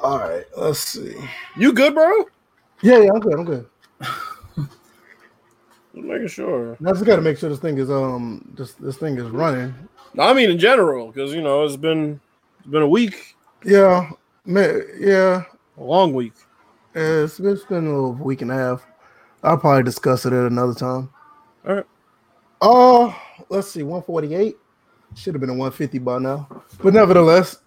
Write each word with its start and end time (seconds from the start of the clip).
All 0.00 0.18
right, 0.18 0.44
let's 0.56 0.78
see. 0.80 1.14
You 1.56 1.72
good, 1.72 1.94
bro? 1.94 2.24
Yeah, 2.82 2.98
yeah, 3.00 3.10
I'm 3.12 3.20
good. 3.20 3.34
I'm 3.34 3.44
good. 3.44 3.66
Just 5.94 6.06
making 6.06 6.28
sure. 6.28 6.76
I 6.86 6.90
just 6.92 7.04
got 7.04 7.16
to 7.16 7.22
make 7.22 7.38
sure 7.38 7.48
this 7.50 7.58
thing 7.58 7.78
is 7.78 7.90
um 7.90 8.48
this 8.56 8.72
this 8.74 8.96
thing 8.96 9.16
is 9.18 9.28
running. 9.30 9.74
I 10.18 10.32
mean 10.32 10.50
in 10.50 10.58
general, 10.58 11.08
because 11.10 11.32
you 11.34 11.40
know 11.42 11.64
it's 11.64 11.76
been 11.76 12.20
it's 12.60 12.68
been 12.68 12.82
a 12.82 12.88
week, 12.88 13.34
Yeah, 13.64 14.10
man, 14.44 14.82
yeah. 14.98 15.44
a 15.76 15.82
long 15.82 16.12
week. 16.14 16.34
It's, 16.94 17.40
it's 17.40 17.64
been 17.64 17.86
a 17.86 17.92
little 17.92 18.12
week 18.12 18.42
and 18.42 18.50
a 18.50 18.54
half. 18.54 18.86
I'll 19.42 19.58
probably 19.58 19.82
discuss 19.84 20.24
it 20.26 20.32
at 20.32 20.46
another 20.50 20.74
time. 20.74 21.10
All 21.66 21.74
right. 21.76 21.84
Oh, 22.60 23.20
let's 23.48 23.70
see, 23.70 23.82
148. 23.82 24.56
Should 25.14 25.34
have 25.34 25.40
been 25.40 25.50
a 25.50 25.54
150 25.54 25.98
by 25.98 26.18
now. 26.18 26.48
But 26.82 26.94
nevertheless, 26.94 27.58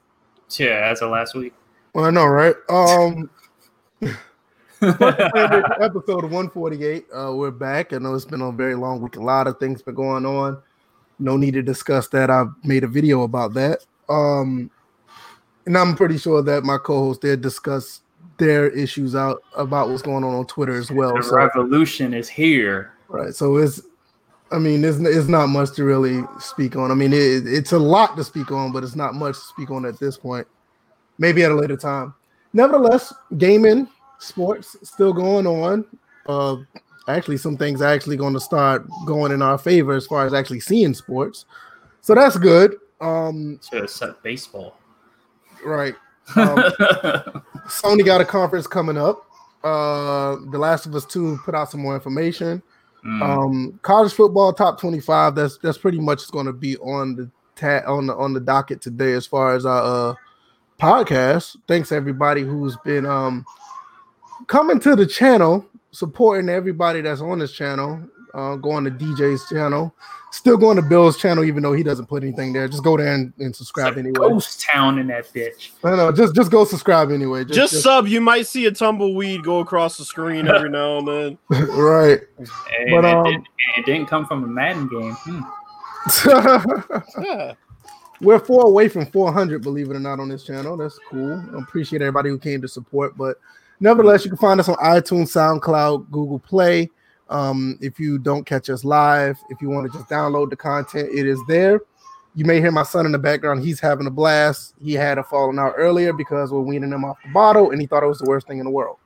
Yeah, 0.58 0.90
as 0.92 1.02
of 1.02 1.12
last 1.12 1.34
week. 1.36 1.54
Well, 1.94 2.06
I 2.06 2.10
know, 2.12 2.26
right? 2.26 2.56
Um 2.70 3.30
episode 4.82 6.24
148. 6.24 7.06
Uh 7.14 7.34
we're 7.36 7.52
back. 7.52 7.94
I 7.94 7.98
know 7.98 8.16
it's 8.16 8.26
been 8.26 8.42
a 8.42 8.52
very 8.52 8.76
long 8.76 9.02
week. 9.02 9.16
A 9.16 9.22
lot 9.22 9.48
of 9.48 9.60
things 9.60 9.82
been 9.82 9.96
going 9.96 10.26
on. 10.26 10.62
No 11.20 11.38
need 11.38 11.54
to 11.54 11.62
discuss 11.62 12.08
that. 12.10 12.30
I've 12.30 12.52
made 12.64 12.84
a 12.84 12.88
video 12.88 13.24
about 13.24 13.54
that. 13.54 13.86
Um 14.10 14.72
and 15.66 15.78
I'm 15.78 15.96
pretty 15.96 16.18
sure 16.18 16.42
that 16.42 16.64
my 16.64 16.78
co-host 16.78 17.22
did 17.22 17.42
discuss 17.42 18.02
their 18.38 18.70
issues 18.70 19.16
out 19.16 19.44
about 19.56 19.90
what's 19.90 20.02
going 20.02 20.24
on 20.24 20.34
on 20.34 20.46
Twitter 20.48 20.76
as 20.76 20.92
well. 20.92 21.16
The 21.16 21.24
So 21.24 21.36
revolution 21.36 22.14
is 22.14 22.28
here. 22.28 22.94
Right. 23.08 23.36
So 23.36 23.58
it's, 23.58 23.82
I 24.52 24.58
mean, 24.58 24.84
it's, 24.84 24.98
it's 24.98 25.28
not 25.28 25.48
much 25.48 25.74
to 25.74 25.84
really 25.84 26.24
speak 26.40 26.76
on. 26.76 26.92
I 26.92 26.96
mean, 26.96 27.14
it, 27.14 27.46
it's 27.46 27.72
a 27.72 27.80
lot 27.80 28.18
to 28.18 28.24
speak 28.24 28.52
on, 28.52 28.72
but 28.72 28.84
it's 28.84 28.96
not 28.96 29.14
much 29.14 29.36
to 29.36 29.42
speak 29.42 29.70
on 29.70 29.86
at 29.86 30.00
this 30.00 30.18
point. 30.18 30.48
Maybe 31.22 31.44
at 31.44 31.52
a 31.52 31.56
later 31.56 31.78
time. 31.78 32.16
Nevertheless, 32.52 33.14
gaming, 33.38 33.88
sports 34.18 34.76
still 34.82 35.14
going 35.14 35.46
on. 35.46 35.86
Uh, 36.28 36.58
actually, 37.08 37.38
some 37.38 37.56
things 37.58 37.80
are 37.80 37.94
actually 37.94 38.18
going 38.18 38.34
to 38.34 38.40
start 38.40 38.88
going 39.06 39.32
in 39.32 39.44
our 39.44 39.60
favor 39.60 39.94
as 39.94 40.08
far 40.08 40.26
as 40.26 40.34
actually 40.34 40.62
seeing 40.62 40.96
sports. 40.96 41.46
So 42.02 42.16
that's 42.16 42.38
good. 42.38 42.78
Um, 43.00 43.60
To 43.70 43.88
set 43.88 44.22
baseball. 44.24 44.78
right. 45.64 45.96
Um, 46.36 46.56
Sony 47.68 48.06
got 48.06 48.22
a 48.22 48.26
conference 48.26 48.66
coming 48.66 48.96
up. 48.98 49.26
Uh, 49.64 50.38
The 50.52 50.58
Last 50.58 50.86
of 50.86 50.96
Us 50.96 51.06
2 51.06 51.40
put 51.44 51.54
out 51.54 51.70
some 51.70 51.82
more 51.82 51.94
information. 51.94 52.64
Mm. 53.06 53.22
Um, 53.22 53.80
college 53.82 54.14
football 54.14 54.54
top 54.54 54.80
25. 54.80 55.36
That's 55.36 55.58
that's 55.58 55.78
pretty 55.78 56.00
much 56.00 56.30
going 56.32 56.46
to 56.46 56.54
be 56.54 56.78
on 56.78 57.16
the 57.16 57.30
ta- 57.56 57.84
on 57.92 58.08
the 58.08 58.16
on 58.16 58.34
the 58.34 58.40
docket 58.40 58.82
today 58.82 59.14
as 59.14 59.26
far 59.28 59.56
as 59.56 59.66
our 59.66 60.12
uh, 60.12 60.16
podcast. 60.82 61.56
Thanks 61.68 61.92
everybody 61.92 62.42
who's 62.42 62.76
been 62.84 63.06
um 63.06 63.46
coming 64.48 64.80
to 64.82 64.96
the 64.96 65.06
channel, 65.06 65.66
supporting 65.92 66.50
everybody 66.50 67.02
that's 67.02 67.22
on 67.22 67.40
this 67.40 67.52
channel. 67.52 68.02
Uh, 68.34 68.56
going 68.56 68.86
to 68.86 68.92
DJ's 68.92 69.50
channel, 69.50 69.94
still 70.32 70.56
going 70.56 70.78
to 70.78 70.82
Bill's 70.82 71.18
channel, 71.18 71.44
even 71.44 71.62
though 71.62 71.74
he 71.74 71.84
doesn't 71.84 72.06
put 72.06 72.24
anything 72.24 72.54
there. 72.54 72.66
Just 72.66 72.82
go 72.82 72.96
there 72.96 73.14
and, 73.14 73.34
and 73.40 73.50
It's 73.50 73.58
subscribe 73.58 73.98
anyway. 73.98 74.14
ghost 74.14 74.62
town 74.62 75.00
in 75.00 75.08
that 75.08 75.26
bitch. 75.34 75.72
No, 75.84 75.98
no, 75.98 76.12
just 76.14 76.34
just 76.34 76.50
go 76.50 76.64
subscribe 76.64 77.12
anyway. 77.12 77.44
Just, 77.44 77.82
sub. 77.82 78.08
You 78.08 78.22
might 78.22 78.48
see 78.48 78.68
a 78.68 78.72
tumbleweed 78.72 79.44
go 79.44 79.60
across 79.60 79.98
the 79.98 80.06
screen 80.06 80.48
every 80.48 80.70
now 80.70 81.00
and 81.00 81.08
then. 81.10 81.38
right. 81.72 82.22
And 82.38 82.48
But, 82.90 83.04
it, 83.04 83.14
um, 83.14 83.24
didn't, 83.26 83.48
it 83.78 83.86
didn't 83.86 84.06
come 84.08 84.26
from 84.26 84.46
a 84.46 84.48
Madden 84.48 84.88
game. 84.88 85.12
Hmm. 85.12 85.42
Yeah. 87.22 87.54
We're 88.22 88.40
four 88.40 88.66
away 88.66 88.88
from 88.88 89.08
400, 89.08 89.64
believe 89.64 89.90
it 89.90 89.96
or 89.96 90.00
not, 90.00 90.20
on 90.20 90.30
this 90.30 90.44
channel. 90.44 90.78
That's 90.78 91.00
cool. 91.10 91.44
I 91.54 91.60
appreciate 91.60 92.04
everybody 92.04 92.30
who 92.30 92.38
came 92.38 92.62
to 92.62 92.68
support. 92.68 93.18
But 93.18 93.38
nevertheless, 93.80 94.24
you 94.24 94.30
can 94.30 94.38
find 94.38 94.60
us 94.60 94.70
on 94.70 94.76
iTunes, 94.76 95.30
SoundCloud, 95.32 96.12
Google 96.12 96.40
Play. 96.40 96.90
Um, 97.30 97.80
if 97.82 98.00
you 98.00 98.20
don't 98.20 98.46
catch 98.46 98.70
us 98.70 98.84
live, 98.84 99.40
if 99.50 99.62
you 99.62 99.70
want 99.70 99.92
to 99.92 99.98
just 99.98 100.10
download 100.10 100.52
the 100.52 100.56
content, 100.56 101.10
it 101.12 101.26
is 101.26 101.40
there. 101.48 101.82
You 102.36 102.46
may 102.46 102.62
hear 102.62 102.72
my 102.72 102.84
son 102.84 103.06
in 103.06 103.12
the 103.12 103.18
background. 103.18 103.64
He's 103.64 103.80
having 103.80 104.06
a 104.06 104.12
blast. 104.12 104.76
He 104.82 104.94
had 104.94 105.18
a 105.18 105.24
falling 105.24 105.58
out 105.58 105.74
earlier 105.76 106.14
because 106.14 106.52
we're 106.52 106.62
weaning 106.62 106.92
him 106.92 107.04
off 107.04 107.18
the 107.26 107.32
bottle, 107.32 107.72
and 107.72 107.82
he 107.82 107.88
thought 107.88 108.04
it 108.04 108.08
was 108.08 108.20
the 108.20 108.30
worst 108.30 108.48
thing 108.48 108.60
in 108.60 108.66
the 108.66 108.72
world. 108.72 108.98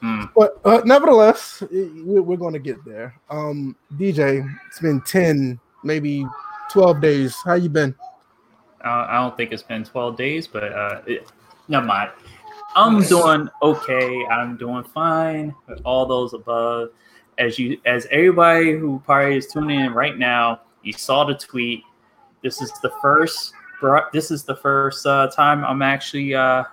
Hmm. 0.00 0.24
But 0.34 0.60
uh, 0.64 0.80
nevertheless, 0.84 1.62
we're 1.70 2.36
going 2.36 2.54
to 2.54 2.58
get 2.58 2.84
there. 2.84 3.14
Um, 3.30 3.76
DJ, 3.94 4.48
it's 4.66 4.80
been 4.80 5.00
10, 5.02 5.60
maybe 5.84 6.26
12 6.70 7.00
days. 7.00 7.36
How 7.44 7.54
you 7.54 7.68
been? 7.68 7.94
Uh, 8.84 9.06
I 9.08 9.20
don't 9.20 9.36
think 9.36 9.52
it's 9.52 9.62
been 9.62 9.84
12 9.84 10.16
days, 10.16 10.46
but 10.46 10.72
uh, 10.72 11.02
it, 11.06 11.30
never 11.68 11.86
mind. 11.86 12.10
I'm 12.74 13.02
doing 13.02 13.48
okay. 13.62 14.24
I'm 14.30 14.56
doing 14.56 14.84
fine. 14.84 15.54
All 15.84 16.06
those 16.06 16.32
above, 16.32 16.88
as 17.38 17.58
you, 17.58 17.78
as 17.84 18.06
everybody 18.10 18.72
who 18.72 19.02
probably 19.04 19.36
is 19.36 19.46
tuning 19.46 19.80
in 19.80 19.92
right 19.92 20.16
now, 20.16 20.62
you 20.82 20.92
saw 20.92 21.24
the 21.24 21.34
tweet. 21.34 21.84
This 22.42 22.60
is 22.62 22.72
the 22.82 22.90
first. 23.02 23.52
This 24.12 24.30
is 24.30 24.44
the 24.44 24.56
first 24.56 25.04
uh, 25.06 25.28
time 25.28 25.64
I'm 25.64 25.82
actually 25.82 26.34
uh, 26.34 26.64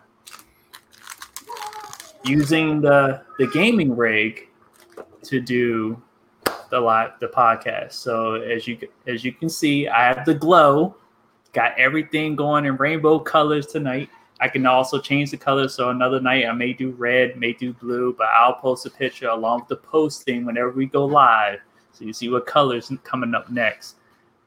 using 2.23 2.81
the 2.81 3.21
the 3.37 3.47
gaming 3.47 3.95
rig 3.95 4.47
to 5.23 5.39
do 5.39 6.01
the 6.69 6.79
live 6.79 7.11
the 7.19 7.27
podcast. 7.27 7.93
So 7.93 8.35
as 8.35 8.67
you 8.67 8.77
as 9.07 9.25
you 9.25 9.31
can 9.31 9.49
see, 9.49 9.87
I 9.87 10.05
have 10.13 10.25
the 10.25 10.35
glow 10.35 10.95
got 11.53 11.77
everything 11.77 12.35
going 12.35 12.65
in 12.65 12.77
rainbow 12.77 13.19
colors 13.19 13.67
tonight. 13.67 14.09
I 14.39 14.47
can 14.47 14.65
also 14.65 14.99
change 14.99 15.31
the 15.31 15.37
color. 15.37 15.67
So 15.67 15.89
another 15.89 16.19
night 16.19 16.45
I 16.45 16.51
may 16.53 16.73
do 16.73 16.91
red, 16.91 17.37
may 17.37 17.53
do 17.53 17.73
blue, 17.73 18.15
but 18.17 18.27
I'll 18.27 18.53
post 18.53 18.85
a 18.85 18.89
picture 18.89 19.27
along 19.27 19.61
with 19.61 19.69
the 19.69 19.75
posting 19.77 20.45
whenever 20.45 20.71
we 20.71 20.85
go 20.85 21.05
live. 21.05 21.59
So 21.91 22.05
you 22.05 22.13
see 22.13 22.29
what 22.29 22.45
colors 22.45 22.91
coming 23.03 23.35
up 23.35 23.49
next. 23.49 23.95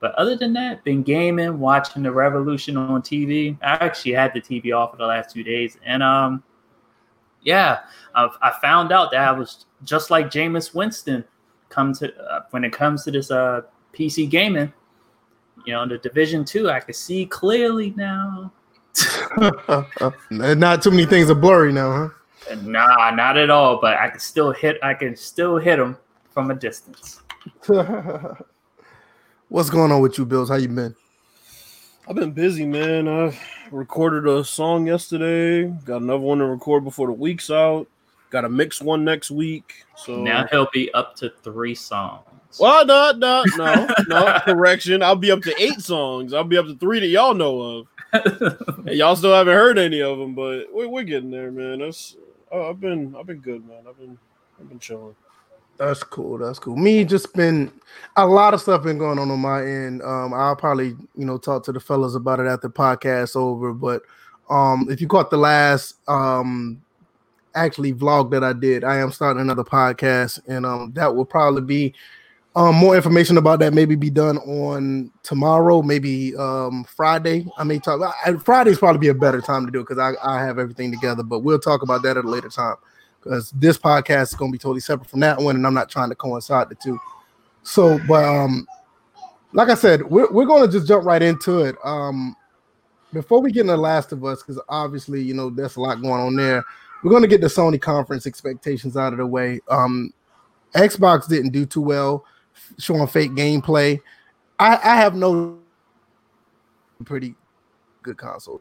But 0.00 0.14
other 0.14 0.34
than 0.36 0.52
that, 0.54 0.82
been 0.82 1.02
gaming, 1.02 1.60
watching 1.60 2.02
the 2.02 2.10
revolution 2.10 2.76
on 2.76 3.02
TV. 3.02 3.56
I 3.62 3.74
actually 3.74 4.12
had 4.12 4.32
the 4.34 4.40
TV 4.40 4.76
off 4.76 4.92
for 4.92 4.96
the 4.96 5.06
last 5.06 5.30
two 5.32 5.42
days. 5.44 5.78
And 5.84 6.02
um 6.02 6.42
yeah, 7.44 7.80
I've, 8.14 8.36
I 8.40 8.52
found 8.62 8.92
out 8.92 9.10
that 9.10 9.28
I 9.28 9.32
was 9.32 9.66
just 9.84 10.10
like 10.10 10.26
Jameis 10.26 10.74
Winston 10.74 11.24
come 11.68 11.92
to 11.94 12.14
uh, 12.16 12.42
when 12.50 12.64
it 12.64 12.72
comes 12.72 13.04
to 13.04 13.10
this 13.10 13.30
uh 13.30 13.62
PC 13.92 14.30
gaming 14.30 14.72
you 15.64 15.72
know, 15.72 15.86
the 15.86 15.98
Division 15.98 16.44
Two, 16.44 16.70
I 16.70 16.80
can 16.80 16.94
see 16.94 17.26
clearly 17.26 17.94
now. 17.96 18.52
Not 20.30 20.82
too 20.82 20.90
many 20.90 21.06
things 21.06 21.30
are 21.30 21.34
blurry 21.34 21.72
now, 21.72 21.92
huh? 21.92 22.08
Nah, 22.62 23.10
not 23.12 23.38
at 23.38 23.50
all. 23.50 23.80
But 23.80 23.96
I 23.96 24.08
can 24.10 24.20
still 24.20 24.52
hit. 24.52 24.78
I 24.82 24.94
can 24.94 25.16
still 25.16 25.56
hit 25.56 25.76
them 25.76 25.96
from 26.30 26.50
a 26.50 26.54
distance. 26.54 27.22
What's 29.48 29.70
going 29.70 29.92
on 29.92 30.00
with 30.00 30.18
you, 30.18 30.26
Bills? 30.26 30.48
How 30.48 30.56
you 30.56 30.68
been? 30.68 30.94
I've 32.08 32.16
been 32.16 32.32
busy, 32.32 32.66
man. 32.66 33.06
I 33.08 33.38
recorded 33.70 34.26
a 34.26 34.44
song 34.44 34.86
yesterday. 34.86 35.68
Got 35.84 36.02
another 36.02 36.18
one 36.18 36.38
to 36.38 36.46
record 36.46 36.84
before 36.84 37.06
the 37.06 37.12
week's 37.12 37.50
out. 37.50 37.86
Got 38.30 38.44
a 38.44 38.48
mix 38.48 38.80
one 38.82 39.04
next 39.04 39.30
week. 39.30 39.84
So 39.96 40.16
Now 40.16 40.46
he'll 40.50 40.68
be 40.72 40.92
up 40.94 41.14
to 41.16 41.30
three 41.42 41.74
songs. 41.74 42.24
Well, 42.58 42.86
no, 42.86 43.12
no, 43.16 43.44
no, 43.56 43.88
no. 44.08 44.38
Correction. 44.44 45.02
I'll 45.02 45.16
be 45.16 45.30
up 45.30 45.42
to 45.42 45.54
eight 45.62 45.80
songs. 45.80 46.32
I'll 46.32 46.44
be 46.44 46.58
up 46.58 46.66
to 46.66 46.76
three 46.76 47.00
that 47.00 47.06
y'all 47.06 47.34
know 47.34 47.60
of. 47.60 47.86
And 48.12 48.96
y'all 48.96 49.16
still 49.16 49.32
haven't 49.32 49.54
heard 49.54 49.78
any 49.78 50.02
of 50.02 50.18
them, 50.18 50.34
but 50.34 50.66
we're, 50.72 50.88
we're 50.88 51.02
getting 51.02 51.30
there, 51.30 51.50
man. 51.50 51.78
That's 51.78 52.16
oh, 52.50 52.68
I've 52.68 52.80
been 52.80 53.16
I've 53.18 53.26
been 53.26 53.40
good, 53.40 53.66
man. 53.66 53.84
I've 53.88 53.98
been 53.98 54.18
I've 54.60 54.68
been 54.68 54.78
chilling. 54.78 55.14
That's 55.78 56.02
cool. 56.02 56.38
That's 56.38 56.58
cool. 56.58 56.76
Me 56.76 57.04
just 57.04 57.32
been 57.34 57.72
a 58.16 58.26
lot 58.26 58.54
of 58.54 58.60
stuff 58.60 58.82
been 58.82 58.98
going 58.98 59.18
on 59.18 59.30
on 59.30 59.40
my 59.40 59.62
end. 59.62 60.02
Um, 60.02 60.34
I'll 60.34 60.56
probably 60.56 60.88
you 61.16 61.24
know 61.24 61.38
talk 61.38 61.64
to 61.64 61.72
the 61.72 61.80
fellas 61.80 62.14
about 62.14 62.40
it 62.40 62.46
after 62.46 62.68
the 62.68 62.74
podcast 62.74 63.34
over. 63.34 63.72
But 63.72 64.02
um, 64.50 64.86
if 64.90 65.00
you 65.00 65.08
caught 65.08 65.30
the 65.30 65.38
last 65.38 65.96
um 66.08 66.82
actually 67.54 67.94
vlog 67.94 68.30
that 68.32 68.44
I 68.44 68.52
did, 68.52 68.84
I 68.84 68.98
am 68.98 69.10
starting 69.10 69.40
another 69.40 69.64
podcast, 69.64 70.40
and 70.46 70.66
um 70.66 70.92
that 70.92 71.14
will 71.16 71.24
probably 71.24 71.62
be 71.62 71.94
um 72.54 72.74
more 72.74 72.94
information 72.94 73.38
about 73.38 73.60
that 73.60 73.72
maybe 73.72 73.94
be 73.94 74.10
done 74.10 74.36
on 74.38 75.10
tomorrow, 75.22 75.82
maybe 75.82 76.36
um 76.36 76.84
Friday. 76.84 77.46
I 77.56 77.64
may 77.64 77.78
talk. 77.78 78.14
I, 78.24 78.34
Friday's 78.34 78.78
probably 78.78 79.00
be 79.00 79.08
a 79.08 79.14
better 79.14 79.40
time 79.40 79.64
to 79.66 79.72
do 79.72 79.80
it 79.80 79.88
because 79.88 79.98
I 79.98 80.12
I 80.22 80.44
have 80.44 80.58
everything 80.58 80.90
together. 80.90 81.22
But 81.22 81.40
we'll 81.40 81.58
talk 81.58 81.82
about 81.82 82.02
that 82.02 82.16
at 82.16 82.24
a 82.24 82.28
later 82.28 82.48
time 82.48 82.76
because 83.22 83.50
this 83.52 83.78
podcast 83.78 84.22
is 84.22 84.34
going 84.34 84.50
to 84.50 84.52
be 84.52 84.58
totally 84.58 84.80
separate 84.80 85.08
from 85.08 85.20
that 85.20 85.38
one, 85.38 85.56
and 85.56 85.66
I'm 85.66 85.74
not 85.74 85.88
trying 85.88 86.08
to 86.08 86.14
coincide 86.14 86.68
the 86.68 86.74
two. 86.74 86.98
So, 87.62 87.98
but 88.08 88.24
um, 88.24 88.66
like 89.52 89.68
I 89.68 89.74
said, 89.74 90.02
we're 90.02 90.30
we're 90.30 90.46
going 90.46 90.66
to 90.66 90.72
just 90.72 90.88
jump 90.88 91.04
right 91.04 91.22
into 91.22 91.60
it. 91.60 91.76
Um, 91.84 92.36
before 93.12 93.40
we 93.40 93.52
get 93.52 93.62
into 93.62 93.76
Last 93.76 94.12
of 94.12 94.24
Us, 94.24 94.42
because 94.42 94.60
obviously 94.68 95.22
you 95.22 95.34
know 95.34 95.50
there's 95.50 95.76
a 95.76 95.80
lot 95.80 96.02
going 96.02 96.20
on 96.20 96.36
there. 96.36 96.64
We're 97.02 97.10
going 97.10 97.22
to 97.22 97.28
get 97.28 97.40
the 97.40 97.48
Sony 97.48 97.80
conference 97.80 98.26
expectations 98.26 98.96
out 98.96 99.12
of 99.12 99.18
the 99.18 99.26
way. 99.26 99.60
Um, 99.68 100.12
Xbox 100.74 101.28
didn't 101.28 101.50
do 101.50 101.66
too 101.66 101.80
well, 101.80 102.24
showing 102.78 103.06
fake 103.06 103.32
gameplay. 103.32 104.00
I, 104.58 104.74
I 104.76 104.96
have 104.96 105.14
no 105.14 105.58
pretty 107.04 107.34
good 108.02 108.16
console. 108.16 108.60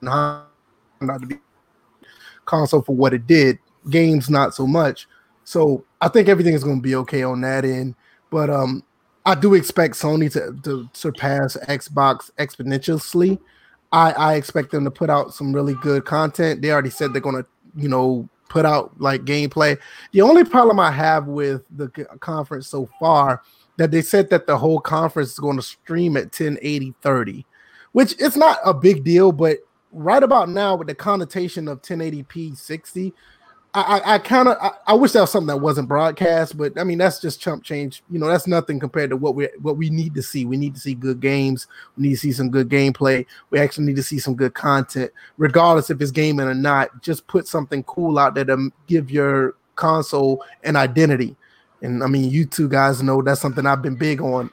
not 0.00 0.48
to 1.00 1.26
be 1.26 1.38
console 2.44 2.82
for 2.82 2.94
what 2.94 3.14
it 3.14 3.26
did. 3.26 3.58
Games 3.88 4.30
not 4.30 4.54
so 4.54 4.66
much. 4.66 5.06
So 5.44 5.84
I 6.00 6.08
think 6.08 6.28
everything 6.28 6.54
is 6.54 6.64
going 6.64 6.78
to 6.78 6.82
be 6.82 6.94
okay 6.96 7.22
on 7.22 7.40
that 7.42 7.64
end. 7.64 7.94
But 8.30 8.50
um, 8.50 8.82
I 9.24 9.34
do 9.34 9.54
expect 9.54 9.94
Sony 9.94 10.32
to, 10.32 10.58
to 10.62 10.88
surpass 10.92 11.56
Xbox 11.68 12.30
exponentially. 12.38 13.38
I, 13.92 14.12
I 14.12 14.34
expect 14.34 14.72
them 14.72 14.84
to 14.84 14.90
put 14.90 15.10
out 15.10 15.34
some 15.34 15.52
really 15.52 15.74
good 15.74 16.04
content. 16.04 16.62
They 16.62 16.70
already 16.70 16.90
said 16.90 17.12
they're 17.12 17.22
going 17.22 17.42
to, 17.42 17.46
you 17.76 17.88
know, 17.88 18.28
put 18.48 18.64
out 18.64 18.92
like 19.00 19.24
gameplay. 19.24 19.78
The 20.12 20.22
only 20.22 20.44
problem 20.44 20.78
I 20.78 20.90
have 20.90 21.26
with 21.26 21.62
the 21.76 21.88
conference 22.20 22.68
so 22.68 22.88
far 23.00 23.42
that 23.76 23.90
they 23.90 24.02
said 24.02 24.30
that 24.30 24.46
the 24.46 24.56
whole 24.56 24.80
conference 24.80 25.32
is 25.32 25.38
going 25.38 25.56
to 25.56 25.62
stream 25.62 26.16
at 26.16 26.24
1080 26.24 26.94
30, 27.00 27.46
which 27.92 28.14
it's 28.18 28.36
not 28.36 28.58
a 28.64 28.72
big 28.72 29.04
deal, 29.04 29.32
but 29.32 29.58
right 29.92 30.22
about 30.22 30.48
now 30.48 30.74
with 30.74 30.88
the 30.88 30.94
connotation 30.94 31.68
of 31.68 31.80
1080p 31.82 32.56
60 32.56 33.14
I, 33.76 34.14
I, 34.14 34.18
kind 34.18 34.46
of 34.46 34.56
I, 34.60 34.70
I, 34.86 34.94
wish 34.94 35.12
that 35.12 35.22
was 35.22 35.32
something 35.32 35.48
that 35.48 35.56
wasn't 35.56 35.88
broadcast, 35.88 36.56
but 36.56 36.78
I 36.78 36.84
mean 36.84 36.98
that's 36.98 37.18
just 37.18 37.40
chump 37.40 37.64
change. 37.64 38.04
You 38.08 38.20
know, 38.20 38.28
that's 38.28 38.46
nothing 38.46 38.78
compared 38.78 39.10
to 39.10 39.16
what 39.16 39.34
we 39.34 39.48
what 39.60 39.76
we 39.76 39.90
need 39.90 40.14
to 40.14 40.22
see. 40.22 40.44
We 40.44 40.56
need 40.56 40.74
to 40.74 40.80
see 40.80 40.94
good 40.94 41.18
games. 41.18 41.66
We 41.96 42.04
need 42.04 42.14
to 42.14 42.20
see 42.20 42.30
some 42.30 42.50
good 42.50 42.68
gameplay. 42.68 43.26
We 43.50 43.58
actually 43.58 43.86
need 43.86 43.96
to 43.96 44.02
see 44.04 44.20
some 44.20 44.36
good 44.36 44.54
content, 44.54 45.10
regardless 45.38 45.90
if 45.90 46.00
it's 46.00 46.12
gaming 46.12 46.46
or 46.46 46.54
not. 46.54 47.02
Just 47.02 47.26
put 47.26 47.48
something 47.48 47.82
cool 47.82 48.16
out 48.16 48.36
there 48.36 48.44
to 48.44 48.70
give 48.86 49.10
your 49.10 49.56
console 49.74 50.44
an 50.62 50.76
identity. 50.76 51.34
And 51.82 52.04
I 52.04 52.06
mean, 52.06 52.30
you 52.30 52.46
two 52.46 52.68
guys 52.68 53.02
know 53.02 53.22
that's 53.22 53.40
something 53.40 53.66
I've 53.66 53.82
been 53.82 53.96
big 53.96 54.20
on 54.20 54.50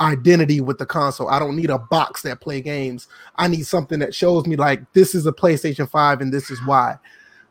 identity 0.00 0.60
with 0.60 0.78
the 0.78 0.86
console. 0.86 1.28
I 1.28 1.38
don't 1.38 1.54
need 1.54 1.70
a 1.70 1.78
box 1.78 2.22
that 2.22 2.40
play 2.40 2.60
games. 2.60 3.06
I 3.36 3.46
need 3.46 3.64
something 3.64 4.00
that 4.00 4.12
shows 4.12 4.44
me 4.44 4.56
like 4.56 4.92
this 4.92 5.14
is 5.14 5.24
a 5.24 5.32
PlayStation 5.32 5.88
5 5.88 6.20
and 6.20 6.32
this 6.32 6.50
is 6.50 6.58
why. 6.66 6.98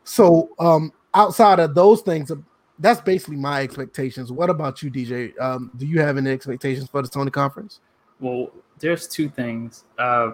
So 0.04 0.50
um 0.58 0.92
outside 1.16 1.58
of 1.58 1.74
those 1.74 2.02
things, 2.02 2.30
that's 2.78 3.00
basically 3.00 3.36
my 3.36 3.62
expectations. 3.62 4.30
What 4.30 4.50
about 4.50 4.82
you, 4.82 4.90
DJ? 4.90 5.38
Um, 5.40 5.70
do 5.76 5.86
you 5.86 6.00
have 6.00 6.18
any 6.18 6.30
expectations 6.30 6.88
for 6.88 7.02
the 7.02 7.08
Sony 7.08 7.32
conference? 7.32 7.80
Well, 8.20 8.50
there's 8.78 9.08
two 9.08 9.28
things. 9.28 9.84
Uh, 9.98 10.32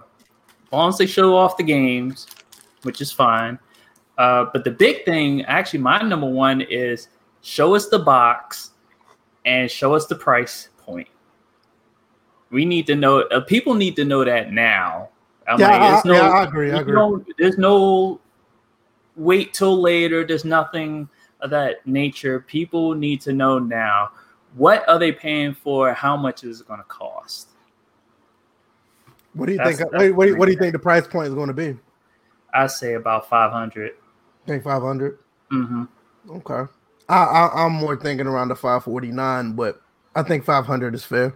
as 0.66 0.72
long 0.72 0.88
as 0.88 0.98
they 0.98 1.06
show 1.06 1.36
off 1.36 1.56
the 1.56 1.62
games, 1.62 2.26
which 2.82 3.00
is 3.00 3.12
fine. 3.12 3.58
Uh, 4.18 4.46
but 4.52 4.64
the 4.64 4.70
big 4.70 5.04
thing, 5.04 5.44
actually, 5.44 5.78
my 5.78 6.02
number 6.02 6.28
one 6.28 6.60
is 6.62 7.08
show 7.42 7.74
us 7.74 7.88
the 7.88 7.98
box 7.98 8.72
and 9.44 9.70
show 9.70 9.94
us 9.94 10.06
the 10.06 10.16
price 10.16 10.68
point. 10.78 11.08
We 12.50 12.64
need 12.64 12.86
to 12.88 12.96
know. 12.96 13.20
Uh, 13.20 13.40
people 13.40 13.74
need 13.74 13.96
to 13.96 14.04
know 14.04 14.24
that 14.24 14.52
now. 14.52 15.08
I'm 15.48 15.58
yeah, 15.58 15.68
like, 15.68 16.04
I, 16.04 16.08
no, 16.08 16.14
yeah, 16.14 16.30
I 16.30 16.44
agree. 16.44 16.70
I 16.70 16.80
agree. 16.80 16.94
No, 16.94 17.24
there's 17.38 17.58
no 17.58 18.20
wait 19.16 19.54
till 19.54 19.80
later. 19.80 20.24
There's 20.24 20.44
nothing 20.44 21.08
of 21.40 21.50
that 21.50 21.86
nature. 21.86 22.40
People 22.40 22.94
need 22.94 23.20
to 23.22 23.32
know 23.32 23.58
now 23.58 24.10
what 24.54 24.86
are 24.88 24.98
they 24.98 25.12
paying 25.12 25.54
for? 25.54 25.92
How 25.92 26.16
much 26.16 26.44
is 26.44 26.60
it 26.60 26.68
going 26.68 26.80
to 26.80 26.84
cost? 26.84 27.48
What 29.34 29.46
do 29.46 29.52
you 29.52 29.58
that's, 29.58 29.78
think? 29.78 29.90
That's 29.90 30.12
what, 30.12 30.38
what, 30.38 30.46
do 30.46 30.52
you 30.52 30.58
think 30.58 30.72
the 30.72 30.78
price 30.78 31.06
point 31.06 31.28
is 31.28 31.34
going 31.34 31.48
to 31.48 31.54
be? 31.54 31.76
I 32.52 32.66
say 32.66 32.94
about 32.94 33.28
five 33.28 33.50
hundred. 33.50 33.92
Think 34.46 34.62
five 34.62 34.82
hundred. 34.82 35.18
Mm-hmm. 35.50 35.84
Okay. 36.30 36.70
I, 37.08 37.16
I 37.16 37.64
I'm 37.64 37.72
more 37.72 37.96
thinking 37.96 38.26
around 38.26 38.48
the 38.48 38.56
five 38.56 38.84
forty 38.84 39.10
nine, 39.10 39.52
but 39.52 39.80
I 40.14 40.22
think 40.22 40.44
five 40.44 40.66
hundred 40.66 40.94
is 40.94 41.04
fair. 41.04 41.34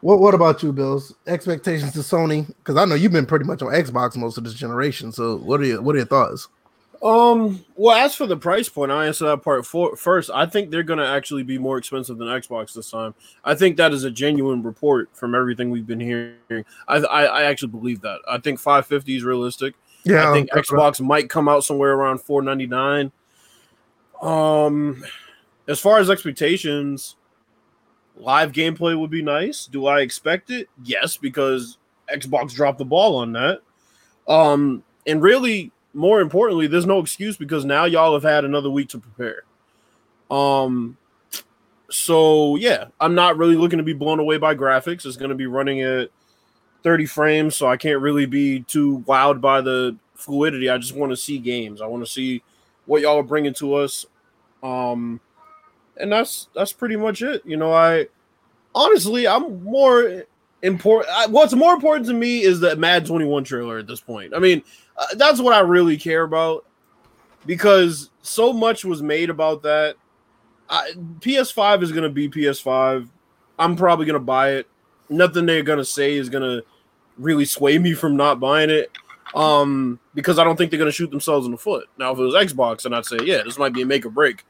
What 0.00 0.20
What 0.20 0.34
about 0.34 0.62
you, 0.62 0.72
Bills? 0.72 1.14
Expectations 1.26 1.92
to 1.92 2.00
Sony? 2.00 2.46
Because 2.46 2.76
I 2.76 2.84
know 2.84 2.94
you've 2.94 3.12
been 3.12 3.26
pretty 3.26 3.44
much 3.44 3.62
on 3.62 3.68
Xbox 3.68 4.16
most 4.16 4.38
of 4.38 4.44
this 4.44 4.54
generation. 4.54 5.12
So 5.12 5.36
what 5.38 5.60
are 5.60 5.64
your 5.64 5.82
What 5.82 5.94
are 5.94 5.98
your 5.98 6.06
thoughts? 6.06 6.48
Um. 7.02 7.64
Well, 7.76 7.96
as 7.96 8.14
for 8.14 8.26
the 8.26 8.36
price 8.36 8.68
point, 8.68 8.90
I 8.90 9.06
answer 9.06 9.26
that 9.26 9.42
part 9.42 9.64
for, 9.64 9.94
first. 9.96 10.30
I 10.34 10.46
think 10.46 10.70
they're 10.70 10.82
going 10.82 10.98
to 10.98 11.06
actually 11.06 11.44
be 11.44 11.56
more 11.56 11.78
expensive 11.78 12.18
than 12.18 12.26
Xbox 12.26 12.74
this 12.74 12.90
time. 12.90 13.14
I 13.44 13.54
think 13.54 13.76
that 13.76 13.92
is 13.92 14.02
a 14.02 14.10
genuine 14.10 14.62
report 14.64 15.08
from 15.12 15.34
everything 15.34 15.70
we've 15.70 15.86
been 15.86 16.00
hearing. 16.00 16.64
I 16.88 16.96
I, 16.96 17.24
I 17.24 17.42
actually 17.44 17.70
believe 17.70 18.00
that. 18.00 18.18
I 18.28 18.38
think 18.38 18.58
550 18.58 19.16
is 19.16 19.22
realistic. 19.22 19.74
Yeah. 20.04 20.28
I 20.28 20.32
think 20.32 20.50
Xbox 20.50 21.00
right. 21.00 21.00
might 21.00 21.30
come 21.30 21.48
out 21.48 21.64
somewhere 21.64 21.92
around 21.92 22.18
499. 22.18 23.12
Um, 24.22 25.04
as 25.68 25.78
far 25.78 25.98
as 25.98 26.10
expectations, 26.10 27.16
live 28.18 28.52
gameplay 28.52 28.98
would 28.98 29.10
be 29.10 29.22
nice. 29.22 29.66
Do 29.66 29.86
I 29.86 30.00
expect 30.00 30.50
it? 30.50 30.68
Yes, 30.82 31.16
because 31.16 31.78
Xbox 32.12 32.52
dropped 32.52 32.78
the 32.78 32.84
ball 32.84 33.16
on 33.16 33.32
that. 33.32 33.60
Um, 34.26 34.82
and 35.06 35.22
really, 35.22 35.72
more 35.94 36.20
importantly, 36.20 36.66
there's 36.66 36.86
no 36.86 36.98
excuse 36.98 37.36
because 37.36 37.64
now 37.64 37.84
y'all 37.84 38.14
have 38.14 38.22
had 38.22 38.44
another 38.44 38.70
week 38.70 38.88
to 38.90 38.98
prepare. 38.98 39.42
Um, 40.30 40.98
so 41.90 42.56
yeah, 42.56 42.86
I'm 43.00 43.14
not 43.14 43.38
really 43.38 43.56
looking 43.56 43.78
to 43.78 43.82
be 43.82 43.94
blown 43.94 44.20
away 44.20 44.36
by 44.36 44.54
graphics. 44.54 45.06
It's 45.06 45.16
going 45.16 45.30
to 45.30 45.34
be 45.34 45.46
running 45.46 45.80
at 45.80 46.10
30 46.82 47.06
frames, 47.06 47.56
so 47.56 47.66
I 47.66 47.76
can't 47.76 48.00
really 48.00 48.26
be 48.26 48.60
too 48.60 49.04
wowed 49.06 49.40
by 49.40 49.60
the 49.60 49.96
fluidity. 50.14 50.68
I 50.68 50.78
just 50.78 50.94
want 50.94 51.10
to 51.12 51.16
see 51.16 51.38
games. 51.38 51.80
I 51.80 51.86
want 51.86 52.04
to 52.04 52.10
see 52.10 52.42
what 52.84 53.02
y'all 53.02 53.18
are 53.18 53.22
bringing 53.22 53.54
to 53.54 53.74
us. 53.74 54.04
Um, 54.62 55.20
and 55.98 56.10
that's 56.10 56.48
that's 56.54 56.72
pretty 56.72 56.96
much 56.96 57.22
it. 57.22 57.42
You 57.44 57.56
know, 57.56 57.72
I 57.72 58.06
honestly 58.74 59.26
I'm 59.26 59.62
more 59.64 60.24
important. 60.62 61.30
What's 61.30 61.54
more 61.54 61.74
important 61.74 62.06
to 62.06 62.14
me 62.14 62.42
is 62.42 62.60
the 62.60 62.76
Mad 62.76 63.06
21 63.06 63.44
trailer 63.44 63.78
at 63.78 63.86
this 63.86 64.00
point. 64.00 64.34
I 64.34 64.38
mean, 64.38 64.62
uh, 64.96 65.06
that's 65.16 65.40
what 65.40 65.54
I 65.54 65.60
really 65.60 65.96
care 65.96 66.22
about 66.22 66.64
because 67.46 68.10
so 68.22 68.52
much 68.52 68.84
was 68.84 69.02
made 69.02 69.30
about 69.30 69.62
that. 69.62 69.96
I, 70.70 70.92
PS5 71.20 71.82
is 71.82 71.92
gonna 71.92 72.10
be 72.10 72.28
PS5. 72.28 73.08
I'm 73.58 73.76
probably 73.76 74.06
gonna 74.06 74.18
buy 74.18 74.52
it. 74.52 74.66
Nothing 75.08 75.46
they're 75.46 75.62
gonna 75.62 75.84
say 75.84 76.14
is 76.14 76.28
gonna 76.28 76.62
really 77.16 77.44
sway 77.44 77.78
me 77.78 77.94
from 77.94 78.16
not 78.16 78.40
buying 78.40 78.70
it. 78.70 78.90
Um, 79.34 80.00
because 80.14 80.38
I 80.38 80.44
don't 80.44 80.56
think 80.56 80.70
they're 80.70 80.78
gonna 80.78 80.92
shoot 80.92 81.10
themselves 81.10 81.46
in 81.46 81.52
the 81.52 81.58
foot. 81.58 81.88
Now, 81.98 82.12
if 82.12 82.18
it 82.18 82.22
was 82.22 82.34
Xbox, 82.34 82.84
and 82.84 82.94
I'd 82.94 83.06
say, 83.06 83.18
yeah, 83.22 83.42
this 83.44 83.58
might 83.58 83.72
be 83.72 83.82
a 83.82 83.86
make 83.86 84.06
or 84.06 84.10
break. 84.10 84.44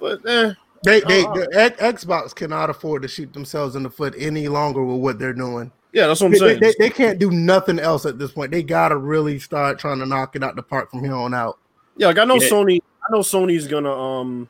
But 0.00 0.26
eh, 0.28 0.52
they, 0.86 1.00
they, 1.00 1.24
uh, 1.24 1.32
the 1.32 1.74
Xbox 1.78 2.34
cannot 2.34 2.70
afford 2.70 3.02
to 3.02 3.08
shoot 3.08 3.32
themselves 3.32 3.76
in 3.76 3.82
the 3.82 3.90
foot 3.90 4.14
any 4.16 4.48
longer 4.48 4.84
with 4.84 5.00
what 5.00 5.18
they're 5.18 5.32
doing. 5.32 5.70
Yeah, 5.92 6.06
that's 6.06 6.20
what 6.20 6.26
I'm 6.26 6.32
they, 6.32 6.38
saying. 6.38 6.60
They, 6.60 6.74
they, 6.78 6.90
can't 6.90 7.18
do 7.18 7.30
nothing 7.30 7.78
else 7.78 8.06
at 8.06 8.18
this 8.18 8.32
point. 8.32 8.50
They 8.50 8.62
gotta 8.62 8.96
really 8.96 9.38
start 9.38 9.78
trying 9.78 9.98
to 9.98 10.06
knock 10.06 10.36
it 10.36 10.42
out 10.42 10.54
the 10.56 10.62
park 10.62 10.90
from 10.90 11.02
here 11.02 11.14
on 11.14 11.34
out. 11.34 11.58
Yeah, 11.96 12.08
like 12.08 12.18
I 12.18 12.24
know 12.24 12.36
yeah. 12.36 12.48
Sony. 12.48 12.80
I 13.02 13.12
know 13.12 13.20
Sony's 13.20 13.66
gonna 13.66 13.92
um, 13.92 14.48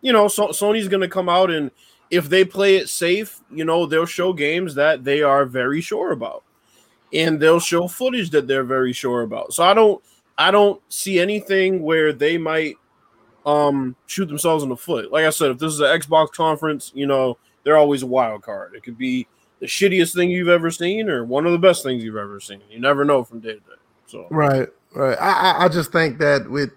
you 0.00 0.12
know, 0.12 0.28
so, 0.28 0.48
Sony's 0.48 0.88
gonna 0.88 1.08
come 1.08 1.28
out 1.28 1.50
and 1.50 1.70
if 2.10 2.28
they 2.28 2.44
play 2.44 2.76
it 2.76 2.88
safe, 2.88 3.40
you 3.50 3.64
know, 3.64 3.86
they'll 3.86 4.06
show 4.06 4.32
games 4.32 4.74
that 4.76 5.04
they 5.04 5.22
are 5.22 5.44
very 5.44 5.80
sure 5.80 6.12
about, 6.12 6.44
and 7.12 7.40
they'll 7.40 7.60
show 7.60 7.88
footage 7.88 8.30
that 8.30 8.46
they're 8.46 8.64
very 8.64 8.92
sure 8.92 9.22
about. 9.22 9.52
So 9.52 9.64
I 9.64 9.74
don't, 9.74 10.02
I 10.38 10.50
don't 10.50 10.80
see 10.88 11.18
anything 11.18 11.82
where 11.82 12.12
they 12.12 12.38
might 12.38 12.76
um 13.46 13.94
shoot 14.06 14.26
themselves 14.26 14.62
in 14.64 14.68
the 14.68 14.76
foot. 14.76 15.10
Like 15.12 15.24
I 15.24 15.30
said, 15.30 15.52
if 15.52 15.58
this 15.58 15.72
is 15.72 15.80
an 15.80 15.86
Xbox 15.86 16.32
conference, 16.32 16.90
you 16.94 17.06
know, 17.06 17.38
they're 17.62 17.76
always 17.76 18.02
a 18.02 18.06
wild 18.06 18.42
card. 18.42 18.74
It 18.74 18.82
could 18.82 18.98
be 18.98 19.26
the 19.60 19.66
shittiest 19.66 20.14
thing 20.14 20.30
you've 20.30 20.48
ever 20.48 20.70
seen 20.70 21.08
or 21.08 21.24
one 21.24 21.46
of 21.46 21.52
the 21.52 21.58
best 21.58 21.82
things 21.82 22.04
you've 22.04 22.16
ever 22.16 22.40
seen. 22.40 22.60
You 22.68 22.80
never 22.80 23.04
know 23.04 23.24
from 23.24 23.40
day 23.40 23.54
to 23.54 23.60
day. 23.60 23.80
So 24.06 24.26
right, 24.30 24.68
right. 24.94 25.16
I 25.20 25.64
I 25.64 25.68
just 25.68 25.92
think 25.92 26.18
that 26.18 26.50
with 26.50 26.70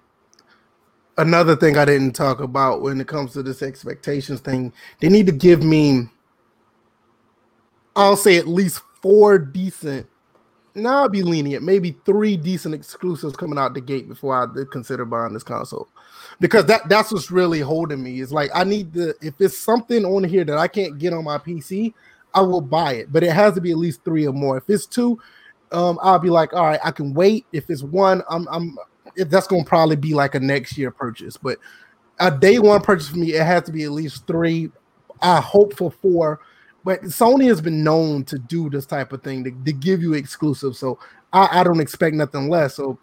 another 1.17 1.55
thing 1.55 1.77
I 1.77 1.85
didn't 1.85 2.13
talk 2.13 2.39
about 2.39 2.81
when 2.81 3.01
it 3.01 3.07
comes 3.07 3.33
to 3.33 3.43
this 3.43 3.63
expectations 3.63 4.39
thing, 4.39 4.71
they 5.01 5.09
need 5.09 5.25
to 5.25 5.33
give 5.33 5.63
me 5.63 6.07
I'll 7.95 8.15
say 8.15 8.37
at 8.37 8.47
least 8.47 8.81
four 9.01 9.39
decent 9.39 10.07
now 10.75 10.99
I'll 10.99 11.09
be 11.09 11.23
lenient, 11.23 11.63
maybe 11.63 11.97
three 12.05 12.37
decent 12.37 12.75
exclusives 12.75 13.35
coming 13.35 13.57
out 13.57 13.73
the 13.73 13.81
gate 13.81 14.07
before 14.07 14.35
I 14.35 14.63
consider 14.71 15.03
buying 15.03 15.33
this 15.33 15.43
console 15.43 15.89
because 16.39 16.65
that 16.65 16.87
that's 16.89 17.11
what's 17.11 17.31
really 17.31 17.59
holding 17.59 18.01
me. 18.01 18.19
Is 18.19 18.31
like 18.31 18.49
I 18.53 18.63
need 18.63 18.93
the 18.93 19.15
if 19.21 19.33
it's 19.39 19.57
something 19.57 20.05
on 20.05 20.23
here 20.23 20.43
that 20.45 20.57
I 20.57 20.67
can't 20.67 20.97
get 20.97 21.13
on 21.13 21.23
my 21.23 21.37
PC, 21.37 21.93
I 22.33 22.41
will 22.41 22.61
buy 22.61 22.93
it, 22.93 23.11
but 23.11 23.23
it 23.23 23.31
has 23.31 23.53
to 23.55 23.61
be 23.61 23.71
at 23.71 23.77
least 23.77 24.03
three 24.03 24.27
or 24.27 24.33
more. 24.33 24.57
If 24.57 24.69
it's 24.69 24.85
two, 24.85 25.19
um, 25.71 25.99
I'll 26.01 26.19
be 26.19 26.29
like, 26.29 26.53
all 26.53 26.65
right, 26.65 26.79
I 26.83 26.91
can 26.91 27.13
wait. 27.13 27.45
If 27.51 27.69
it's 27.69 27.83
one, 27.83 28.23
I'm 28.29 28.47
I'm 28.49 28.77
that's 29.15 29.47
gonna 29.47 29.65
probably 29.65 29.97
be 29.97 30.13
like 30.13 30.35
a 30.35 30.39
next 30.39 30.77
year 30.77 30.91
purchase, 30.91 31.35
but 31.37 31.57
a 32.19 32.31
day 32.31 32.59
one 32.59 32.81
purchase 32.81 33.09
for 33.09 33.17
me, 33.17 33.33
it 33.33 33.45
has 33.45 33.63
to 33.63 33.71
be 33.71 33.83
at 33.83 33.91
least 33.91 34.27
three. 34.27 34.71
I 35.21 35.41
hope 35.41 35.75
for 35.75 35.91
four, 35.91 36.39
but 36.85 37.01
Sony 37.03 37.47
has 37.47 37.59
been 37.59 37.83
known 37.83 38.23
to 38.25 38.39
do 38.39 38.69
this 38.69 38.85
type 38.85 39.11
of 39.11 39.21
thing 39.21 39.43
to, 39.43 39.51
to 39.51 39.73
give 39.73 40.01
you 40.01 40.13
exclusive. 40.13 40.75
So 40.75 40.99
I, 41.33 41.59
I 41.59 41.63
don't 41.63 41.81
expect 41.81 42.15
nothing 42.15 42.49
less. 42.49 42.75
So 42.75 42.97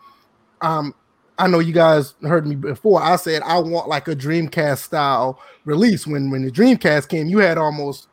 um 0.62 0.94
I 1.38 1.48
know 1.48 1.58
you 1.58 1.72
guys 1.72 2.14
heard 2.22 2.46
me 2.46 2.54
before. 2.54 3.02
I 3.02 3.16
said 3.16 3.42
I 3.42 3.58
want 3.58 3.88
like 3.88 4.08
a 4.08 4.16
Dreamcast 4.16 4.78
style 4.78 5.40
release. 5.64 6.06
When 6.06 6.30
when 6.30 6.42
the 6.42 6.50
Dreamcast 6.50 7.08
came, 7.08 7.26
you 7.26 7.38
had 7.38 7.58
almost 7.58 8.08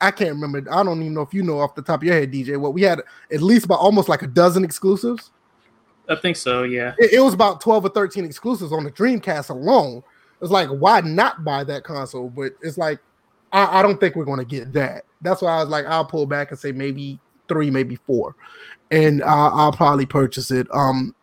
I 0.00 0.10
can't 0.10 0.30
remember. 0.30 0.58
I 0.70 0.82
don't 0.82 1.00
even 1.00 1.14
know 1.14 1.22
if 1.22 1.32
you 1.32 1.42
know 1.42 1.60
off 1.60 1.74
the 1.74 1.82
top 1.82 2.00
of 2.00 2.04
your 2.04 2.14
head, 2.14 2.32
DJ. 2.32 2.56
What 2.58 2.74
we 2.74 2.82
had 2.82 3.00
at 3.30 3.40
least 3.40 3.66
about 3.66 3.78
almost 3.78 4.08
like 4.08 4.22
a 4.22 4.26
dozen 4.26 4.64
exclusives. 4.64 5.30
I 6.08 6.16
think 6.16 6.36
so. 6.36 6.64
Yeah. 6.64 6.94
It, 6.98 7.12
it 7.12 7.20
was 7.20 7.34
about 7.34 7.60
twelve 7.60 7.84
or 7.84 7.88
thirteen 7.88 8.24
exclusives 8.24 8.72
on 8.72 8.84
the 8.84 8.90
Dreamcast 8.90 9.50
alone. 9.50 10.02
It's 10.40 10.50
like, 10.50 10.68
why 10.68 11.00
not 11.02 11.44
buy 11.44 11.62
that 11.64 11.84
console? 11.84 12.28
But 12.28 12.54
it's 12.62 12.76
like, 12.76 12.98
I, 13.52 13.78
I 13.78 13.82
don't 13.82 14.00
think 14.00 14.16
we're 14.16 14.24
going 14.24 14.40
to 14.40 14.44
get 14.44 14.72
that. 14.72 15.04
That's 15.20 15.40
why 15.40 15.52
I 15.52 15.60
was 15.60 15.68
like, 15.68 15.86
I'll 15.86 16.04
pull 16.04 16.26
back 16.26 16.50
and 16.50 16.58
say 16.58 16.72
maybe 16.72 17.20
three, 17.46 17.70
maybe 17.70 17.94
four, 17.94 18.34
and 18.90 19.22
I'll, 19.22 19.52
I'll 19.54 19.72
probably 19.72 20.04
purchase 20.04 20.50
it. 20.50 20.66
Um, 20.74 21.14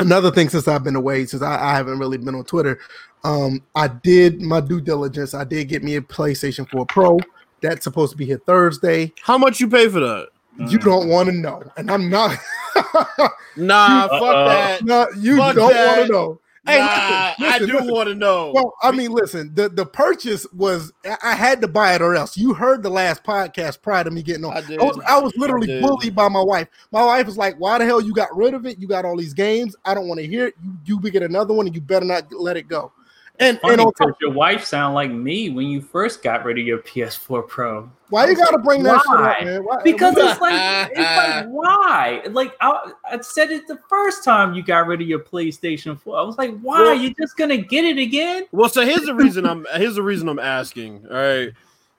another 0.00 0.30
thing 0.30 0.48
since 0.48 0.66
I've 0.66 0.82
been 0.84 0.96
away, 0.96 1.24
since 1.26 1.42
I, 1.42 1.70
I 1.70 1.76
haven't 1.76 1.98
really 1.98 2.18
been 2.18 2.34
on 2.34 2.44
Twitter, 2.44 2.80
um, 3.24 3.62
I 3.74 3.88
did 3.88 4.40
my 4.42 4.60
due 4.60 4.80
diligence. 4.80 5.34
I 5.34 5.44
did 5.44 5.68
get 5.68 5.84
me 5.84 5.96
a 5.96 6.00
PlayStation 6.00 6.68
4 6.68 6.86
Pro. 6.86 7.18
That's 7.60 7.84
supposed 7.84 8.10
to 8.12 8.16
be 8.16 8.24
here 8.26 8.40
Thursday. 8.46 9.12
How 9.22 9.38
much 9.38 9.60
you 9.60 9.68
pay 9.68 9.88
for 9.88 10.00
that? 10.00 10.28
You 10.68 10.78
don't 10.78 11.08
want 11.08 11.28
to 11.28 11.34
know, 11.34 11.62
and 11.76 11.90
I'm 11.90 12.10
not. 12.10 12.36
Nah, 13.56 14.06
fuck 14.08 14.22
Uh-oh. 14.22 14.48
that. 14.48 14.84
no, 14.84 15.08
you 15.18 15.36
Fuck 15.36 15.56
don't 15.56 15.74
want 15.74 16.06
to 16.06 16.12
know. 16.12 16.40
Hey, 16.70 17.34
listen, 17.38 17.52
I 17.54 17.58
do 17.66 17.72
listen. 17.78 17.92
want 17.94 18.08
to 18.08 18.14
know. 18.14 18.52
Well, 18.54 18.74
I 18.82 18.90
mean, 18.92 19.10
listen, 19.12 19.52
the, 19.54 19.68
the 19.68 19.84
purchase 19.86 20.46
was 20.52 20.92
I- 21.04 21.16
I 21.22 21.34
had 21.34 21.60
to 21.62 21.68
buy 21.68 21.94
it 21.94 22.02
or 22.02 22.14
else. 22.14 22.36
You 22.36 22.54
heard 22.54 22.82
the 22.82 22.90
last 22.90 23.24
podcast 23.24 23.82
prior 23.82 24.04
to 24.04 24.10
me 24.10 24.22
getting 24.22 24.44
on. 24.44 24.56
I 24.56 24.60
did. 24.60 24.80
I 24.80 24.84
was, 24.84 25.00
I 25.06 25.18
was 25.18 25.32
I 25.36 25.40
literally 25.40 25.66
did. 25.66 25.82
bullied 25.82 26.14
by 26.14 26.28
my 26.28 26.42
wife. 26.42 26.68
My 26.92 27.04
wife 27.04 27.26
was 27.26 27.36
like, 27.36 27.56
"Why 27.58 27.78
the 27.78 27.84
hell 27.84 28.00
you 28.00 28.12
got 28.14 28.34
rid 28.36 28.54
of 28.54 28.66
it? 28.66 28.78
You 28.78 28.86
got 28.88 29.04
all 29.04 29.16
these 29.16 29.34
games. 29.34 29.74
I 29.84 29.94
don't 29.94 30.08
want 30.08 30.20
to 30.20 30.26
hear 30.26 30.46
it. 30.46 30.54
You 30.84 31.00
you 31.02 31.10
get 31.10 31.22
another 31.22 31.54
one, 31.54 31.66
and 31.66 31.74
you 31.74 31.80
better 31.80 32.06
not 32.06 32.32
let 32.32 32.56
it 32.56 32.68
go." 32.68 32.92
And 33.40 33.58
Funny 33.60 33.72
and 33.72 33.80
on 33.80 33.92
top, 33.94 34.08
because 34.08 34.14
your 34.20 34.32
wife 34.32 34.64
sounded 34.64 34.94
like 34.94 35.10
me 35.10 35.48
when 35.50 35.66
you 35.68 35.80
first 35.80 36.22
got 36.22 36.44
rid 36.44 36.58
of 36.58 36.66
your 36.66 36.78
PS4 36.78 37.48
Pro. 37.48 37.90
why 38.10 38.26
you 38.28 38.36
got 38.36 38.50
to 38.50 38.58
bring 38.58 38.82
that 38.82 38.98
shit 39.00 39.08
Why? 39.08 39.32
up, 39.32 39.44
man? 39.44 39.64
Why, 39.64 39.82
Because 39.82 40.14
it's 40.18 40.40
like, 40.40 40.90
it's 40.92 40.98
like, 40.98 41.46
why? 41.48 42.22
Like 42.30 42.54
I, 42.60 42.92
I 43.10 43.20
said 43.22 43.50
it 43.50 43.66
the 43.66 43.78
first 43.88 44.24
time 44.24 44.52
you 44.54 44.62
got 44.62 44.86
rid 44.86 45.00
of 45.00 45.08
your 45.08 45.20
PlayStation 45.20 45.98
4. 45.98 46.18
I 46.18 46.22
was 46.22 46.36
like, 46.36 46.58
why? 46.60 46.80
Well- 46.82 46.94
You're 46.94 47.14
just 47.18 47.36
gonna 47.38 47.56
get 47.56 47.84
it 47.84 47.96
again? 47.98 48.44
Well, 48.52 48.68
so 48.68 48.84
here's 48.84 49.06
the 49.06 49.14
reason 49.14 49.46
I'm 49.46 49.66
here's 49.74 49.94
the 49.94 50.02
reason 50.02 50.28
I'm 50.28 50.38
asking. 50.38 51.06
All 51.08 51.16
right. 51.16 51.50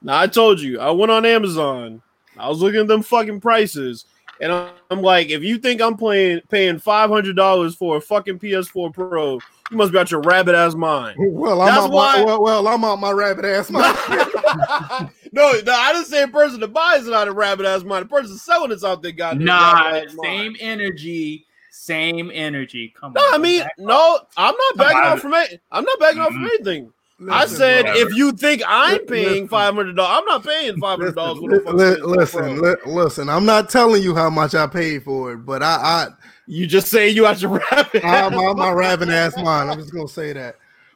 Now 0.03 0.19
I 0.19 0.27
told 0.27 0.59
you 0.61 0.79
I 0.79 0.91
went 0.91 1.11
on 1.11 1.25
Amazon. 1.25 2.01
I 2.37 2.49
was 2.49 2.61
looking 2.61 2.81
at 2.81 2.87
them 2.87 3.01
fucking 3.01 3.41
prices, 3.41 4.05
and 4.41 4.51
I'm, 4.51 4.73
I'm 4.89 5.01
like, 5.01 5.29
if 5.29 5.43
you 5.43 5.57
think 5.57 5.81
I'm 5.81 5.95
playing 5.95 6.41
paying 6.49 6.79
five 6.79 7.09
hundred 7.09 7.35
dollars 7.35 7.75
for 7.75 7.97
a 7.97 8.01
fucking 8.01 8.39
PS4 8.39 8.93
Pro, 8.93 9.33
you 9.69 9.77
must 9.77 9.91
be 9.91 9.97
out 9.99 10.11
your 10.11 10.21
rabbit 10.21 10.55
ass 10.55 10.73
mind. 10.75 11.15
well, 11.17 11.61
I'm 11.61 11.67
That's 11.73 11.85
out 11.85 11.91
why- 11.91 12.17
my, 12.19 12.25
well, 12.25 12.41
well, 12.43 12.67
I'm 12.67 12.83
out 12.83 12.99
my 12.99 13.11
rabbit 13.11 13.45
ass 13.45 13.69
mind. 13.71 13.95
no, 15.31 15.51
no, 15.65 15.73
I 15.73 15.93
didn't 15.93 16.07
say 16.07 16.23
a 16.23 16.27
person 16.27 16.59
that 16.59 16.69
buys 16.73 17.07
it 17.07 17.13
out 17.13 17.27
of 17.27 17.35
rabbit 17.35 17.65
ass 17.65 17.83
mind. 17.83 18.05
The 18.05 18.09
person 18.09 18.37
selling 18.37 18.71
it's 18.71 18.83
out 18.83 19.01
there 19.01 19.11
got 19.11 19.39
Nah, 19.39 20.01
same 20.23 20.55
energy, 20.59 21.45
same 21.71 22.31
energy. 22.33 22.93
Come 22.99 23.13
No, 23.13 23.21
on. 23.21 23.33
I 23.35 23.37
mean, 23.37 23.63
no, 23.77 24.19
I'm 24.37 24.55
not 24.55 24.77
backing 24.77 24.97
off 25.11 25.19
from 25.19 25.33
it. 25.35 25.61
I'm 25.71 25.83
not 25.85 25.99
backing 25.99 26.19
off 26.21 26.31
from 26.33 26.43
Mhm. 26.43 26.47
anything. 26.55 26.93
I 27.29 27.45
said 27.45 27.83
bro. 27.83 27.93
if 27.95 28.15
you 28.15 28.31
think 28.31 28.63
I'm 28.67 29.05
paying 29.05 29.47
five 29.47 29.75
hundred 29.75 29.95
dollars, 29.95 30.19
I'm 30.19 30.25
not 30.25 30.43
paying 30.43 30.79
five 30.79 30.99
hundred 30.99 31.15
dollars. 31.15 31.41
Listen, 31.41 31.77
li- 31.77 31.85
li- 31.85 32.01
listen, 32.01 32.61
li- 32.61 32.75
listen. 32.85 33.29
I'm 33.29 33.45
not 33.45 33.69
telling 33.69 34.01
you 34.01 34.15
how 34.15 34.29
much 34.29 34.55
I 34.55 34.65
paid 34.67 35.03
for 35.03 35.33
it, 35.33 35.37
but 35.37 35.61
I, 35.61 36.07
You 36.47 36.65
just 36.65 36.87
say 36.87 37.09
you 37.09 37.27
out 37.27 37.41
your 37.41 37.51
rabbit. 37.71 38.03
I, 38.03 38.21
I'm 38.21 38.33
out 38.33 38.57
my 38.57 38.71
rabbit 38.71 39.09
ass 39.09 39.35
mind. 39.37 39.69
I'm 39.69 39.77
just 39.77 39.93
gonna 39.93 40.07
say 40.07 40.33
that. 40.33 40.55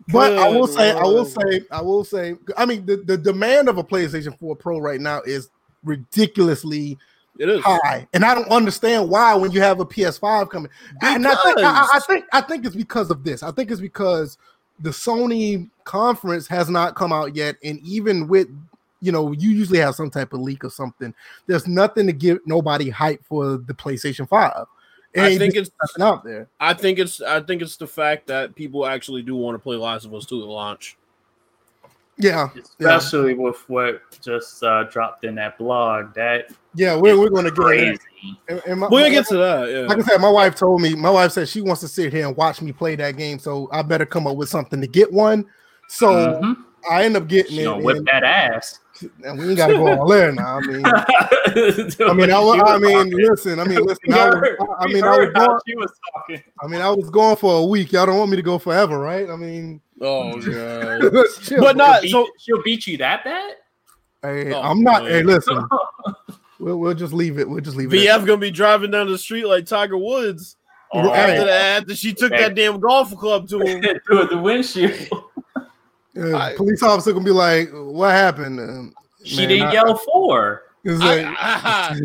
But 0.10 0.38
I 0.38 0.50
will 0.50 0.68
Good 0.68 0.76
say, 0.76 0.92
I 0.92 1.04
will 1.04 1.26
say, 1.26 1.62
I 1.72 1.82
will 1.82 2.04
say. 2.04 2.36
I 2.58 2.66
mean, 2.66 2.86
the, 2.86 2.98
the 2.98 3.18
demand 3.18 3.70
of 3.70 3.78
a 3.78 3.84
PlayStation 3.84 4.38
4 4.38 4.56
Pro 4.56 4.80
right 4.80 5.02
now 5.02 5.22
is 5.26 5.50
ridiculously 5.84 6.98
It 7.40 7.50
is. 7.50 7.64
high, 7.64 8.08
and 8.14 8.24
I 8.24 8.36
don't 8.36 8.50
understand 8.50 9.10
why 9.10 9.36
when 9.36 9.52
you 9.52 9.62
have 9.62 9.80
a 9.80 9.86
PS5 9.86 10.50
coming. 10.50 10.70
And 11.02 11.26
I 11.26 11.36
think, 11.44 11.58
I, 11.60 11.90
I 11.94 12.00
think, 12.08 12.26
I 12.34 12.42
think 12.42 12.66
it's 12.66 12.76
because 12.76 13.10
of 13.10 13.24
this. 13.24 13.42
I 13.42 13.52
think 13.52 13.72
it's 13.72 13.82
because 13.82 14.38
the 14.80 14.90
Sony 14.90 15.70
conference 15.84 16.48
has 16.48 16.70
not 16.70 16.96
come 16.96 17.14
out 17.14 17.36
yet, 17.36 17.56
and 17.64 17.80
even 17.80 18.28
with 18.28 18.48
you 19.02 19.12
know, 19.12 19.32
you 19.34 19.52
usually 19.52 19.80
have 19.80 19.96
some 19.96 20.10
type 20.10 20.34
of 20.34 20.40
leak 20.40 20.64
or 20.64 20.70
something. 20.70 21.14
There's 21.46 21.68
nothing 21.68 22.08
to 22.08 22.14
give 22.14 22.40
nobody 22.46 22.90
hype 22.90 23.24
for 23.26 23.58
the 23.58 23.74
PlayStation 23.74 24.28
5. 24.28 24.66
It 25.14 25.22
I 25.22 25.38
think 25.38 25.56
it's. 25.56 25.70
nothing 25.82 26.04
out 26.04 26.24
there. 26.24 26.48
I 26.60 26.74
think 26.74 27.00
it's. 27.00 27.22
I 27.22 27.40
think 27.42 27.62
it's 27.62 27.78
the 27.78 27.88
fact 27.88 28.28
that 28.28 28.56
people 28.56 28.86
actually 28.86 29.22
do 29.22 29.36
want 29.36 29.56
to 29.56 29.60
play 29.60 29.76
Last 29.76 30.06
of 30.06 30.14
Us 30.14 30.26
2 30.26 30.42
at 30.42 30.48
launch. 30.48 30.98
Yeah, 32.18 32.48
especially 32.80 33.34
with 33.34 33.58
what 33.68 34.02
just 34.22 34.64
uh, 34.64 34.84
dropped 34.86 35.26
in 35.26 35.36
that 35.36 35.58
blog. 35.58 36.14
That 36.14 36.50
yeah, 36.74 36.96
we're, 36.96 37.20
we're 37.20 37.30
gonna 37.30 37.50
get 37.50 37.56
crazy. 37.56 37.94
it. 37.94 38.00
And, 38.48 38.62
and 38.66 38.80
my- 38.80 38.88
We're 38.88 39.02
gonna 39.02 39.12
get 39.12 39.28
to 39.28 39.38
that. 39.38 39.70
Yeah. 39.70 39.80
like 39.82 39.98
I 40.00 40.02
said, 40.02 40.18
my 40.22 40.30
wife 40.30 40.56
told 40.56 40.82
me, 40.82 40.96
my 40.96 41.10
wife 41.10 41.34
said 41.34 41.50
she 41.50 41.60
wants 41.62 41.82
to 41.82 41.88
sit 41.90 42.14
here 42.14 42.26
and 42.28 42.36
watch 42.38 42.62
me 42.62 42.72
play 42.72 42.96
that 42.96 43.18
game, 43.18 43.38
so 43.38 43.68
I 43.72 43.82
better 43.82 44.06
come 44.06 44.28
up 44.28 44.38
with 44.38 44.48
something 44.48 44.80
to 44.80 44.88
get 44.88 45.12
one. 45.12 45.46
So 45.90 46.08
Mhm. 46.42 46.56
I 46.90 47.04
end 47.04 47.18
up 47.18 47.28
getting 47.28 47.52
She 47.58 47.62
it, 47.62 47.66
gonna 47.66 47.84
whip 47.84 47.98
and, 47.98 48.08
that 48.08 48.24
ass. 48.24 48.80
and 49.26 49.38
we 49.38 49.50
ain't 49.50 49.58
gotta 49.58 49.74
go 49.74 50.00
all 50.00 50.08
there 50.08 50.32
now. 50.32 50.58
I 50.58 50.62
mean, 50.62 50.86
I 50.86 51.06
I 52.08 52.14
mean, 52.14 52.32
I, 52.32 52.40
wa- 52.40 52.62
I 52.66 52.78
mean, 52.78 53.10
listen, 53.10 53.60
I 53.60 53.66
mean, 53.66 53.80
listen, 53.84 54.14
I, 54.14 54.30
was, 54.30 54.50
I 54.80 54.88
mean, 54.88 55.04
I 55.04 55.18
was 55.18 55.30
going, 55.34 55.60
she 55.68 55.76
was 55.76 55.92
talking. 56.14 56.44
I 56.64 56.68
mean, 56.68 56.82
I 56.82 56.90
was 56.92 57.10
going 57.10 57.36
for 57.36 57.60
a 57.60 57.66
week. 57.66 57.92
Y'all 57.92 58.06
don't 58.06 58.18
want 58.18 58.30
me 58.32 58.38
to 58.38 58.42
go 58.44 58.58
forever, 58.58 58.98
right? 59.00 59.30
I 59.30 59.36
mean, 59.36 59.82
oh 60.02 60.40
god. 60.42 61.26
chill. 61.42 61.62
But 61.62 61.78
not 61.78 62.02
Beat- 62.02 62.12
so. 62.12 62.28
she'll 62.40 62.62
beat 62.64 62.88
you 62.88 62.98
that 62.98 63.24
bad. 63.24 63.56
Hey, 64.22 64.54
Oh, 64.54 64.62
I'm 64.62 64.82
not. 64.82 65.04
man. 65.04 65.12
Hey, 65.12 65.24
listen, 65.24 65.68
we'll, 66.60 66.78
we'll 66.80 66.94
just 66.96 67.14
leave 67.14 67.38
it. 67.40 67.48
We'll 67.50 67.62
just 67.62 67.78
leave 67.78 67.94
it. 67.94 67.98
VF 67.98 68.26
gonna 68.26 68.38
be 68.38 68.52
driving 68.52 68.92
down 68.92 69.08
the 69.12 69.18
street 69.18 69.46
like 69.46 69.66
Tiger 69.66 69.98
Woods 69.98 70.58
Oh, 70.94 71.12
after 71.14 71.46
that. 71.46 71.82
After 71.82 71.96
she 71.96 72.14
took 72.14 72.32
that 72.32 72.56
damn 72.56 72.80
golf 72.80 73.16
club 73.18 73.48
to 73.50 73.60
him. 73.60 73.82
Through 74.08 74.28
the 74.28 74.38
windshield. 74.38 74.94
Uh, 76.18 76.36
I- 76.38 76.56
police 76.56 76.82
officer 76.82 77.12
gonna 77.12 77.26
be 77.26 77.32
like, 77.32 77.70
"What 77.74 78.12
happened?" 78.12 78.60
Um, 78.60 78.94
She 79.24 79.38
man, 79.38 79.50
didn't 79.50 79.68
I- 79.68 79.74
yell 79.74 79.98
for. 79.98 80.64
It's 80.86 81.02
I- 81.02 81.16
like, 81.24 81.36
I- 81.40 82.00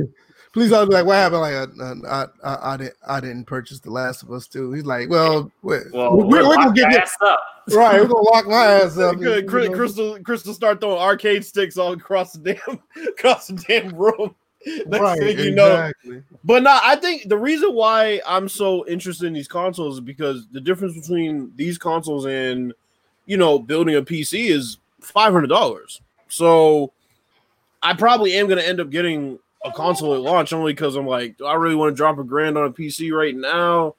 Police 0.52 0.73
officer 0.73 0.88
be 0.88 0.95
like, 0.95 1.07
"What 1.07 1.14
happened?" 1.14 1.40
Like, 1.42 2.04
uh, 2.11 2.26
I, 2.42 2.49
I, 2.49 2.75
I 2.75 2.76
didn't, 2.76 2.95
I 3.07 3.21
didn't 3.21 3.45
purchase 3.45 3.78
The 3.78 3.90
Last 3.90 4.23
of 4.23 4.33
Us 4.33 4.47
too. 4.49 4.73
He's 4.73 4.85
like, 4.85 5.09
"Well, 5.09 5.50
we're, 5.62 5.88
Well, 5.92 6.16
we're, 6.16 6.26
we're, 6.26 6.49
we're 6.49 6.57
gonna 6.57 6.73
get 6.73 6.92
ass 6.92 7.16
up. 7.25 7.40
right. 7.73 8.00
We're 8.00 8.09
gonna 8.09 8.21
lock 8.30 8.47
my 8.49 8.64
ass 8.64 8.99
up." 8.99 9.16
Good. 9.21 9.45
You 9.45 9.49
Cry- 9.50 9.66
know? 9.69 9.76
Crystal, 9.76 10.19
Crystal, 10.25 10.52
start 10.52 10.80
throwing 10.80 10.99
arcade 10.99 11.45
sticks 11.45 11.76
all 11.76 11.92
across 11.92 12.33
the 12.33 12.54
damn, 12.54 12.80
across 13.09 13.47
the 13.47 13.54
damn 13.54 13.95
room. 13.95 14.35
Next 14.66 15.00
right, 15.00 15.19
thing 15.19 15.38
you 15.38 15.52
know, 15.52 15.66
exactly. 15.73 16.23
But 16.45 16.64
no, 16.64 16.78
I 16.83 16.97
think 16.97 17.28
the 17.28 17.38
reason 17.38 17.73
why 17.73 18.21
I'm 18.26 18.47
so 18.49 18.87
interested 18.88 19.26
in 19.26 19.33
these 19.33 19.49
consoles 19.49 19.95
is 19.95 20.00
because 20.00 20.47
the 20.52 20.61
difference 20.61 20.95
between 20.95 21.52
these 21.57 21.78
consoles 21.78 22.26
and 22.26 22.75
you 23.25 23.37
know 23.38 23.59
building 23.59 23.95
a 23.95 24.02
PC 24.02 24.50
is 24.50 24.78
five 25.00 25.33
hundred 25.33 25.47
dollars. 25.47 26.02
So 26.28 26.92
I 27.83 27.95
probably 27.95 28.35
am 28.35 28.47
going 28.49 28.59
to 28.59 28.69
end 28.69 28.80
up 28.80 28.90
getting 28.90 29.38
a 29.64 29.71
console 29.73 30.14
at 30.14 30.21
launch 30.21 30.52
only 30.52 30.73
because 30.73 30.97
I'm 30.97 31.07
like, 31.07 31.37
do 31.38 31.47
I 31.47 31.55
really 31.55 31.75
want 31.75 31.93
to 31.93 31.97
drop 31.97 32.19
a 32.19 32.25
grand 32.25 32.57
on 32.57 32.64
a 32.67 32.71
PC 32.71 33.12
right 33.17 33.35
now? 33.35 33.95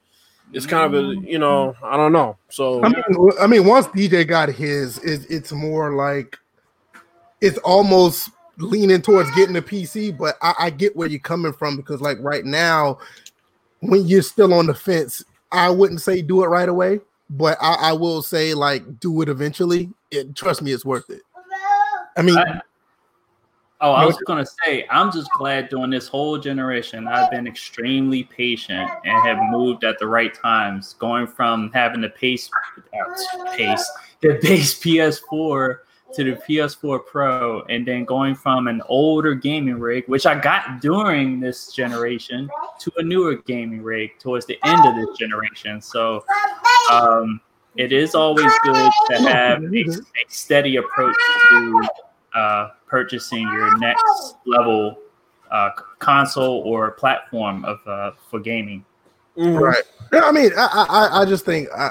It's 0.52 0.66
kind 0.66 0.84
of 0.84 0.94
a 0.94 1.06
mm-hmm. 1.06 1.26
you 1.26 1.38
know 1.38 1.74
I 1.82 1.96
don't 1.96 2.12
know. 2.12 2.36
So 2.50 2.82
I 2.84 2.88
mean, 2.88 3.30
I 3.40 3.46
mean, 3.46 3.66
once 3.66 3.86
DJ 3.88 4.26
got 4.26 4.48
his, 4.50 4.98
it, 4.98 5.26
it's 5.30 5.52
more 5.52 5.94
like 5.94 6.38
it's 7.40 7.58
almost 7.58 8.30
leaning 8.58 9.00
towards 9.00 9.30
getting 9.32 9.56
a 9.56 9.62
PC. 9.62 10.16
But 10.16 10.36
I, 10.42 10.54
I 10.58 10.70
get 10.70 10.94
where 10.94 11.08
you're 11.08 11.20
coming 11.20 11.52
from 11.52 11.76
because, 11.76 12.00
like, 12.00 12.18
right 12.20 12.44
now, 12.44 12.98
when 13.80 14.06
you're 14.06 14.22
still 14.22 14.52
on 14.52 14.66
the 14.66 14.74
fence, 14.74 15.24
I 15.50 15.70
wouldn't 15.70 16.00
say 16.00 16.22
do 16.22 16.44
it 16.44 16.48
right 16.48 16.68
away, 16.68 17.00
but 17.30 17.58
I, 17.60 17.74
I 17.74 17.92
will 17.92 18.22
say 18.22 18.54
like 18.54 19.00
do 19.00 19.22
it 19.22 19.28
eventually. 19.28 19.90
It, 20.10 20.34
trust 20.34 20.62
me, 20.62 20.72
it's 20.72 20.84
worth 20.84 21.08
it. 21.10 21.22
I 22.16 22.22
mean, 22.22 22.38
I- 22.38 22.60
Oh, 23.82 23.90
I 23.90 24.06
was 24.06 24.16
gonna 24.28 24.46
say, 24.64 24.86
I'm 24.90 25.10
just 25.10 25.28
glad 25.32 25.68
during 25.68 25.90
this 25.90 26.06
whole 26.06 26.38
generation, 26.38 27.08
I've 27.08 27.32
been 27.32 27.48
extremely 27.48 28.22
patient 28.22 28.88
and 29.04 29.26
have 29.26 29.38
moved 29.50 29.82
at 29.82 29.98
the 29.98 30.06
right 30.06 30.32
times, 30.32 30.94
going 31.00 31.26
from 31.26 31.68
having 31.74 32.00
the 32.00 32.08
pace, 32.10 32.48
uh, 32.78 33.56
pace, 33.56 33.84
the 34.20 34.38
base 34.40 34.78
PS4 34.78 35.78
to 36.14 36.24
the 36.24 36.32
PS4 36.32 37.04
Pro, 37.04 37.62
and 37.62 37.84
then 37.84 38.04
going 38.04 38.36
from 38.36 38.68
an 38.68 38.82
older 38.86 39.34
gaming 39.34 39.80
rig, 39.80 40.04
which 40.06 40.26
I 40.26 40.38
got 40.38 40.80
during 40.80 41.40
this 41.40 41.72
generation, 41.72 42.48
to 42.80 42.92
a 42.98 43.02
newer 43.02 43.34
gaming 43.34 43.82
rig 43.82 44.16
towards 44.20 44.46
the 44.46 44.60
end 44.64 44.86
of 44.86 44.94
this 44.94 45.18
generation. 45.18 45.80
So, 45.80 46.24
um, 46.92 47.40
it 47.74 47.92
is 47.92 48.14
always 48.14 48.52
good 48.62 48.92
to 49.10 49.22
have 49.22 49.64
a, 49.64 49.66
a 49.66 50.24
steady 50.28 50.76
approach 50.76 51.16
to 51.50 51.88
uh, 52.34 52.70
purchasing 52.86 53.42
your 53.42 53.78
next 53.78 54.36
level 54.46 54.98
uh, 55.50 55.70
console 55.98 56.60
or 56.60 56.90
platform 56.92 57.64
of 57.64 57.78
uh, 57.86 58.12
for 58.30 58.40
gaming. 58.40 58.84
mhm. 59.36 59.60
right? 59.60 59.82
Yeah, 60.12 60.22
I 60.24 60.32
mean, 60.32 60.50
I, 60.56 60.86
I, 60.88 61.22
I 61.22 61.24
just 61.24 61.44
think 61.44 61.68
I, 61.76 61.90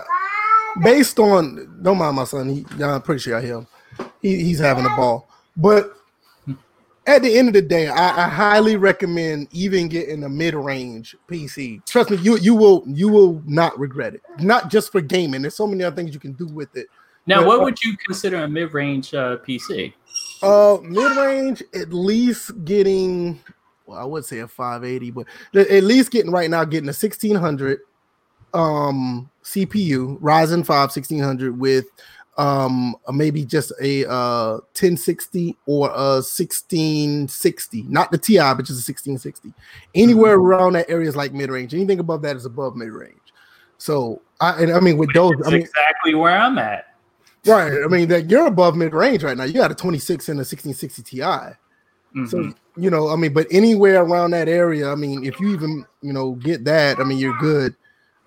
based 0.84 1.20
on 1.20 1.80
don't 1.82 1.98
mind 1.98 2.16
my 2.16 2.24
son. 2.24 2.50
He, 2.50 2.66
I'm 2.84 3.02
pretty 3.02 3.20
sure 3.20 3.38
I 3.38 3.42
hear 3.42 3.58
him. 3.58 3.68
He, 4.22 4.44
he's 4.44 4.60
having 4.60 4.86
a 4.86 4.90
ball, 4.90 5.28
but 5.58 5.94
at 7.08 7.24
the 7.24 7.38
end 7.38 7.48
of 7.48 7.54
the 7.54 7.62
day, 7.62 7.88
I, 7.88 8.26
I 8.26 8.30
highly 8.30 8.76
recommend 8.76 9.48
even 9.52 9.88
getting 9.88 10.24
a 10.24 10.30
mid-range 10.30 11.16
PC. 11.28 11.84
Trust 11.86 12.12
me, 12.12 12.18
you 12.18 12.38
you 12.38 12.56
will 12.56 12.84
you 12.88 13.10
will 13.10 13.42
not 13.46 13.78
regret 13.80 14.16
it. 14.16 14.22
Not 14.40 14.70
just 14.70 14.92
for 14.92 15.02
gaming. 15.02 15.42
There's 15.42 15.56
so 15.56 15.68
many 15.68 15.84
other 15.84 15.96
things 15.96 16.14
you 16.14 16.20
can 16.20 16.34
do 16.34 16.48
with 16.48 16.76
it. 16.76 16.88
Now, 17.28 17.40
But, 17.40 17.48
what 17.48 17.60
uh, 17.60 17.64
would 17.64 17.84
you 17.84 17.96
consider 17.98 18.44
a 18.44 18.48
mid-range 18.48 19.14
uh, 19.14 19.38
PC? 19.38 19.94
Uh, 20.44 20.78
mid-range, 20.82 21.64
at 21.74 21.94
least 21.94 22.64
getting. 22.66 23.40
Well, 23.86 24.00
I 24.00 24.06
would 24.06 24.26
say 24.26 24.40
a 24.40 24.48
580, 24.48 25.12
but 25.12 25.28
at 25.56 25.84
least 25.84 26.12
getting 26.12 26.32
right 26.32 26.50
now 26.50 26.64
getting 26.64 26.88
a 26.88 26.96
1600 26.96 27.80
um 28.54 29.30
CPU 29.44 30.20
Ryzen 30.20 30.66
5 30.66 30.68
1600 30.68 31.58
with 31.58 31.86
um 32.38 32.96
maybe 33.14 33.46
just 33.46 33.72
a 33.82 34.06
uh 34.10 34.54
1060 34.74 35.56
or 35.66 35.90
a 35.90 36.20
1660 36.20 37.84
not 37.84 38.12
the 38.12 38.18
ti 38.18 38.38
but 38.38 38.60
just 38.60 38.88
a 38.88 38.92
1660 38.92 39.54
anywhere 39.96 40.36
around 40.36 40.74
that 40.74 40.90
area 40.90 41.08
is 41.08 41.16
like 41.16 41.34
mid-range 41.34 41.74
anything 41.74 42.00
above 42.00 42.22
that 42.22 42.36
is 42.36 42.46
above 42.46 42.76
mid-range 42.76 43.16
so 43.78 44.22
i 44.40 44.62
and 44.62 44.72
i 44.72 44.80
mean 44.80 44.98
with 44.98 45.14
those 45.14 45.34
i 45.46 45.50
mean 45.50 45.62
exactly 45.62 46.16
where 46.16 46.38
I'm 46.38 46.58
at. 46.58 46.91
Right 47.46 47.74
i 47.84 47.88
mean 47.88 48.08
that 48.08 48.30
you're 48.30 48.48
above 48.48 48.76
mid-range 48.76 49.24
right 49.24 49.38
now 49.38 49.44
you 49.44 49.54
got 49.54 49.72
a 49.72 49.76
26 49.76 50.30
and 50.30 50.40
a 50.40 50.46
1660 50.46 51.02
ti 51.04 51.22
so 52.28 52.38
Mhm. 52.40 52.56
you 52.76 52.90
know, 52.90 53.08
I 53.10 53.16
mean, 53.16 53.32
but 53.34 53.48
anywhere 53.52 54.02
around 54.04 54.32
that 54.32 54.50
area, 54.50 54.92
I 54.92 54.96
mean, 54.96 55.24
if 55.24 55.40
you 55.40 55.54
even 55.54 55.86
you 56.02 56.12
know 56.12 56.34
get 56.34 56.66
that, 56.66 57.00
I 57.00 57.06
mean, 57.06 57.18
you're 57.18 57.38
good. 57.38 57.74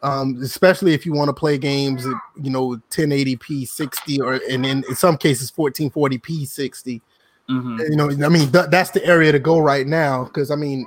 Um, 0.02 0.38
especially 0.42 0.94
if 0.94 1.04
you 1.04 1.12
want 1.12 1.28
to 1.28 1.34
play 1.34 1.58
games, 1.58 2.06
you 2.42 2.50
know, 2.50 2.80
1080p 2.90 3.66
60 3.68 4.20
or 4.22 4.40
and 4.50 4.64
in, 4.64 4.84
in 4.88 4.94
some 4.94 5.18
cases 5.18 5.50
1440p 5.50 6.46
60. 6.48 7.02
Mhm. 7.50 7.90
You 7.90 7.96
know, 7.96 8.08
I 8.24 8.30
mean, 8.30 8.50
th- 8.50 8.70
that's 8.70 8.90
the 8.90 9.04
area 9.04 9.32
to 9.32 9.38
go 9.38 9.58
right 9.58 9.86
now 9.86 10.24
because 10.24 10.50
I 10.50 10.56
mean, 10.56 10.86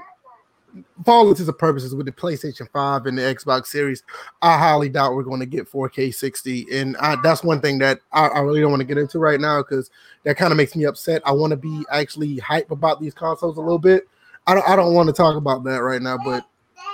for 1.06 1.12
all 1.12 1.30
intents 1.30 1.48
and 1.48 1.58
purposes, 1.58 1.96
with 1.96 2.06
the 2.06 2.12
PlayStation 2.12 2.70
5 2.72 3.06
and 3.06 3.18
the 3.18 3.22
Xbox 3.22 3.68
Series, 3.68 4.04
I 4.42 4.58
highly 4.58 4.90
doubt 4.90 5.16
we're 5.16 5.24
going 5.24 5.40
to 5.40 5.46
get 5.46 5.72
4K 5.72 6.14
60, 6.14 6.68
and 6.72 6.98
I, 6.98 7.18
that's 7.22 7.44
one 7.44 7.62
thing 7.62 7.80
that 7.80 8.00
I, 8.12 8.28
I 8.28 8.40
really 8.40 8.62
don't 8.62 8.72
want 8.72 8.82
to 8.82 8.88
get 8.88 8.98
into 8.98 9.20
right 9.20 9.40
now 9.40 9.62
because 9.62 9.92
that 10.24 10.38
kind 10.38 10.52
of 10.52 10.58
makes 10.58 10.76
me 10.76 10.86
upset. 10.86 11.22
I 11.26 11.32
want 11.32 11.52
to 11.52 11.58
be 11.58 11.84
actually 11.92 12.38
hype 12.38 12.72
about 12.72 13.00
these 13.02 13.14
consoles 13.14 13.58
a 13.58 13.62
little 13.62 13.80
bit. 13.80 14.08
I 14.46 14.54
don't, 14.54 14.68
I 14.68 14.76
don't 14.76 14.94
want 14.94 15.08
to 15.08 15.14
talk 15.14 15.36
about 15.36 15.64
that 15.66 15.80
right 15.84 16.02
now, 16.02 16.18
but 16.24 16.46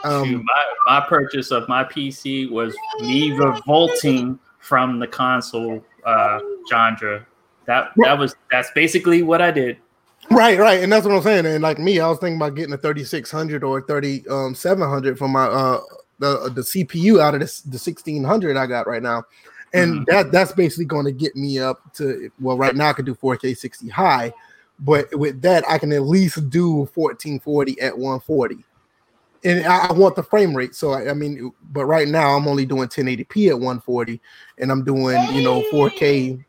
um, 0.04 0.44
my, 0.44 0.66
my 0.88 1.06
purchase 1.08 1.52
of 1.52 1.68
my 1.70 1.84
PC 1.84 2.50
was 2.50 2.76
me 3.00 3.32
revolting 3.32 4.40
from 4.60 5.00
the 5.00 5.08
console 5.08 5.84
uh, 6.06 6.40
genre. 6.70 7.26
That 7.66 7.92
that 7.98 8.18
was 8.18 8.36
that's 8.52 8.72
basically 8.72 9.24
what 9.24 9.42
I 9.42 9.52
did. 9.52 9.78
Right, 10.36 10.58
right, 10.60 10.84
and 10.84 10.92
that's 10.92 11.06
what 11.06 11.16
I'm 11.16 11.22
saying. 11.22 11.46
And 11.46 11.62
like 11.62 11.80
me, 11.80 12.00
I 12.00 12.08
was 12.08 12.20
thinking 12.20 12.38
about 12.38 12.56
getting 12.56 12.74
a 12.74 12.78
3600 12.78 13.64
or 13.64 13.82
3700 13.82 15.18
for 15.18 15.28
my 15.28 15.46
uh 15.46 15.82
the 16.20 16.50
the 16.50 16.62
CPU 16.62 17.20
out 17.20 17.34
of 17.34 17.40
this 17.42 17.62
the 17.62 17.78
1600 17.78 18.56
I 18.58 18.66
got 18.66 18.88
right 18.88 19.02
now, 19.04 19.24
and 19.74 20.02
Mhm. 20.02 20.06
that 20.08 20.32
that's 20.32 20.52
basically 20.52 20.86
going 20.86 21.06
to 21.06 21.12
get 21.12 21.36
me 21.36 21.60
up 21.60 21.94
to 21.96 22.30
well, 22.40 22.58
right 22.58 22.76
now 22.76 22.90
I 22.90 22.94
can 22.94 23.06
do 23.06 23.16
4K 23.16 23.56
60 23.58 23.90
high, 23.90 24.34
but 24.80 25.14
with 25.16 25.42
that 25.42 25.64
I 25.70 25.78
can 25.78 25.92
at 25.92 26.04
least 26.04 26.50
do 26.50 26.86
1440 26.94 27.80
at 27.82 27.98
140. 27.98 28.64
And 29.44 29.66
I, 29.66 29.88
I 29.88 29.92
want 29.94 30.16
the 30.16 30.24
frame 30.24 30.56
rate, 30.56 30.74
so 30.76 30.92
I, 30.92 31.10
I 31.10 31.14
mean, 31.14 31.52
but 31.72 31.86
right 31.86 32.08
now 32.08 32.36
I'm 32.36 32.48
only 32.48 32.66
doing 32.66 32.88
1080p 32.88 33.50
at 33.50 33.56
140, 33.56 34.22
and 34.58 34.72
I'm 34.72 34.84
doing 34.84 35.22
you 35.34 35.44
know 35.44 35.64
4K 35.72 36.44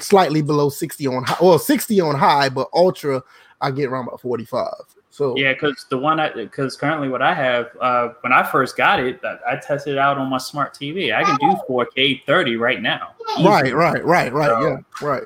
slightly 0.00 0.42
below 0.42 0.68
60 0.68 1.06
on 1.06 1.24
high, 1.24 1.36
well 1.40 1.58
60 1.58 2.00
on 2.00 2.14
high, 2.14 2.48
but 2.48 2.68
ultra 2.74 3.22
I 3.60 3.70
get 3.70 3.86
around 3.88 4.08
about 4.08 4.20
45. 4.20 4.72
So 5.10 5.36
Yeah, 5.36 5.52
because 5.52 5.86
the 5.90 5.98
one 5.98 6.20
I 6.20 6.32
because 6.32 6.76
currently 6.76 7.08
what 7.08 7.22
I 7.22 7.34
have 7.34 7.70
uh, 7.80 8.10
when 8.20 8.32
I 8.32 8.42
first 8.42 8.76
got 8.76 9.00
it, 9.00 9.20
I, 9.24 9.54
I 9.54 9.56
tested 9.56 9.94
it 9.94 9.98
out 9.98 10.16
on 10.16 10.28
my 10.28 10.38
smart 10.38 10.74
TV. 10.74 11.14
I 11.14 11.24
can 11.24 11.36
do 11.36 11.56
4K 11.68 12.24
30 12.24 12.56
right 12.56 12.80
now. 12.80 13.14
right, 13.44 13.74
right, 13.74 14.04
right, 14.04 14.32
right, 14.32 14.48
So- 14.48 14.68
yeah, 14.68 15.06
right. 15.06 15.24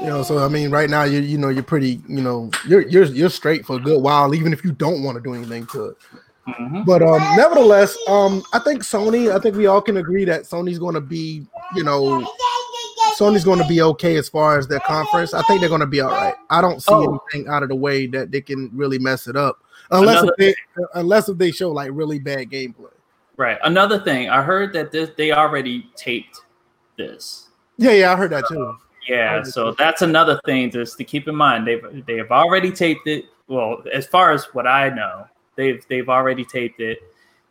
You 0.00 0.08
know, 0.08 0.22
so 0.22 0.44
I 0.44 0.48
mean, 0.48 0.70
right 0.70 0.90
now 0.90 1.04
you 1.04 1.20
you 1.20 1.38
know 1.38 1.48
you're 1.48 1.62
pretty, 1.62 2.02
you 2.06 2.20
know, 2.20 2.50
you're 2.68 2.86
you're 2.86 3.04
you're 3.04 3.30
straight 3.30 3.64
for 3.64 3.76
a 3.76 3.80
good 3.80 4.02
while, 4.02 4.34
even 4.34 4.52
if 4.52 4.62
you 4.62 4.70
don't 4.72 5.02
want 5.02 5.16
to 5.16 5.22
do 5.22 5.32
anything 5.32 5.66
to 5.68 5.86
it. 5.86 5.96
Mhm. 6.48 6.84
But 6.84 7.02
um, 7.02 7.20
nevertheless, 7.36 7.96
um, 8.08 8.42
I 8.52 8.60
think 8.60 8.82
Sony. 8.82 9.34
I 9.34 9.38
think 9.40 9.56
we 9.56 9.66
all 9.66 9.80
can 9.82 9.96
agree 9.96 10.24
that 10.26 10.42
Sony's 10.42 10.78
going 10.78 10.94
to 10.94 11.00
be, 11.00 11.44
you 11.74 11.82
know, 11.82 12.24
Sony's 13.18 13.44
going 13.44 13.58
to 13.58 13.66
be 13.66 13.82
okay 13.82 14.16
as 14.16 14.28
far 14.28 14.58
as 14.58 14.68
their 14.68 14.80
conference. 14.80 15.34
I 15.34 15.42
think 15.42 15.60
they're 15.60 15.68
going 15.68 15.80
to 15.80 15.86
be 15.86 16.00
all 16.00 16.10
right. 16.10 16.34
I 16.50 16.60
don't 16.60 16.80
see 16.80 16.92
Oh. 16.94 17.20
anything 17.32 17.50
out 17.50 17.62
of 17.62 17.68
the 17.68 17.74
way 17.74 18.06
that 18.08 18.30
they 18.30 18.40
can 18.40 18.70
really 18.74 18.98
mess 18.98 19.26
it 19.26 19.36
up, 19.36 19.58
unless 19.90 20.22
Another 20.22 20.34
if 20.38 20.56
they 20.76 20.82
unless 20.94 21.28
if 21.28 21.36
they 21.38 21.50
show 21.50 21.72
like 21.72 21.90
really 21.92 22.18
bad 22.20 22.50
gameplay. 22.50 22.90
Right. 23.36 23.58
Another 23.64 23.98
thing, 24.00 24.30
I 24.30 24.42
heard 24.42 24.72
that 24.74 24.92
this, 24.92 25.10
they 25.16 25.32
already 25.32 25.90
taped 25.96 26.40
this. 26.96 27.48
Yeah, 27.76 27.90
yeah, 27.92 28.12
I 28.12 28.16
heard 28.16 28.30
that 28.30 28.44
too. 28.48 28.76
Yeah, 29.08 29.42
so 29.42 29.72
that's 29.72 30.02
another 30.02 30.40
thing 30.46 30.70
just 30.70 30.96
to 30.98 31.04
keep 31.04 31.28
in 31.28 31.34
mind. 31.34 31.66
They've 31.66 32.04
they 32.06 32.16
have 32.16 32.30
already 32.30 32.70
taped 32.72 33.06
it. 33.06 33.26
Well, 33.48 33.82
as 33.92 34.06
far 34.06 34.32
as 34.32 34.44
what 34.54 34.66
I 34.66 34.88
know, 34.88 35.26
they've 35.56 35.84
they've 35.88 36.08
already 36.08 36.44
taped 36.44 36.80
it 36.80 36.98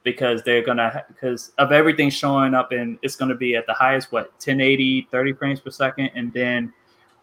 because 0.03 0.43
they're 0.43 0.63
gonna 0.63 1.03
because 1.07 1.51
of 1.57 1.71
everything 1.71 2.09
showing 2.09 2.53
up 2.53 2.71
and 2.71 2.97
it's 3.01 3.15
gonna 3.15 3.35
be 3.35 3.55
at 3.55 3.65
the 3.65 3.73
highest 3.73 4.11
what 4.11 4.31
1080 4.33 5.07
30 5.11 5.33
frames 5.33 5.59
per 5.59 5.71
second 5.71 6.11
and 6.15 6.31
then 6.33 6.71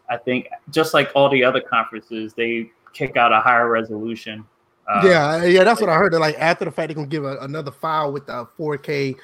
I 0.09 0.17
think 0.17 0.47
just 0.69 0.93
like 0.93 1.11
all 1.15 1.29
the 1.29 1.43
other 1.43 1.61
conferences 1.61 2.33
they 2.33 2.71
kick 2.93 3.17
out 3.17 3.31
a 3.31 3.39
higher 3.39 3.69
resolution. 3.69 4.45
Uh, 4.87 5.01
yeah, 5.05 5.43
yeah, 5.45 5.63
that's 5.63 5.81
what 5.81 5.89
I 5.89 5.95
heard. 5.95 6.13
That 6.13 6.19
like 6.19 6.37
after 6.37 6.65
the 6.65 6.71
fact, 6.71 6.89
they're 6.89 6.95
gonna 6.95 7.07
give 7.07 7.25
a, 7.25 7.37
another 7.37 7.71
file 7.71 8.11
with 8.11 8.27
the 8.27 8.47
4K 8.57 9.15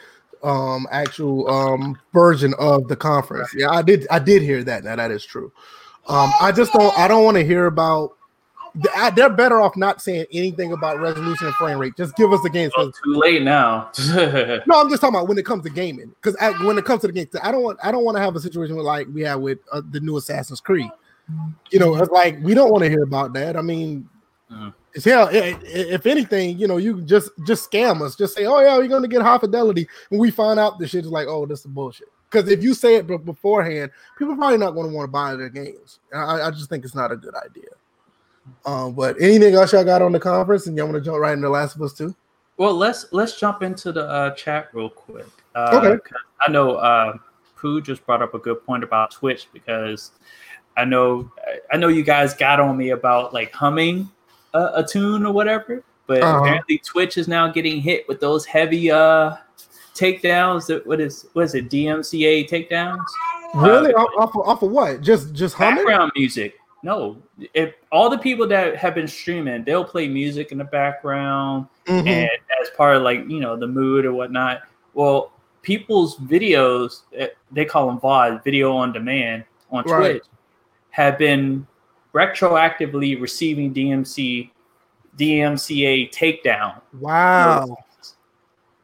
um 0.41 0.87
actual 0.89 1.49
um 1.49 1.99
version 2.13 2.53
of 2.59 2.87
the 2.87 2.95
conference. 2.95 3.53
Yeah, 3.53 3.69
I 3.69 3.81
did 3.81 4.07
I 4.09 4.19
did 4.19 4.41
hear 4.41 4.63
that. 4.63 4.83
Now 4.83 4.95
that 4.95 5.11
is 5.11 5.25
true. 5.25 5.51
Um, 6.07 6.31
I 6.41 6.51
just 6.51 6.73
don't 6.73 6.97
I 6.97 7.07
don't 7.07 7.23
want 7.23 7.37
to 7.37 7.45
hear 7.45 7.65
about. 7.65 8.15
They're 9.15 9.29
better 9.29 9.59
off 9.61 9.75
not 9.75 10.01
saying 10.01 10.25
anything 10.31 10.71
about 10.73 10.99
resolution 10.99 11.47
and 11.47 11.55
frame 11.55 11.77
rate. 11.77 11.95
Just 11.97 12.15
give 12.15 12.31
us 12.33 12.41
the 12.43 12.49
games. 12.49 12.73
well, 12.77 12.91
too 12.91 13.13
late 13.15 13.41
now. 13.41 13.91
No, 14.67 14.79
I'm 14.79 14.89
just 14.89 15.01
talking 15.01 15.15
about 15.15 15.27
when 15.27 15.37
it 15.37 15.45
comes 15.45 15.63
to 15.63 15.69
gaming. 15.69 16.13
Because 16.21 16.35
when 16.63 16.77
it 16.77 16.85
comes 16.85 17.01
to 17.01 17.07
the 17.07 17.13
game, 17.13 17.27
I 17.41 17.51
don't 17.51 17.63
want 17.63 17.79
I 17.83 17.91
don't 17.91 18.03
want 18.03 18.17
to 18.17 18.21
have 18.21 18.35
a 18.35 18.39
situation 18.39 18.75
where 18.75 18.85
like 18.85 19.07
we 19.13 19.21
have 19.21 19.39
with 19.39 19.59
uh, 19.71 19.81
the 19.91 19.99
new 19.99 20.17
Assassin's 20.17 20.61
Creed. 20.61 20.89
You 21.71 21.79
know, 21.79 21.95
it's 21.95 22.11
like 22.11 22.37
we 22.41 22.53
don't 22.53 22.71
want 22.71 22.83
to 22.83 22.89
hear 22.89 23.03
about 23.03 23.33
that. 23.33 23.55
I 23.55 23.61
mean, 23.61 24.07
Mhm. 24.51 24.73
it's 24.93 25.05
hell. 25.05 25.29
If 25.31 26.05
anything, 26.07 26.57
you 26.57 26.67
know, 26.67 26.77
you 26.77 26.95
can 26.95 27.07
just 27.07 27.29
just 27.45 27.69
scam 27.71 28.01
us. 28.01 28.15
Just 28.15 28.35
say, 28.35 28.45
oh 28.45 28.59
yeah, 28.59 28.77
you're 28.79 28.87
gonna 28.87 29.07
get 29.07 29.21
high 29.21 29.37
fidelity, 29.37 29.87
and 30.09 30.19
we 30.19 30.31
find 30.31 30.59
out 30.59 30.79
the 30.79 30.87
shit 30.87 31.05
is 31.05 31.11
like, 31.11 31.27
oh, 31.27 31.45
this 31.45 31.59
is 31.59 31.67
bullshit. 31.67 32.07
Because 32.31 32.49
if 32.49 32.63
you 32.63 32.73
say 32.75 32.95
it 32.95 33.07
beforehand, 33.07 33.89
people 34.17 34.33
are 34.33 34.37
probably 34.37 34.57
not 34.59 34.71
going 34.75 34.87
to 34.87 34.95
want 34.95 35.07
to 35.07 35.11
buy 35.11 35.35
their 35.35 35.49
games. 35.49 35.97
I, 36.13 36.43
I 36.43 36.51
just 36.51 36.69
think 36.69 36.85
it's 36.85 36.93
not 36.93 37.11
a 37.11 37.15
good 37.15 37.33
idea. 37.33 37.69
Um, 38.65 38.93
but 38.93 39.15
anything 39.21 39.53
else 39.55 39.73
y'all 39.73 39.83
got 39.83 40.01
on 40.01 40.11
the 40.11 40.19
conference, 40.19 40.67
and 40.67 40.75
y'all 40.77 40.85
want 40.87 40.97
to 40.97 41.01
jump 41.01 41.19
right 41.19 41.33
into 41.33 41.49
Last 41.49 41.75
of 41.75 41.81
Us 41.81 41.93
Two? 41.93 42.15
Well, 42.57 42.73
let's 42.73 43.05
let's 43.11 43.39
jump 43.39 43.63
into 43.63 43.91
the 43.91 44.05
uh, 44.07 44.31
chat 44.35 44.69
real 44.73 44.89
quick. 44.89 45.27
Uh, 45.55 45.81
Okay. 45.83 45.97
I 46.45 46.51
know 46.51 46.75
uh, 46.75 47.13
Pooh 47.55 47.81
just 47.81 48.05
brought 48.05 48.21
up 48.21 48.33
a 48.33 48.39
good 48.39 48.65
point 48.65 48.83
about 48.83 49.11
Twitch 49.11 49.47
because 49.53 50.11
I 50.77 50.85
know 50.85 51.31
I 51.71 51.77
know 51.77 51.87
you 51.87 52.03
guys 52.03 52.33
got 52.33 52.59
on 52.59 52.77
me 52.77 52.89
about 52.91 53.33
like 53.33 53.53
humming 53.53 54.09
a, 54.53 54.71
a 54.75 54.85
tune 54.85 55.25
or 55.25 55.33
whatever, 55.33 55.83
but 56.07 56.21
Uh-huh. 56.23 56.37
apparently 56.39 56.77
Twitch 56.79 57.17
is 57.17 57.27
now 57.27 57.49
getting 57.49 57.81
hit 57.81 58.07
with 58.07 58.19
those 58.19 58.45
heavy 58.45 58.91
uh 58.91 59.35
takedowns. 59.95 60.67
That 60.67 60.85
what 60.85 60.99
is 60.99 61.25
what 61.33 61.45
is 61.45 61.55
it? 61.55 61.69
DMCA 61.69 62.49
takedowns. 62.49 63.05
Really? 63.55 63.93
Uh, 63.93 63.99
off, 64.01 64.09
off, 64.29 64.35
of, 64.35 64.41
off 64.47 64.63
of 64.63 64.71
what? 64.71 65.01
Just 65.01 65.33
just 65.33 65.55
humming? 65.55 65.77
background 65.85 66.11
music. 66.15 66.58
No, 66.81 67.17
if 67.53 67.73
all 67.91 68.09
the 68.09 68.17
people 68.17 68.47
that 68.47 68.77
have 68.77 68.95
been 68.95 69.07
streaming, 69.07 69.63
they'll 69.65 69.83
play 69.83 70.07
music 70.07 70.51
in 70.53 70.57
the 70.57 70.63
background 70.63 71.67
Mhm. 71.85 72.07
and 72.07 72.29
as 72.61 72.69
part 72.77 72.95
of 72.95 73.03
like 73.03 73.29
you 73.29 73.39
know 73.41 73.57
the 73.57 73.67
mood 73.67 74.05
or 74.05 74.13
whatnot. 74.13 74.61
Well, 74.93 75.31
people's 75.61 76.17
videos, 76.19 77.01
eh, 77.13 77.27
they 77.51 77.65
call 77.65 77.87
them 77.87 77.99
VOD, 77.99 78.43
video 78.43 78.71
on 78.75 78.93
demand 78.93 79.43
on 79.71 79.83
Right. 79.83 80.13
Twitch, 80.13 80.23
have 80.91 81.17
been 81.17 81.67
retroactively 82.13 83.19
receiving 83.19 83.73
DMC 83.73 84.51
DMCA 85.17 86.09
takedown. 86.11 86.79
Wow. 86.99 87.75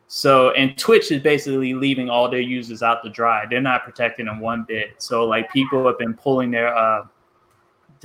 So, 0.08 0.51
and 0.51 0.77
Twitch 0.77 1.12
is 1.12 1.21
basically 1.21 1.73
leaving 1.73 2.10
all 2.10 2.29
their 2.29 2.39
users 2.41 2.84
out 2.84 3.03
to 3.03 3.10
dry. 3.10 3.45
They're 3.49 3.62
not 3.62 3.84
protecting 3.84 4.27
them 4.27 4.39
one 4.39 4.63
bit. 4.67 4.95
So, 4.97 5.25
like, 5.25 5.51
people 5.51 5.86
have 5.88 5.97
been 5.97 6.13
pulling 6.13 6.51
their 6.51 6.75
uh 6.75 7.05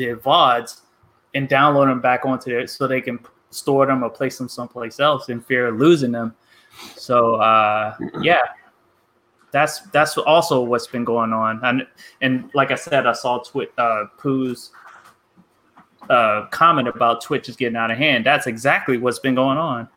their 0.04 0.16
VODs 0.16 0.82
and 1.34 1.48
download 1.48 1.86
them 1.86 2.00
back 2.00 2.24
onto 2.24 2.50
there 2.50 2.66
so 2.66 2.86
they 2.86 3.00
can 3.00 3.18
store 3.50 3.86
them 3.86 4.02
or 4.02 4.10
place 4.10 4.38
them 4.38 4.48
someplace 4.48 5.00
else 5.00 5.28
in 5.28 5.40
fear 5.40 5.68
of 5.68 5.78
losing 5.78 6.12
them. 6.12 6.34
So, 6.96 7.36
uh 7.36 7.96
yeah, 8.20 8.42
that's 9.52 9.80
that's 9.92 10.16
also 10.18 10.62
what's 10.62 10.86
been 10.86 11.04
going 11.04 11.32
on. 11.32 11.60
And 11.64 11.86
and 12.20 12.50
like 12.54 12.70
I 12.70 12.76
said, 12.76 13.06
I 13.06 13.12
saw 13.12 13.38
Twit 13.38 13.72
uh 13.78 14.04
Pooh's 14.18 14.70
uh, 16.08 16.46
comment 16.46 16.88
about 16.88 17.22
Twitch 17.22 17.48
is 17.48 17.56
getting 17.56 17.76
out 17.76 17.90
of 17.90 17.96
hand. 17.96 18.26
That's 18.26 18.46
exactly 18.46 18.98
what's 18.98 19.20
been 19.20 19.36
going 19.36 19.58
on. 19.58 19.88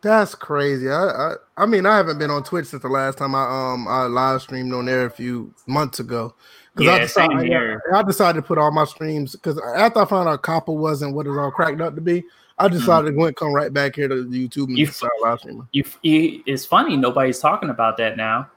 That's 0.00 0.34
crazy. 0.36 0.88
I, 0.88 1.06
I 1.08 1.34
I 1.56 1.66
mean 1.66 1.84
I 1.84 1.96
haven't 1.96 2.18
been 2.18 2.30
on 2.30 2.44
Twitch 2.44 2.66
since 2.66 2.82
the 2.82 2.88
last 2.88 3.18
time 3.18 3.34
I 3.34 3.72
um 3.72 3.88
I 3.88 4.04
live 4.04 4.42
streamed 4.42 4.72
on 4.72 4.86
there 4.86 5.06
a 5.06 5.10
few 5.10 5.52
months 5.66 5.98
ago. 5.98 6.34
Yeah, 6.78 6.92
I 6.94 6.98
decided, 7.00 7.38
same 7.40 7.46
here. 7.46 7.82
I 7.92 8.02
decided 8.02 8.40
to 8.40 8.46
put 8.46 8.58
all 8.58 8.70
my 8.70 8.84
streams 8.84 9.32
because 9.32 9.58
after 9.76 10.00
I 10.00 10.04
found 10.04 10.28
out 10.28 10.42
COPPA 10.42 10.74
wasn't 10.74 11.14
what 11.14 11.26
it 11.26 11.30
all 11.38 11.50
cracked 11.50 11.80
up 11.80 11.94
to 11.94 12.00
be, 12.00 12.24
I 12.58 12.68
decided 12.68 13.06
to 13.10 13.12
go 13.16 13.24
and 13.26 13.36
come 13.36 13.52
right 13.52 13.72
back 13.72 13.94
here 13.96 14.08
to 14.08 14.14
YouTube 14.14 14.24
and 14.24 14.68
Mm-hmm. 14.68 14.76
You- 14.76 14.86
start 14.86 15.12
live 15.22 15.38
streaming. 15.40 15.68
You, 15.72 15.84
you, 16.02 16.42
it's 16.46 16.64
funny 16.64 16.96
nobody's 16.96 17.38
talking 17.38 17.70
about 17.70 17.96
that 17.98 18.16
now. 18.16 18.50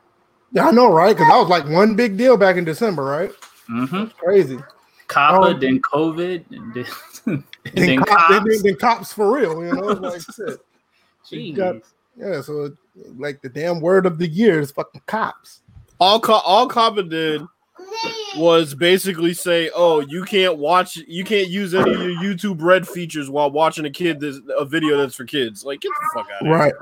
Yeah, 0.52 0.68
I 0.68 0.72
know, 0.72 0.92
right? 0.92 1.16
Because 1.16 1.30
that 1.30 1.38
was 1.38 1.48
like 1.50 1.68
one 1.70 1.96
big 1.96 2.18
deal 2.18 2.36
back 2.36 2.58
in 2.58 2.66
December, 2.66 3.04
right? 3.04 3.32
Mm-hmm. 3.70 4.06
Crazy. 4.18 4.58
COPPA, 5.08 5.54
Um, 5.54 5.60
then 5.60 5.82
COVID, 5.82 6.44
and 6.52 6.74
then, 6.76 6.86
and 7.26 7.44
Then, 7.64 7.86
then 7.86 7.98
cop, 8.00 8.08
cops. 8.08 8.30
then, 8.30 8.44
then- 8.48 8.62
then 8.64 8.76
cops 8.76 9.14
for 9.14 9.32
real, 9.34 9.64
you 9.66 9.74
know? 9.74 9.90
It's 9.90 10.02
like 10.02 10.22
shit. 10.50 10.60
Jeez. 11.30 11.56
got- 11.56 11.76
Yeah, 12.18 12.42
so 12.42 12.72
like 13.18 13.42
the 13.42 13.50
damn 13.50 13.80
word 13.80 14.06
of 14.06 14.18
the 14.18 14.28
year 14.28 14.60
is 14.60 14.72
fucking 14.72 15.02
cops. 15.06 15.62
All 16.00 16.20
co- 16.20 16.34
all 16.44 16.68
COPPA 16.68 17.10
did 17.10 17.42
was 18.38 18.74
basically 18.74 19.34
say, 19.34 19.70
"Oh, 19.76 20.00
you 20.02 20.24
can't 20.24 20.58
watch, 20.58 20.96
you 20.96 21.24
can't 21.24 21.50
use 21.50 21.74
any 21.74 21.92
of 21.94 22.00
your 22.02 22.12
YouTube 22.12 22.62
Red 22.62 22.88
features 22.88 23.30
while 23.30 23.52
watching 23.52 23.86
a 23.86 23.90
kid 23.90 24.20
this 24.20 24.40
a 24.58 24.66
video 24.66 24.98
that's 24.98 25.16
for 25.16 25.26
kids." 25.26 25.64
Like, 25.66 25.82
get 25.82 25.90
the 25.90 26.10
fuck 26.22 26.28
out 26.34 26.42
of 26.42 26.48
here. 26.48 26.56
Right. 26.56 26.74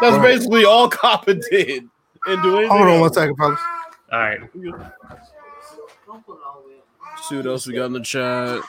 That's 0.00 0.16
Right. 0.16 0.22
basically 0.22 0.64
all 0.64 0.88
COPPA 0.90 1.42
did. 1.50 1.88
And 2.26 2.42
do 2.42 2.56
anything 2.56 2.68
Hold 2.70 2.80
on 2.82 2.94
one 2.94 3.02
else. 3.04 3.14
second, 3.14 3.36
fellas. 3.36 3.60
All 4.12 4.18
right. 4.18 4.40
See 7.28 7.36
what 7.36 7.46
else 7.46 7.66
we 7.66 7.74
got 7.74 7.86
in 7.86 7.92
the 7.92 8.00
chat. 8.00 8.60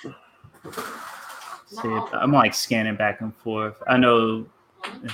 See, 1.68 1.88
I'm 2.14 2.32
like 2.32 2.54
scanning 2.54 2.96
back 2.96 3.22
and 3.22 3.36
forth. 3.38 3.76
I 3.88 3.98
know 3.98 4.46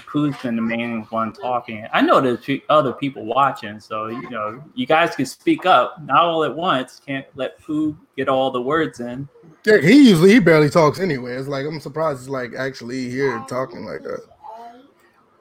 Pooh's 0.08 0.36
been 0.42 0.56
the 0.56 0.62
main 0.62 1.04
one 1.04 1.34
talking. 1.34 1.86
I 1.92 2.02
know 2.02 2.22
there's 2.22 2.44
pe- 2.44 2.62
other 2.70 2.94
people 2.94 3.26
watching, 3.26 3.80
so 3.80 4.08
you 4.08 4.30
know 4.30 4.64
you 4.74 4.86
guys 4.86 5.16
can 5.16 5.26
speak 5.26 5.66
up, 5.66 6.02
not 6.04 6.18
all 6.24 6.44
at 6.44 6.56
once. 6.56 7.02
Can't 7.06 7.26
let 7.36 7.60
Pooh 7.62 7.98
get 8.18 8.30
all 8.30 8.52
the 8.52 8.62
words 8.62 9.00
in. 9.00 9.28
Yeah, 9.66 9.78
he 9.82 10.10
usually 10.10 10.34
he 10.34 10.40
barely 10.40 10.70
talks 10.70 11.00
anyway. 11.00 11.34
It's 11.34 11.48
like 11.48 11.66
I'm 11.66 11.80
surprised 11.80 12.22
he's 12.22 12.30
like 12.30 12.54
actually 12.58 13.10
here 13.10 13.44
talking 13.48 13.86
like 13.86 14.04
that. 14.04 14.22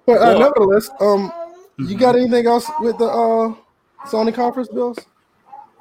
But 0.06 0.18
uh, 0.18 0.20
Well- 0.20 0.38
nevertheless, 0.40 0.90
um, 1.00 1.32
you 1.78 1.96
got 1.96 2.16
anything 2.16 2.46
else 2.46 2.70
with 2.80 2.98
the 2.98 3.06
uh 3.06 3.54
Sony 4.06 4.34
conference 4.34 4.68
bills? 4.68 4.98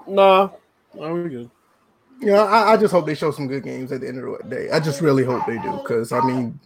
Nah, 0.08 0.49
no, 0.93 1.13
we 1.13 1.29
good. 1.29 1.49
Yeah, 2.21 2.43
I, 2.43 2.73
I 2.73 2.77
just 2.77 2.93
hope 2.93 3.06
they 3.06 3.15
show 3.15 3.32
some 3.32 3.47
good 3.47 3.63
games 3.63 3.91
at 3.91 4.01
the 4.01 4.08
end 4.08 4.19
of 4.19 4.38
the 4.49 4.49
day. 4.56 4.69
I 4.69 4.79
just 4.79 5.01
really 5.01 5.23
hope 5.25 5.45
they 5.45 5.58
do 5.58 5.71
because 5.84 6.12
I 6.12 6.21
mean, 6.25 6.58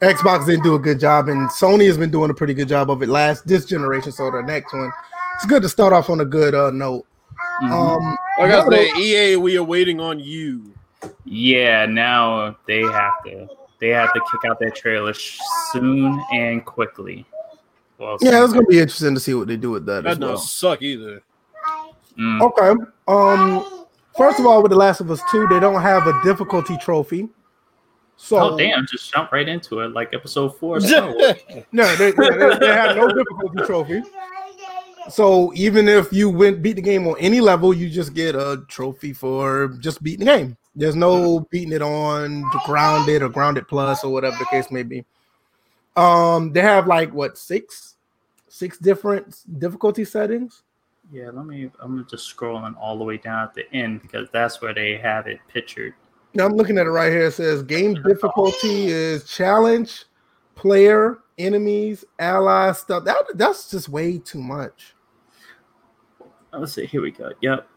Xbox 0.00 0.46
didn't 0.46 0.62
do 0.64 0.74
a 0.74 0.78
good 0.78 1.00
job, 1.00 1.28
and 1.28 1.48
Sony 1.50 1.86
has 1.86 1.98
been 1.98 2.10
doing 2.10 2.30
a 2.30 2.34
pretty 2.34 2.54
good 2.54 2.68
job 2.68 2.90
of 2.90 3.02
it 3.02 3.08
last 3.08 3.46
this 3.46 3.64
generation. 3.64 4.12
So 4.12 4.30
the 4.30 4.42
next 4.42 4.72
one, 4.72 4.92
it's 5.34 5.46
good 5.46 5.62
to 5.62 5.68
start 5.68 5.92
off 5.92 6.08
on 6.08 6.20
a 6.20 6.24
good 6.24 6.54
uh, 6.54 6.70
note. 6.70 7.04
Mhm. 7.62 7.70
Um, 7.72 8.16
Like 8.38 8.52
I 8.52 8.64
no, 8.64 8.70
say, 8.70 8.92
EA, 8.96 9.36
we 9.36 9.56
are 9.58 9.64
waiting 9.64 10.00
on 10.00 10.20
you. 10.20 10.72
yeah, 11.24 11.84
now 11.86 12.56
they 12.66 12.82
have 12.82 13.14
to 13.26 13.48
they 13.80 13.88
have 13.88 14.12
to 14.12 14.20
kick 14.30 14.48
out 14.50 14.58
that 14.60 14.74
trailer 14.76 15.12
sh- 15.14 15.38
soon 15.72 16.20
and 16.32 16.64
quickly. 16.64 17.24
Well, 17.98 18.16
yeah, 18.20 18.42
it's 18.44 18.52
gonna 18.52 18.66
be 18.66 18.78
interesting 18.78 19.14
to 19.14 19.20
see 19.20 19.34
what 19.34 19.48
they 19.48 19.56
do 19.56 19.70
with 19.72 19.86
that 19.86 20.04
That 20.04 20.10
as 20.10 20.18
doesn't 20.18 20.28
well. 20.34 20.38
suck 20.38 20.82
either. 20.82 21.22
Mm. 22.18 22.40
Okay. 22.42 22.82
Um. 23.08 23.64
First 24.16 24.40
of 24.40 24.46
all, 24.46 24.62
with 24.62 24.70
The 24.70 24.76
Last 24.76 25.00
of 25.00 25.10
Us 25.12 25.20
Two, 25.30 25.46
they 25.48 25.60
don't 25.60 25.80
have 25.80 26.06
a 26.08 26.22
difficulty 26.24 26.76
trophy. 26.78 27.28
So 28.20 28.36
Oh 28.36 28.58
damn! 28.58 28.84
Just 28.84 29.12
jump 29.12 29.30
right 29.30 29.48
into 29.48 29.80
it, 29.80 29.92
like 29.92 30.12
episode 30.12 30.58
four. 30.58 30.78
of 30.78 30.82
Star 30.86 31.14
Wars. 31.14 31.36
no, 31.70 31.94
they, 31.94 32.10
they, 32.10 32.58
they 32.58 32.66
have 32.66 32.96
no 32.96 33.06
difficulty 33.08 33.64
trophy. 33.64 34.02
So 35.08 35.52
even 35.54 35.88
if 35.88 36.12
you 36.12 36.28
win 36.28 36.60
beat 36.60 36.74
the 36.74 36.82
game 36.82 37.06
on 37.06 37.16
any 37.20 37.40
level, 37.40 37.72
you 37.72 37.88
just 37.88 38.14
get 38.14 38.34
a 38.34 38.64
trophy 38.66 39.12
for 39.12 39.68
just 39.78 40.02
beating 40.02 40.26
the 40.26 40.36
game. 40.36 40.56
There's 40.74 40.96
no 40.96 41.46
beating 41.50 41.72
it 41.72 41.80
on 41.80 42.42
grounded 42.66 43.22
or 43.22 43.28
grounded 43.28 43.68
plus 43.68 44.02
or 44.02 44.12
whatever 44.12 44.36
the 44.36 44.46
case 44.46 44.70
may 44.70 44.82
be. 44.82 45.04
Um, 45.96 46.52
they 46.52 46.60
have 46.60 46.88
like 46.88 47.12
what 47.14 47.38
six, 47.38 47.96
six 48.48 48.78
different 48.78 49.44
difficulty 49.60 50.04
settings. 50.04 50.64
Yeah, 51.12 51.30
let 51.32 51.46
me. 51.46 51.70
I'm 51.80 51.94
gonna 51.94 52.06
just 52.10 52.36
scrolling 52.36 52.76
all 52.76 52.98
the 52.98 53.04
way 53.04 53.16
down 53.16 53.44
at 53.44 53.54
the 53.54 53.72
end 53.72 54.02
because 54.02 54.28
that's 54.32 54.60
where 54.60 54.74
they 54.74 54.96
have 54.96 55.28
it 55.28 55.38
pictured. 55.48 55.94
Now 56.34 56.46
I'm 56.46 56.52
looking 56.54 56.78
at 56.78 56.86
it 56.86 56.90
right 56.90 57.10
here. 57.10 57.26
It 57.26 57.32
says 57.32 57.62
game 57.62 57.94
difficulty 58.02 58.86
is 58.88 59.24
challenge, 59.24 60.04
player, 60.54 61.18
enemies, 61.38 62.04
allies, 62.18 62.78
stuff. 62.78 63.04
That 63.04 63.16
that's 63.34 63.70
just 63.70 63.88
way 63.88 64.18
too 64.18 64.40
much. 64.40 64.94
Oh, 66.52 66.60
let's 66.60 66.72
see. 66.72 66.86
Here 66.86 67.02
we 67.02 67.10
go. 67.10 67.30
Yep. 67.40 67.68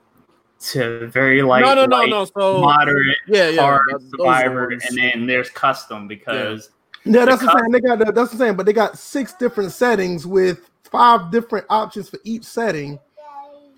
To 0.72 1.08
very 1.08 1.42
light, 1.42 1.62
no, 1.62 1.74
no, 1.74 1.86
no, 1.86 1.98
light, 1.98 2.10
no. 2.10 2.26
So 2.26 2.62
moderate, 2.62 3.18
yeah, 3.28 3.50
yeah. 3.50 3.62
hard, 3.62 3.82
that- 3.88 3.94
those 3.94 4.04
are 4.04 4.06
the 4.06 4.18
survivor, 4.18 4.70
and 4.70 4.98
then 4.98 5.26
there's 5.26 5.50
custom 5.50 6.08
because 6.08 6.70
Yeah, 7.04 7.26
that's 7.26 7.42
The 7.42 7.48
the 7.48 7.60
same. 7.60 7.72
They 7.72 7.80
got 7.80 7.98
that, 7.98 8.14
that's 8.14 8.32
the 8.32 8.38
same, 8.38 8.56
but 8.56 8.68
they 8.68 8.74
got 8.74 8.96
six 8.96 9.34
different 9.34 9.72
settings 9.72 10.28
with 10.28 10.70
five 10.84 11.32
different 11.32 11.66
options 11.72 12.10
for 12.10 12.20
each 12.24 12.44
setting. 12.44 13.00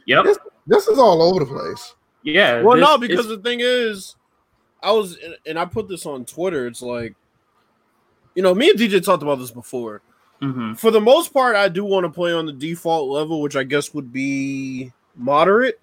yep, 0.08 0.26
This 0.26 0.38
this 0.68 0.88
is 0.90 1.00
all 1.00 1.22
over 1.22 1.40
the 1.40 1.46
place. 1.46 1.96
yeah. 2.24 2.62
well, 2.62 2.76
this 2.76 2.84
no, 2.86 2.98
because 2.98 3.28
the 3.28 3.38
thing 3.38 3.60
is, 3.62 4.16
I 4.84 4.91
was, 4.91 5.17
and 5.46 5.58
I 5.58 5.65
put 5.65 5.88
this 5.88 6.06
on 6.06 6.26
Twitter. 6.26 6.67
It's 6.67 6.82
like, 6.82 7.15
you 8.36 8.43
know, 8.43 8.54
me 8.54 8.69
and 8.69 8.78
DJ 8.78 9.04
talked 9.04 9.24
about 9.24 9.39
this 9.39 9.52
before. 9.52 10.02
Mhm. 10.41 10.78
For 10.78 10.91
the 10.91 11.00
most 11.00 11.34
part, 11.34 11.56
I 11.56 11.69
do 11.69 11.86
want 11.86 12.04
to 12.06 12.10
play 12.10 12.34
on 12.34 12.46
the 12.46 12.52
default 12.52 13.10
level, 13.10 13.41
which 13.41 13.56
I 13.56 13.63
guess 13.63 13.93
would 13.93 14.12
be 14.12 14.91
moderate. 15.15 15.80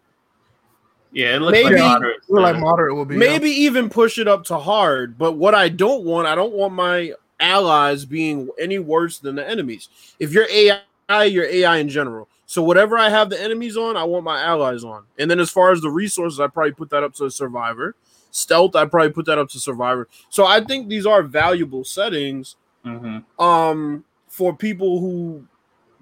yeah, 1.13 1.35
it 1.35 1.41
looks 1.41 1.53
maybe- 1.53 1.75
like 1.77 1.83
moderate. 1.83 2.17
We're 2.29 2.41
like 2.41 2.59
moderate 2.59 2.95
will 2.95 3.05
be 3.05 3.17
Maybe 3.17 3.51
even 3.51 3.89
push 3.89 4.19
it 4.19 4.29
up 4.29 4.45
to 4.45 4.59
hard. 4.59 5.17
But 5.19 5.33
what 5.33 5.55
I 5.55 5.69
don't 5.69 6.05
want, 6.05 6.29
I 6.29 6.35
don't 6.37 6.53
want 6.53 6.73
my 6.75 7.15
allies 7.41 8.05
being 8.05 8.49
any 8.59 8.79
worse 8.79 9.19
than 9.19 9.35
the 9.35 9.49
enemies. 9.49 9.89
If 10.21 10.33
you're 10.33 10.47
AI, 10.49 11.25
you're 11.25 11.47
AI 11.47 11.79
in 11.79 11.89
general. 11.89 12.29
So 12.47 12.63
whatever 12.63 12.99
I 12.99 13.09
have 13.09 13.31
the 13.31 13.41
enemies 13.43 13.77
on, 13.77 13.97
I 13.97 14.05
want 14.05 14.25
my 14.25 14.41
allies 14.41 14.85
on. 14.85 15.05
And 15.19 15.31
then 15.31 15.41
as 15.41 15.51
far 15.51 15.73
as 15.73 15.81
the 15.81 15.91
resources, 15.91 16.39
I 16.39 16.49
probably 16.49 16.73
put 16.73 16.91
that 16.91 17.03
up 17.03 17.15
to 17.15 17.25
a 17.25 17.31
survivor. 17.31 17.95
Stealth, 18.31 18.77
I 18.77 18.85
probably 18.85 19.11
put 19.11 19.27
that 19.27 19.39
up 19.39 19.49
to 19.51 19.61
survivor. 19.61 20.09
So 20.29 20.47
I 20.47 20.61
think 20.61 20.89
these 20.89 21.07
are 21.07 21.23
valuable 21.23 21.85
settings 21.85 22.57
Mhm. 22.85 23.25
um 23.39 24.05
for 24.29 24.55
people 24.57 25.01
who 25.01 25.45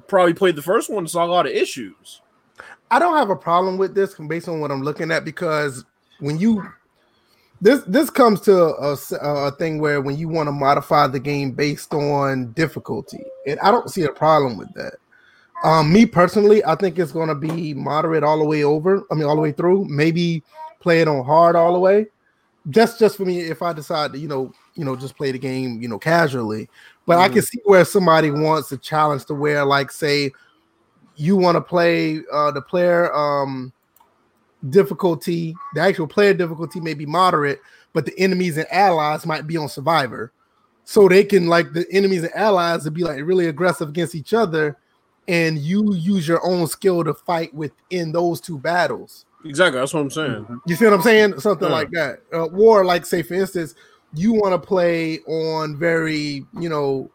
probably 0.07 0.35
played 0.35 0.57
the 0.57 0.63
first 0.63 0.89
one 0.89 0.99
and 0.99 1.11
saw 1.11 1.25
a 1.25 1.27
lot 1.27 1.47
of 1.47 1.53
issues. 1.53 2.21
I 2.91 2.99
don't 2.99 3.17
have 3.17 3.31
a 3.31 3.37
problem 3.37 3.79
with 3.79 3.95
this 3.95 4.15
based 4.15 4.49
on 4.49 4.61
what 4.61 4.71
I'm 4.71 4.83
looking 4.83 5.11
at 5.11 5.25
because 5.25 5.85
when 6.21 6.39
you 6.39 6.65
this 7.61 7.83
this 7.87 8.09
comes 8.11 8.41
to 8.43 8.55
a 8.55 9.51
thing 9.53 9.81
where 9.81 10.01
when 10.01 10.17
you 10.17 10.29
want 10.29 10.47
to 10.47 10.53
modify 10.53 11.07
the 11.09 11.19
game 11.19 11.51
based 11.51 11.93
on 11.93 12.53
difficulty, 12.53 13.25
and 13.47 13.59
I 13.61 13.71
don't 13.71 13.91
see 13.91 14.05
a 14.05 14.13
problem 14.13 14.57
with 14.57 14.73
that. 14.75 14.95
Um, 15.65 15.93
me 15.93 16.07
personally, 16.07 16.65
I 16.65 16.77
think 16.77 16.99
it's 16.99 17.11
going 17.11 17.29
to 17.29 17.35
be 17.35 17.75
moderate 17.75 18.23
all 18.23 18.39
the 18.39 18.45
way 18.45 18.63
over. 18.63 19.03
I 19.11 19.15
mean, 19.15 19.25
all 19.25 19.35
the 19.35 19.43
way 19.43 19.51
through. 19.51 19.87
Maybe 19.87 20.45
play 20.79 21.01
it 21.01 21.09
on 21.09 21.25
hard 21.25 21.57
all 21.57 21.73
the 21.73 21.81
way. 21.81 22.07
Just 22.71 22.99
just 22.99 23.17
for 23.17 23.25
me, 23.25 23.41
if 23.41 23.63
I 23.63 23.73
decide 23.73 24.13
to, 24.13 24.19
you 24.19 24.29
know, 24.29 24.53
you 24.75 24.85
know, 24.85 24.95
just 24.95 25.17
play 25.17 25.33
the 25.33 25.39
game, 25.39 25.81
you 25.81 25.89
know, 25.89 25.99
casually. 25.99 26.69
But 27.07 27.19
I 27.19 27.29
can 27.29 27.41
see 27.43 27.61
where 27.65 27.85
somebody 27.87 28.31
wants 28.31 28.71
a 28.73 28.77
challenge 28.77 29.25
to 29.27 29.35
where, 29.35 29.65
like, 29.65 29.91
say, 29.91 30.31
you 31.17 31.37
want 31.37 31.57
to 31.57 31.61
play 31.61 32.21
uh 32.33 32.51
the 32.51 32.63
player 32.63 33.13
um 33.15 33.73
difficulty, 34.71 35.55
the 35.75 35.81
actual 35.81 36.07
player 36.07 36.35
difficulty 36.35 36.81
may 36.81 36.95
be 36.95 37.07
moderate, 37.07 37.61
but 37.93 38.05
the 38.05 38.19
enemies 38.19 38.57
and 38.57 38.67
allies 38.73 39.25
might 39.27 39.47
be 39.47 39.57
on 39.57 39.69
survivor. 39.69 40.33
So 40.85 41.09
they 41.09 41.25
can 41.25 41.49
like 41.49 41.73
the 41.73 41.87
enemies 41.93 42.23
and 42.23 42.35
allies 42.35 42.85
to 42.85 42.91
be 42.91 43.05
like 43.05 43.23
really 43.25 43.47
aggressive 43.47 43.89
against 43.89 44.15
each 44.15 44.35
other, 44.35 44.77
and 45.27 45.59
you 45.59 45.95
use 45.95 46.27
your 46.27 46.45
own 46.47 46.67
skill 46.67 47.05
to 47.05 47.15
fight 47.15 47.53
within 47.55 48.13
those 48.13 48.41
two 48.41 48.59
battles. 48.59 49.27
Exactly, 49.49 49.81
that's 49.81 49.95
what 49.95 50.01
I'm 50.01 50.11
saying. 50.11 50.47
Mhm. 50.49 50.61
You 50.67 50.77
see 50.77 50.85
what 50.85 50.95
I'm 50.95 51.03
saying? 51.03 51.41
Something 51.41 51.69
Yeah. 51.69 51.75
like 51.75 51.91
that. 51.93 52.21
Uh, 52.33 52.45
or 52.47 52.85
like 52.85 53.07
say 53.07 53.23
for 53.23 53.35
instance, 53.35 53.75
you 54.15 54.33
want 54.33 54.53
to 54.61 54.67
play 54.67 55.21
on 55.27 55.77
very, 55.77 56.45
you 56.59 56.69
know, 56.69 57.11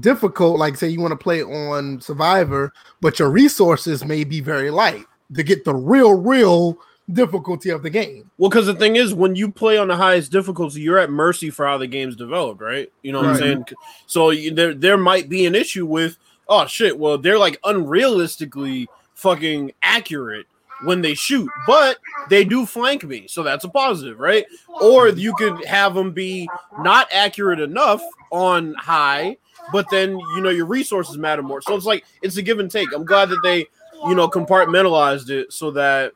difficult, 0.00 0.58
like 0.58 0.76
say 0.76 0.88
you 0.88 1.00
want 1.00 1.12
to 1.12 1.16
play 1.22 1.42
on 1.42 2.00
Survivor, 2.00 2.72
but 3.00 3.18
your 3.18 3.30
resources 3.30 4.04
may 4.04 4.24
be 4.24 4.40
very 4.40 4.70
light 4.70 5.04
to 5.34 5.42
get 5.42 5.64
the 5.64 5.74
real, 5.74 6.14
real 6.14 6.78
difficulty 7.12 7.68
of 7.70 7.82
the 7.82 7.90
game. 7.90 8.30
Well, 8.38 8.48
because 8.48 8.66
the 8.66 8.74
thing 8.74 8.96
is, 8.96 9.12
when 9.12 9.34
you 9.36 9.50
play 9.50 9.76
on 9.76 9.88
the 9.88 9.96
highest 9.96 10.30
difficulty, 10.32 10.80
you're 10.80 10.98
at 10.98 11.10
mercy 11.10 11.50
for 11.50 11.66
how 11.66 11.76
the 11.76 11.86
game's 11.86 12.16
developed, 12.16 12.60
right? 12.62 12.90
You 13.02 13.12
know 13.12 13.18
what 13.20 13.30
I'm 13.30 13.36
saying? 13.36 13.64
So 14.06 14.30
you, 14.30 14.54
there, 14.54 14.72
there 14.72 14.96
might 14.96 15.28
be 15.28 15.44
an 15.44 15.54
issue 15.54 15.84
with, 15.84 16.16
oh 16.48 16.66
shit, 16.66 16.98
well, 16.98 17.18
they're 17.18 17.38
like 17.38 17.60
unrealistically 17.62 18.86
fucking 19.14 19.72
accurate. 19.82 20.46
When 20.84 21.00
they 21.00 21.14
shoot, 21.14 21.48
but 21.66 21.98
they 22.28 22.44
do 22.44 22.66
flank 22.66 23.04
me, 23.04 23.26
so 23.28 23.42
that's 23.42 23.64
a 23.64 23.68
positive, 23.68 24.18
right? 24.18 24.44
Or 24.80 25.08
you 25.08 25.34
could 25.34 25.64
have 25.64 25.94
them 25.94 26.12
be 26.12 26.48
not 26.80 27.08
accurate 27.12 27.60
enough 27.60 28.02
on 28.30 28.74
high, 28.74 29.36
but 29.72 29.86
then 29.90 30.18
you 30.18 30.40
know 30.40 30.50
your 30.50 30.66
resources 30.66 31.16
matter 31.18 31.42
more. 31.42 31.60
So 31.62 31.76
it's 31.76 31.86
like 31.86 32.04
it's 32.22 32.36
a 32.36 32.42
give 32.42 32.58
and 32.58 32.70
take. 32.70 32.88
I'm 32.94 33.04
glad 33.04 33.28
that 33.28 33.40
they 33.42 33.66
you 34.06 34.14
know 34.14 34.28
compartmentalized 34.28 35.30
it 35.30 35.52
so 35.52 35.70
that 35.72 36.12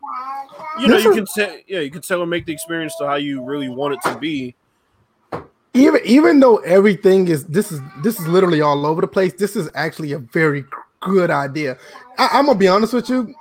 you 0.81 0.89
know 0.89 0.99
you 0.99 1.15
can 1.15 1.27
say 1.27 1.65
yeah 1.67 1.81
you 1.81 1.91
can 1.91 2.03
tell 2.03 2.19
tailor 2.19 2.27
make 2.27 2.47
the 2.47 2.53
experience 2.53 2.95
to 2.97 3.07
how 3.07 3.15
you 3.15 3.43
really 3.43 3.69
want 3.69 3.95
it 3.95 4.03
to 4.03 4.19
be 4.19 4.55
even 5.75 6.01
even 6.05 6.41
though 6.41 6.57
everything 6.59 7.29
is 7.29 7.45
this 7.47 7.71
is 7.71 7.81
this 8.03 8.19
is 8.19 8.27
literally 8.27 8.61
all 8.61 8.87
over 8.87 9.01
the 9.01 9.07
place 9.07 9.33
this 9.35 9.57
is 9.57 9.71
actually 9.75 10.13
a 10.13 10.19
very 10.19 10.65
good 11.01 11.31
idea 11.31 11.79
I, 12.19 12.29
i'm 12.33 12.47
gonna 12.47 12.59
be 12.59 12.69
honest 12.69 12.93
with 12.93 13.09
you 13.09 13.35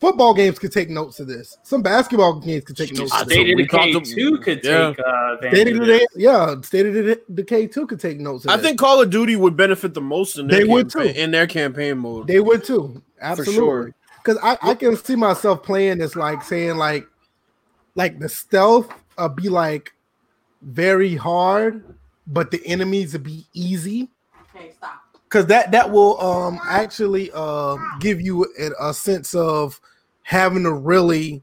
football 0.00 0.34
games 0.34 0.58
could 0.58 0.72
take 0.72 0.90
notes 0.90 1.20
of 1.20 1.26
this. 1.26 1.58
Some 1.62 1.82
basketball 1.82 2.40
games 2.40 2.64
could 2.64 2.76
take 2.76 2.94
notes. 2.94 3.16
State 3.18 3.50
of 3.50 3.58
Decay 3.58 4.00
two 4.00 4.38
could 4.38 4.60
yeah. 4.64 4.92
take. 4.92 5.00
Uh, 5.00 5.36
State 5.38 5.68
of 5.68 5.80
Decay, 5.80 6.06
yeah, 6.16 6.60
State 6.62 6.86
of 6.86 7.34
Decay 7.34 7.66
two 7.66 7.86
could 7.86 8.00
take 8.00 8.20
notes. 8.20 8.46
I 8.46 8.56
think 8.56 8.78
Call 8.78 9.00
of 9.00 9.10
Duty 9.10 9.36
would 9.36 9.56
benefit 9.56 9.94
the 9.94 10.00
most 10.00 10.38
in 10.38 10.46
their 10.46 10.60
they 10.60 10.64
would 10.64 10.90
too 10.90 11.00
in 11.00 11.30
their 11.30 11.46
campaign 11.46 11.98
mode. 11.98 12.26
They 12.26 12.40
would 12.40 12.64
too, 12.64 13.02
absolutely. 13.20 13.92
Because 14.18 14.40
sure. 14.40 14.58
I, 14.62 14.70
I 14.70 14.74
can 14.74 14.96
see 14.96 15.16
myself 15.16 15.62
playing 15.62 15.98
this 15.98 16.16
like 16.16 16.42
saying 16.42 16.76
like 16.76 17.06
like 17.94 18.18
the 18.18 18.28
stealth 18.28 18.92
uh, 19.16 19.28
be 19.28 19.48
like 19.48 19.92
very 20.62 21.14
hard, 21.14 21.84
but 22.26 22.50
the 22.50 22.64
enemies 22.66 23.12
would 23.12 23.24
be 23.24 23.46
easy. 23.54 24.08
Okay, 24.54 24.72
stop 24.76 25.02
because 25.28 25.46
that 25.46 25.70
that 25.72 25.90
will 25.90 26.20
um 26.20 26.58
actually 26.68 27.30
uh 27.34 27.76
give 28.00 28.20
you 28.20 28.46
a, 28.58 28.88
a, 28.88 28.94
sense 28.94 29.34
of 29.34 29.80
having 30.22 30.62
to 30.62 30.72
really 30.72 31.42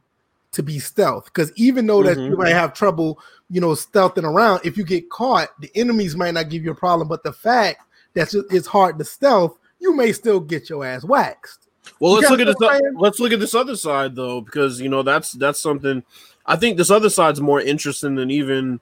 to 0.52 0.64
be 0.64 0.80
stealth. 0.80 1.26
Because 1.26 1.52
even 1.56 1.86
though 1.86 2.02
that 2.04 2.18
mm-hmm. 2.18 2.32
you 2.32 2.38
might 2.38 2.50
have 2.50 2.74
trouble 2.74 3.20
you 3.50 3.62
know 3.62 3.70
stealthing 3.70 4.24
around 4.24 4.62
if 4.64 4.78
you 4.78 4.84
get 4.84 5.10
caught 5.10 5.50
the 5.62 5.70
enemies 5.76 6.16
might 6.16 6.34
not 6.34 6.50
give 6.50 6.64
you 6.64 6.72
a 6.72 6.76
problem 6.76 7.08
but 7.08 7.24
the 7.24 7.32
fact 7.32 7.84
that 8.16 8.34
it's 8.50 8.66
hard 8.66 8.98
to 8.98 9.06
stealth 9.06 9.60
you 9.80 9.96
may 9.96 10.12
still 10.12 10.40
get 10.40 10.70
your 10.70 10.84
ass 10.84 11.04
waxed. 11.04 11.68
Well 12.00 12.14
let's 12.14 12.30
look 12.30 12.40
at 12.40 12.48
this 12.48 12.82
let's 12.96 13.20
look 13.20 13.34
at 13.34 13.40
this 13.40 13.54
other 13.54 13.76
side 13.76 14.16
though 14.16 14.42
because 14.42 14.82
you 14.82 14.90
know 14.90 15.04
that's 15.04 15.34
that's 15.34 15.60
something 15.60 16.04
i 16.48 16.56
think 16.56 16.78
this 16.78 16.90
other 16.90 17.10
side's 17.10 17.40
more 17.40 17.62
interesting 17.62 18.16
than 18.16 18.32
even 18.32 18.80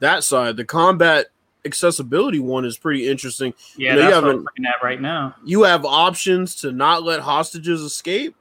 that 0.00 0.24
side. 0.24 0.56
The 0.56 0.64
combat 0.64 1.26
accessibility 1.64 2.38
one 2.38 2.64
is 2.64 2.76
pretty 2.76 3.08
interesting. 3.08 3.54
Yeah, 3.76 3.94
you 3.94 4.00
know, 4.00 4.02
that's 4.10 4.22
what 4.22 4.30
I'm 4.30 4.42
looking 4.42 4.66
at 4.66 4.82
right 4.82 5.00
now. 5.00 5.34
You 5.44 5.62
have 5.62 5.84
options 5.84 6.54
to 6.56 6.72
not 6.72 7.02
let 7.02 7.20
hostages 7.20 7.80
escape. 7.80 8.34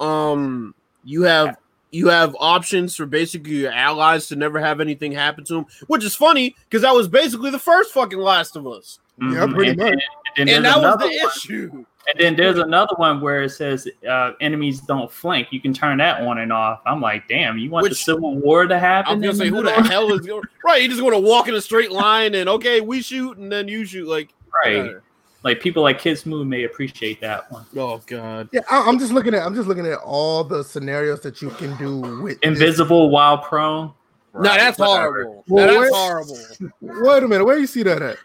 Um, 0.00 0.74
you 1.04 1.22
have 1.22 1.46
yeah. 1.46 1.54
you 1.90 2.08
have 2.08 2.36
options 2.38 2.96
for 2.96 3.06
basically 3.06 3.56
your 3.56 3.72
allies 3.72 4.28
to 4.28 4.36
never 4.36 4.60
have 4.60 4.80
anything 4.80 5.12
happen 5.12 5.44
to 5.44 5.54
them, 5.54 5.66
which 5.86 6.04
is 6.04 6.14
funny 6.14 6.54
because 6.68 6.82
that 6.82 6.94
was 6.94 7.08
basically 7.08 7.50
the 7.50 7.58
first 7.58 7.92
fucking 7.92 8.18
Last 8.18 8.56
of 8.56 8.66
Us. 8.66 9.00
Mm-hmm. 9.20 9.34
Yeah, 9.34 9.46
pretty 9.46 9.70
and, 9.70 9.78
much. 9.78 10.02
And, 10.36 10.48
and, 10.48 10.50
and 10.50 10.64
that 10.64 10.80
was 10.80 10.98
the 10.98 11.06
one. 11.06 11.30
issue. 11.34 11.84
And 12.08 12.18
then 12.18 12.36
there's 12.36 12.58
another 12.58 12.94
one 12.96 13.20
where 13.20 13.42
it 13.42 13.50
says 13.50 13.86
uh, 14.08 14.32
enemies 14.40 14.80
don't 14.80 15.12
flank. 15.12 15.48
You 15.50 15.60
can 15.60 15.74
turn 15.74 15.98
that 15.98 16.22
on 16.22 16.38
and 16.38 16.50
off. 16.52 16.80
I'm 16.86 17.02
like, 17.02 17.28
damn, 17.28 17.58
you 17.58 17.70
want 17.70 17.82
Which, 17.82 17.92
the 17.92 17.96
Civil 17.96 18.36
War 18.38 18.66
to 18.66 18.78
happen? 18.78 19.12
I'm 19.12 19.20
gonna 19.20 19.34
say, 19.34 19.48
who 19.48 19.62
the 19.62 19.72
hell 19.72 20.10
is 20.12 20.26
going? 20.26 20.44
Right, 20.64 20.82
you 20.82 20.88
just 20.88 21.02
want 21.02 21.14
to 21.14 21.20
walk 21.20 21.48
in 21.48 21.54
a 21.54 21.60
straight 21.60 21.92
line 21.92 22.34
and 22.34 22.48
okay, 22.48 22.80
we 22.80 23.02
shoot 23.02 23.36
and 23.36 23.52
then 23.52 23.68
you 23.68 23.84
shoot. 23.84 24.08
Like, 24.08 24.32
right. 24.64 24.96
Like 25.44 25.60
people 25.60 25.82
like 25.82 26.00
Kids 26.00 26.26
Moon 26.26 26.48
may 26.48 26.64
appreciate 26.64 27.20
that 27.20 27.50
one. 27.52 27.64
Oh 27.76 28.00
god. 28.06 28.48
Yeah, 28.52 28.60
I, 28.70 28.88
am 28.88 28.98
just 28.98 29.12
looking 29.12 29.34
at 29.34 29.46
I'm 29.46 29.54
just 29.54 29.68
looking 29.68 29.86
at 29.86 29.98
all 29.98 30.42
the 30.42 30.64
scenarios 30.64 31.20
that 31.20 31.40
you 31.40 31.50
can 31.50 31.76
do 31.76 32.00
with 32.22 32.38
invisible 32.42 33.06
this. 33.06 33.14
while 33.14 33.38
prone. 33.38 33.92
Right. 34.32 34.44
No, 34.44 34.56
that's 34.56 34.78
horrible. 34.78 35.44
Well, 35.46 35.66
no, 35.66 35.80
that's 35.80 35.94
horrible. 35.94 36.38
Wait 36.80 37.22
a 37.22 37.28
minute, 37.28 37.44
where 37.44 37.58
you 37.58 37.66
see 37.66 37.82
that 37.84 38.02
at? 38.02 38.16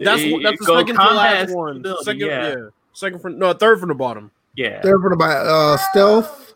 That's 0.00 0.22
that's 0.42 0.58
the 0.58 0.76
second 0.78 0.96
to 0.96 1.14
last 1.14 1.54
one. 1.54 1.84
Second, 2.02 2.20
yeah. 2.20 2.48
yeah. 2.48 2.68
Second 2.92 3.20
from 3.20 3.38
no, 3.38 3.52
third 3.52 3.80
from 3.80 3.88
the 3.88 3.94
bottom. 3.94 4.30
Yeah. 4.54 4.80
Third 4.82 5.00
from 5.00 5.10
the 5.10 5.16
bottom. 5.16 5.46
Uh, 5.48 5.76
stealth. 5.90 6.54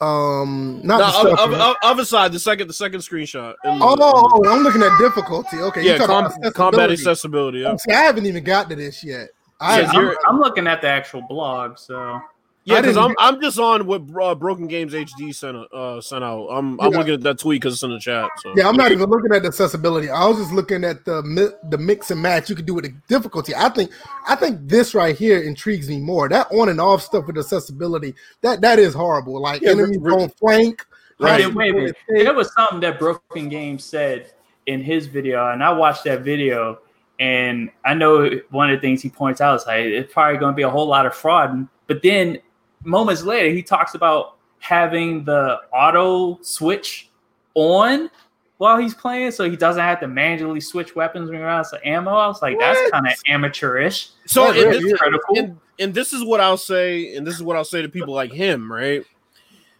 Um, 0.00 0.80
not 0.82 0.98
no, 0.98 1.30
the 1.30 1.36
stealth, 1.36 1.76
other 1.82 2.04
side. 2.04 2.32
The 2.32 2.38
second, 2.38 2.68
the 2.68 2.72
second 2.72 3.00
screenshot. 3.00 3.54
The, 3.62 3.68
oh, 3.68 3.96
oh, 4.00 4.50
I'm 4.50 4.62
looking 4.62 4.82
at 4.82 4.96
difficulty. 4.98 5.58
Okay. 5.58 5.82
Yeah, 5.82 5.98
com- 5.98 6.24
accessibility. 6.24 6.54
combat 6.54 6.90
accessibility. 6.90 7.58
Yeah. 7.58 7.76
See, 7.76 7.92
I 7.92 8.02
haven't 8.02 8.26
even 8.26 8.42
got 8.42 8.70
to 8.70 8.76
this 8.76 9.04
yet. 9.04 9.28
I, 9.60 9.82
yeah, 9.82 9.90
I'm, 9.92 10.16
I'm 10.26 10.40
looking 10.40 10.66
at 10.66 10.80
the 10.80 10.88
actual 10.88 11.20
blog, 11.20 11.76
so 11.76 12.18
yeah, 12.64 12.80
because 12.80 12.96
I'm 12.96 13.14
I'm 13.18 13.40
just 13.40 13.58
on 13.58 13.86
what 13.86 14.02
uh, 14.22 14.34
Broken 14.34 14.66
Games 14.66 14.92
HD 14.92 15.34
sent 15.34 15.56
uh, 15.72 16.00
sent 16.00 16.22
out. 16.22 16.48
I'm 16.48 16.78
I'm 16.80 16.90
looking 16.90 17.14
at 17.14 17.22
that 17.22 17.38
tweet 17.38 17.62
because 17.62 17.74
it's 17.74 17.82
in 17.82 17.90
the 17.90 17.98
chat. 17.98 18.28
So. 18.38 18.52
Yeah, 18.54 18.68
I'm 18.68 18.76
not 18.76 18.92
even 18.92 19.08
looking 19.08 19.32
at 19.34 19.42
the 19.42 19.48
accessibility. 19.48 20.10
I 20.10 20.26
was 20.26 20.36
just 20.36 20.52
looking 20.52 20.84
at 20.84 21.04
the 21.06 21.56
the 21.70 21.78
mix 21.78 22.10
and 22.10 22.20
match 22.20 22.50
you 22.50 22.56
could 22.56 22.66
do 22.66 22.74
with 22.74 22.84
the 22.84 22.94
difficulty. 23.08 23.54
I 23.54 23.70
think 23.70 23.90
I 24.28 24.36
think 24.36 24.60
this 24.62 24.94
right 24.94 25.16
here 25.16 25.40
intrigues 25.40 25.88
me 25.88 26.00
more. 26.00 26.28
That 26.28 26.48
on 26.52 26.68
and 26.68 26.80
off 26.80 27.02
stuff 27.02 27.26
with 27.26 27.38
accessibility 27.38 28.14
that 28.42 28.60
that 28.60 28.78
is 28.78 28.92
horrible. 28.92 29.40
Like 29.40 29.62
yeah, 29.62 29.70
enemies 29.70 29.98
don't 30.04 30.36
flank. 30.38 30.86
Right. 31.18 31.46
Wait, 31.54 31.74
wait, 31.74 31.94
wait. 32.08 32.24
There 32.24 32.34
was 32.34 32.52
something 32.54 32.80
that 32.80 32.98
Broken 32.98 33.48
Games 33.48 33.84
said 33.84 34.32
in 34.66 34.82
his 34.82 35.06
video, 35.06 35.50
and 35.50 35.64
I 35.64 35.72
watched 35.72 36.04
that 36.04 36.22
video. 36.22 36.78
And 37.18 37.70
I 37.84 37.92
know 37.92 38.30
one 38.48 38.70
of 38.70 38.78
the 38.78 38.80
things 38.80 39.02
he 39.02 39.10
points 39.10 39.42
out 39.42 39.60
is 39.60 39.66
like 39.66 39.84
it's 39.84 40.10
probably 40.10 40.38
going 40.38 40.52
to 40.52 40.56
be 40.56 40.62
a 40.62 40.70
whole 40.70 40.86
lot 40.86 41.04
of 41.04 41.14
fraud. 41.14 41.68
But 41.86 42.02
then 42.02 42.38
moments 42.84 43.22
later, 43.22 43.50
he 43.50 43.62
talks 43.62 43.94
about 43.94 44.36
having 44.58 45.24
the 45.24 45.58
auto 45.72 46.38
switch 46.42 47.10
on 47.54 48.10
while 48.58 48.76
he's 48.76 48.94
playing, 48.94 49.30
so 49.30 49.48
he 49.48 49.56
doesn't 49.56 49.82
have 49.82 50.00
to 50.00 50.06
manually 50.06 50.60
switch 50.60 50.94
weapons 50.94 51.30
when 51.30 51.38
he 51.38 51.42
runs 51.42 51.70
to 51.70 51.88
ammo. 51.88 52.10
I 52.10 52.26
was 52.26 52.42
like, 52.42 52.56
what? 52.56 52.74
that's 52.74 52.90
kind 52.90 53.06
of 53.06 53.14
amateurish. 53.26 54.10
So, 54.26 54.50
and 54.50 54.72
this, 54.74 55.00
and, 55.34 55.58
and 55.78 55.94
this 55.94 56.12
is 56.12 56.22
what 56.22 56.40
I'll 56.40 56.58
say, 56.58 57.16
and 57.16 57.26
this 57.26 57.34
is 57.34 57.42
what 57.42 57.56
I'll 57.56 57.64
say 57.64 57.80
to 57.80 57.88
people 57.88 58.12
like 58.12 58.32
him, 58.32 58.70
right? 58.70 59.02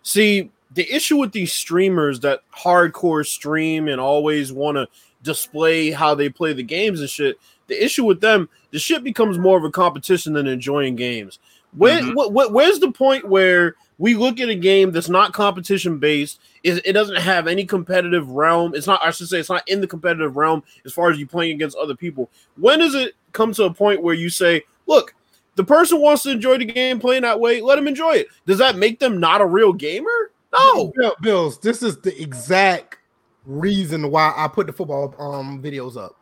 See, 0.02 0.50
the 0.70 0.90
issue 0.90 1.18
with 1.18 1.32
these 1.32 1.52
streamers 1.52 2.20
that 2.20 2.40
hardcore 2.56 3.26
stream 3.26 3.88
and 3.88 4.00
always 4.00 4.52
want 4.52 4.76
to 4.76 4.88
display 5.22 5.90
how 5.90 6.14
they 6.14 6.28
play 6.28 6.52
the 6.52 6.62
games 6.62 7.00
and 7.00 7.10
shit. 7.10 7.38
The 7.66 7.84
issue 7.84 8.04
with 8.04 8.20
them, 8.20 8.48
the 8.70 8.78
shit 8.78 9.04
becomes 9.04 9.38
more 9.38 9.58
of 9.58 9.64
a 9.64 9.70
competition 9.70 10.32
than 10.32 10.46
enjoying 10.46 10.96
games. 10.96 11.38
Where, 11.76 12.00
mm-hmm. 12.00 12.52
where's 12.52 12.80
the 12.80 12.90
point 12.90 13.28
where 13.28 13.76
we 13.98 14.14
look 14.14 14.40
at 14.40 14.48
a 14.48 14.54
game 14.54 14.90
that's 14.90 15.08
not 15.08 15.32
competition 15.32 15.98
based? 15.98 16.40
Is 16.62 16.80
it 16.84 16.92
doesn't 16.94 17.20
have 17.20 17.46
any 17.46 17.64
competitive 17.64 18.30
realm? 18.30 18.74
It's 18.74 18.86
not. 18.86 19.00
I 19.02 19.10
should 19.10 19.28
say 19.28 19.38
it's 19.38 19.50
not 19.50 19.68
in 19.68 19.80
the 19.80 19.86
competitive 19.86 20.36
realm 20.36 20.62
as 20.84 20.92
far 20.92 21.10
as 21.10 21.18
you 21.18 21.26
playing 21.26 21.54
against 21.54 21.76
other 21.76 21.94
people. 21.94 22.30
When 22.56 22.78
does 22.78 22.94
it 22.94 23.14
come 23.32 23.52
to 23.54 23.64
a 23.64 23.72
point 23.72 24.02
where 24.02 24.14
you 24.14 24.30
say, 24.30 24.64
"Look, 24.86 25.14
the 25.54 25.64
person 25.64 26.00
wants 26.00 26.24
to 26.24 26.30
enjoy 26.30 26.58
the 26.58 26.64
game 26.64 26.98
playing 26.98 27.22
that 27.22 27.40
way. 27.40 27.60
Let 27.60 27.76
them 27.76 27.86
enjoy 27.86 28.12
it." 28.12 28.28
Does 28.46 28.58
that 28.58 28.76
make 28.76 28.98
them 28.98 29.20
not 29.20 29.40
a 29.40 29.46
real 29.46 29.72
gamer? 29.72 30.32
No, 30.52 30.92
Bills. 31.20 31.58
This 31.58 31.82
is 31.82 31.98
the 31.98 32.20
exact 32.20 32.98
reason 33.46 34.10
why 34.10 34.32
I 34.36 34.48
put 34.48 34.66
the 34.66 34.72
football 34.72 35.14
um 35.18 35.62
videos 35.62 35.96
up. 35.96 36.16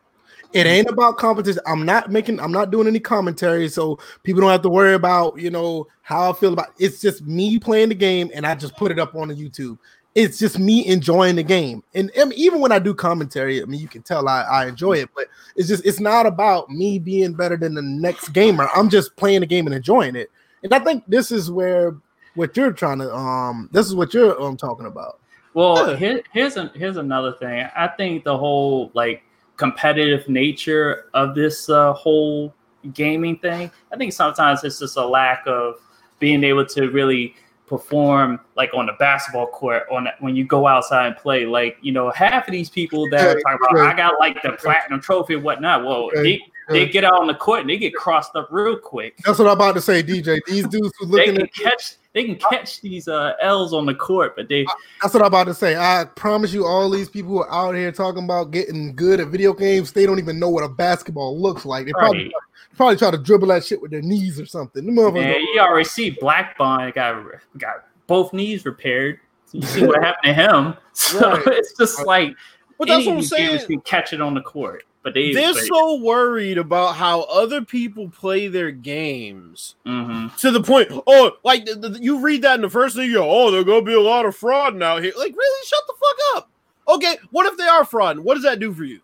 It 0.51 0.65
ain't 0.65 0.89
about 0.89 1.17
competition. 1.17 1.61
I'm 1.67 1.85
not 1.85 2.11
making. 2.11 2.39
I'm 2.39 2.51
not 2.51 2.71
doing 2.71 2.87
any 2.87 2.99
commentary, 2.99 3.69
so 3.69 3.99
people 4.23 4.41
don't 4.41 4.49
have 4.49 4.63
to 4.63 4.69
worry 4.69 4.95
about 4.95 5.39
you 5.39 5.51
know 5.51 5.87
how 6.01 6.31
I 6.31 6.33
feel 6.33 6.53
about. 6.53 6.69
It. 6.69 6.85
It's 6.85 7.01
just 7.01 7.23
me 7.23 7.59
playing 7.59 7.89
the 7.89 7.95
game, 7.95 8.31
and 8.33 8.47
I 8.47 8.55
just 8.55 8.75
put 8.75 8.91
it 8.91 8.97
up 8.97 9.15
on 9.15 9.27
the 9.27 9.35
YouTube. 9.35 9.77
It's 10.15 10.39
just 10.39 10.57
me 10.57 10.87
enjoying 10.87 11.35
the 11.35 11.43
game, 11.43 11.83
and, 11.93 12.09
and 12.17 12.33
even 12.33 12.61
when 12.61 12.71
I 12.71 12.79
do 12.79 12.95
commentary, 12.95 13.61
I 13.61 13.65
mean, 13.65 13.79
you 13.79 13.87
can 13.87 14.01
tell 14.01 14.27
I, 14.27 14.41
I 14.41 14.67
enjoy 14.67 14.93
it. 14.93 15.09
But 15.15 15.27
it's 15.55 15.67
just 15.67 15.85
it's 15.85 15.99
not 15.99 16.25
about 16.25 16.69
me 16.71 16.97
being 16.97 17.33
better 17.33 17.55
than 17.55 17.75
the 17.75 17.83
next 17.83 18.29
gamer. 18.29 18.69
I'm 18.75 18.89
just 18.89 19.15
playing 19.17 19.41
the 19.41 19.45
game 19.45 19.67
and 19.67 19.75
enjoying 19.75 20.15
it. 20.15 20.31
And 20.63 20.73
I 20.73 20.79
think 20.79 21.03
this 21.07 21.31
is 21.31 21.51
where 21.51 21.95
what 22.33 22.57
you're 22.57 22.71
trying 22.71 22.99
to 22.99 23.13
um 23.13 23.69
this 23.71 23.85
is 23.85 23.93
what 23.93 24.15
you're 24.15 24.41
um 24.41 24.57
talking 24.57 24.87
about. 24.87 25.19
Well, 25.53 25.95
here, 25.95 26.21
here's 26.31 26.57
a, 26.57 26.71
here's 26.75 26.97
another 26.97 27.33
thing. 27.33 27.67
I 27.75 27.87
think 27.87 28.23
the 28.23 28.37
whole 28.37 28.91
like 28.93 29.23
competitive 29.59 30.27
nature 30.29 31.09
of 31.13 31.35
this 31.35 31.69
uh, 31.69 31.93
whole 31.93 32.55
gaming 32.93 33.37
thing. 33.37 33.69
I 33.91 33.97
think 33.97 34.13
sometimes 34.13 34.63
it's 34.63 34.79
just 34.79 34.97
a 34.97 35.05
lack 35.05 35.43
of 35.45 35.75
being 36.17 36.43
able 36.43 36.65
to 36.65 36.89
really 36.89 37.35
perform 37.67 38.39
like 38.55 38.71
on 38.73 38.87
the 38.87 38.93
basketball 38.93 39.47
court 39.47 39.83
on 39.91 40.07
when 40.21 40.35
you 40.35 40.45
go 40.45 40.65
outside 40.65 41.07
and 41.07 41.17
play. 41.17 41.45
Like 41.45 41.77
you 41.81 41.91
know, 41.91 42.09
half 42.11 42.47
of 42.47 42.53
these 42.53 42.69
people 42.69 43.09
that 43.09 43.27
are 43.27 43.41
talking 43.41 43.67
about 43.71 43.93
I 43.93 43.95
got 43.95 44.19
like 44.19 44.41
the 44.41 44.53
platinum 44.53 45.01
trophy 45.01 45.35
and 45.35 45.43
whatnot. 45.43 45.83
Well, 45.83 46.09
they 46.15 46.41
they 46.69 46.87
get 46.87 47.03
out 47.03 47.19
on 47.19 47.27
the 47.27 47.35
court 47.35 47.61
and 47.61 47.69
they 47.69 47.77
get 47.77 47.93
crossed 47.93 48.35
up 48.35 48.47
real 48.51 48.77
quick. 48.77 49.17
That's 49.25 49.39
what 49.39 49.47
I'm 49.47 49.53
about 49.53 49.75
to 49.75 49.81
say, 49.81 50.03
DJ. 50.03 50.39
These 50.45 50.67
dudes 50.67 50.91
who 50.99 51.05
looking 51.05 51.35
they 51.35 51.39
can 51.39 51.47
at 51.47 51.53
catch 51.53 51.95
they 52.13 52.23
can 52.23 52.35
catch 52.35 52.81
these 52.81 53.07
uh, 53.07 53.33
L's 53.41 53.73
on 53.73 53.85
the 53.85 53.93
court, 53.93 54.35
but 54.35 54.49
they 54.49 54.65
that's 55.01 55.13
what 55.13 55.21
I'm 55.21 55.27
about 55.27 55.45
to 55.45 55.53
say. 55.53 55.75
I 55.75 56.05
promise 56.15 56.53
you, 56.53 56.65
all 56.65 56.89
these 56.89 57.09
people 57.09 57.29
who 57.31 57.41
are 57.41 57.51
out 57.51 57.75
here 57.75 57.91
talking 57.91 58.23
about 58.23 58.51
getting 58.51 58.95
good 58.95 59.19
at 59.19 59.27
video 59.27 59.53
games, 59.53 59.91
they 59.91 60.05
don't 60.05 60.19
even 60.19 60.39
know 60.39 60.49
what 60.49 60.63
a 60.63 60.69
basketball 60.69 61.39
looks 61.39 61.65
like. 61.65 61.85
They 61.85 61.93
probably 61.93 62.23
right. 62.23 62.33
probably 62.75 62.97
try 62.97 63.11
to 63.11 63.17
dribble 63.17 63.47
that 63.47 63.63
shit 63.63 63.81
with 63.81 63.91
their 63.91 64.01
knees 64.01 64.39
or 64.39 64.45
something. 64.45 64.83
Man, 64.93 65.41
you 65.53 65.59
already 65.59 65.85
see 65.85 66.11
Black 66.11 66.57
Bond 66.57 66.93
got 66.93 67.23
got 67.57 67.85
both 68.07 68.33
knees 68.33 68.65
repaired. 68.65 69.19
You 69.51 69.61
see 69.63 69.85
what 69.85 70.03
happened 70.03 70.25
to 70.25 70.33
him. 70.33 70.75
So 70.93 71.31
Right. 71.31 71.47
it's 71.47 71.77
just 71.77 72.05
like 72.05 72.35
But 72.77 72.89
that's 72.89 73.05
what 73.05 73.15
I'm 73.15 73.21
saying. 73.21 73.65
can 73.67 73.79
catch 73.81 74.11
it 74.11 74.19
on 74.19 74.33
the 74.33 74.41
court. 74.41 74.83
But 75.01 75.13
they 75.13 75.31
They're 75.33 75.53
but, 75.53 75.63
so 75.63 75.95
worried 76.01 76.57
about 76.57 76.95
how 76.95 77.21
other 77.21 77.61
people 77.61 78.09
play 78.09 78.47
their 78.49 78.69
games 78.71 79.75
Mhm. 79.85 80.35
to 80.37 80.51
the 80.51 80.61
point. 80.61 80.89
Oh, 81.07 81.31
like 81.43 81.65
the, 81.65 81.75
the- 81.75 81.99
you 82.03 82.19
read 82.19 82.41
that 82.41 82.55
in 82.55 82.61
the 82.61 82.69
first 82.69 82.95
thing, 82.97 83.05
you 83.09 83.13
go, 83.15 83.29
"Oh, 83.29 83.49
there's 83.49 83.63
gonna 83.63 83.81
be 83.81 83.93
a 83.93 84.01
lot 84.01 84.25
of 84.25 84.35
fraud 84.35 84.81
out 84.83 85.01
here." 85.01 85.13
Like, 85.17 85.33
really? 85.37 85.65
Shut 85.65 85.79
the 85.87 85.93
fuck 85.99 86.17
up. 86.37 86.49
Okay, 86.95 87.17
what 87.31 87.45
if 87.45 87.57
they 87.57 87.63
are 87.67 87.85
fraud? 87.85 88.19
What 88.19 88.33
does 88.33 88.43
that 88.43 88.59
do 88.59 88.73
for 88.73 88.83
you? 88.83 88.99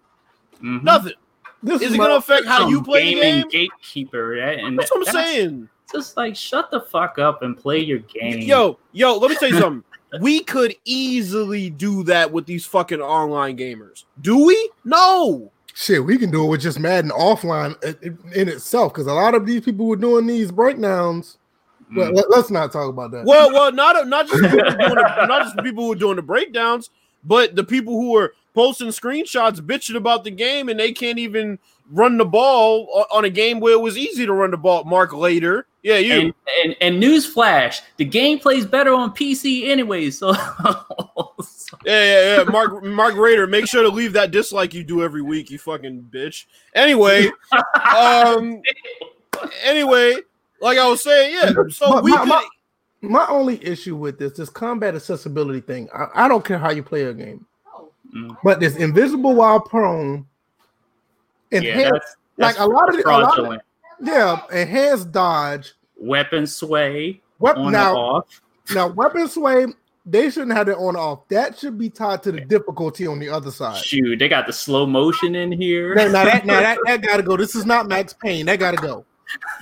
Mhm. 0.62 0.84
Nothing. 0.84 1.13
This 1.63 1.81
Is 1.81 1.93
it 1.93 1.97
gonna 1.97 2.15
affect 2.15 2.45
how 2.45 2.67
you 2.67 2.75
Some 2.77 2.86
play 2.86 3.15
the 3.15 3.21
gaming 3.21 3.47
game? 3.49 3.69
gatekeeper, 3.71 4.27
right? 4.39 4.60
And 4.60 4.77
That's 4.77 4.91
what 4.91 5.08
I'm 5.08 5.13
that's 5.13 5.17
saying. 5.17 5.69
Just 5.91 6.17
like 6.17 6.36
shut 6.36 6.69
the 6.71 6.81
fuck 6.81 7.19
up 7.19 7.41
and 7.41 7.58
play 7.58 7.79
your 7.79 7.99
game. 7.99 8.39
Yo, 8.39 8.77
yo, 8.91 9.17
let 9.17 9.31
me 9.31 9.38
tell 9.38 9.49
you 9.49 9.60
something. 9.60 9.84
We 10.21 10.41
could 10.43 10.75
easily 10.86 11.69
do 11.69 12.03
that 12.03 12.31
with 12.31 12.45
these 12.45 12.65
fucking 12.65 13.01
online 13.01 13.58
gamers. 13.58 14.03
Do 14.21 14.45
we? 14.45 14.69
No. 14.84 15.51
Shit, 15.78 16.06
we 16.06 16.18
can 16.18 16.32
do 16.32 16.46
it 16.46 16.48
with 16.48 16.62
just 16.62 16.80
Madden 16.80 17.12
offline 17.12 17.76
in 18.34 18.48
itself 18.48 18.94
because 18.94 19.08
a 19.08 19.14
lot 19.14 19.36
of 19.36 19.46
these 19.46 19.62
people 19.62 19.86
were 19.88 19.98
doing 19.98 20.26
these 20.26 20.50
breakdowns. 20.50 21.38
Well, 21.94 22.12
Mm. 22.12 22.16
let, 22.16 22.40
us 22.40 22.50
not 22.50 22.72
talk 22.72 22.90
about 22.90 23.12
that. 23.12 23.26
Well, 23.26 23.52
well, 23.52 23.72
not 23.74 24.08
not 24.08 24.28
just 24.28 24.42
the, 24.42 25.26
not 25.28 25.44
just 25.44 25.56
the 25.58 25.62
people 25.64 25.84
who 25.84 25.92
are 25.92 25.96
doing 25.96 26.16
the 26.16 26.22
breakdowns, 26.22 26.90
but 27.26 27.56
the 27.56 27.64
people 27.64 27.94
who 27.94 28.16
are 28.18 28.34
posting 28.54 28.88
screenshots 28.88 29.60
bitching 29.60 29.96
about 29.96 30.24
the 30.24 30.32
game 30.32 30.70
and 30.70 30.80
they 30.80 30.94
can't 30.94 31.20
even 31.20 31.60
run 31.91 32.17
the 32.17 32.26
ball 32.26 33.06
on 33.12 33.26
a 33.26 33.30
game 33.30 33.60
where 33.60 33.74
it 33.74 33.82
was 33.82 33.98
easy 33.98 34.26
to 34.26 34.34
run 34.34 34.52
the 34.52 34.58
ball. 34.58 34.84
Mark 34.86 35.13
later, 35.13 35.67
yeah, 35.84 35.98
you. 35.98 36.13
and, 36.13 36.34
and 36.63 36.76
and 36.82 37.00
news 37.00 37.26
flash, 37.26 37.82
the 37.98 38.06
game 38.06 38.39
plays 38.39 38.65
better 38.65 38.93
on 38.93 39.12
PC 39.13 39.67
anyway. 39.67 40.10
So, 40.10 40.34
Yeah, 41.86 42.04
yeah, 42.04 42.38
yeah. 42.38 42.43
Mark 42.43 42.84
Mark 42.84 43.15
Raider, 43.15 43.48
make 43.48 43.67
sure 43.67 43.84
to 43.84 43.89
leave 43.89 44.13
that 44.13 44.32
dislike 44.32 44.74
you 44.74 44.84
do 44.84 45.04
every 45.04 45.21
week, 45.21 45.50
you 45.52 45.58
fucking 45.58 46.10
bitch. 46.12 46.45
Anyway, 46.74 47.30
um 47.95 48.62
anyway, 49.63 50.15
like 50.62 50.78
I 50.78 50.88
was 50.88 51.04
saying, 51.04 51.34
yeah. 51.36 51.52
So 51.69 51.91
But 51.93 52.04
we 52.04 52.12
my- 52.12 52.17
could 52.19 52.28
my- 52.30 52.48
My 53.02 53.28
only 53.28 53.63
issue 53.63 53.95
with 53.95 54.17
this, 54.17 54.32
this 54.34 54.50
combat 54.50 54.95
accessibility 54.95 55.60
thing, 55.62 55.88
I, 55.93 56.26
I 56.26 56.28
don't 56.28 56.43
care 56.43 56.58
how 56.58 56.71
you 56.71 56.82
play 56.82 57.04
a 57.04 57.13
game, 57.13 57.45
Mm. 58.15 58.38
but 58.43 58.60
this 58.60 58.78
invisible 58.78 59.36
while 59.36 59.60
prone, 59.60 60.26
yeah, 61.63 61.74
enhanced, 61.74 62.18
that's, 62.38 62.58
like 62.58 62.60
a 62.60 62.70
lot 62.70 62.89
of 62.89 62.96
the, 62.96 63.08
a 63.08 63.12
lot 63.12 63.39
of, 63.39 63.62
yeah, 64.02 64.41
enhanced 64.52 65.12
dodge. 65.12 65.74
Weapon 65.98 66.46
sway 66.46 67.22
What 67.38 67.58
on 67.58 67.72
now? 67.72 67.89
and 67.89 67.98
off. 67.98 68.41
Now, 68.74 68.88
weapon 68.88 69.28
sway, 69.28 69.68
they 70.06 70.30
shouldn't 70.30 70.54
have 70.54 70.68
it 70.68 70.78
on 70.78 70.96
off. 70.96 71.28
That 71.30 71.58
should 71.58 71.78
be 71.78 71.89
tied 71.89 72.24
to 72.24 72.32
the 72.32 72.41
difficulty 72.41 73.08
on 73.08 73.20
the 73.20 73.30
other 73.30 73.52
side. 73.52 73.78
Shoot, 73.78 74.20
they 74.20 74.28
got 74.28 74.48
the 74.48 74.54
slow 74.54 74.86
motion 74.86 75.36
in 75.36 75.52
here. 75.52 75.96
Now, 75.96 76.08
now 76.08 76.26
that, 76.26 76.46
now 76.46 76.60
that, 76.60 76.78
that 76.86 77.02
gotta 77.02 77.24
go. 77.24 77.38
This 77.38 77.56
is 77.56 77.65
not 77.65 77.88
Max 77.88 78.13
Payne. 78.13 78.46
That 78.46 78.60
gotta 78.60 78.78
go. 78.78 79.06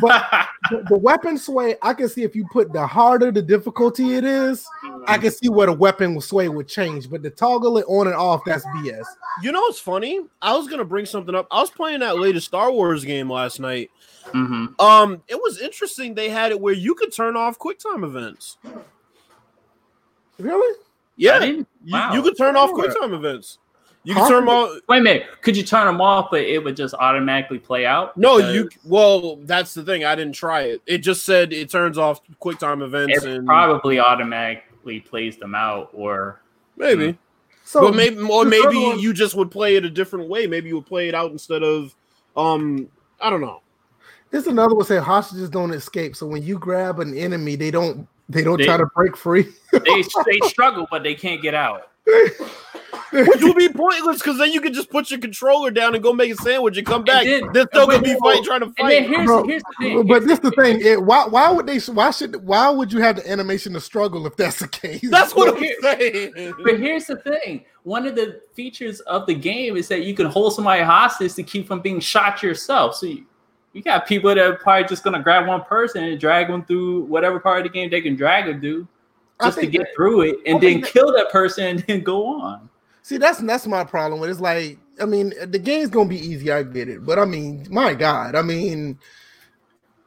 But 0.02 0.26
the, 0.69 0.84
the 0.89 0.97
weapon 0.97 1.38
sway, 1.38 1.76
I 1.82 1.93
can 1.93 2.10
see 2.10 2.23
if 2.23 2.36
you 2.36 2.45
put 2.52 2.73
the 2.73 2.86
harder 2.86 3.32
the 3.32 3.41
difficulty 3.41 4.15
it 4.15 4.23
is, 4.26 4.65
I 5.08 5.17
can 5.17 5.32
see 5.32 5.49
where 5.49 5.67
the 5.67 5.73
weapon 5.73 6.19
sway 6.21 6.49
would 6.49 6.67
change. 6.67 7.10
But 7.10 7.23
to 7.23 7.30
toggle 7.30 7.78
it 7.78 7.86
on 7.88 8.08
and 8.08 8.15
off, 8.15 8.41
that's 8.45 8.65
BS. 8.65 9.06
You 9.41 9.52
know 9.52 9.62
what's 9.62 9.80
funny? 9.80 10.21
I 10.41 10.56
was 10.56 10.67
gonna 10.67 10.86
bring 10.86 11.06
something 11.06 11.34
up. 11.36 11.47
I 11.52 11.62
was 11.62 11.69
playing 11.69 11.99
that 12.02 12.17
latest 12.17 12.47
Star 12.47 12.71
Wars 12.71 13.04
game 13.06 13.30
last 13.32 13.60
night. 13.60 13.89
Mhm. 14.28 14.80
Um, 14.80 15.21
it 15.28 15.36
was 15.36 15.60
interesting. 15.60 16.13
They 16.15 16.30
had 16.30 16.52
it 16.52 16.60
where 16.60 16.73
you 16.73 16.95
could 16.95 17.13
turn 17.13 17.36
off 17.36 17.58
QuickTime 17.60 18.04
events. 18.04 18.58
Really? 20.39 20.78
Yeah, 21.15 21.39
didn't- 21.39 21.67
you, 21.84 21.97
you 22.13 22.21
could 22.23 22.38
turn 22.38 22.56
off 22.56 22.71
QuickTime 22.71 23.13
events. 23.13 23.60
You 24.05 24.15
can 24.15 24.27
turn 24.27 24.45
them 24.45 24.49
off. 24.49 24.79
Wait 24.89 24.97
a 24.99 25.01
minute. 25.01 25.27
Could 25.41 25.55
you 25.55 25.63
turn 25.63 25.85
them 25.87 26.01
off, 26.01 26.29
but 26.31 26.41
it 26.41 26.61
would 26.63 26.75
just 26.75 26.93
automatically 26.95 27.57
play 27.59 27.85
out? 27.85 28.17
No, 28.17 28.37
Because 28.37 28.53
you. 28.55 28.69
Well, 28.83 29.37
that's 29.43 29.73
the 29.73 29.83
thing. 29.83 30.03
I 30.03 30.15
didn't 30.15 30.33
try 30.35 30.61
it. 30.63 30.81
It 30.85 30.97
just 30.99 31.23
said 31.23 31.53
it 31.53 31.69
turns 31.69 31.97
off 31.97 32.21
QuickTime 32.41 32.83
events, 32.83 33.23
It 33.23 33.29
and 33.29 33.47
probably 33.47 33.99
automatically 33.99 34.99
plays 34.99 35.37
them 35.37 35.55
out, 35.55 35.89
or 35.93 36.41
maybe. 36.75 37.17
So 37.63 37.81
but 37.81 37.95
maybe, 37.95 38.17
or 38.21 38.43
maybe 38.43 38.65
other 38.65 38.95
you 38.99 39.13
just 39.13 39.35
would 39.35 39.49
play 39.49 39.77
it 39.77 39.85
a 39.85 39.89
different 39.89 40.27
way. 40.27 40.47
Maybe 40.47 40.67
you 40.67 40.75
would 40.75 40.85
play 40.85 41.07
it 41.07 41.15
out 41.15 41.31
instead 41.31 41.63
of, 41.63 41.95
um, 42.35 42.89
I 43.21 43.29
don't 43.29 43.39
know. 43.39 43.61
This 44.31 44.47
another 44.47 44.75
one 44.75 44.85
say 44.85 44.97
hostages 44.97 45.49
don't 45.49 45.71
escape. 45.71 46.15
So 46.15 46.25
when 46.27 46.43
you 46.43 46.59
grab 46.59 46.99
an 46.99 47.15
enemy, 47.17 47.55
they 47.55 47.71
don't 47.71 48.07
they 48.27 48.43
don't 48.43 48.57
They- 48.57 48.65
try 48.65 48.77
to 48.77 48.85
break 48.95 49.15
free. 49.15 49.47
they 49.71 49.79
they 50.25 50.39
struggle, 50.47 50.87
but 50.91 51.03
they 51.03 51.15
can't 51.15 51.41
get 51.41 51.53
out. 51.53 51.89
Which 52.05 53.41
would 53.43 53.55
be 53.57 53.69
pointless 53.69 54.19
because 54.19 54.37
then 54.37 54.51
you 54.51 54.59
could 54.59 54.73
just 54.73 54.89
put 54.89 55.09
your 55.11 55.19
controller 55.19 55.71
down 55.71 55.93
and 55.93 56.03
go 56.03 56.13
make 56.13 56.31
a 56.31 56.35
sandwich 56.35 56.77
and 56.77 56.85
come 56.85 57.03
back. 57.03 57.25
then- 57.25 57.49
They're 57.53 57.67
still 57.67 57.85
gonna 57.87 58.01
be 58.01 58.15
fighting, 58.19 58.43
trying 58.43 58.59
to 58.61 58.65
And 58.77 58.89
then 58.89 59.03
fight. 59.03 59.09
here's 59.09 59.25
Bro, 59.25 59.43
here's 59.47 59.61
the 59.63 59.73
thing. 59.79 60.07
but 60.07 60.25
this 60.27 60.39
the 60.39 60.51
thing. 60.51 60.81
It, 60.81 61.01
why 61.01 61.25
why 61.27 61.51
would 61.51 61.67
they? 61.67 61.77
Why 61.79 62.11
should? 62.11 62.43
Why 62.45 62.69
would 62.69 62.91
you 62.91 62.99
have 62.99 63.17
the 63.17 63.29
animation 63.31 63.73
to 63.73 63.79
struggle 63.81 64.25
if 64.27 64.35
that's 64.35 64.59
the 64.59 64.67
case? 64.67 65.07
That's 65.09 65.35
what 65.35 65.55
I'm 65.57 65.63
saying. 65.81 66.53
But 66.63 66.79
here's 66.79 67.05
the 67.05 67.17
thing: 67.17 67.65
one 67.83 68.05
of 68.07 68.15
the 68.15 68.41
features 68.55 68.99
of 69.01 69.25
the 69.27 69.35
game 69.35 69.77
is 69.77 69.87
that 69.89 70.01
you 70.03 70.13
can 70.15 70.25
hold 70.25 70.53
somebody 70.55 70.81
hostage 70.83 71.35
to 71.35 71.43
keep 71.43 71.67
from 71.67 71.81
being 71.81 71.99
shot 71.99 72.41
yourself. 72.41 72.95
So 72.95 73.05
you, 73.05 73.25
you 73.73 73.81
got 73.83 74.07
people 74.07 74.29
that 74.29 74.37
are 74.39 74.55
probably 74.55 74.87
just 74.87 75.03
gonna 75.03 75.21
grab 75.21 75.47
one 75.47 75.63
person 75.63 76.03
and 76.03 76.19
drag 76.19 76.47
them 76.47 76.65
through 76.65 77.03
whatever 77.05 77.39
part 77.39 77.59
of 77.59 77.63
the 77.63 77.69
game 77.69 77.89
they 77.91 78.01
can 78.01 78.15
drag 78.15 78.45
them 78.47 78.59
through, 78.59 78.81
I 78.83 78.87
just 79.47 79.60
to 79.60 79.67
get 79.67 79.79
that- 79.82 79.95
through 79.95 80.21
it, 80.21 80.36
and 80.45 80.58
I 80.58 80.60
then 80.60 80.82
that- 80.82 80.89
kill 80.91 81.12
that 81.13 81.29
person 81.32 81.63
and 81.65 81.79
then 81.88 82.01
go 82.01 82.25
on. 82.41 82.69
See, 83.01 83.17
that's 83.17 83.39
that's 83.39 83.67
my 83.67 83.84
problem 83.84 84.19
with 84.21 84.29
it. 84.29 84.32
It's 84.34 84.41
like, 84.41 84.77
I 85.01 85.06
mean, 85.06 85.34
the 85.45 85.60
game's 85.60 85.89
gonna 85.89 86.08
be 86.10 86.17
easy, 86.19 86.51
I 86.51 86.63
get 86.63 86.88
it, 86.88 87.06
but 87.06 87.19
I 87.19 87.25
mean, 87.25 87.67
my 87.69 87.93
God, 87.93 88.34
I 88.36 88.41
mean, 88.41 88.97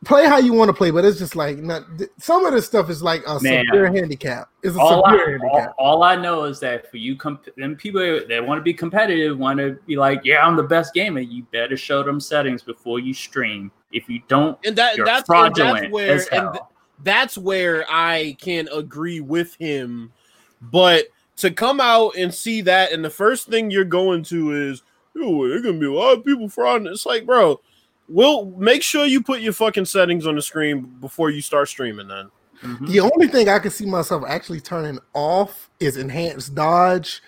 play 0.05 0.25
how 0.27 0.39
you 0.39 0.53
want 0.53 0.69
to 0.69 0.73
play, 0.73 0.91
but 0.91 1.05
it's 1.05 1.19
just 1.19 1.37
like 1.37 1.59
not 1.59 1.83
some 2.19 2.47
of 2.47 2.53
this 2.55 2.65
stuff 2.67 2.89
is 2.89 3.03
like 3.03 3.23
a 3.27 3.39
Man. 3.43 3.67
severe 3.67 3.93
handicap. 3.93 4.49
It's 4.63 4.77
a 4.77 4.81
All 4.81 5.05
severe 5.05 5.39
all, 5.45 5.51
handicap. 5.57 5.75
all 5.79 6.03
I 6.05 6.17
know 6.17 6.45
is 6.45 6.61
that 6.61 6.91
for 6.91 6.97
you, 6.97 7.17
comp- 7.17 7.55
them 7.57 7.77
people 7.77 8.01
that 8.29 8.47
want 8.47 8.59
to 8.59 8.63
be 8.63 8.73
competitive, 8.73 9.37
want 9.39 9.59
to 9.59 9.79
be 9.87 9.97
like, 9.97 10.21
"Yeah, 10.25 10.47
I'm 10.47 10.57
the 10.57 10.63
best 10.63 10.95
gamer." 10.95 11.21
You 11.21 11.45
better 11.53 11.77
show 11.77 12.03
them 12.03 12.21
settings 12.21 12.63
before 12.63 12.99
you 13.01 13.13
stream. 13.13 13.71
If 13.93 14.09
you 14.09 14.21
don't, 14.29 14.59
and 14.65 14.77
that 14.77 14.97
you're 14.97 15.07
that's, 15.07 15.29
and 15.29 15.55
that's 15.55 15.91
where 15.93 16.15
as 16.17 16.27
and 16.29 16.41
hell. 16.41 16.73
Th- 16.97 17.05
that's 17.05 17.39
where 17.39 17.85
I 17.89 18.37
can 18.41 18.69
agree 18.73 19.21
with 19.21 19.55
him. 19.57 20.13
But 20.61 21.07
to 21.39 21.51
come 21.51 21.81
out 21.81 22.17
and 22.17 22.33
see 22.33 22.63
that, 22.63 22.93
and 22.93 23.05
the 23.05 23.11
first 23.11 23.49
thing 23.49 23.71
you're 23.71 23.85
going 23.85 24.23
to 24.25 24.53
is, 24.53 24.83
oh, 25.19 25.49
there's 25.49 25.63
gonna 25.63 25.79
be 25.79 25.87
a 25.87 25.93
lot 25.93 26.19
of 26.19 26.25
people 26.25 26.49
frauding. 26.49 26.91
It's 26.91 27.07
like, 27.07 27.27
bro, 27.27 27.61
we'll 28.09 28.47
make 28.53 28.83
sure 28.83 29.07
you 29.07 29.23
put 29.23 29.41
your 29.41 29.53
fucking 29.53 29.85
settings 29.85 30.27
on 30.27 30.35
the 30.37 30.43
screen 30.43 30.83
before 31.01 31.31
you 31.31 31.43
start 31.43 31.69
streaming. 31.69 32.09
Then 32.09 32.31
Mhm. 32.63 32.89
The 32.89 33.01
only 33.01 33.29
thing 33.29 33.49
I 33.49 33.59
can 33.59 33.71
see 33.71 33.87
myself 33.87 34.25
actually 34.27 34.61
turning 34.61 34.99
off 35.15 35.69
is 35.81 35.97
enhanced 35.97 36.55
dodge, 36.55 37.23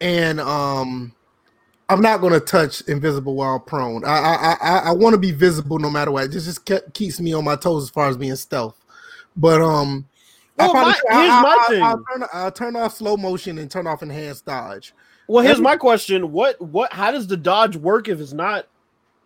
and 0.00 0.40
um, 0.40 1.12
I'm 1.88 2.00
not 2.00 2.20
to 2.22 2.40
touch 2.40 2.82
invisible 2.82 3.34
while 3.34 3.58
prone. 3.58 4.04
I 4.04 4.18
I 4.18 4.56
I, 4.60 4.78
I 4.78 4.92
want 4.92 5.14
to 5.14 5.18
be 5.18 5.32
visible 5.32 5.78
no 5.78 5.90
matter 5.90 6.10
what. 6.10 6.30
This 6.30 6.44
just 6.44 6.64
ke- 6.64 6.92
keeps 6.94 7.20
me 7.20 7.32
on 7.32 7.44
my 7.44 7.56
toes 7.56 7.84
as 7.84 7.90
far 7.90 8.08
as 8.08 8.16
being 8.16 8.36
stealth. 8.36 8.76
But 9.38 9.62
um, 9.62 10.04
Well, 10.58 10.76
I'll, 10.76 10.82
my- 10.82 10.92
here's 10.92 11.02
I- 11.32 11.42
my 11.42 11.56
I- 11.58 11.66
thing. 11.68 11.82
I'll 11.82 12.04
turn, 12.12 12.28
I'll 12.32 12.52
turn 12.52 12.76
off 12.76 12.96
slow 12.96 13.16
motion 13.16 13.58
and 13.58 13.70
turn 13.70 13.86
off 13.86 14.02
enhanced 14.02 14.44
dodge. 14.44 14.92
Well, 15.28 15.42
here's 15.42 15.54
Every- 15.54 15.64
my 15.64 15.76
question: 15.76 16.32
what 16.32 16.60
what 16.60 16.92
how 16.92 17.10
does 17.10 17.26
the 17.26 17.36
dodge 17.36 17.76
work 17.76 18.08
if 18.08 18.20
it's 18.20 18.32
not 18.32 18.66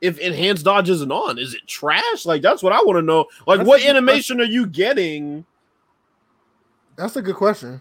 if 0.01 0.18
enhanced 0.18 0.64
dodge 0.64 0.90
isn't 0.90 1.11
on? 1.12 1.38
Is 1.38 1.55
it 1.55 1.66
trash? 1.66 2.27
Like 2.27 2.42
that's 2.42 2.62
what 2.62 2.72
I 2.72 2.83
want 2.83 2.98
to 2.98 3.03
know. 3.03 3.27
Like 3.46 3.59
That's 3.59 3.68
what 3.68 3.81
a 3.81 3.85
good 3.85 3.90
animation 3.90 4.40
are 4.40 4.44
you 4.44 4.66
getting? 4.66 5.44
That's 6.96 7.16
a 7.16 7.22
good 7.22 7.37
question. 7.37 7.81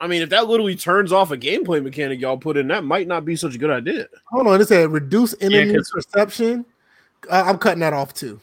I 0.00 0.06
mean, 0.06 0.22
if 0.22 0.30
that 0.30 0.46
literally 0.46 0.76
turns 0.76 1.12
off 1.12 1.32
a 1.32 1.36
gameplay 1.36 1.82
mechanic 1.82 2.20
y'all 2.20 2.38
put 2.38 2.56
in, 2.56 2.68
that 2.68 2.84
might 2.84 3.08
not 3.08 3.24
be 3.24 3.34
such 3.34 3.56
a 3.56 3.58
good 3.58 3.70
idea. 3.70 4.06
Hold 4.30 4.46
on, 4.46 4.60
it 4.60 4.68
said 4.68 4.90
reduce 4.92 5.34
enemy 5.40 5.74
'cause- 5.74 5.90
perception. 5.90 6.64
Uh, 7.28 7.42
I'm 7.44 7.58
cutting 7.58 7.80
that 7.80 7.92
off 7.92 8.14
too. 8.14 8.40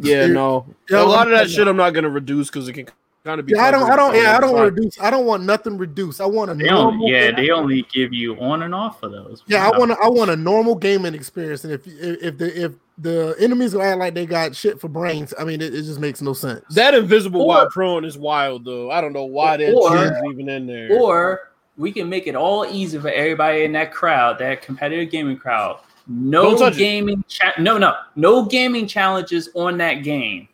Yeah, 0.00 0.22
Yeah. 0.22 0.26
no. 0.28 0.66
Yeah, 0.90 1.02
a 1.02 1.04
lot 1.04 1.26
of 1.30 1.36
that 1.38 1.50
shit 1.50 1.68
I'm 1.68 1.76
not 1.76 1.90
gonna 1.90 2.08
reduce 2.10 2.48
because 2.48 2.68
it 2.68 2.72
can 2.72 2.88
kind 3.24 3.38
of 3.40 3.46
be. 3.46 3.52
Yeah, 3.54 3.64
I 3.64 3.70
don't, 3.70 3.90
I 3.90 3.94
don't, 3.96 4.14
yeah, 4.16 4.36
I 4.36 4.40
don't 4.40 4.52
want 4.54 4.74
reduce. 4.74 5.00
I 5.00 5.10
don't 5.10 5.26
want 5.26 5.44
nothing 5.44 5.76
reduced. 5.78 6.20
I 6.20 6.26
want 6.26 6.50
a 6.50 6.54
They 6.54 6.64
normal. 6.64 7.04
only, 7.04 7.12
yeah, 7.12 7.30
game- 7.30 7.36
they 7.36 7.50
only 7.50 7.82
give 7.92 8.12
you 8.12 8.36
on 8.40 8.62
and 8.62 8.74
off 8.74 9.00
for 9.00 9.08
those. 9.08 9.42
Yeah, 9.46 9.68
I 9.68 9.78
want. 9.78 9.92
I 9.92 10.08
want 10.08 10.30
a 10.30 10.36
normal 10.36 10.74
gaming 10.74 11.14
experience, 11.14 11.64
and 11.64 11.72
if 11.72 11.86
if 11.86 12.22
if 12.22 12.38
the 12.38 12.64
if 12.64 12.72
the 12.98 13.34
enemies 13.38 13.74
are 13.74 13.82
act 13.82 13.98
like 13.98 14.14
they 14.14 14.26
got 14.26 14.54
shit 14.56 14.80
for 14.80 14.88
brains, 14.88 15.32
I 15.38 15.44
mean, 15.44 15.60
it, 15.60 15.74
it 15.74 15.82
just 15.82 16.00
makes 16.00 16.20
no 16.22 16.32
sense. 16.32 16.62
That 16.74 16.94
invisible 16.94 17.42
Or- 17.42 17.46
wild 17.48 17.70
prone 17.70 18.04
is 18.04 18.16
wild 18.18 18.64
though. 18.64 18.90
I 18.90 19.00
don't 19.00 19.12
know 19.12 19.24
why 19.24 19.56
that 19.58 19.72
Or- 19.74 20.30
even 20.30 20.48
in 20.48 20.66
there. 20.66 20.88
Or 21.00 21.50
we 21.78 21.90
can 21.92 22.08
make 22.08 22.26
it 22.26 22.34
all 22.34 22.66
easy 22.66 22.98
for 22.98 23.08
everybody 23.08 23.64
in 23.64 23.72
that 23.72 23.92
crowd, 23.92 24.38
that 24.40 24.62
competitive 24.62 25.10
gaming 25.10 25.36
crowd. 25.38 25.78
No 26.06 26.42
Don't 26.42 26.58
touch 26.58 26.74
it. 26.74 26.78
gaming, 26.78 27.24
cha- 27.28 27.54
no, 27.58 27.78
no, 27.78 27.94
no 28.16 28.44
gaming 28.46 28.86
challenges 28.86 29.48
on 29.54 29.78
that 29.78 30.02
game. 30.02 30.48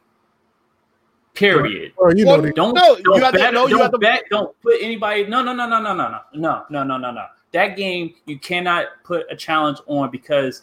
Period. 1.34 1.92
Or 1.96 2.14
you 2.14 2.26
Well, 2.26 2.42
know, 2.42 2.50
Don't 2.50 2.74
No, 2.74 2.96
don't 2.96 3.20
have 3.22 3.32
to- 3.32 3.38
bet, 3.38 3.54
no, 3.54 3.68
don't 3.68 3.80
have 3.80 3.90
to- 3.92 3.98
bet, 3.98 4.24
don't 4.30 4.60
put 4.60 4.76
anybody. 4.80 5.24
No, 5.26 5.42
no, 5.42 5.52
no, 5.54 5.68
no, 5.68 5.80
no, 5.80 5.94
no, 5.94 6.08
no, 6.08 6.08
no, 6.10 6.20
no, 6.34 6.64
no, 6.68 6.82
no, 6.84 6.96
no, 6.98 7.10
no. 7.12 7.24
That 7.52 7.76
game 7.76 8.14
you 8.26 8.38
cannot 8.38 8.86
put 9.04 9.26
a 9.30 9.36
challenge 9.36 9.78
on 9.86 10.10
because 10.10 10.62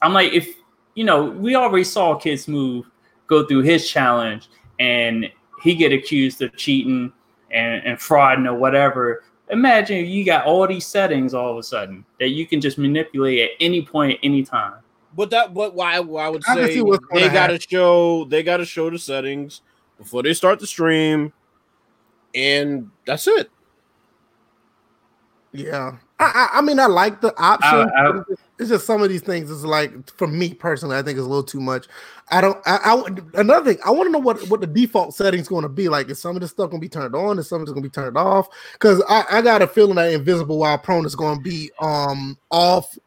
I'm 0.00 0.12
like, 0.12 0.32
if 0.32 0.48
you 0.94 1.04
know, 1.04 1.24
we 1.26 1.54
already 1.54 1.84
saw 1.84 2.16
Kid 2.16 2.40
Smooth 2.40 2.84
go 3.26 3.46
through 3.46 3.62
his 3.62 3.88
challenge 3.88 4.48
and 4.80 5.30
he 5.62 5.74
get 5.74 5.92
accused 5.92 6.42
of 6.42 6.56
cheating 6.56 7.12
and, 7.50 7.84
and 7.84 8.00
fraud 8.00 8.44
or 8.46 8.54
whatever. 8.54 9.24
Imagine 9.52 9.98
if 9.98 10.08
you 10.08 10.24
got 10.24 10.46
all 10.46 10.66
these 10.66 10.86
settings 10.86 11.34
all 11.34 11.52
of 11.52 11.58
a 11.58 11.62
sudden 11.62 12.04
that 12.18 12.28
you 12.30 12.46
can 12.46 12.58
just 12.60 12.78
manipulate 12.78 13.38
at 13.40 13.50
any 13.60 13.82
point, 13.82 14.18
anytime. 14.22 14.74
But 15.14 15.28
that, 15.30 15.52
but 15.52 15.74
why? 15.74 16.00
why 16.00 16.24
I 16.24 16.28
would 16.30 16.42
I 16.48 16.54
say 16.54 16.82
they 17.12 17.28
gotta 17.28 17.60
show 17.60 18.24
they 18.24 18.42
gotta 18.42 18.64
show 18.64 18.88
the 18.88 18.98
settings 18.98 19.60
before 19.98 20.22
they 20.22 20.32
start 20.32 20.58
the 20.58 20.66
stream, 20.66 21.34
and 22.34 22.90
that's 23.06 23.26
it. 23.26 23.50
yeah. 25.52 25.96
I, 26.18 26.48
I, 26.54 26.58
I 26.58 26.60
mean, 26.62 26.78
I 26.78 26.86
like 26.86 27.20
the 27.20 27.34
option. 27.36 27.90
I- 27.94 28.08
I- 28.08 28.22
it's 28.58 28.70
just 28.70 28.86
some 28.86 29.02
of 29.02 29.08
these 29.08 29.22
things 29.22 29.50
is 29.50 29.64
like 29.64 29.92
for 30.16 30.28
me 30.28 30.54
personally, 30.54 30.96
I 30.96 31.02
think 31.02 31.18
it's 31.18 31.26
a 31.26 31.28
little 31.28 31.42
too 31.42 31.60
much. 31.60 31.88
I 32.32 32.40
don't. 32.40 32.58
I, 32.64 32.78
I 32.82 33.40
another 33.40 33.72
thing. 33.72 33.82
I 33.84 33.90
want 33.90 34.08
to 34.08 34.10
know 34.10 34.18
what 34.18 34.48
what 34.48 34.62
the 34.62 34.66
default 34.66 35.14
settings 35.14 35.48
going 35.48 35.64
to 35.64 35.68
be 35.68 35.90
like. 35.90 36.08
Is 36.08 36.20
some 36.20 36.34
of 36.34 36.40
this 36.40 36.50
stuff 36.50 36.70
going 36.70 36.80
to 36.80 36.84
be 36.84 36.88
turned 36.88 37.14
on? 37.14 37.38
Is 37.38 37.46
some 37.46 37.60
of 37.60 37.66
this 37.66 37.74
going 37.74 37.82
to 37.82 37.88
be 37.88 37.92
turned 37.92 38.16
off? 38.16 38.48
Because 38.72 39.02
I, 39.06 39.24
I 39.30 39.42
got 39.42 39.60
a 39.60 39.66
feeling 39.66 39.96
that 39.96 40.10
Invisible 40.12 40.58
While 40.58 40.78
Prone 40.78 41.04
is 41.04 41.14
going 41.14 41.36
to 41.36 41.42
be 41.42 41.70
um 41.78 42.38
off. 42.50 42.98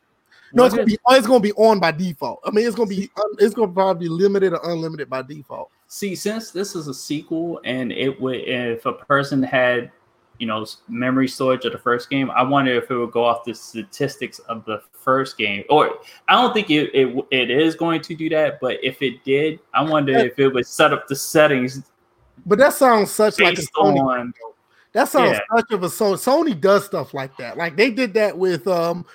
No, 0.53 0.63
it's 0.63 0.75
going 0.75 0.87
to 0.87 0.91
be 0.91 0.99
it's 1.09 1.25
going 1.25 1.41
to 1.41 1.47
be 1.47 1.53
on 1.53 1.79
by 1.79 1.91
default. 1.91 2.39
I 2.45 2.51
mean, 2.51 2.67
it's 2.67 2.75
going 2.75 2.87
to 2.87 2.95
be 2.95 3.09
it's 3.39 3.55
going 3.55 3.69
to 3.69 3.73
probably 3.73 4.07
be 4.07 4.09
limited 4.09 4.53
or 4.53 4.71
unlimited 4.71 5.09
by 5.09 5.23
default. 5.23 5.71
See, 5.87 6.15
since 6.15 6.51
this 6.51 6.75
is 6.75 6.87
a 6.87 6.93
sequel, 6.93 7.59
and 7.65 7.91
it 7.91 8.21
would, 8.21 8.41
if 8.41 8.85
a 8.85 8.93
person 8.93 9.41
had, 9.41 9.91
you 10.39 10.47
know, 10.47 10.65
memory 10.87 11.27
storage 11.27 11.65
of 11.65 11.71
the 11.71 11.77
first 11.77 12.09
game, 12.09 12.29
I 12.31 12.43
wonder 12.43 12.73
if 12.73 12.89
it 12.91 12.97
would 12.97 13.11
go 13.11 13.23
off 13.23 13.43
the 13.45 13.53
statistics 13.53 14.39
of 14.39 14.65
the 14.65 14.81
first 14.91 15.37
game. 15.37 15.63
Or 15.69 15.99
I 16.27 16.33
don't 16.33 16.53
think 16.53 16.69
it 16.69 16.89
it, 16.93 17.25
it 17.31 17.49
is 17.51 17.75
going 17.75 18.01
to 18.01 18.15
do 18.15 18.27
that, 18.29 18.59
but 18.59 18.77
if 18.83 19.01
it 19.01 19.23
did, 19.23 19.59
I 19.73 19.81
wonder 19.83 20.11
Yeah. 20.13 20.23
if 20.23 20.39
it 20.39 20.49
would 20.49 20.67
set 20.67 20.91
up 20.93 21.07
the 21.07 21.15
settings 21.15 21.83
But 22.45 22.59
that 22.59 22.73
sounds 22.73 23.11
such 23.11 23.39
like 23.39 23.57
a 23.57 23.61
Sony. 23.61 23.99
on. 23.99 24.33
That 24.93 25.07
sounds 25.09 25.31
Yeah. 25.31 25.39
such 25.57 25.71
of 25.71 25.83
a 25.83 25.87
Sony. 25.87 26.15
Sony 26.15 26.59
does 26.59 26.85
stuff 26.85 27.13
like 27.13 27.35
that. 27.37 27.57
Like 27.57 27.75
they 27.75 27.89
did 27.91 28.13
that 28.15 28.37
with 28.37 28.67
um 28.67 29.05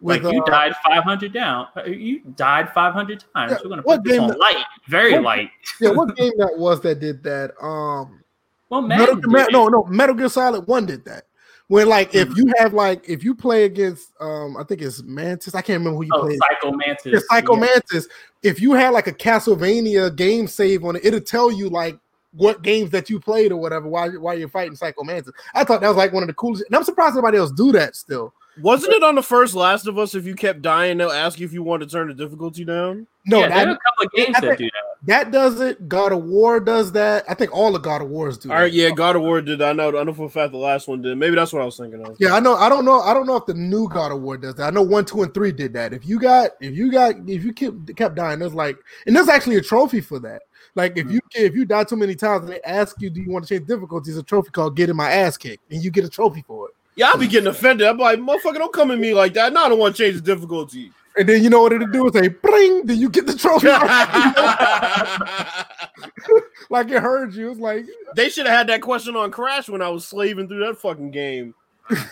with 0.00 0.24
Like 0.24 0.32
you 0.32 0.42
uh, 0.42 0.46
died 0.46 0.74
500 0.82 1.32
down. 1.32 1.66
Uh, 1.76 1.82
You 1.84 2.20
died 2.36 2.72
500 2.72 3.22
times. 3.34 3.52
Yeah, 3.52 3.58
We're 3.62 3.68
gonna 3.70 3.82
what 3.82 3.96
put 3.98 4.04
this 4.04 4.12
game 4.14 4.22
on 4.22 4.28
that- 4.30 4.38
light, 4.38 4.64
very 4.88 5.12
what- 5.14 5.22
light. 5.24 5.50
yeah, 5.80 5.90
what 5.90 6.16
game 6.20 6.32
that 6.38 6.54
was 6.56 6.80
that 6.80 7.00
did 7.00 7.22
that? 7.24 7.52
Um 7.62 8.19
Well, 8.70 8.82
Metal, 8.82 9.16
Madden 9.16 9.32
Me- 9.32 9.42
did 9.44 9.52
no, 9.52 9.68
no, 9.68 9.84
Metal 9.84 10.14
Gear 10.14 10.28
Solid 10.28 10.66
One 10.66 10.86
did 10.86 11.04
that. 11.04 11.24
When 11.68 11.88
like 11.88 12.14
if 12.14 12.28
Mhm. 12.28 12.36
you 12.36 12.52
have 12.58 12.72
like 12.74 13.08
if 13.08 13.22
you 13.22 13.34
play 13.34 13.64
against 13.64 14.10
um 14.20 14.56
I 14.56 14.64
think 14.64 14.80
it's 14.82 15.02
Mantis, 15.02 15.54
I 15.54 15.62
can't 15.62 15.78
remember 15.78 15.98
who 15.98 16.04
you 16.04 16.10
Oh, 16.14 16.22
played. 16.22 16.38
Psycho 16.38 16.72
Mantis. 16.76 17.12
Yeah, 17.12 17.18
Psycho 17.28 17.54
yeah. 17.54 17.60
Mantis. 17.60 18.08
If 18.42 18.60
you 18.60 18.72
had 18.72 18.90
like 18.90 19.06
a 19.06 19.12
Castlevania 19.12 20.14
game 20.16 20.46
save 20.48 20.84
on 20.84 20.96
it, 20.96 21.04
it'll 21.04 21.20
tell 21.20 21.52
you 21.52 21.68
like 21.68 21.98
what 22.32 22.62
games 22.62 22.90
that 22.90 23.10
you 23.10 23.18
played 23.20 23.50
or 23.52 23.56
whatever 23.56 23.88
while, 23.88 24.10
while 24.20 24.36
you're 24.38 24.48
fighting 24.48 24.74
Psycho 24.76 25.02
Mantis. 25.04 25.32
I 25.54 25.62
thought 25.64 25.80
that 25.80 25.88
was 25.88 25.96
like 25.96 26.12
one 26.12 26.22
of 26.22 26.28
the 26.28 26.34
coolest, 26.34 26.64
and 26.66 26.74
I'm 26.76 26.84
surprised 26.84 27.14
nobody 27.16 27.38
else 27.38 27.50
do 27.52 27.70
that 27.72 27.94
still. 27.96 28.32
Wasn't 28.62 28.92
it 28.92 29.02
on 29.02 29.14
the 29.14 29.22
first 29.22 29.54
Last 29.54 29.86
of 29.86 29.98
Us? 29.98 30.14
If 30.14 30.26
you 30.26 30.34
kept 30.34 30.62
dying, 30.62 30.98
they'll 30.98 31.10
ask 31.10 31.38
you 31.38 31.46
if 31.46 31.52
you 31.52 31.62
want 31.62 31.82
to 31.82 31.88
turn 31.88 32.08
the 32.08 32.14
difficulty 32.14 32.64
down. 32.64 33.06
No, 33.26 33.40
yeah, 33.40 33.48
there 33.48 33.58
are 33.58 33.64
that, 33.66 33.72
a 33.72 33.78
couple 33.78 34.06
of 34.06 34.12
games 34.12 34.36
I 34.36 34.40
that 34.40 34.58
do 34.58 34.64
that. 34.64 35.06
that 35.06 35.30
does 35.30 35.60
it. 35.60 35.88
God 35.88 36.12
of 36.12 36.24
War 36.24 36.58
does 36.58 36.92
that. 36.92 37.24
I 37.28 37.34
think 37.34 37.54
all 37.54 37.70
the 37.72 37.78
God 37.78 38.00
of 38.00 38.08
Wars 38.08 38.38
do. 38.38 38.50
All 38.50 38.56
right, 38.56 38.72
that. 38.72 38.76
yeah, 38.76 38.90
God 38.90 39.16
of 39.16 39.22
War 39.22 39.42
did. 39.42 39.60
I 39.60 39.72
know. 39.72 39.98
I 39.98 40.04
know 40.04 40.14
for 40.14 40.26
a 40.26 40.30
fact 40.30 40.52
the 40.52 40.58
last 40.58 40.88
one 40.88 41.02
did. 41.02 41.16
Maybe 41.18 41.36
that's 41.36 41.52
what 41.52 41.60
I 41.60 41.64
was 41.66 41.76
thinking 41.76 42.04
of. 42.04 42.16
Yeah, 42.18 42.34
I 42.34 42.40
know. 42.40 42.54
I 42.54 42.68
don't 42.68 42.84
know. 42.84 43.00
I 43.00 43.12
don't 43.12 43.26
know 43.26 43.36
if 43.36 43.46
the 43.46 43.54
new 43.54 43.88
God 43.88 44.12
of 44.12 44.22
War 44.22 44.38
does 44.38 44.54
that. 44.54 44.64
I 44.64 44.70
know 44.70 44.82
one, 44.82 45.04
two, 45.04 45.22
and 45.22 45.34
three 45.34 45.52
did 45.52 45.72
that. 45.74 45.92
If 45.92 46.06
you 46.06 46.18
got, 46.18 46.52
if 46.60 46.74
you 46.74 46.90
got, 46.90 47.16
if 47.28 47.44
you 47.44 47.52
kept 47.52 47.94
kept 47.96 48.14
dying, 48.14 48.38
there's 48.38 48.54
like, 48.54 48.78
and 49.06 49.14
there's 49.14 49.28
actually 49.28 49.56
a 49.56 49.62
trophy 49.62 50.00
for 50.00 50.18
that. 50.20 50.42
Like 50.74 50.96
if 50.96 51.06
hmm. 51.06 51.14
you 51.14 51.20
if 51.34 51.54
you 51.54 51.64
die 51.64 51.84
too 51.84 51.96
many 51.96 52.14
times 52.14 52.44
and 52.44 52.52
they 52.52 52.60
ask 52.62 53.00
you, 53.00 53.10
do 53.10 53.20
you 53.20 53.30
want 53.30 53.44
to 53.44 53.48
change 53.48 53.66
difficulty? 53.66 53.80
difficulties? 53.90 54.16
A 54.16 54.22
trophy 54.22 54.50
called 54.50 54.76
"Getting 54.76 54.96
My 54.96 55.10
Ass 55.10 55.36
Kicked," 55.36 55.70
and 55.70 55.82
you 55.82 55.90
get 55.90 56.04
a 56.04 56.08
trophy 56.08 56.44
for 56.46 56.68
it. 56.68 56.69
Yeah, 56.96 57.08
I'll 57.12 57.18
be 57.18 57.26
getting 57.28 57.46
offended. 57.48 57.86
I'm 57.86 57.98
like, 57.98 58.18
motherfucker, 58.18 58.54
don't 58.58 58.72
come 58.72 58.90
at 58.90 58.98
me 58.98 59.14
like 59.14 59.32
that. 59.34 59.52
No, 59.52 59.64
I 59.64 59.68
don't 59.68 59.78
want 59.78 59.96
to 59.96 60.02
change 60.02 60.16
the 60.16 60.22
difficulty. 60.22 60.90
And 61.16 61.28
then 61.28 61.42
you 61.42 61.50
know 61.50 61.62
what 61.62 61.72
it'll 61.72 61.88
do 61.88 62.06
is 62.06 62.12
say, 62.12 62.28
"Bring," 62.28 62.86
then 62.86 62.98
you 62.98 63.08
get 63.10 63.26
the 63.26 63.34
trophy. 63.34 63.66
like 66.70 66.90
it 66.90 67.00
heard 67.02 67.34
you. 67.34 67.50
It's 67.50 67.60
like, 67.60 67.86
they 68.14 68.28
should 68.28 68.46
have 68.46 68.56
had 68.56 68.66
that 68.68 68.80
question 68.82 69.16
on 69.16 69.30
Crash 69.30 69.68
when 69.68 69.82
I 69.82 69.88
was 69.88 70.06
slaving 70.06 70.48
through 70.48 70.64
that 70.66 70.78
fucking 70.78 71.10
game. 71.10 71.54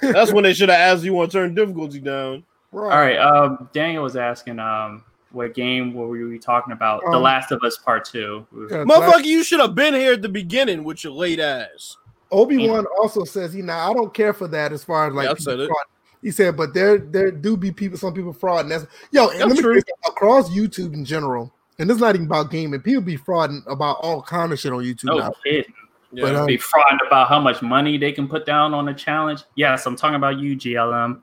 That's 0.02 0.32
when 0.32 0.42
they 0.44 0.54
should 0.54 0.68
have 0.68 0.78
asked 0.80 1.04
you 1.04 1.14
want 1.14 1.30
to 1.30 1.38
turn 1.38 1.54
difficulty 1.54 2.00
down. 2.00 2.44
bro. 2.72 2.84
All 2.90 2.98
right. 2.98 3.16
Um, 3.18 3.68
Daniel 3.72 4.02
was 4.02 4.16
asking, 4.16 4.58
um, 4.58 5.04
what 5.30 5.54
game 5.54 5.94
were 5.94 6.08
we 6.08 6.38
talking 6.38 6.72
about? 6.72 7.02
the 7.02 7.12
Um, 7.16 7.22
Last 7.22 7.52
of 7.52 7.62
Us 7.62 7.76
Part 7.78 8.04
Two. 8.04 8.46
Yeah, 8.52 8.84
Motherfucker, 8.84 9.24
you 9.24 9.44
should 9.44 9.60
have 9.60 9.74
been 9.74 9.94
here 9.94 10.14
at 10.14 10.22
the 10.22 10.28
beginning 10.28 10.82
with 10.84 11.04
your 11.04 11.12
late 11.12 11.38
ass. 11.38 11.96
Obi 12.30 12.68
Wan 12.68 12.84
also 13.00 13.24
says 13.24 13.52
he 13.52 13.62
now 13.62 13.90
I 13.90 13.94
don't 13.94 14.12
care 14.12 14.32
for 14.32 14.48
that 14.48 14.72
as 14.72 14.84
far 14.84 15.08
as 15.08 15.14
like 15.14 15.28
Yeah, 15.28 15.34
said 15.38 15.58
fraud. 15.66 15.86
He 16.20 16.30
said, 16.32 16.56
but 16.56 16.74
there 16.74 16.98
there 16.98 17.30
do 17.30 17.56
be 17.56 17.70
people, 17.70 17.96
some 17.96 18.12
people 18.12 18.32
fraud, 18.32 18.62
and 18.64 18.72
that's 18.72 18.86
yo. 19.12 19.28
And 19.30 19.40
That's 19.40 19.48
let 19.50 19.56
me 19.56 19.62
true. 19.62 19.80
tell 19.80 20.12
across 20.12 20.50
YouTube 20.50 20.92
in 20.92 21.04
general, 21.04 21.52
and 21.78 21.88
it's 21.90 22.00
not 22.00 22.16
even 22.16 22.26
about 22.26 22.50
gaming. 22.50 22.80
People 22.80 23.02
be 23.02 23.16
frauding 23.16 23.62
about 23.70 23.98
all 24.02 24.20
kind 24.22 24.52
of 24.52 24.58
shit 24.58 24.72
on 24.72 24.82
YouTube. 24.82 25.04
No 25.04 25.18
now. 25.18 25.32
kidding. 25.44 25.72
Yeah. 26.12 26.22
But, 26.24 26.34
um, 26.36 26.46
Be 26.46 26.58
frauding 26.58 27.06
about 27.06 27.28
how 27.28 27.38
much 27.38 27.62
money 27.62 27.98
they 27.98 28.10
can 28.12 28.26
put 28.26 28.46
down 28.46 28.74
on 28.74 28.88
a 28.88 28.94
challenge. 28.94 29.42
Yes, 29.54 29.86
I'm 29.86 29.94
talking 29.94 30.16
about 30.16 30.38
you, 30.38 30.56
GLM. 30.56 31.20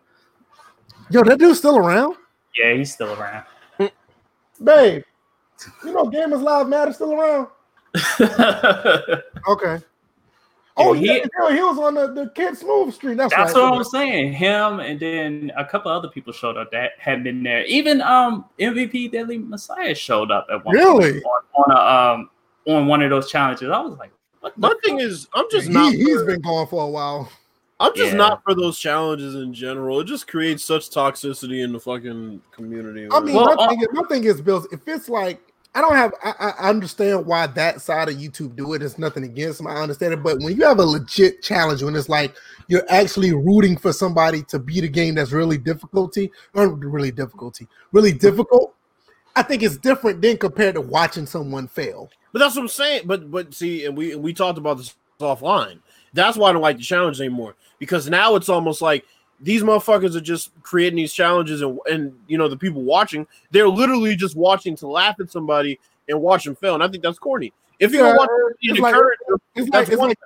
Yo, 1.10 1.24
that 1.24 1.40
dude's 1.40 1.58
still 1.60 1.78
around, 1.78 2.16
Yeah, 2.56 2.74
he's 2.76 2.94
still 2.94 3.12
around. 3.20 3.44
babe. 4.64 5.04
You 5.84 5.92
know, 5.94 6.06
Gamers 6.06 6.42
Live 6.42 6.68
Matter 6.70 6.94
still 6.94 7.14
around. 7.14 7.48
Okay. 9.48 9.80
Oh, 10.78 10.92
he- 10.94 11.06
yeah, 11.08 11.14
he, 11.50 11.56
he 11.56 11.62
was 11.62 11.78
on 11.78 11.94
the, 11.94 12.12
the 12.12 12.30
Kid 12.36 12.58
Smooth 12.58 12.94
stream. 12.94 13.16
That's, 13.18 13.34
That's 13.34 13.54
right. 13.54 13.70
what 13.70 13.78
I'm 13.78 13.84
saying. 13.86 14.34
Him 14.34 14.80
and 14.82 15.00
then 15.00 15.52
a 15.56 15.64
couple 15.64 15.90
other 15.92 16.10
people 16.10 16.34
showed 16.34 16.58
up 16.58 16.70
that 16.72 16.92
had 17.00 17.24
been 17.24 17.44
there. 17.44 17.64
Even 17.66 18.02
um 18.02 18.46
MVP 18.60 19.12
Deadly 19.12 19.38
Messiah 19.38 19.96
showed 19.96 20.32
up 20.32 20.48
at 20.52 20.66
one 20.66 20.76
Really? 20.76 21.22
point 21.22 21.26
on, 21.54 21.72
on 21.72 21.78
a 21.78 22.14
um 22.22 22.30
on 22.68 22.88
one 22.88 23.02
of 23.02 23.10
those 23.10 23.30
challenges. 23.32 23.70
I 23.70 23.80
was 23.80 23.98
like, 23.98 24.12
what 24.42 24.54
the 24.56 24.62
My 24.62 24.70
fuck? 24.70 24.84
thing 24.84 25.00
is, 25.00 25.28
I'm 25.34 25.46
just 25.50 25.68
He, 25.68 25.74
not. 25.74 25.94
he's 25.94 26.14
for- 26.20 26.26
been 26.26 26.42
gone 26.42 26.68
for 26.68 26.84
a 26.84 26.90
while. 26.90 27.30
I'm 27.80 27.94
just 27.96 28.12
Yeah. 28.12 28.18
not 28.18 28.42
for 28.44 28.56
those 28.56 28.80
challenges 28.80 29.36
in 29.36 29.54
general. 29.54 30.00
It 30.00 30.06
just 30.06 30.28
creates 30.28 30.64
such 30.64 30.90
toxicity 30.90 31.64
in 31.64 31.74
the 31.74 31.80
fucking 31.80 32.42
community. 32.52 33.08
I 33.12 33.20
mean, 33.20 33.36
Well, 33.36 33.54
my, 33.54 33.64
uh, 33.64 33.70
thing 33.70 33.82
is, 33.82 33.88
my 33.92 34.04
thing 34.08 34.24
is, 34.24 34.42
Bills. 34.42 34.66
If 34.72 34.88
it's 34.88 35.10
like, 35.10 35.42
I 35.76 35.82
don't 35.82 35.96
have, 35.96 36.14
I, 36.24 36.54
I 36.58 36.70
understand 36.70 37.26
why 37.26 37.48
that 37.48 37.82
side 37.82 38.08
of 38.08 38.16
YouTube 38.16 38.56
do 38.56 38.74
it. 38.74 38.82
It's 38.82 38.98
nothing 38.98 39.26
against 39.26 39.58
them. 39.58 39.68
I 39.68 39.76
understand 39.76 40.14
it, 40.14 40.24
but 40.24 40.40
when 40.40 40.56
you 40.56 40.64
have 40.64 40.80
a 40.80 40.86
legit 40.86 41.42
challenge, 41.42 41.84
when 41.84 41.96
it's 41.98 42.08
like 42.08 42.34
you're 42.70 42.86
actually 42.90 43.34
rooting 43.34 43.76
for 43.76 43.92
somebody 43.92 44.42
to 44.44 44.58
beat 44.58 44.86
a 44.86 44.88
game 44.88 45.16
that's 45.16 45.34
really 45.34 45.58
difficulty, 45.58 46.32
or 46.54 46.70
really 46.70 47.12
difficulty, 47.12 47.68
really 47.92 48.14
difficult, 48.14 48.74
I 49.36 49.44
think 49.44 49.64
it's 49.64 49.76
different 49.76 50.22
than 50.22 50.38
compared 50.38 50.76
to 50.76 50.82
watching 50.82 51.26
someone 51.26 51.68
fail. 51.68 52.10
But 52.32 52.40
that's 52.40 52.56
what 52.56 52.64
I'm 52.64 52.68
saying. 52.70 53.04
But 53.06 53.30
but 53.30 53.54
see, 53.54 53.86
and 53.86 53.98
we 53.98 54.16
we 54.16 54.34
talked 54.34 54.58
about 54.58 54.78
this 54.78 54.96
offline. 55.20 55.80
That's 56.14 56.38
why 56.38 56.50
I 56.50 56.54
don't 56.54 56.62
like 56.62 56.78
the 56.78 56.84
challenge 56.84 57.20
anymore 57.20 57.56
because 57.80 58.10
now 58.10 58.36
it's 58.36 58.50
almost 58.50 58.82
like 58.82 59.06
these 59.42 59.64
motherfuckers 59.64 60.16
are 60.16 60.22
just 60.22 60.52
creating 60.64 60.98
these 60.98 61.12
challenges 61.14 61.62
and 61.62 61.78
and 61.92 62.14
you 62.28 62.38
know 62.38 62.48
the 62.48 62.56
people 62.58 62.82
watching 62.84 63.28
they're 63.52 63.68
literally 63.68 64.16
just 64.16 64.36
watching 64.36 64.76
to 64.78 64.88
laugh 64.88 65.16
at 65.20 65.30
somebody 65.30 65.80
and 66.08 66.22
watch 66.22 66.44
them 66.46 66.56
fail. 66.56 66.74
And 66.76 66.84
I 66.84 66.88
think 66.88 67.04
that's 67.04 67.20
corny. 67.20 67.52
If 67.80 67.92
you're 67.92 68.06
Yeah, 68.06 68.16
gonna 68.16 68.20
watch 68.20 68.30
it's 68.62 68.80
like- 68.80 68.96
It's 69.56 69.70
like 69.70 69.88
it's 69.90 69.98
like 70.02 70.20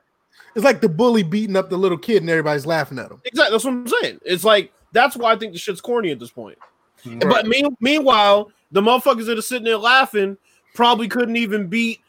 it's 0.55 0.66
like 0.66 0.82
the 0.82 0.89
bully 0.89 1.24
beating 1.24 1.55
up 1.55 1.70
the 1.70 1.78
little 1.78 1.97
kid 1.97 2.22
and 2.22 2.30
everybody's 2.30 2.66
laughing 2.66 2.99
at 2.99 3.10
him. 3.12 3.22
exactly 3.26 3.51
that's 3.53 3.64
what 3.64 3.72
I'm 3.74 3.88
saying. 3.88 4.20
It's 4.26 4.43
like 4.43 4.72
that's 4.91 5.16
why 5.16 5.32
I 5.32 5.36
think 5.36 5.53
the 5.53 5.60
shit's 5.60 5.82
corny 5.82 6.12
at 6.12 6.20
this 6.20 6.32
point. 6.32 6.57
Mhm. 7.05 7.30
But 7.30 7.47
mean, 7.47 7.76
meanwhile, 7.80 8.51
the 8.72 8.82
motherfuckers 8.82 9.26
that 9.28 9.38
are 9.38 9.41
sitting 9.41 9.64
there 9.66 9.78
laughing 9.78 10.38
probably 10.76 11.07
couldn't 11.07 11.38
even 11.38 11.68
beat 11.68 12.01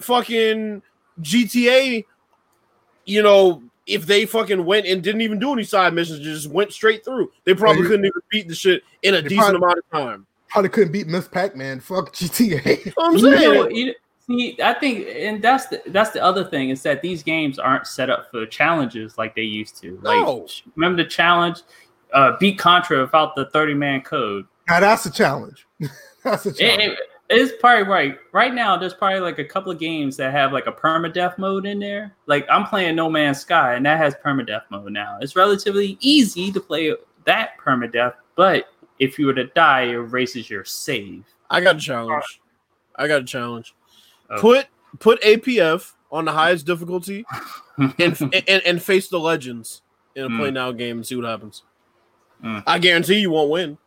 fucking 0.00 0.82
GTA. 1.20 2.04
You 3.04 3.22
know, 3.22 3.62
if 3.86 4.06
they 4.06 4.26
fucking 4.26 4.64
went 4.64 4.86
and 4.86 5.02
didn't 5.02 5.20
even 5.22 5.38
do 5.38 5.52
any 5.52 5.64
side 5.64 5.92
missions, 5.94 6.20
just 6.20 6.48
went 6.50 6.72
straight 6.72 7.04
through, 7.04 7.30
they 7.44 7.54
probably 7.54 7.82
you- 7.82 7.88
couldn't 7.88 8.06
even 8.06 8.20
beat 8.30 8.48
the 8.48 8.54
shit 8.54 8.82
in 9.02 9.14
a 9.14 9.22
They 9.22 9.28
decent 9.30 9.58
probably- 9.58 9.66
amount 9.66 9.78
of 9.78 9.90
time. 9.90 10.26
Probably 10.50 10.68
couldn't 10.68 10.92
beat 10.92 11.06
Miss 11.06 11.26
Pac 11.28 11.56
Man. 11.56 11.80
Fuck 11.80 12.12
GTA. 12.14 12.92
I'm 12.98 13.16
You 13.16 13.22
know, 13.30 13.36
saying, 13.64 13.74
you- 13.76 13.94
see, 14.26 14.56
I 14.62 14.74
think, 14.74 15.06
and 15.16 15.42
that's 15.42 15.66
the 15.66 15.82
that's 15.86 16.10
the 16.10 16.22
other 16.22 16.44
thing 16.44 16.70
is 16.70 16.82
that 16.82 17.00
these 17.02 17.22
games 17.22 17.58
aren't 17.58 17.86
set 17.86 18.10
up 18.10 18.30
for 18.30 18.44
challenges 18.46 19.16
like 19.18 19.34
they 19.34 19.42
used 19.42 19.80
to. 19.82 19.98
Like, 20.02 20.20
No. 20.26 20.46
remember 20.76 21.02
the 21.02 21.08
challenge, 21.08 21.62
uh, 22.12 22.36
beat 22.38 22.58
Contra 22.58 23.00
without 23.00 23.34
the 23.34 23.46
thirty 23.46 23.74
man 23.74 24.02
code. 24.02 24.46
now 24.68 24.78
that's 24.80 25.06
a 25.06 25.10
challenge. 25.10 25.66
that's 26.22 26.44
a 26.46 26.50
It, 26.50 26.56
challenge. 26.56 26.82
it, 26.92 26.98
it's 27.32 27.52
probably 27.60 27.84
right. 27.84 28.18
Right 28.32 28.54
now, 28.54 28.76
there's 28.76 28.94
probably 28.94 29.20
like 29.20 29.38
a 29.38 29.44
couple 29.44 29.72
of 29.72 29.78
games 29.78 30.16
that 30.16 30.32
have 30.32 30.52
like 30.52 30.66
a 30.66 30.72
permadeath 30.72 31.38
mode 31.38 31.66
in 31.66 31.78
there. 31.78 32.14
Like 32.26 32.46
I'm 32.50 32.64
playing 32.66 32.96
No 32.96 33.10
Man's 33.10 33.40
Sky, 33.40 33.74
and 33.74 33.84
that 33.86 33.98
has 33.98 34.14
permadeath 34.24 34.62
mode 34.70 34.92
now. 34.92 35.18
It's 35.20 35.36
relatively 35.36 35.98
easy 36.00 36.52
to 36.52 36.60
play 36.60 36.94
that 37.24 37.58
permadeath, 37.58 38.14
but 38.36 38.68
if 38.98 39.18
you 39.18 39.26
were 39.26 39.34
to 39.34 39.46
die, 39.48 39.82
it 39.82 39.94
erases 39.94 40.48
your 40.48 40.64
save. 40.64 41.24
I 41.50 41.60
got 41.60 41.76
a 41.76 41.78
challenge. 41.80 42.40
I 42.96 43.08
got 43.08 43.22
a 43.22 43.24
challenge. 43.24 43.74
Oh. 44.30 44.40
Put 44.40 44.66
put 44.98 45.20
APF 45.22 45.92
on 46.10 46.24
the 46.24 46.32
highest 46.32 46.66
difficulty 46.66 47.24
and, 47.76 48.20
and, 48.20 48.48
and 48.48 48.82
face 48.82 49.08
the 49.08 49.18
legends 49.18 49.82
in 50.14 50.24
a 50.24 50.28
mm. 50.28 50.38
play 50.38 50.50
now 50.50 50.70
game 50.72 50.98
and 50.98 51.06
see 51.06 51.16
what 51.16 51.24
happens. 51.24 51.62
Mm. 52.44 52.62
I 52.66 52.78
guarantee 52.78 53.20
you 53.20 53.30
won't 53.30 53.50
win. 53.50 53.78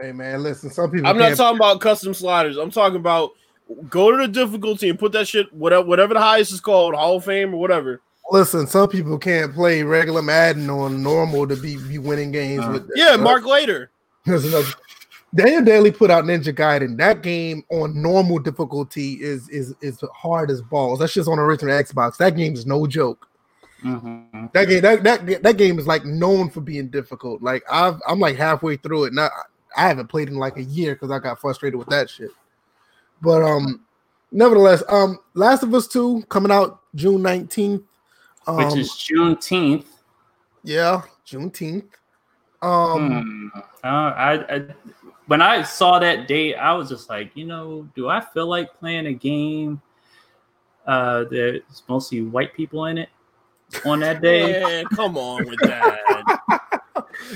Hey 0.00 0.12
man, 0.12 0.42
listen. 0.42 0.70
Some 0.70 0.90
people. 0.90 1.06
I'm 1.06 1.18
not 1.18 1.36
talking 1.36 1.56
about 1.56 1.80
custom 1.80 2.12
sliders. 2.12 2.56
I'm 2.56 2.70
talking 2.70 2.96
about 2.96 3.32
go 3.88 4.10
to 4.10 4.18
the 4.18 4.28
difficulty 4.28 4.88
and 4.88 4.98
put 4.98 5.12
that 5.12 5.26
shit 5.26 5.52
whatever 5.52 5.86
whatever 5.86 6.14
the 6.14 6.20
highest 6.20 6.52
is 6.52 6.60
called, 6.60 6.94
Hall 6.94 7.16
of 7.16 7.24
Fame 7.24 7.54
or 7.54 7.58
whatever. 7.58 8.00
Listen, 8.30 8.66
some 8.66 8.88
people 8.88 9.18
can't 9.18 9.54
play 9.54 9.82
regular 9.82 10.20
Madden 10.22 10.68
on 10.68 11.02
normal 11.02 11.46
to 11.46 11.54
be, 11.56 11.76
be 11.76 11.98
winning 11.98 12.32
games 12.32 12.64
uh, 12.64 12.70
with. 12.72 12.88
That, 12.88 12.96
yeah, 12.96 13.16
Mark 13.16 13.46
later. 13.46 13.90
There's 14.24 14.44
another. 14.44 14.68
Daniel 15.34 15.62
Daly 15.62 15.92
put 15.92 16.10
out 16.10 16.24
Ninja 16.24 16.54
Gaiden. 16.54 16.96
That 16.96 17.22
game 17.22 17.62
on 17.70 18.00
normal 18.00 18.38
difficulty 18.38 19.14
is 19.14 19.48
is 19.48 19.74
is 19.80 20.02
hard 20.14 20.50
as 20.50 20.62
balls. 20.62 20.98
That's 20.98 21.12
just 21.12 21.28
on 21.28 21.38
original 21.38 21.74
Xbox. 21.74 22.16
That 22.16 22.36
game 22.36 22.54
is 22.54 22.66
no 22.66 22.86
joke. 22.86 23.28
Mm-hmm. 23.84 24.46
That 24.52 24.68
game 24.68 24.80
that, 24.82 25.04
that 25.04 25.42
that 25.42 25.56
game 25.56 25.78
is 25.78 25.86
like 25.86 26.04
known 26.04 26.50
for 26.50 26.60
being 26.60 26.88
difficult. 26.88 27.42
Like 27.42 27.62
I've 27.70 28.00
I'm 28.08 28.18
like 28.18 28.36
halfway 28.36 28.76
through 28.76 29.04
it 29.04 29.12
now. 29.12 29.28
I 29.76 29.88
haven't 29.88 30.08
played 30.08 30.28
in 30.28 30.36
like 30.36 30.56
a 30.56 30.62
year 30.62 30.94
because 30.94 31.10
I 31.10 31.18
got 31.18 31.40
frustrated 31.40 31.78
with 31.78 31.88
that 31.88 32.08
shit. 32.08 32.30
But 33.22 33.42
um, 33.42 33.84
nevertheless, 34.32 34.82
um, 34.88 35.18
Last 35.34 35.62
of 35.62 35.74
Us 35.74 35.86
Two 35.86 36.22
coming 36.28 36.52
out 36.52 36.80
June 36.94 37.22
nineteenth, 37.22 37.82
um, 38.46 38.56
which 38.56 38.76
is 38.76 38.90
Juneteenth. 38.90 39.84
Yeah, 40.64 41.02
Juneteenth. 41.26 41.86
Um, 42.62 43.50
hmm. 43.52 43.58
uh, 43.84 43.88
I, 43.88 44.54
I 44.56 44.66
when 45.26 45.42
I 45.42 45.62
saw 45.62 45.98
that 45.98 46.28
date, 46.28 46.54
I 46.54 46.72
was 46.72 46.88
just 46.88 47.08
like, 47.08 47.30
you 47.34 47.46
know, 47.46 47.88
do 47.94 48.08
I 48.08 48.20
feel 48.20 48.46
like 48.46 48.74
playing 48.78 49.06
a 49.06 49.12
game 49.12 49.80
uh 50.86 51.24
there's 51.28 51.82
mostly 51.88 52.22
white 52.22 52.54
people 52.54 52.86
in 52.86 52.98
it 52.98 53.08
on 53.84 54.00
that 54.00 54.22
day? 54.22 54.62
Yeah, 54.66 54.82
come 54.94 55.16
on 55.16 55.44
with 55.46 55.58
that. 55.60 56.60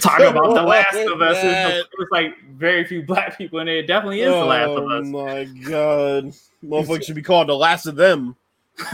Talk 0.01 0.21
about 0.21 0.55
The 0.55 0.63
Last 0.63 0.97
of 0.97 1.21
Us. 1.21 1.37
It 1.43 1.87
was 1.99 2.09
like 2.11 2.43
very 2.57 2.85
few 2.85 3.03
black 3.03 3.37
people 3.39 3.61
in 3.61 3.69
it. 3.69 3.79
It 3.79 3.87
definitely 3.87 4.21
is 4.21 4.29
oh, 4.29 4.41
The 4.41 4.47
Last 4.47 4.71
of 4.71 4.85
Us. 4.85 5.05
Oh 5.05 5.05
my 5.05 5.45
god. 5.45 6.33
Motherfucker 6.65 7.05
should 7.05 7.15
be 7.15 7.23
called 7.23 7.49
The 7.49 7.57
Last 7.57 7.87
of 7.87 7.97
Them. 7.97 8.37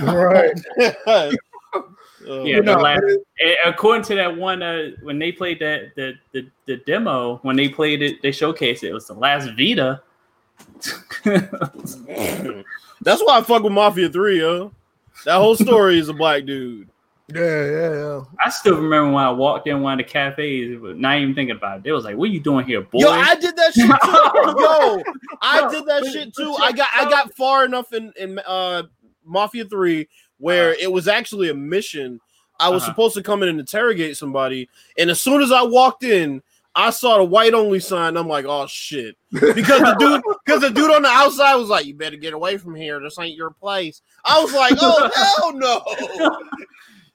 Right. 0.02 0.58
Uh, 1.06 1.30
yeah, 2.44 2.60
the 2.60 2.76
last, 2.76 3.04
according 3.64 4.02
to 4.04 4.14
that 4.16 4.36
one, 4.36 4.62
uh, 4.62 4.90
when 5.02 5.18
they 5.18 5.32
played 5.32 5.60
that 5.60 5.94
the, 5.94 6.14
the 6.32 6.48
the 6.66 6.78
demo, 6.78 7.38
when 7.42 7.56
they 7.56 7.68
played 7.68 8.02
it, 8.02 8.22
they 8.22 8.30
showcased 8.30 8.82
it. 8.82 8.88
It 8.88 8.92
was 8.92 9.06
the 9.06 9.14
last 9.14 9.50
Vita. 9.56 10.02
That's 13.02 13.22
why 13.22 13.38
I 13.38 13.42
fuck 13.42 13.62
with 13.62 13.72
Mafia 13.72 14.08
Three, 14.08 14.40
yo. 14.40 14.72
That 15.24 15.36
whole 15.36 15.56
story 15.56 15.98
is 15.98 16.08
a 16.08 16.14
black 16.14 16.44
dude. 16.44 16.88
Yeah, 17.34 17.40
yeah, 17.40 17.90
yeah. 17.90 18.20
I 18.44 18.50
still 18.50 18.76
remember 18.76 19.10
when 19.10 19.24
I 19.24 19.30
walked 19.30 19.66
in 19.66 19.80
one 19.80 19.98
of 19.98 20.06
the 20.06 20.10
cafes, 20.10 20.78
not 20.80 21.18
even 21.18 21.34
thinking 21.34 21.56
about 21.56 21.80
it. 21.80 21.86
It 21.86 21.92
was 21.92 22.04
like, 22.04 22.16
"What 22.16 22.28
are 22.28 22.32
you 22.32 22.38
doing 22.38 22.64
here, 22.64 22.82
boy?" 22.82 23.00
Yo, 23.00 23.10
I 23.10 23.34
did 23.34 23.56
that 23.56 23.74
shit 23.74 23.86
too. 23.86 24.12
Yo, 24.62 25.02
I 25.42 25.68
did 25.68 25.86
that 25.86 26.06
shit 26.12 26.34
too. 26.36 26.54
I 26.60 26.70
got 26.70 26.88
I 26.94 27.10
got 27.10 27.34
far 27.34 27.64
enough 27.64 27.92
in 27.92 28.12
in 28.16 28.38
uh, 28.46 28.84
Mafia 29.24 29.64
Three 29.64 30.08
where 30.38 30.70
uh, 30.70 30.76
it 30.80 30.92
was 30.92 31.08
actually 31.08 31.48
a 31.50 31.54
mission. 31.54 32.20
I 32.60 32.68
was 32.68 32.82
uh-huh. 32.82 32.92
supposed 32.92 33.14
to 33.16 33.22
come 33.22 33.42
in 33.42 33.48
and 33.48 33.58
interrogate 33.58 34.16
somebody, 34.16 34.68
and 34.96 35.10
as 35.10 35.20
soon 35.20 35.42
as 35.42 35.50
I 35.50 35.62
walked 35.62 36.04
in, 36.04 36.42
I 36.76 36.90
saw 36.90 37.18
the 37.18 37.24
white 37.24 37.54
only 37.54 37.80
sign. 37.80 38.16
I'm 38.16 38.28
like, 38.28 38.44
oh 38.46 38.68
shit, 38.68 39.16
because 39.32 39.80
the 39.80 39.96
dude, 39.98 40.22
because 40.44 40.60
the 40.60 40.70
dude 40.70 40.92
on 40.92 41.02
the 41.02 41.08
outside 41.08 41.56
was 41.56 41.70
like, 41.70 41.86
you 41.86 41.94
better 41.94 42.16
get 42.16 42.34
away 42.34 42.56
from 42.56 42.76
here. 42.76 43.00
This 43.00 43.18
ain't 43.18 43.36
your 43.36 43.50
place. 43.50 44.02
I 44.24 44.40
was 44.40 44.54
like, 44.54 44.74
oh 44.80 45.10
hell 45.38 45.52
no. 45.52 46.38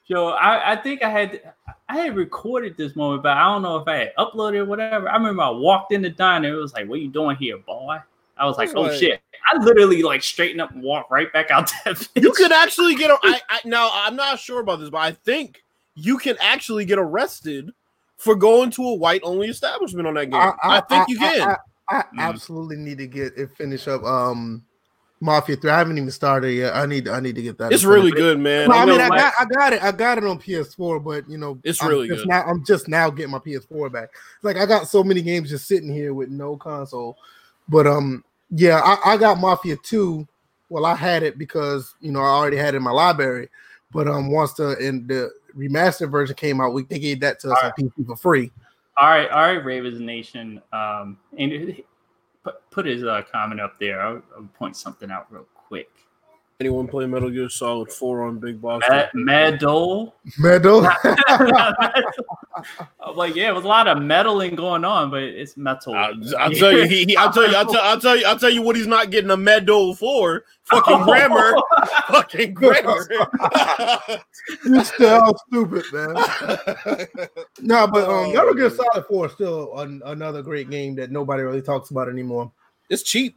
Yo, 0.08 0.30
I, 0.30 0.74
I 0.74 0.76
think 0.76 1.04
I 1.04 1.10
had 1.10 1.54
I 1.88 1.98
had 1.98 2.16
recorded 2.16 2.76
this 2.78 2.96
moment, 2.96 3.24
but 3.24 3.38
I 3.38 3.44
don't 3.44 3.62
know 3.62 3.78
if 3.78 3.88
I 3.88 3.98
had 3.98 4.16
uploaded 4.18 4.60
or 4.60 4.66
whatever. 4.66 5.10
I 5.10 5.16
remember 5.16 5.44
I 5.44 5.50
walked 5.50 5.94
in 5.94 6.02
the 6.02 6.10
diner. 6.10 6.54
It 6.54 6.62
was 6.62 6.74
like, 6.74 6.88
"What 6.88 6.96
are 6.96 7.02
you 7.02 7.10
doing 7.10 7.36
here, 7.38 7.58
boy?" 7.58 7.98
I 8.38 8.46
was 8.46 8.58
like, 8.58 8.72
"Oh 8.76 8.92
shit!" 8.92 9.22
I 9.52 9.58
literally 9.58 10.02
like 10.02 10.24
straightened 10.24 10.62
up 10.62 10.72
and 10.72 10.84
walked 10.84 11.12
right 11.12 11.32
back 11.32 11.52
out 11.52 11.72
that. 11.86 12.08
You 12.16 12.32
could 12.32 12.52
actually 12.52 12.96
get. 12.96 13.12
A, 13.12 13.18
I, 13.24 13.42
I 13.50 13.60
now 13.66 13.90
I'm 13.94 14.16
not 14.16 14.40
sure 14.40 14.62
about 14.62 14.80
this, 14.80 14.90
but 14.90 15.00
I 15.00 15.12
think 15.12 15.64
you 15.96 16.18
can 16.18 16.38
actually 16.42 16.86
get 16.86 16.98
arrested 16.98 17.72
for 18.18 18.36
going 18.36 18.72
to 18.72 18.84
a 18.84 18.96
white 18.96 19.22
only 19.24 19.48
establishment 19.48 20.08
on 20.08 20.14
that 20.16 20.26
game. 20.26 20.36
I, 20.36 20.54
I, 20.64 20.78
I 20.78 20.82
think 20.82 21.10
you 21.10 21.20
can. 21.20 21.56
I, 21.90 22.04
mm. 22.04 22.06
absolutely 22.20 22.78
need 22.78 22.98
to 23.00 23.08
get 23.08 23.38
it 23.38 23.52
finish 23.58 23.88
up. 23.88 24.04
Um, 24.04 24.64
Mafia 25.22 25.56
Three. 25.56 25.70
I 25.70 25.78
haven't 25.78 25.98
even 25.98 26.12
started 26.12 26.52
yet. 26.52 26.76
I 26.76 26.86
need 26.88 27.08
I 27.08 27.20
need 27.20 27.36
to 27.36 27.42
get 27.42 27.58
that. 27.60 27.72
It's 27.72 27.84
really 27.84 28.12
good, 28.12 28.40
man. 28.40 28.70
No, 28.70 28.76
I 28.76 28.86
mean, 28.86 29.00
I 29.00 29.08
got 29.08 29.34
I 29.40 29.46
got 29.46 29.74
it. 29.74 29.84
I 29.84 29.92
got 29.92 30.18
it 30.18 30.24
on 30.26 30.40
PS4, 30.40 31.04
but 31.04 31.30
you 31.30 31.38
know, 31.38 31.60
it's 31.64 31.82
really 31.84 32.10
I'm 32.10 32.18
good. 32.18 32.28
Now, 32.28 32.44
I'm 32.44 32.66
just 32.66 32.88
now 32.88 33.10
getting 33.12 33.32
my 33.32 33.38
PS4 33.38 33.92
back. 33.92 34.10
Like 34.42 34.58
I 34.58 34.66
got 34.66 34.88
so 34.88 35.04
many 35.04 35.22
games 35.22 35.52
just 35.52 35.68
sitting 35.68 35.94
here 35.94 36.16
with 36.16 36.30
no 36.30 36.58
console. 36.58 37.18
But 37.70 37.86
um, 37.86 38.26
yeah, 38.50 38.82
I, 38.84 39.14
I 39.14 39.18
got 39.18 39.40
Mafia 39.40 39.78
Two. 39.84 40.28
Well, 40.70 40.86
I 40.86 40.96
had 40.96 41.22
it 41.22 41.38
because 41.38 41.94
you 42.02 42.12
know 42.12 42.22
I 42.22 42.30
already 42.30 42.58
had 42.58 42.74
it 42.74 42.78
in 42.78 42.84
my 42.84 42.92
library. 42.92 43.50
But 43.92 44.08
um, 44.08 44.32
once 44.32 44.54
the 44.54 44.76
and 44.78 45.08
the 45.08 45.32
remastered 45.56 46.10
version 46.10 46.36
came 46.36 46.60
out, 46.60 46.74
we 46.74 46.84
they 46.84 46.98
gave 46.98 47.20
that 47.20 47.40
to 47.42 47.52
us 47.52 47.60
on 47.64 47.72
PC 47.80 48.08
for 48.08 48.16
free. 48.16 48.52
All 48.98 49.08
right, 49.08 49.30
all 49.30 49.42
right, 49.42 49.64
Ravens 49.64 50.00
Nation. 50.00 50.62
Um, 50.74 51.18
and 51.38 51.82
put, 52.44 52.70
put 52.72 52.86
his 52.86 53.04
uh, 53.04 53.22
comment 53.32 53.62
up 53.62 53.80
there. 53.80 54.02
I'll, 54.02 54.22
I'll, 54.36 54.50
point 54.58 54.76
something 54.76 55.12
out 55.12 55.32
real 55.32 55.44
quick. 55.54 55.61
Anyone 56.62 56.88
play 56.88 57.08
Metal 57.08 57.32
Gear 57.32 57.50
Solid 57.50 57.92
4 57.92 58.28
on 58.28 58.38
Big 58.38 58.62
Boss? 58.62 58.84
Mad, 58.88 59.10
Medal. 59.16 60.14
Medal. 60.38 60.86
I'm 63.00 63.16
like, 63.16 63.34
yeah, 63.36 63.50
it 63.50 63.56
was 63.56 63.64
a 63.64 63.68
lot 63.68 63.88
of 63.88 64.00
meddling 64.00 64.54
going 64.54 64.86
on, 64.86 65.10
but 65.10 65.24
it's 65.24 65.58
metal. 65.58 65.96
I'll, 65.96 66.14
I'll 66.38 66.52
tell 66.52 66.72
you, 66.72 66.84
he, 66.84 67.06
he, 67.06 67.18
I'll 67.18 67.34
tell 67.34 67.50
you, 67.50 67.56
I'll 67.56 67.66
tell, 67.66 67.82
I'll 67.82 68.00
tell 68.00 68.16
you, 68.16 68.28
I'll 68.28 68.38
tell 68.38 68.52
you 68.52 68.62
what 68.62 68.76
he's 68.76 68.86
not 68.86 69.10
getting 69.10 69.32
a 69.32 69.38
medal 69.38 69.96
for. 69.96 70.44
Fucking 70.66 71.02
grammar. 71.02 71.56
Fucking 72.10 72.54
grammar. 72.54 73.08
you 74.64 74.84
still 74.84 75.36
stupid, 75.48 75.86
man. 75.92 76.14
no, 77.60 77.88
but 77.88 78.04
um, 78.04 78.10
oh, 78.12 78.34
Metal 78.34 78.54
Gear 78.54 78.70
Solid 78.70 79.04
4 79.08 79.26
is 79.26 79.32
still 79.32 79.80
an, 79.80 80.04
another 80.06 80.44
great 80.44 80.70
game 80.70 80.94
that 80.98 81.10
nobody 81.10 81.42
really 81.42 81.64
talks 81.64 81.90
about 81.90 82.08
anymore. 82.08 82.52
It's 82.88 83.02
cheap. 83.02 83.36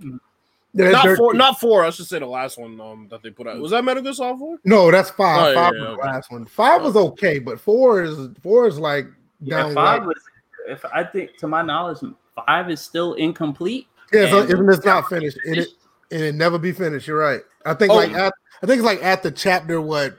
Yeah, 0.77 0.91
not 0.91 1.16
four, 1.16 1.35
not 1.35 1.61
four. 1.61 1.85
I 1.85 1.91
should 1.91 2.07
say 2.07 2.18
the 2.18 2.27
last 2.27 2.59
one 2.59 2.81
um, 2.81 3.07
that 3.09 3.22
they 3.22 3.31
put 3.31 3.47
out. 3.47 3.59
Was 3.61 3.70
that 3.70 3.85
Metal 3.85 4.03
Gear 4.03 4.12
Solid 4.12 4.39
Four? 4.39 4.59
No, 4.64 4.91
that's 4.91 5.11
five. 5.11 5.53
Oh, 5.53 5.55
five 5.55 5.72
yeah, 5.75 5.81
was 5.81 5.89
yeah, 5.89 5.97
the 5.97 6.12
last 6.12 6.33
one. 6.33 6.45
Five 6.47 6.83
was 6.83 6.97
okay, 6.97 7.39
but 7.39 7.61
four 7.61 8.03
is 8.03 8.29
four 8.43 8.66
is 8.66 8.79
like 8.79 9.07
yeah. 9.41 9.72
Five 9.72 10.05
was. 10.05 10.20
If 10.66 10.85
I 10.87 11.05
think, 11.05 11.37
to 11.37 11.47
my 11.47 11.62
knowledge, 11.62 11.99
five 12.47 12.70
is 12.70 12.81
still 12.81 13.14
incomplete. 13.14 13.87
Yeah, 14.12 14.31
so 14.31 14.39
if 14.41 14.51
it's 14.51 14.85
not 14.85 15.09
finished, 15.09 15.39
and 15.45 15.59
it 15.59 15.68
and 16.11 16.22
it 16.22 16.35
never 16.35 16.59
be 16.59 16.72
finished. 16.72 17.07
You're 17.07 17.18
right. 17.18 17.43
I 17.64 17.75
think 17.75 17.93
oh. 17.93 17.97
like 17.97 18.12
at, 18.12 18.33
I 18.62 18.66
think 18.66 18.79
it's 18.79 18.87
like 18.87 19.03
at 19.05 19.22
the 19.22 19.31
chapter 19.31 19.81
what 19.81 20.16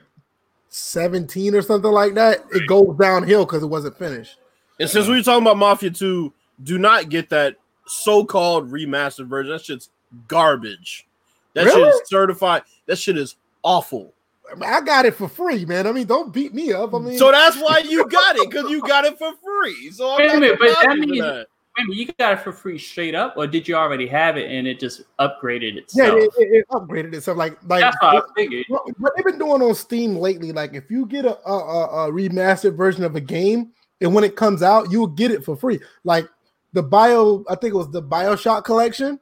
seventeen 0.70 1.54
or 1.54 1.62
something 1.62 1.92
like 1.92 2.14
that. 2.14 2.46
It 2.52 2.68
goes 2.68 2.96
downhill 2.98 3.46
because 3.46 3.64
it 3.64 3.68
wasn't 3.68 3.98
finished. 3.98 4.38
And 4.80 4.90
since 4.90 5.08
we 5.08 5.16
were 5.16 5.22
talking 5.24 5.44
about 5.44 5.58
Mafia 5.58 5.92
Two, 5.92 6.34
do 6.64 6.78
not 6.78 7.10
get 7.10 7.30
that 7.30 7.58
so-called 7.88 8.72
remastered 8.72 9.28
version. 9.28 9.52
That 9.52 9.64
shit's 9.64 9.90
garbage. 10.28 11.08
That 11.54 11.66
really? 11.66 11.84
shit 11.84 12.02
is 12.02 12.02
certified. 12.06 12.64
That 12.86 12.98
shit 12.98 13.18
is 13.18 13.36
awful. 13.64 14.14
I 14.62 14.82
got 14.82 15.06
it 15.06 15.16
for 15.16 15.28
free, 15.28 15.66
man. 15.66 15.88
I 15.88 15.92
mean, 15.92 16.06
don't 16.06 16.32
beat 16.32 16.54
me 16.54 16.72
up. 16.72 16.94
I 16.94 17.00
mean, 17.00 17.18
so 17.18 17.32
that's 17.32 17.58
why 17.58 17.80
you 17.80 18.08
got 18.08 18.36
it 18.36 18.50
because 18.50 18.70
you 18.70 18.82
got 18.82 19.06
it 19.06 19.18
for 19.18 19.34
free. 19.44 19.90
So 19.92 20.12
I'm 20.12 20.18
wait 20.20 20.32
a 20.32 20.40
minute, 20.40 20.60
but 20.60 20.76
that 20.84 20.98
means 20.98 21.20
that. 21.20 21.34
wait 21.34 21.48
you 21.90 22.08
got 22.18 22.34
it 22.34 22.40
for 22.42 22.52
free 22.52 22.78
straight 22.78 23.16
up, 23.16 23.36
or 23.38 23.48
did 23.48 23.68
you 23.68 23.76
already 23.76 24.08
have 24.08 24.38
it 24.38 24.50
and 24.50 24.68
it 24.68 24.80
just 24.80 25.02
upgraded 25.20 25.78
itself? 25.78 26.14
Yeah, 26.18 26.24
it, 26.24 26.32
it, 26.38 26.58
it 26.58 26.68
upgraded 26.70 27.14
itself. 27.14 27.38
Like, 27.38 27.58
like 27.68 27.82
that's 27.82 27.98
what, 28.02 28.16
I 28.16 28.34
figured. 28.36 28.66
What, 28.70 29.00
what, 29.00 29.14
they've 29.16 29.26
been 29.26 29.40
doing 29.40 29.62
on 29.62 29.76
Steam 29.76 30.16
lately, 30.16 30.52
like 30.52 30.74
if 30.74 30.90
you 30.90 31.06
get 31.06 31.26
a, 31.26 31.38
a, 31.48 32.08
a 32.08 32.12
remastered 32.12 32.76
version 32.76 33.04
of 33.04 33.16
a 33.16 33.22
game, 33.22 33.72
and 34.02 34.14
when 34.14 34.24
it 34.24 34.36
comes 34.36 34.62
out, 34.62 34.92
you 34.92 35.00
will 35.00 35.08
get 35.08 35.32
it 35.32 35.44
for 35.44 35.56
free. 35.56 35.80
Like 36.04 36.30
the 36.74 36.84
Bio, 36.84 37.44
I 37.50 37.56
think 37.56 37.74
it 37.74 37.78
was 37.78 37.92
the 37.92 38.04
Bioshock 38.04 38.64
collection. 38.64 39.20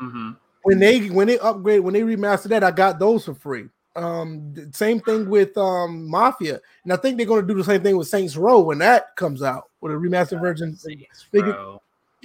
Mm-hmm. 0.00 0.30
When 0.62 0.78
they 0.78 1.08
when 1.08 1.28
they 1.28 1.38
upgrade 1.38 1.80
when 1.80 1.94
they 1.94 2.02
remastered 2.02 2.48
that, 2.48 2.64
I 2.64 2.70
got 2.70 2.98
those 2.98 3.24
for 3.24 3.34
free. 3.34 3.68
Um, 3.94 4.54
same 4.72 5.00
thing 5.00 5.30
with 5.30 5.56
um 5.56 6.08
Mafia, 6.08 6.60
and 6.84 6.92
I 6.92 6.96
think 6.96 7.16
they're 7.16 7.26
going 7.26 7.46
to 7.46 7.46
do 7.46 7.56
the 7.58 7.64
same 7.64 7.82
thing 7.82 7.96
with 7.96 8.08
Saints 8.08 8.36
Row 8.36 8.60
when 8.60 8.78
that 8.78 9.16
comes 9.16 9.42
out 9.42 9.70
with 9.80 9.92
a 9.92 9.94
remastered 9.94 10.40
version. 10.40 10.76
They, 10.84 11.08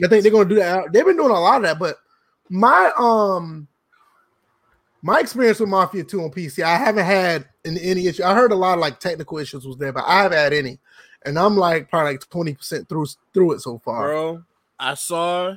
I 0.03 0.07
think 0.07 0.23
they're 0.23 0.31
going 0.31 0.49
to 0.49 0.55
do 0.55 0.59
that. 0.59 0.91
They've 0.91 1.05
been 1.05 1.17
doing 1.17 1.31
a 1.31 1.39
lot 1.39 1.57
of 1.57 1.63
that, 1.63 1.79
but 1.79 1.97
my 2.49 2.91
um 2.97 3.67
my 5.01 5.19
experience 5.19 5.59
with 5.59 5.69
Mafia 5.69 6.03
2 6.03 6.21
on 6.21 6.29
PC, 6.29 6.63
I 6.63 6.77
haven't 6.77 7.05
had 7.05 7.47
any, 7.65 7.81
any 7.81 8.07
issue. 8.07 8.23
I 8.23 8.35
heard 8.35 8.51
a 8.51 8.55
lot 8.55 8.75
of 8.75 8.81
like 8.81 8.99
technical 8.99 9.39
issues 9.39 9.65
was 9.65 9.77
there, 9.77 9.91
but 9.91 10.03
I 10.05 10.23
haven't 10.23 10.37
had 10.37 10.53
any. 10.53 10.79
And 11.25 11.39
I'm 11.39 11.55
like 11.55 11.89
probably 11.89 12.13
like 12.13 12.29
20% 12.29 12.87
through 12.89 13.05
through 13.33 13.53
it 13.53 13.61
so 13.61 13.79
far. 13.79 14.07
Bro, 14.07 14.43
I 14.79 14.93
saw 14.95 15.55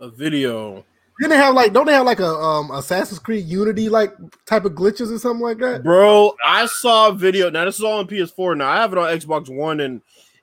a 0.00 0.10
video. 0.10 0.84
Then 1.20 1.30
they 1.30 1.36
have 1.36 1.54
like 1.54 1.72
don't 1.72 1.86
they 1.86 1.92
have 1.92 2.06
like 2.06 2.20
a 2.20 2.26
um 2.28 2.70
Assassin's 2.70 3.18
Creed 3.18 3.44
Unity 3.46 3.88
like 3.88 4.14
type 4.46 4.64
of 4.64 4.72
glitches 4.72 5.12
or 5.14 5.18
something 5.18 5.42
like 5.42 5.58
that? 5.58 5.82
Bro, 5.84 6.34
I 6.44 6.66
saw 6.66 7.08
a 7.08 7.12
video. 7.14 7.50
Now 7.50 7.64
this 7.64 7.78
is 7.78 7.84
all 7.84 7.98
on 7.98 8.06
PS4. 8.06 8.56
Now 8.56 8.70
I 8.70 8.76
have 8.76 8.92
it 8.92 8.98
on 8.98 9.16
Xbox 9.18 9.48
One, 9.54 9.80
and 9.80 10.00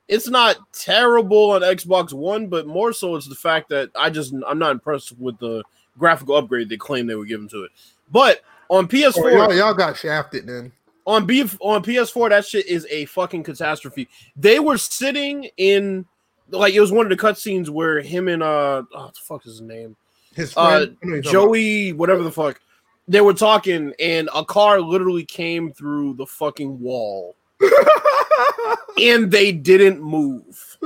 it's 0.07 0.29
not 0.29 0.57
terrible 0.73 1.51
on 1.51 1.61
Xbox 1.61 2.13
One, 2.13 2.47
but 2.47 2.67
more 2.67 2.93
so 2.93 3.15
it's 3.15 3.27
the 3.27 3.35
fact 3.35 3.69
that 3.69 3.89
I 3.95 4.09
just 4.09 4.33
I'm 4.47 4.59
not 4.59 4.71
impressed 4.71 5.17
with 5.19 5.37
the 5.39 5.63
graphical 5.97 6.35
upgrade 6.35 6.69
they 6.69 6.77
claim 6.77 7.07
they 7.07 7.15
were 7.15 7.25
giving 7.25 7.49
to 7.49 7.63
it. 7.63 7.71
But 8.11 8.41
on 8.69 8.87
PS4, 8.87 9.13
Oh, 9.17 9.27
y'all, 9.27 9.53
y'all 9.53 9.73
got 9.73 9.97
shafted 9.97 10.47
then. 10.47 10.71
on 11.05 11.25
B 11.25 11.41
on 11.59 11.83
PS4, 11.83 12.29
that 12.29 12.45
shit 12.45 12.67
is 12.67 12.87
a 12.89 13.05
fucking 13.05 13.43
catastrophe. 13.43 14.07
They 14.35 14.59
were 14.59 14.77
sitting 14.77 15.49
in 15.57 16.05
like 16.51 16.73
it 16.73 16.79
was 16.79 16.91
one 16.91 17.11
of 17.11 17.17
the 17.17 17.23
cutscenes 17.27 17.69
where 17.69 18.01
him 18.01 18.27
and 18.27 18.41
uh 18.43 18.83
oh, 18.93 19.07
the 19.07 19.19
fuck 19.21 19.45
is 19.45 19.53
his 19.53 19.61
name? 19.61 19.95
His 20.35 20.55
Uh 20.55 20.67
friend, 20.67 20.97
I 21.03 21.05
know 21.05 21.13
you're 21.15 21.21
Joey, 21.21 21.93
whatever 21.93 22.23
the 22.23 22.31
fuck. 22.31 22.59
They 23.07 23.21
were 23.21 23.33
talking, 23.33 23.93
and 23.99 24.29
a 24.35 24.45
car 24.45 24.79
literally 24.79 25.25
came 25.25 25.73
through 25.73 26.13
the 26.13 26.27
fucking 26.27 26.79
wall, 26.79 27.35
and 29.01 29.31
they 29.31 29.51
didn't 29.51 30.01
move. 30.01 30.77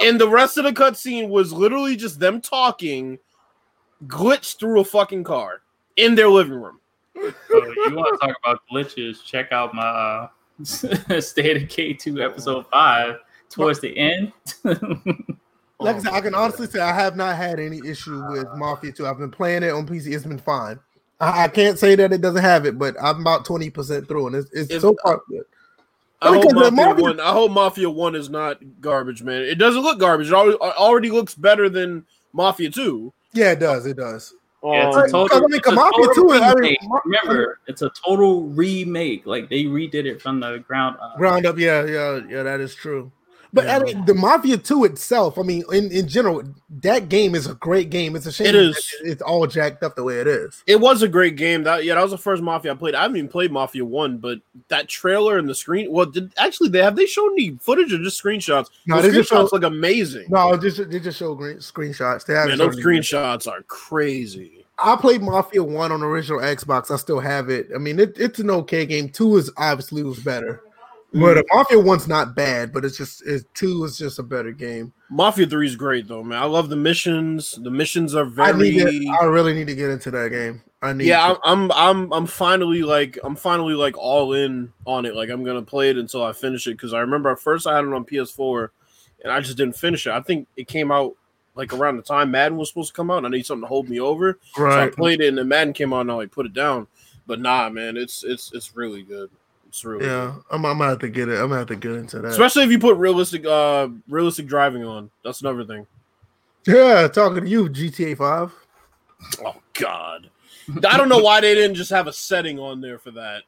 And 0.00 0.20
the 0.20 0.28
rest 0.28 0.58
of 0.58 0.64
the 0.64 0.72
cutscene 0.72 1.28
was 1.28 1.52
literally 1.52 1.96
just 1.96 2.20
them 2.20 2.40
talking, 2.40 3.18
glitched 4.06 4.60
through 4.60 4.80
a 4.80 4.84
fucking 4.84 5.24
car 5.24 5.62
in 5.96 6.14
their 6.14 6.28
living 6.28 6.54
room. 6.54 6.78
So 7.14 7.32
you 7.50 7.94
want 7.94 8.20
to 8.20 8.26
talk 8.26 8.36
about 8.44 8.60
glitches? 8.72 9.24
Check 9.24 9.52
out 9.52 9.74
my 9.74 9.82
uh, 9.82 10.28
State 10.64 11.56
of 11.56 11.68
K2 11.68 12.24
episode 12.24 12.66
five 12.68 13.16
towards 13.48 13.80
the 13.80 13.96
end. 13.96 14.32
like 15.82 15.96
I 15.96 15.98
said, 16.00 16.12
I 16.12 16.20
can 16.20 16.34
honestly 16.34 16.66
say 16.66 16.80
I 16.80 16.92
have 16.94 17.16
not 17.16 17.36
had 17.36 17.58
any 17.60 17.80
issue 17.86 18.22
with 18.30 18.46
Mafia 18.56 18.92
2. 18.92 19.06
I've 19.06 19.18
been 19.18 19.30
playing 19.30 19.62
it 19.62 19.70
on 19.70 19.86
PC. 19.86 20.14
It's 20.14 20.24
been 20.24 20.38
fine. 20.38 20.78
I, 21.20 21.44
I 21.44 21.48
can't 21.48 21.78
say 21.78 21.94
that 21.94 22.12
it 22.12 22.20
doesn't 22.20 22.42
have 22.42 22.66
it, 22.66 22.78
but 22.78 22.96
I'm 23.00 23.20
about 23.20 23.44
20% 23.46 24.08
through 24.08 24.26
and 24.28 24.36
it's, 24.36 24.50
it's 24.52 24.70
If- 24.70 24.82
so 24.82 24.96
far 25.02 25.20
good. 25.28 25.44
I 26.20 26.28
hope 26.34 26.42
Because 26.42 26.52
the 26.64 26.70
Mafia, 26.70 26.86
Mafia- 26.86 27.02
One. 27.02 27.20
I 27.20 27.32
hope 27.32 27.50
Mafia 27.50 27.90
One 27.90 28.14
is 28.14 28.30
not 28.30 28.58
garbage, 28.80 29.24
man. 29.24 29.42
It 29.42 29.56
doesn't 29.56 29.82
look 29.82 29.98
garbage. 29.98 30.28
It 30.28 30.32
already, 30.34 30.56
already 30.58 31.10
looks 31.10 31.34
better 31.34 31.68
than 31.68 32.04
Mafia 32.32 32.70
Two. 32.70 33.12
Yeah, 33.32 33.50
it 33.52 33.58
does. 33.58 33.86
It 33.86 33.96
does. 33.96 34.32
Yeah, 34.62 34.86
it's 34.86 34.96
Um, 34.96 35.02
a 35.02 35.08
total, 35.08 35.26
because, 35.28 35.38
I 35.38 35.40
mean, 35.48 35.58
it's 35.58 35.66
a 35.66 35.72
Mafia 35.72 36.06
total 36.06 36.28
2 36.28 36.32
is- 36.34 36.54
remake. 36.54 36.78
Remember, 37.04 37.58
it's 37.66 37.82
a 37.82 37.90
total 38.06 38.42
remake. 38.44 39.26
Like 39.26 39.50
they 39.50 39.64
redid 39.64 40.04
it 40.06 40.22
from 40.22 40.38
the 40.38 40.58
ground 40.58 40.96
up. 41.02 41.16
Ground 41.16 41.44
up, 41.44 41.58
yeah, 41.58 41.84
yeah, 41.86 42.20
yeah, 42.28 42.44
that 42.44 42.60
is 42.60 42.72
true. 42.76 43.10
But 43.54 43.68
I 43.68 43.80
mean, 43.80 44.04
the 44.06 44.14
Mafia 44.14 44.56
2 44.56 44.84
itself, 44.84 45.38
I 45.38 45.42
mean, 45.42 45.62
in, 45.72 45.92
in 45.92 46.08
general, 46.08 46.42
that 46.80 47.10
game 47.10 47.34
is 47.34 47.46
a 47.46 47.54
great 47.54 47.90
game. 47.90 48.16
It's 48.16 48.24
a 48.24 48.32
shame 48.32 48.46
It 48.46 48.54
is. 48.54 48.94
it's 49.02 49.20
all 49.20 49.46
jacked 49.46 49.82
up 49.82 49.94
the 49.94 50.02
way 50.02 50.20
it 50.20 50.26
is. 50.26 50.62
It 50.66 50.80
was 50.80 51.02
a 51.02 51.08
great 51.08 51.36
game. 51.36 51.62
That 51.64 51.84
yeah, 51.84 51.94
that 51.96 52.02
was 52.02 52.12
the 52.12 52.18
first 52.18 52.42
Mafia 52.42 52.72
I 52.72 52.74
played. 52.74 52.94
I 52.94 53.02
haven't 53.02 53.18
even 53.18 53.28
played 53.28 53.52
Mafia 53.52 53.84
One, 53.84 54.16
but 54.16 54.38
that 54.68 54.88
trailer 54.88 55.36
and 55.36 55.46
the 55.46 55.54
screen. 55.54 55.92
Well, 55.92 56.06
did 56.06 56.32
actually 56.38 56.70
they 56.70 56.82
have 56.82 56.96
they 56.96 57.04
shown 57.04 57.32
any 57.32 57.58
footage 57.60 57.92
or 57.92 57.98
just 57.98 58.22
screenshots? 58.22 58.68
No, 58.86 59.02
the 59.02 59.10
they 59.10 59.18
screenshots 59.18 59.28
show- 59.28 59.48
look 59.52 59.64
amazing. 59.64 60.26
No, 60.30 60.56
just 60.56 60.90
they 60.90 60.98
just 61.00 61.18
show 61.18 61.34
green 61.34 61.58
screenshots. 61.58 62.24
They 62.24 62.32
Man, 62.32 62.56
those 62.56 62.76
screenshots 62.76 63.46
are 63.46 63.62
crazy. 63.64 64.64
I 64.78 64.96
played 64.96 65.22
Mafia 65.22 65.62
1 65.62 65.92
on 65.92 66.00
the 66.00 66.06
original 66.06 66.40
Xbox. 66.40 66.90
I 66.90 66.96
still 66.96 67.20
have 67.20 67.50
it. 67.50 67.68
I 67.74 67.78
mean, 67.78 68.00
it, 68.00 68.18
it's 68.18 68.38
an 68.40 68.50
okay 68.50 68.86
game. 68.86 69.10
Two 69.10 69.36
is 69.36 69.50
obviously 69.58 70.02
was 70.02 70.18
better. 70.18 70.62
But 71.14 71.38
uh, 71.38 71.42
Mafia 71.52 71.76
1's 71.76 72.08
not 72.08 72.34
bad, 72.34 72.72
but 72.72 72.84
it's 72.84 72.96
just 72.96 73.22
it's, 73.26 73.44
two 73.54 73.84
is 73.84 73.98
just 73.98 74.18
a 74.18 74.22
better 74.22 74.50
game. 74.50 74.92
Mafia 75.10 75.46
Three 75.46 75.66
is 75.66 75.76
great 75.76 76.08
though, 76.08 76.22
man. 76.22 76.40
I 76.40 76.46
love 76.46 76.70
the 76.70 76.76
missions. 76.76 77.52
The 77.62 77.70
missions 77.70 78.14
are 78.14 78.24
I 78.40 78.52
very. 78.52 78.70
need 78.70 78.78
to, 78.78 79.16
I 79.20 79.24
really 79.26 79.52
need 79.52 79.66
to 79.66 79.74
get 79.74 79.90
into 79.90 80.10
that 80.10 80.30
game. 80.30 80.62
I 80.80 80.94
need 80.94 81.06
yeah, 81.06 81.28
to. 81.28 81.40
I'm, 81.44 81.70
I'm 81.70 81.72
I'm 81.72 82.12
I'm 82.12 82.26
finally 82.26 82.82
like 82.82 83.18
I'm 83.22 83.36
finally 83.36 83.74
like 83.74 83.96
all 83.98 84.32
in 84.32 84.72
on 84.86 85.04
it. 85.04 85.14
Like 85.14 85.28
I'm 85.28 85.44
gonna 85.44 85.62
play 85.62 85.90
it 85.90 85.98
until 85.98 86.24
I 86.24 86.32
finish 86.32 86.66
it 86.66 86.72
because 86.72 86.94
I 86.94 87.00
remember 87.00 87.30
at 87.30 87.38
first 87.38 87.66
I 87.66 87.76
had 87.76 87.84
it 87.84 87.92
on 87.92 88.06
PS4 88.06 88.68
and 89.22 89.32
I 89.32 89.40
just 89.40 89.58
didn't 89.58 89.76
finish 89.76 90.06
it. 90.06 90.12
I 90.12 90.20
think 90.20 90.48
it 90.56 90.66
came 90.66 90.90
out 90.90 91.14
like 91.54 91.74
around 91.74 91.98
the 91.98 92.02
time 92.02 92.30
Madden 92.30 92.56
was 92.56 92.68
supposed 92.70 92.88
to 92.88 92.96
come 92.96 93.10
out. 93.10 93.18
and 93.18 93.26
I 93.26 93.30
need 93.30 93.44
something 93.44 93.64
to 93.64 93.68
hold 93.68 93.90
me 93.90 94.00
over, 94.00 94.38
so 94.54 94.66
I 94.66 94.88
played 94.88 95.20
it 95.20 95.28
and 95.28 95.36
then 95.36 95.48
Madden 95.48 95.74
came 95.74 95.92
out 95.92 96.00
and 96.00 96.10
I 96.10 96.14
like 96.14 96.32
put 96.32 96.46
it 96.46 96.54
down. 96.54 96.86
But 97.26 97.40
nah, 97.40 97.68
man, 97.68 97.98
it's 97.98 98.24
it's 98.24 98.50
it's 98.54 98.74
really 98.74 99.02
good. 99.02 99.30
It's 99.72 99.86
really 99.86 100.04
Yeah, 100.04 100.34
I'm, 100.50 100.66
I'm 100.66 100.76
gonna 100.76 100.90
have 100.90 100.98
to 100.98 101.08
get 101.08 101.30
it. 101.30 101.36
I'm 101.40 101.48
gonna 101.48 101.56
have 101.56 101.68
to 101.68 101.76
get 101.76 101.92
into 101.92 102.18
that. 102.18 102.32
especially 102.32 102.64
if 102.64 102.70
you 102.70 102.78
put 102.78 102.98
realistic 102.98 103.46
uh 103.46 103.88
realistic 104.06 104.46
driving 104.46 104.84
on. 104.84 105.10
That's 105.24 105.40
another 105.40 105.64
thing. 105.64 105.86
yeah, 106.66 107.08
talking 107.08 107.42
to 107.42 107.48
you, 107.48 107.70
GTA 107.70 108.18
5. 108.18 108.54
Oh 109.46 109.54
God, 109.72 110.28
I 110.86 110.98
don't 110.98 111.08
know 111.08 111.20
why 111.20 111.40
they 111.40 111.54
didn't 111.54 111.76
just 111.76 111.88
have 111.88 112.06
a 112.06 112.12
setting 112.12 112.58
on 112.58 112.82
there 112.82 112.98
for 112.98 113.12
that. 113.12 113.44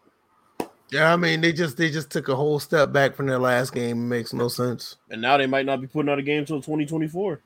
Yeah, 0.91 1.13
I 1.13 1.17
mean 1.17 1.43
they 1.43 1.53
just 1.53 1.77
they 1.77 1.91
just 1.91 2.09
took 2.09 2.29
a 2.29 2.35
whole 2.35 2.59
step 2.59 2.91
back 2.91 3.15
from 3.15 3.27
their 3.27 3.39
last 3.39 3.75
game. 3.75 3.99
It 3.99 4.17
makes 4.17 4.33
no 4.33 4.49
sense. 4.49 4.97
And 5.11 5.21
now 5.21 5.37
they 5.37 5.47
might 5.47 5.67
not 5.67 5.83
be 5.83 5.87
putting 5.87 6.11
out 6.11 6.19
a 6.19 6.23
game 6.23 6.39
until 6.39 6.57
2024. 6.57 7.39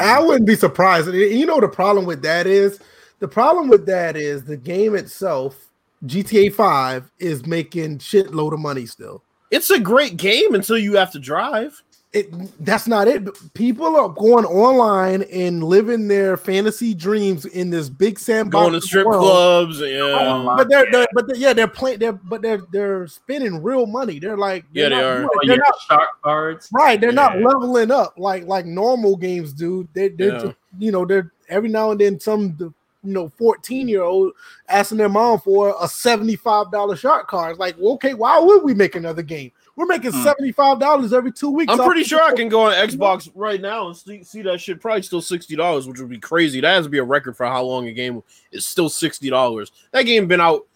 I 0.00 0.18
wouldn't 0.18 0.46
be 0.46 0.56
surprised. 0.56 1.06
You 1.06 1.46
know 1.46 1.60
the 1.60 1.68
problem 1.68 2.04
with 2.04 2.22
that 2.22 2.48
is 2.48 2.80
the 3.20 3.28
problem 3.28 3.68
with 3.68 3.86
that 3.86 4.16
is 4.16 4.42
the 4.42 4.56
game 4.56 4.96
itself, 4.96 5.67
GTA 6.06 6.52
5, 6.54 7.10
is 7.18 7.46
making 7.46 7.98
shitload 7.98 8.52
of 8.52 8.60
money 8.60 8.86
still. 8.86 9.22
It's 9.50 9.70
a 9.70 9.80
great 9.80 10.16
game 10.16 10.54
until 10.54 10.78
you 10.78 10.94
have 10.96 11.10
to 11.12 11.18
drive. 11.18 11.82
It 12.14 12.32
that's 12.64 12.86
not 12.88 13.06
it. 13.06 13.28
People 13.52 13.94
are 13.94 14.08
going 14.08 14.46
online 14.46 15.24
and 15.24 15.62
living 15.62 16.08
their 16.08 16.38
fantasy 16.38 16.94
dreams 16.94 17.44
in 17.44 17.68
this 17.68 17.90
big 17.90 18.18
sandbox. 18.18 18.62
Going 18.62 18.72
to 18.72 18.80
strip 18.80 19.06
world. 19.06 19.22
clubs, 19.22 19.80
yeah, 19.80 20.00
Online. 20.04 20.56
But 20.56 20.70
they're, 20.70 20.86
they're 20.90 21.06
but 21.12 21.26
they're, 21.26 21.36
yeah, 21.36 21.52
they're 21.52 21.68
playing. 21.68 21.98
They're 21.98 22.12
but 22.12 22.40
they're 22.40 22.62
they're 22.72 23.06
spending 23.08 23.62
real 23.62 23.84
money. 23.84 24.18
They're 24.18 24.38
like 24.38 24.64
Yeah, 24.72 24.88
they're 24.88 24.90
they 24.90 24.96
not 24.96 25.04
are. 25.04 25.24
Oh, 25.24 25.38
They're 25.42 25.56
yeah, 25.56 25.62
not 25.66 25.80
shark 25.86 26.08
cards. 26.24 26.68
right. 26.72 26.98
They're 26.98 27.12
not 27.12 27.40
leveling 27.40 27.90
up 27.90 28.14
like 28.16 28.46
like 28.46 28.64
normal 28.64 29.14
games 29.16 29.52
do. 29.52 29.86
They 29.92 30.08
they're 30.08 30.32
Yeah. 30.32 30.38
just, 30.44 30.56
you 30.78 30.92
know 30.92 31.04
they're 31.04 31.30
every 31.50 31.68
now 31.68 31.90
and 31.90 32.00
then 32.00 32.18
some 32.18 32.56
the 32.56 32.72
you 33.04 33.12
know 33.12 33.28
14 33.38 33.88
year 33.88 34.02
old 34.02 34.32
asking 34.68 34.98
their 34.98 35.08
mom 35.08 35.38
for 35.40 35.74
a 35.80 35.88
75 35.88 36.70
dollar 36.72 36.96
shark 36.96 37.28
card. 37.28 37.52
It's 37.52 37.60
like 37.60 37.76
well, 37.78 37.92
okay, 37.94 38.14
why 38.14 38.38
would 38.38 38.62
we 38.62 38.74
make 38.74 38.96
another 38.96 39.22
game? 39.22 39.52
We're 39.76 39.86
making 39.86 40.10
Hmm. 40.12 40.24
75 40.24 40.80
dollars 40.80 41.12
every 41.12 41.30
two 41.30 41.50
weeks. 41.50 41.72
I'm 41.72 41.78
pretty 41.78 42.02
sure 42.02 42.20
I 42.20 42.34
can 42.34 42.48
go 42.48 42.62
on 42.62 42.72
Xbox 42.74 43.30
right 43.36 43.60
now 43.60 43.86
and 43.86 43.96
see, 43.96 44.24
see 44.24 44.42
that 44.42 44.60
shit 44.60 44.80
probably 44.80 45.02
still 45.02 45.22
sixty 45.22 45.54
dollars, 45.54 45.86
which 45.86 46.00
would 46.00 46.08
be 46.08 46.18
crazy. 46.18 46.60
That 46.60 46.74
has 46.74 46.86
to 46.86 46.90
be 46.90 46.98
a 46.98 47.04
record 47.04 47.36
for 47.36 47.46
how 47.46 47.62
long 47.62 47.86
a 47.86 47.92
game 47.92 48.22
is 48.50 48.66
still 48.66 48.88
sixty 48.88 49.30
dollars. 49.30 49.70
That 49.92 50.02
game 50.02 50.26
been 50.26 50.40
out 50.40 50.66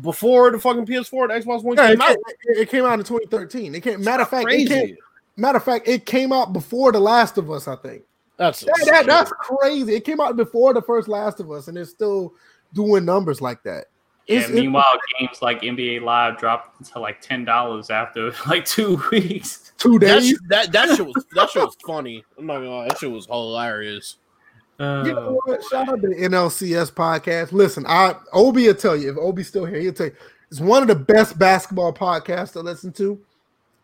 before 0.00 0.50
the 0.52 0.58
fucking 0.60 0.86
PS4 0.86 1.30
and 1.32 1.44
Xbox 1.44 1.62
One 1.64 1.76
Yeah, 1.76 1.88
came 1.88 2.00
it, 2.00 2.02
out. 2.02 2.08
came, 2.08 2.16
it- 2.44 2.58
it 2.58 2.68
came 2.70 2.84
out 2.84 2.98
in 3.00 3.04
2013. 3.04 3.74
It 3.74 3.80
came. 3.82 4.02
Matter 4.04 4.22
of 4.22 4.28
fact, 4.30 4.46
it 4.50 4.68
came, 4.68 4.96
matter 5.36 5.58
of 5.58 5.64
fact, 5.64 5.88
it 5.88 6.06
came 6.06 6.32
out 6.32 6.52
before 6.52 6.92
The 6.92 7.00
Last 7.00 7.36
of 7.38 7.50
Us. 7.50 7.66
I 7.66 7.74
think. 7.76 8.02
That's 8.36 8.60
That, 8.60 8.82
that- 8.86 9.06
that's 9.06 9.32
crazy. 9.32 9.94
It 9.94 10.04
came 10.04 10.20
out 10.20 10.36
before 10.36 10.74
the 10.74 10.82
first 10.82 11.08
Last 11.08 11.40
of 11.40 11.50
Us, 11.50 11.68
and 11.68 11.78
it's 11.78 11.90
still 11.90 12.34
doing 12.72 13.04
numbers 13.04 13.40
like 13.40 13.62
that. 13.62 13.86
Yeah, 14.26 14.36
It's- 14.38 14.50
it- 14.50 14.54
meanwhile, 14.54 14.84
games 15.20 15.42
like 15.42 15.60
NBA 15.62 16.00
Live 16.02 16.38
dropped 16.38 16.84
to 16.92 16.98
like 16.98 17.20
ten 17.20 17.44
dollars 17.44 17.90
after 17.90 18.32
like 18.46 18.64
two 18.64 19.00
weeks. 19.12 19.72
two 19.78 19.98
days. 19.98 20.30
sh- 20.30 20.34
that 20.48 20.72
that 20.72 20.96
shit 20.96 21.06
was 21.06 21.24
that 21.34 21.50
shit 21.50 21.62
was 21.62 21.76
funny. 21.86 22.24
I'm 22.38 22.46
not 22.46 22.54
gonna 22.54 22.70
lie, 22.70 22.88
that 22.88 22.98
shit 22.98 23.10
was 23.10 23.26
hilarious. 23.26 24.16
Uh, 24.80 25.04
You 25.06 25.12
know 25.14 25.40
what? 25.44 25.62
Shout 25.70 25.88
out 25.88 26.00
to 26.00 26.08
the 26.08 26.14
NLSC 26.16 26.90
podcast. 26.92 27.52
Listen, 27.52 27.84
I 27.86 28.16
Obi 28.32 28.66
will 28.66 28.74
tell 28.74 28.96
you 28.96 29.10
if 29.12 29.16
Obi's 29.18 29.46
still 29.48 29.66
here, 29.66 29.78
he'll 29.78 29.92
tell 29.92 30.06
you 30.06 30.16
it's 30.50 30.58
one 30.58 30.82
of 30.82 30.88
the 30.88 30.96
best 30.96 31.38
basketball 31.38 31.92
podcasts 31.92 32.52
to 32.54 32.60
listen 32.60 32.92
to. 32.94 33.20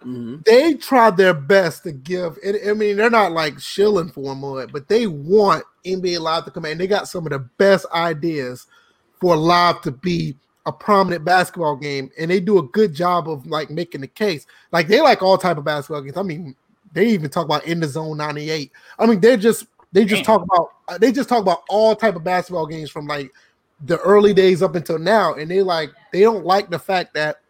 Mhm. 0.05 0.45
They 0.45 0.75
try 0.75 1.11
their 1.11 1.35
best 1.35 1.83
to 1.85 1.93
give. 1.93 2.39
It, 2.43 2.69
I 2.69 2.73
mean, 2.73 2.97
they're 2.97 3.11
not 3.11 3.33
like 3.33 3.59
shilling 3.59 4.09
for 4.09 4.33
him 4.33 4.43
or 4.43 4.63
it, 4.63 4.73
but 4.73 4.89
they 4.89 5.07
want 5.07 5.65
NBA 5.85 6.21
Live 6.21 6.45
to 6.47 6.51
come 6.51 6.65
in. 6.65 6.79
They 6.79 6.87
got 6.87 7.09
some 7.09 7.27
of 7.27 7.31
the 7.33 7.39
best 7.39 7.87
ideas 7.93 8.67
for 9.21 9.37
Live 9.37 9.83
to 9.83 9.91
be 9.91 10.37
a 10.67 10.73
prominent 10.73 11.25
basketball 11.25 11.77
game, 11.77 12.11
and 12.19 12.31
they 12.31 12.41
do 12.41 12.59
a 12.59 12.63
good 12.63 12.95
job 12.95 13.29
of 13.29 13.47
like 13.47 13.71
making 13.71 14.01
the 14.01 14.07
case. 14.07 14.47
Like 14.73 14.89
they 14.89 15.01
like 15.01 15.23
all 15.23 15.39
type 15.39 15.59
of 15.59 15.65
basketball 15.65 16.03
games. 16.03 16.17
I 16.17 16.23
mean, 16.23 16.55
they 16.93 17.09
even 17.09 17.31
talk 17.31 17.45
about 17.45 17.65
in 17.65 17.81
the 17.81 17.89
zone 17.89 18.17
98. 18.17 18.71
I 18.99 19.07
mean, 19.07 19.21
they're 19.21 19.37
just 19.37 19.67
they 19.93 20.05
just 20.05 20.25
Damn. 20.25 20.39
talk 20.39 20.43
about 20.43 20.71
uh, 20.89 20.99
they 20.99 21.13
just 21.13 21.29
talk 21.29 21.43
about 21.43 21.63
all 21.69 21.95
type 21.95 22.17
of 22.17 22.25
basketball 22.25 22.67
games 22.67 22.91
from 22.91 23.07
like 23.07 23.31
the 23.85 23.99
early 23.99 24.33
days 24.33 24.63
up 24.63 24.75
until 24.75 24.99
now, 24.99 25.35
and 25.35 25.51
they 25.51 25.63
like 25.63 25.91
they 26.13 26.21
don't 26.21 26.45
like 26.45 26.71
the 26.71 26.79
fact 26.79 27.15
that 27.15 27.41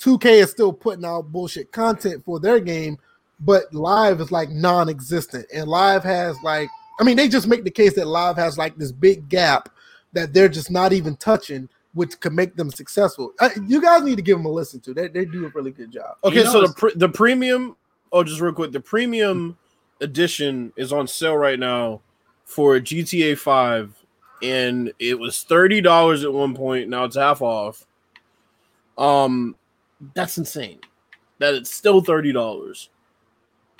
2K 0.00 0.26
is 0.42 0.50
still 0.50 0.72
putting 0.72 1.04
out 1.04 1.32
bullshit 1.32 1.72
content 1.72 2.24
for 2.24 2.38
their 2.38 2.60
game, 2.60 2.98
but 3.40 3.72
live 3.72 4.20
is 4.20 4.30
like 4.30 4.50
non-existent, 4.50 5.46
and 5.52 5.68
live 5.68 6.04
has 6.04 6.36
like 6.42 6.68
I 6.98 7.04
mean, 7.04 7.16
they 7.16 7.28
just 7.28 7.46
make 7.46 7.64
the 7.64 7.70
case 7.70 7.94
that 7.94 8.06
live 8.06 8.36
has 8.36 8.56
like 8.56 8.76
this 8.76 8.92
big 8.92 9.28
gap 9.28 9.68
that 10.12 10.32
they're 10.32 10.48
just 10.48 10.70
not 10.70 10.92
even 10.92 11.16
touching, 11.16 11.68
which 11.94 12.18
could 12.20 12.32
make 12.32 12.56
them 12.56 12.70
successful. 12.70 13.32
Uh, 13.38 13.50
you 13.66 13.82
guys 13.82 14.02
need 14.02 14.16
to 14.16 14.22
give 14.22 14.38
them 14.38 14.46
a 14.46 14.50
listen 14.50 14.80
to. 14.80 14.94
They 14.94 15.08
they 15.08 15.24
do 15.24 15.46
a 15.46 15.50
really 15.50 15.72
good 15.72 15.90
job. 15.90 16.16
Okay, 16.24 16.38
You 16.38 16.44
know 16.44 16.52
so 16.52 16.66
the 16.66 16.74
pre- 16.74 16.94
the 16.94 17.08
premium. 17.08 17.76
Oh, 18.12 18.22
just 18.24 18.40
real 18.40 18.52
quick, 18.52 18.72
the 18.72 18.80
premium 18.80 19.58
edition 20.00 20.72
is 20.76 20.92
on 20.92 21.06
sale 21.06 21.36
right 21.36 21.58
now 21.58 22.00
for 22.44 22.78
GTA 22.78 23.36
Five, 23.36 23.94
and 24.42 24.92
it 24.98 25.18
was 25.18 25.42
thirty 25.42 25.80
dollars 25.80 26.24
at 26.24 26.32
one 26.32 26.54
point. 26.54 26.88
Now 26.88 27.04
it's 27.04 27.16
half 27.16 27.42
off. 27.42 27.86
Um, 28.96 29.54
that's 30.14 30.38
insane. 30.38 30.80
That 31.38 31.54
it's 31.54 31.70
still 31.74 32.00
thirty 32.00 32.32
dollars. 32.32 32.90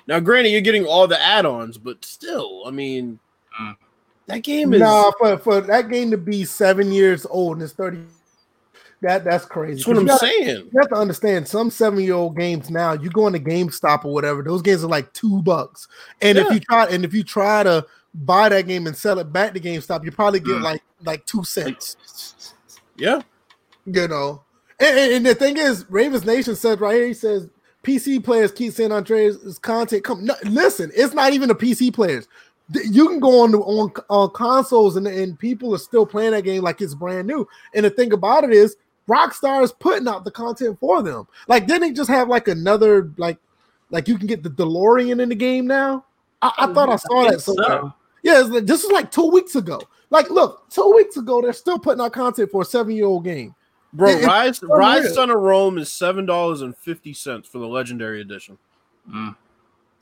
Now, 0.07 0.21
granted, 0.21 0.51
you're 0.51 0.61
getting 0.61 0.85
all 0.87 1.09
the 1.09 1.21
add-ons, 1.21 1.79
but 1.79 2.05
still, 2.05 2.63
I 2.67 2.71
mean, 2.71 3.19
Mm. 3.61 3.75
that 4.27 4.39
game 4.45 4.73
is. 4.75 4.81
Nah, 4.81 5.11
for, 5.19 5.39
for 5.39 5.61
that 5.63 5.89
game 5.89 6.11
to 6.11 6.19
be 6.19 6.45
seven 6.45 6.93
years 6.93 7.27
old 7.31 7.57
and 7.57 7.63
it's 7.63 7.73
30, 7.73 8.03
that 9.01 9.25
that's 9.25 9.45
crazy. 9.47 9.77
that's 9.77 9.87
what 9.87 9.95
'Cause 9.95 10.01
I'm 10.01 10.07
gotta- 10.07 10.27
saying. 10.27 10.69
You 10.73 10.79
have 10.81 10.89
to 10.91 10.95
understand 10.97 11.49
some 11.49 11.71
seven 11.71 12.01
year 12.01 12.15
old 12.15 12.37
games 12.37 12.71
now. 12.71 12.93
You 12.93 13.09
go 13.11 13.27
into 13.27 13.39
GameStop 13.41 14.05
or 14.05 14.13
whatever; 14.13 14.43
those 14.43 14.63
games 14.63 14.85
are 14.85 14.89
like 14.89 15.13
two 15.13 15.43
bucks. 15.43 15.89
And 16.23 16.37
if 16.39 16.53
you 16.53 16.61
try 16.61 16.87
and 16.87 17.05
if 17.05 17.13
you 17.15 17.23
try 17.25 17.63
to 17.63 17.85
buy 18.15 18.49
that 18.51 18.67
game 18.67 18.87
and 18.87 18.97
sell 18.97 19.19
it 19.19 19.33
back 19.33 19.53
to 19.55 19.61
GameStop, 19.61 20.05
you 20.05 20.13
probably 20.13 20.41
get 20.41 20.57
Mm. 20.57 20.63
like 20.63 20.83
like 21.05 21.25
two 21.27 21.43
cents. 21.45 22.55
Yeah, 22.97 23.21
You 23.87 24.09
know, 24.09 24.43
and, 24.81 24.99
and- 24.99 25.13
and 25.15 25.27
the 25.27 25.35
thing 25.35 25.57
is, 25.57 25.85
Ravens 25.89 26.25
Nation 26.25 26.55
says 26.57 26.79
right 26.79 26.95
here. 26.95 27.07
He 27.07 27.15
says 27.15 27.49
PC 27.83 28.23
players 28.23 28.53
keep 28.53 28.73
San 28.73 28.93
Andreas' 28.93 29.59
content. 29.59 30.05
Come, 30.05 30.25
no, 30.25 30.35
listen, 30.45 30.91
it's 30.95 31.15
not 31.15 31.33
even 31.33 31.49
the 31.49 31.55
PC 31.55 31.93
players. 31.95 32.27
You 32.73 33.07
can 33.09 33.21
go 33.21 33.43
on 33.43 33.53
the- 33.53 33.59
on 33.59 33.93
on 34.11 34.31
consoles 34.31 34.97
and, 34.97 35.07
and 35.07 35.39
people 35.39 35.73
are 35.75 35.79
still 35.79 36.05
playing 36.05 36.33
that 36.33 36.43
game 36.43 36.63
like 36.65 36.81
it's 36.81 36.95
brand 36.95 37.29
new. 37.29 37.47
And 37.75 37.85
the 37.85 37.91
thing 37.91 38.13
about 38.13 38.43
it 38.45 38.53
is, 38.53 38.77
Rockstar 39.09 39.63
is 39.63 39.71
putting 39.71 40.09
out 40.09 40.25
the 40.25 40.33
content 40.33 40.81
for 40.81 41.01
them. 41.01 41.29
Like, 41.47 41.69
didn't 41.69 41.83
they 41.83 41.93
just 41.93 42.11
have 42.11 42.29
like 42.29 42.49
another 42.49 43.13
like 43.17 43.39
like 43.91 44.09
you 44.09 44.19
can 44.19 44.27
get 44.27 44.43
the 44.43 44.51
DeLorean 44.51 45.23
in 45.23 45.29
the 45.29 45.37
game 45.37 45.67
now? 45.69 46.05
I, 46.43 46.53
I 46.59 46.67
thought 46.73 46.89
I 46.89 46.95
mm-hmm. 46.97 47.07
saw 47.07 47.23
that 47.23 47.31
think 47.31 47.41
somewhere. 47.41 47.81
so. 47.83 47.95
Yeah, 48.25 48.39
like- 48.41 48.67
this 48.67 48.83
is 48.83 48.91
like 48.91 49.13
two 49.13 49.31
weeks 49.31 49.55
ago. 49.55 49.81
Like, 50.11 50.31
look, 50.31 50.69
two 50.71 50.93
weeks 50.95 51.17
ago, 51.17 51.41
they're 51.41 51.53
still 51.53 51.79
putting 51.79 52.01
out 52.01 52.13
content 52.13 52.51
for 52.51 52.63
a 52.63 52.65
seven 52.65 52.97
year 52.97 53.07
old 53.07 53.23
game. 53.25 53.55
Bro. 53.93 54.11
It- 54.11 54.25
Ryse 54.25 54.61
so 54.61 54.69
Ryse. 54.69 55.15
Son 55.15 55.31
of 55.31 55.39
Rome 55.39 55.79
is 55.79 55.91
seven 55.91 56.27
dollars 56.27 56.61
and 56.63 56.77
fifty 56.77 57.13
cents 57.13 57.49
for 57.49 57.59
the 57.59 57.67
Legendary 57.67 58.21
Edition. 58.21 58.59
Mm. 59.11 59.37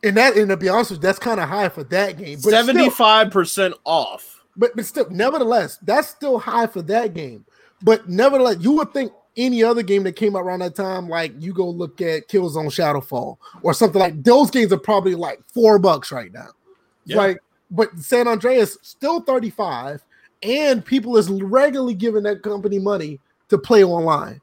And 0.02 0.16
that, 0.16 0.36
and 0.36 0.50
to 0.50 0.56
be 0.56 0.68
honest 0.68 0.90
with 0.90 0.98
you, 0.98 1.02
that's 1.02 1.18
kind 1.18 1.40
of 1.40 1.48
high 1.48 1.68
for 1.68 1.84
that 1.84 2.18
game. 2.18 2.38
Seventy-five 2.38 3.30
percent 3.30 3.74
off. 3.84 4.42
but, 4.56 4.76
but 4.76 4.84
still, 4.84 5.08
nevertheless, 5.10 5.78
that's 5.82 6.08
still 6.08 6.38
high 6.38 6.66
for 6.66 6.82
that 6.82 7.14
game. 7.14 7.44
But 7.82 8.08
nevertheless, 8.08 8.56
you 8.60 8.72
would 8.72 8.92
think 8.92 9.12
any 9.36 9.62
other 9.64 9.82
game 9.82 10.04
that 10.04 10.14
came 10.16 10.36
out 10.36 10.42
around 10.42 10.60
that 10.60 10.74
time, 10.74 11.08
like 11.08 11.32
you 11.38 11.52
go 11.52 11.68
look 11.68 12.00
at 12.00 12.28
Killzone 12.28 12.66
Shadowfall 12.66 13.36
or 13.62 13.74
something 13.74 14.00
like 14.00 14.22
those 14.22 14.50
games 14.50 14.72
are 14.72 14.78
probably 14.78 15.14
like 15.14 15.40
four 15.52 15.78
bucks 15.78 16.12
right 16.12 16.32
now. 16.32 16.48
Yeah. 17.04 17.16
Like, 17.16 17.38
but 17.70 17.98
San 17.98 18.28
Andreas 18.28 18.78
still 18.82 19.20
35, 19.22 20.04
and 20.42 20.84
people 20.84 21.16
is 21.16 21.30
regularly 21.30 21.94
giving 21.94 22.22
that 22.24 22.42
company 22.42 22.78
money 22.78 23.20
to 23.48 23.58
play 23.58 23.84
online. 23.84 24.40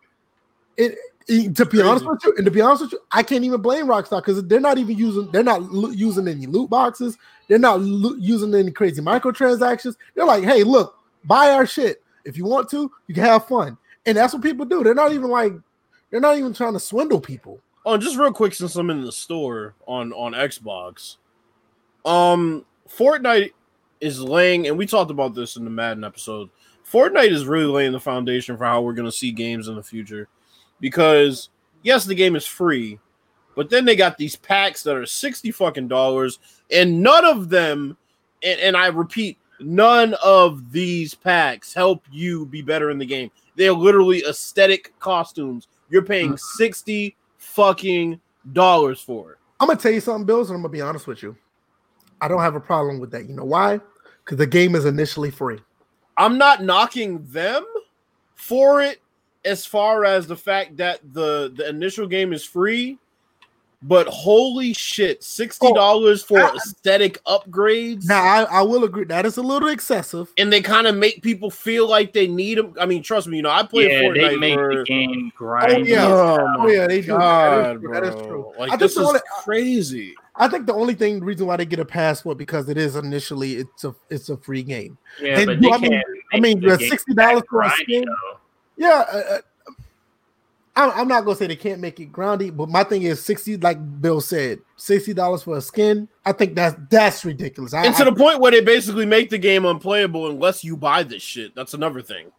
It, 0.78 0.94
it- 0.94 1.56
to 1.56 1.66
be 1.66 1.78
Crazy. 1.78 1.84
honest 1.84 2.06
with 2.08 2.20
you, 2.26 2.34
and 2.36 2.46
to 2.46 2.52
be 2.52 2.60
honest 2.62 2.82
with 2.82 2.92
you, 2.94 3.00
I 3.12 3.24
can't 3.24 3.44
even 3.46 3.62
blame 3.62 3.86
Rockstar 3.86 4.22
because 4.22 4.44
they're 4.48 4.60
not 4.60 4.78
even 4.78 4.98
using 4.98 5.32
they're 5.32 5.44
not 5.44 5.62
lo- 5.72 5.92
using 5.92 6.28
any 6.28 6.46
loot 6.46 6.70
boxes. 6.70 7.18
They're 7.48 7.60
not 7.60 7.80
lo- 7.80 8.16
using 8.20 8.54
any 8.54 8.72
crazy 8.72 9.02
microtransactions. 9.02 9.96
They're 10.16 10.26
like, 10.26 10.44
hey, 10.44 10.64
look, 10.64 10.98
buy 11.24 11.52
our 11.52 11.66
shit 11.66 12.04
if 12.26 12.36
you 12.38 12.44
want 12.46 12.70
to. 12.72 12.92
You 13.08 13.16
can 13.16 13.24
have 13.24 13.48
fun, 13.48 13.78
and 14.06 14.18
that's 14.18 14.34
what 14.34 14.44
people 14.44 14.66
do. 14.66 14.84
They're 14.84 14.94
not 14.96 15.14
even 15.14 15.30
like 15.30 15.54
they're 16.10 16.20
not 16.20 16.38
even 16.38 16.54
trying 16.54 16.74
to 16.74 16.80
swindle 16.80 17.22
people. 17.22 17.60
Oh, 17.86 17.98
just 17.98 18.18
real 18.18 18.34
quick, 18.34 18.54
since 18.54 18.76
I'm 18.76 18.90
in 18.90 19.02
the 19.02 19.12
store 19.12 19.76
on 19.88 20.12
on 20.14 20.34
Xbox, 20.34 21.18
um, 22.04 22.66
Fortnite 22.90 23.52
is 24.02 24.20
laying, 24.20 24.68
and 24.68 24.78
we 24.78 24.86
talked 24.86 25.12
about 25.12 25.36
this 25.36 25.56
in 25.56 25.64
the 25.64 25.70
Madden 25.70 26.04
episode. 26.04 26.50
Fortnite 26.92 27.32
is 27.32 27.46
really 27.46 27.66
laying 27.66 27.92
the 27.92 28.00
foundation 28.00 28.58
for 28.58 28.66
how 28.66 28.82
we're 28.82 28.94
going 28.94 29.08
to 29.08 29.12
see 29.12 29.32
games 29.32 29.68
in 29.68 29.76
the 29.76 29.84
future, 29.84 30.28
because 30.80 31.50
yes, 31.84 32.06
the 32.06 32.16
game 32.16 32.36
is 32.36 32.46
free, 32.46 33.00
but 33.56 33.70
then 33.70 33.86
they 33.86 33.96
got 33.96 34.18
these 34.18 34.36
packs 34.36 34.84
that 34.84 34.96
are 34.96 35.06
sixty 35.06 35.52
fucking 35.52 35.88
dollars, 35.88 36.40
and 36.70 37.02
none 37.02 37.26
of 37.26 37.50
them, 37.50 37.98
and, 38.44 38.60
and 38.60 38.76
I 38.76 38.88
repeat, 38.88 39.38
none 39.60 40.16
of 40.24 40.72
these 40.72 41.14
packs 41.14 41.74
help 41.74 42.04
you 42.12 42.46
be 42.46 42.62
better 42.62 42.90
in 42.90 42.98
the 42.98 43.06
game. 43.06 43.32
They're 43.56 43.74
literally 43.74 44.24
aesthetic 44.28 44.98
costumes. 45.00 45.68
You're 45.90 46.04
paying 46.04 46.34
mm. 46.34 46.40
sixty 46.40 47.16
fucking 47.38 48.20
dollars 48.54 49.00
for 49.00 49.34
it. 49.34 49.38
I'm 49.60 49.68
gonna 49.68 49.80
tell 49.80 49.92
you 49.92 50.02
something, 50.02 50.26
Bills, 50.26 50.50
and 50.50 50.56
I'm 50.56 50.62
gonna 50.62 50.72
be 50.72 50.82
honest 50.82 51.08
with 51.08 51.24
you. 51.24 51.38
I 52.20 52.28
don't 52.28 52.42
have 52.42 52.56
a 52.56 52.60
problem 52.60 53.00
with 53.00 53.12
that. 53.12 53.30
You 53.30 53.36
know 53.36 53.46
why? 53.46 53.80
Because 54.24 54.38
the 54.38 54.48
game 54.48 54.76
is 54.76 54.86
initially 54.86 55.32
free. 55.32 55.60
I'm 56.18 56.38
not 56.38 56.64
knocking 56.64 57.24
them 57.26 57.66
for 58.36 58.82
it 58.82 59.02
as 59.46 59.66
far 59.66 60.06
as 60.06 60.28
the 60.28 60.36
fact 60.36 60.78
that 60.78 61.00
the 61.14 61.52
the 61.56 61.68
initial 61.68 62.06
game 62.06 62.32
is 62.34 62.44
free, 62.44 63.00
but 63.82 64.08
holy 64.08 64.74
shit, 64.74 65.24
sixty 65.24 65.66
oh, 65.68 65.74
dollars 65.74 66.24
for 66.24 66.40
I- 66.40 66.54
aesthetic 66.56 67.24
upgrades. 67.24 68.06
Now, 68.08 68.24
I, 68.24 68.44
I 68.44 68.62
will 68.62 68.84
agree 68.84 69.06
that 69.06 69.26
is 69.26 69.38
a 69.38 69.42
little 69.42 69.70
excessive. 69.70 70.32
and 70.38 70.54
they 70.54 70.62
kind 70.62 70.86
of 70.86 70.96
make 70.96 71.24
people 71.24 71.50
feel 71.50 71.88
like 71.90 72.14
they 72.14 72.28
need 72.28 72.58
them. 72.60 72.76
I 72.80 72.86
mean, 72.86 73.02
trust 73.02 73.28
me, 73.28 73.38
you 73.38 73.44
know, 73.44 73.50
I 73.50 73.64
play 73.64 73.90
Yeah, 73.90 74.02
Fortnite 74.04 74.30
they 74.30 74.36
make 74.38 74.56
for, 74.56 74.76
the 74.78 74.84
game 74.84 75.32
grind. 75.36 75.74
Oh 75.74 75.78
yeah. 75.78 76.06
Oh, 76.08 76.56
Oh 76.60 76.68
yeah, 76.68 76.86
they 76.88 77.02
do. 77.02 77.08
God, 77.08 77.82
true. 77.82 77.94
That 77.94 78.04
is 78.04 78.16
bro. 78.16 78.28
true. 78.28 78.54
Like 78.60 78.72
I 78.72 78.76
this 78.76 78.94
think 78.94 79.06
is 79.06 79.08
the 79.08 79.08
only, 79.08 79.20
crazy. 79.44 80.16
I 80.42 80.48
think 80.48 80.66
the 80.66 80.74
only 80.74 80.96
thing 80.96 81.20
reason 81.24 81.46
why 81.46 81.56
they 81.56 81.66
get 81.66 81.80
a 81.80 81.86
passport 81.86 82.38
because 82.38 82.68
it 82.68 82.78
is 82.78 82.96
initially 82.96 83.58
it's 83.58 83.84
a 83.84 83.94
it's 84.10 84.28
a 84.30 84.38
free 84.38 84.64
game. 84.64 84.98
Yeah, 85.22 85.38
And 85.38 85.46
but 85.46 85.62
do- 85.62 85.70
they 85.70 85.74
I 85.74 85.78
mean- 85.78 85.92
can't. 85.92 86.06
I 86.34 86.40
mean, 86.40 86.60
the 86.60 86.78
the 86.78 86.88
sixty 86.88 87.14
dollars 87.14 87.44
for 87.50 87.62
a 87.62 87.70
skin. 87.72 88.06
though. 88.06 88.40
Yeah, 88.78 89.06
uh, 89.12 89.18
uh, 89.18 89.38
I'm, 90.76 90.92
I'm 91.02 91.08
not 91.08 91.26
gonna 91.26 91.36
say 91.36 91.48
they 91.48 91.56
can't 91.58 91.82
make 91.82 92.00
it 92.00 92.12
groundy, 92.12 92.56
but 92.56 92.70
my 92.70 92.84
thing 92.86 93.04
is 93.04 93.24
sixty, 93.24 93.58
like 93.58 93.78
Bill 94.02 94.22
said, 94.22 94.60
sixty 94.78 95.14
dollars 95.14 95.44
for 95.44 95.58
a 95.58 95.62
skin. 95.62 96.08
I 96.26 96.32
think 96.32 96.56
that's 96.56 96.76
that's 96.90 97.24
ridiculous. 97.26 97.74
I, 97.74 97.86
And 97.86 97.96
to 97.98 98.02
I- 98.04 98.06
the 98.06 98.16
point 98.16 98.40
where 98.40 98.52
they 98.52 98.62
basically 98.62 99.06
make 99.06 99.30
the 99.30 99.38
game 99.38 99.66
unplayable 99.66 100.30
unless 100.30 100.64
you 100.64 100.76
buy 100.78 101.04
this 101.04 101.22
shit. 101.22 101.54
That's 101.54 101.74
another 101.74 102.02
thing. 102.02 102.32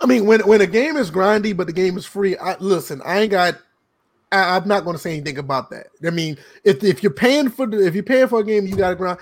I 0.00 0.06
mean, 0.06 0.26
when 0.26 0.40
when 0.40 0.60
a 0.60 0.66
game 0.66 0.96
is 0.96 1.10
grindy 1.10 1.56
but 1.56 1.66
the 1.68 1.72
game 1.72 1.96
is 1.96 2.04
free, 2.04 2.36
I 2.36 2.56
listen. 2.58 3.00
I 3.04 3.20
ain't 3.20 3.30
got. 3.30 3.54
I, 4.32 4.56
I'm 4.56 4.68
not 4.68 4.84
going 4.84 4.94
to 4.96 5.02
say 5.02 5.12
anything 5.12 5.38
about 5.38 5.70
that. 5.70 5.88
I 6.06 6.10
mean, 6.10 6.36
if 6.64 6.82
if 6.84 7.02
you're 7.02 7.12
paying 7.12 7.48
for 7.48 7.66
the, 7.66 7.86
if 7.86 7.94
you're 7.94 8.02
paying 8.02 8.28
for 8.28 8.40
a 8.40 8.44
game, 8.44 8.66
you 8.66 8.76
got 8.76 8.90
to 8.90 8.96
grind. 8.96 9.18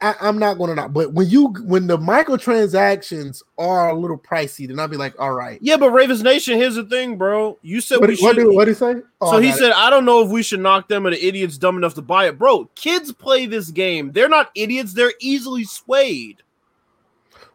I, 0.00 0.14
I'm 0.20 0.38
not 0.38 0.58
going 0.58 0.68
to 0.70 0.76
not. 0.76 0.92
But 0.92 1.12
when 1.12 1.28
you 1.28 1.48
when 1.64 1.86
the 1.88 1.98
microtransactions 1.98 3.42
are 3.58 3.90
a 3.90 3.94
little 3.98 4.18
pricey, 4.18 4.68
then 4.68 4.78
I'll 4.78 4.88
be 4.88 4.96
like, 4.96 5.18
all 5.18 5.32
right. 5.32 5.58
Yeah, 5.60 5.76
but 5.76 5.90
Ravens 5.90 6.22
Nation, 6.22 6.56
here's 6.56 6.76
the 6.76 6.84
thing, 6.84 7.16
bro. 7.16 7.58
You 7.62 7.80
said 7.80 8.00
What 8.00 8.08
we 8.08 8.16
what 8.16 8.36
should. 8.36 8.44
did 8.44 8.54
what 8.54 8.66
did 8.66 8.72
he 8.72 8.78
say? 8.78 8.96
Oh, 9.20 9.32
so 9.32 9.38
he 9.38 9.48
got 9.48 9.56
it. 9.56 9.58
said, 9.58 9.72
I 9.72 9.90
don't 9.90 10.04
know 10.04 10.22
if 10.24 10.30
we 10.30 10.42
should 10.42 10.60
knock 10.60 10.88
them 10.88 11.06
or 11.06 11.10
the 11.10 11.24
idiots 11.26 11.58
dumb 11.58 11.76
enough 11.76 11.94
to 11.94 12.02
buy 12.02 12.28
it. 12.28 12.38
Bro, 12.38 12.66
kids 12.74 13.12
play 13.12 13.46
this 13.46 13.70
game. 13.70 14.12
They're 14.12 14.28
not 14.28 14.50
idiots. 14.54 14.92
They're 14.92 15.14
easily 15.20 15.64
swayed. 15.64 16.42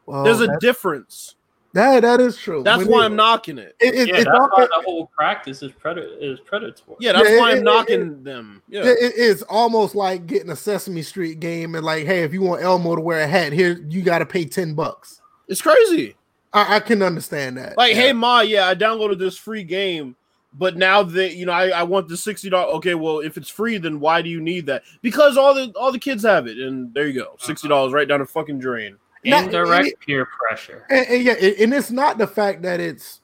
Well, 0.06 0.24
There's 0.26 0.42
a 0.42 0.58
difference. 0.60 1.36
That 1.74 2.02
that 2.02 2.22
is 2.22 2.38
true. 2.38 2.64
That's 2.64 2.80
When 2.80 2.88
why 2.88 3.02
it- 3.02 3.06
I'm 3.06 3.16
knocking 3.16 3.58
it. 3.58 3.76
It, 3.80 3.96
it, 3.96 4.08
Yeah, 4.08 4.16
it's 4.16 4.26
that's 4.26 4.38
all, 4.40 4.50
why 4.50 4.66
the 4.66 4.84
whole 4.86 5.08
practice 5.08 5.62
is 5.64 5.72
predator 5.72 6.16
is 6.20 6.40
predatory. 6.40 6.98
Yeah, 7.00 7.14
that's 7.14 7.30
Yeah, 7.30 7.40
why 7.40 7.50
it- 7.50 7.52
I'm 7.54 7.58
it- 7.60 7.64
knocking 7.64 8.24
them. 8.24 8.62
Yeah. 8.70 8.82
it- 8.82 9.00
it 9.00 9.16
is 9.16 9.42
almost 9.44 9.96
like 9.96 10.28
getting 10.28 10.50
a 10.52 10.56
Sesame 10.56 11.02
Street 11.02 11.40
game 11.40 11.76
and 11.76 11.84
like, 11.84 12.06
hey, 12.06 12.24
if 12.24 12.34
you 12.34 12.42
want 12.42 12.62
Elmo 12.62 12.96
to 12.96 13.02
wear 13.02 13.22
a 13.22 13.28
hat, 13.28 13.54
here 13.54 13.84
you 13.90 14.02
got 14.02 14.20
to 14.20 14.26
pay 14.26 14.46
ten 14.46 14.74
bucks. 14.74 15.22
It's 15.48 15.62
crazy. 15.62 16.16
I, 16.54 16.76
I 16.76 16.80
can 16.80 17.02
understand 17.02 17.58
that. 17.58 17.78
Like, 17.78 17.96
Yeah. 17.96 18.02
hey 18.02 18.14
Ma, 18.14 18.42
yeah, 18.42 18.68
I 18.68 18.76
downloaded 18.76 19.18
this 19.18 19.38
free 19.38 19.64
game, 19.64 20.16
but 20.54 20.78
now 20.78 21.02
that 21.02 21.34
you 21.36 21.48
know 21.48 21.52
I, 21.52 21.70
I 21.70 21.84
want 21.84 22.08
the 22.08 22.16
sixty 22.16 22.50
dollars. 22.52 22.76
Okay, 22.76 22.94
well, 22.94 23.20
if 23.22 23.38
it's 23.38 23.50
free, 23.50 23.80
then 23.80 24.00
why 24.00 24.22
do 24.22 24.30
you 24.30 24.40
need 24.40 24.68
that? 24.68 24.84
Because 25.02 25.36
all 25.36 25.56
the 25.56 25.74
all 25.76 25.92
the 25.92 25.98
kids 25.98 26.22
have 26.24 26.46
it, 26.46 26.60
and 26.60 26.94
there 26.94 27.08
you 27.08 27.14
go, 27.20 27.36
sixty 27.40 27.68
uh-huh. 27.68 27.76
dollars 27.76 27.94
right 27.94 28.08
down 28.08 28.20
the 28.20 28.28
fucking 28.28 28.60
drain. 28.60 28.98
Not- 29.26 29.46
Indirect 29.46 29.88
it- 29.88 30.00
peer 30.00 30.26
pressure. 30.26 30.86
And, 30.90 31.08
and 31.08 31.24
yeah, 31.24 31.34
and 31.34 31.56
and 31.56 31.74
it's 31.74 31.92
not 31.92 32.18
the 32.18 32.28
fact 32.28 32.62
that 32.64 32.80
it's 32.80 33.22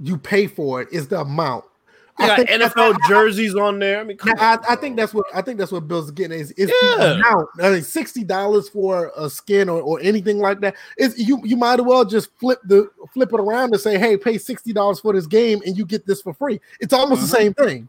you 0.00 0.16
pay 0.18 0.46
for 0.46 0.82
it; 0.82 0.88
it's 0.92 1.06
the 1.06 1.20
amount. 1.20 1.64
They 2.18 2.26
got 2.26 2.40
NFL 2.40 2.98
jerseys 3.08 3.54
on 3.54 3.78
there. 3.78 4.00
I 4.00 4.04
mean, 4.04 4.18
come 4.18 4.34
I, 4.38 4.52
on, 4.52 4.58
I 4.58 4.74
bro. 4.74 4.76
think 4.76 4.96
that's 4.96 5.14
what 5.14 5.24
I 5.34 5.40
think 5.40 5.58
that's 5.58 5.72
what 5.72 5.88
Bill's 5.88 6.10
getting 6.10 6.38
is 6.38 6.52
it's 6.56 6.70
Yeah. 6.82 6.96
the 6.98 7.14
amount. 7.14 7.48
I 7.62 7.70
mean, 7.70 7.82
sixty 7.82 8.24
dollars 8.24 8.68
for 8.68 9.10
a 9.16 9.30
skin 9.30 9.70
or, 9.70 9.80
or 9.80 10.00
anything 10.00 10.38
like 10.38 10.60
that. 10.60 10.74
Is 10.98 11.18
you 11.18 11.40
you 11.44 11.56
might 11.56 11.80
as 11.80 11.86
well 11.86 12.04
just 12.04 12.28
flip 12.38 12.58
the 12.64 12.90
flip 13.14 13.32
it 13.32 13.40
around 13.40 13.72
and 13.72 13.80
say, 13.80 13.98
hey, 13.98 14.18
pay 14.18 14.36
sixty 14.36 14.72
dollars 14.74 15.00
for 15.00 15.14
this 15.14 15.26
game 15.26 15.62
and 15.64 15.78
you 15.78 15.86
get 15.86 16.06
this 16.06 16.20
for 16.20 16.34
free. 16.34 16.60
It's 16.78 16.92
almost 16.92 17.22
the 17.22 17.36
uh-huh. 17.36 17.42
same 17.44 17.54
thing. 17.54 17.88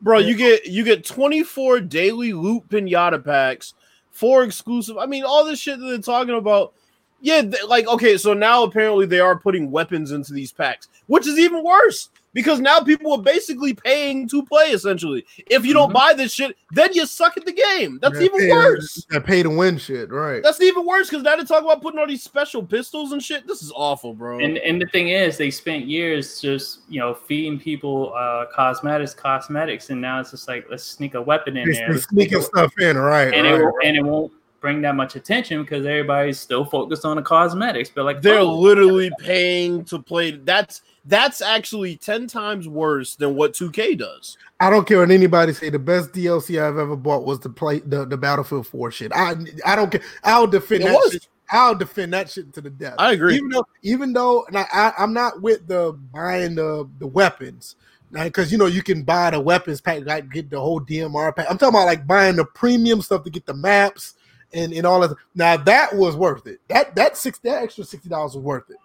bro. 0.00 0.20
You 0.20 0.36
get 0.36 0.66
you 0.66 0.82
get 0.82 1.04
twenty 1.04 1.42
four 1.42 1.80
daily 1.80 2.32
loot 2.32 2.66
pinata 2.70 3.22
packs 3.22 3.74
four 4.14 4.44
exclusive. 4.44 4.96
I 4.96 5.06
mean, 5.06 5.24
all 5.24 5.44
this 5.44 5.60
shit 5.60 5.78
that 5.78 5.86
they're 5.86 5.98
talking 5.98 6.36
about. 6.36 6.72
Yeah, 7.20 7.42
th- 7.42 7.64
like 7.68 7.86
okay, 7.86 8.16
so 8.18 8.34
now 8.34 8.64
apparently 8.64 9.06
they 9.06 9.20
are 9.20 9.38
putting 9.38 9.70
weapons 9.70 10.12
into 10.12 10.32
these 10.32 10.52
packs, 10.52 10.88
which 11.06 11.26
is 11.26 11.38
even 11.38 11.64
worse 11.64 12.10
because 12.34 12.60
now 12.60 12.80
people 12.80 13.12
are 13.12 13.22
basically 13.22 13.72
paying 13.72 14.28
to 14.28 14.44
play 14.44 14.66
essentially. 14.72 15.24
If 15.46 15.64
you 15.64 15.72
don't 15.72 15.90
Mhm. 15.90 15.94
buy 15.94 16.12
this 16.12 16.32
shit, 16.34 16.56
then 16.72 16.92
you 16.92 17.06
suck 17.06 17.36
at 17.38 17.46
the 17.46 17.52
game. 17.52 17.98
That's 18.02 18.18
Yeah, 18.18 18.26
even 18.26 18.40
pay- 18.40 18.50
worse. 18.50 19.06
That 19.10 19.24
pay 19.24 19.42
to 19.42 19.48
win 19.50 19.78
shit, 19.78 20.10
right? 20.10 20.42
That's 20.42 20.60
even 20.60 20.84
worse 20.84 21.08
because 21.08 21.22
now 21.22 21.36
they 21.36 21.44
talk 21.44 21.62
about 21.64 21.80
putting 21.80 21.98
all 21.98 22.06
these 22.06 22.22
special 22.22 22.62
pistols 22.62 23.12
and 23.12 23.22
shit. 23.22 23.46
This 23.46 23.62
is 23.62 23.72
awful, 23.74 24.12
bro. 24.12 24.40
And 24.40 24.58
and 24.58 24.82
the 24.82 24.86
thing 24.86 25.08
is, 25.08 25.38
they 25.38 25.50
spent 25.50 25.86
years 25.86 26.40
just 26.40 26.80
you 26.88 27.00
know 27.00 27.14
feeding 27.14 27.58
people 27.58 28.12
uh, 28.14 28.46
cosmetics, 28.52 29.14
cosmetics, 29.14 29.88
and 29.90 30.00
now 30.00 30.20
it's 30.20 30.32
just 30.32 30.48
like 30.48 30.66
let's 30.68 30.84
sneak 30.84 31.14
a 31.14 31.22
weapon 31.22 31.56
in 31.56 31.68
It's 31.70 31.78
there, 31.78 31.88
sneak 31.92 32.08
sneaking 32.30 32.42
stuff 32.42 32.72
in, 32.80 32.98
right? 32.98 33.32
and 33.32 33.46
right, 33.46 33.54
it 33.54 33.62
won't, 33.62 33.74
right. 33.76 33.86
and 33.86 33.96
it 33.96 34.02
won't 34.04 34.32
bring 34.60 34.80
that 34.80 34.94
much 34.96 35.14
attention 35.14 35.62
because 35.62 35.84
everybody's 35.84 36.40
still 36.40 36.64
focused 36.64 37.04
on 37.04 37.16
the 37.16 37.22
cosmetics. 37.22 37.90
But 37.94 38.06
like 38.06 38.22
They're 38.22 38.38
oh, 38.38 38.58
literally 38.58 39.10
paying 39.20 39.84
to 39.84 39.98
play. 39.98 40.30
That's 40.32 40.80
that's 41.06 41.40
actually 41.40 41.96
ten 41.96 42.26
times 42.26 42.68
worse 42.68 43.16
than 43.16 43.34
what 43.34 43.52
2K 43.52 43.98
does. 43.98 44.36
I 44.60 44.70
don't 44.70 44.86
care 44.86 45.00
what 45.00 45.10
anybody 45.10 45.52
say. 45.52 45.70
The 45.70 45.78
best 45.78 46.12
DLC 46.12 46.62
I've 46.62 46.78
ever 46.78 46.96
bought 46.96 47.24
was 47.24 47.40
the 47.40 47.50
play 47.50 47.80
the, 47.80 48.04
the 48.06 48.16
Battlefield 48.16 48.66
4 48.66 48.90
shit. 48.90 49.12
I 49.14 49.34
I 49.66 49.76
don't 49.76 49.90
care. 49.90 50.02
I'll 50.22 50.46
defend 50.46 50.82
It 50.82 50.86
that 50.86 50.94
was. 50.94 51.12
shit. 51.12 51.28
I'll 51.50 51.74
defend 51.74 52.12
that 52.14 52.30
shit 52.30 52.52
to 52.54 52.60
the 52.60 52.70
death. 52.70 52.94
I 52.98 53.12
agree. 53.12 53.36
Even 53.36 53.48
though, 53.50 53.66
even 53.82 54.12
though, 54.12 54.46
I, 54.54 54.64
I, 54.72 54.92
I'm 54.98 55.12
not 55.12 55.42
with 55.42 55.66
the 55.68 55.92
buying 56.12 56.54
the 56.54 56.88
the 56.98 57.06
weapons, 57.06 57.76
because 58.12 58.50
you 58.50 58.58
know 58.58 58.66
you 58.66 58.82
can 58.82 59.02
buy 59.02 59.30
the 59.30 59.40
weapons 59.40 59.80
pack, 59.80 60.04
like 60.06 60.30
get 60.30 60.48
the 60.50 60.58
whole 60.58 60.80
DMR 60.80 61.34
pack. 61.36 61.46
I'm 61.50 61.58
talking 61.58 61.74
about 61.74 61.86
like 61.86 62.06
buying 62.06 62.36
the 62.36 62.44
premium 62.44 63.02
stuff 63.02 63.24
to 63.24 63.30
get 63.30 63.44
the 63.46 63.54
maps 63.54 64.14
and 64.52 64.72
and 64.72 64.86
all 64.86 65.04
of. 65.04 65.16
Now 65.34 65.56
that 65.58 65.94
was 65.94 66.16
worth 66.16 66.46
it. 66.46 66.60
That 66.68 66.94
that 66.96 67.16
six 67.16 67.38
that 67.40 67.62
extra 67.62 67.84
sixty 67.84 68.08
dollars 68.08 68.34
was 68.34 68.42
worth 68.42 68.70
it. 68.70 68.76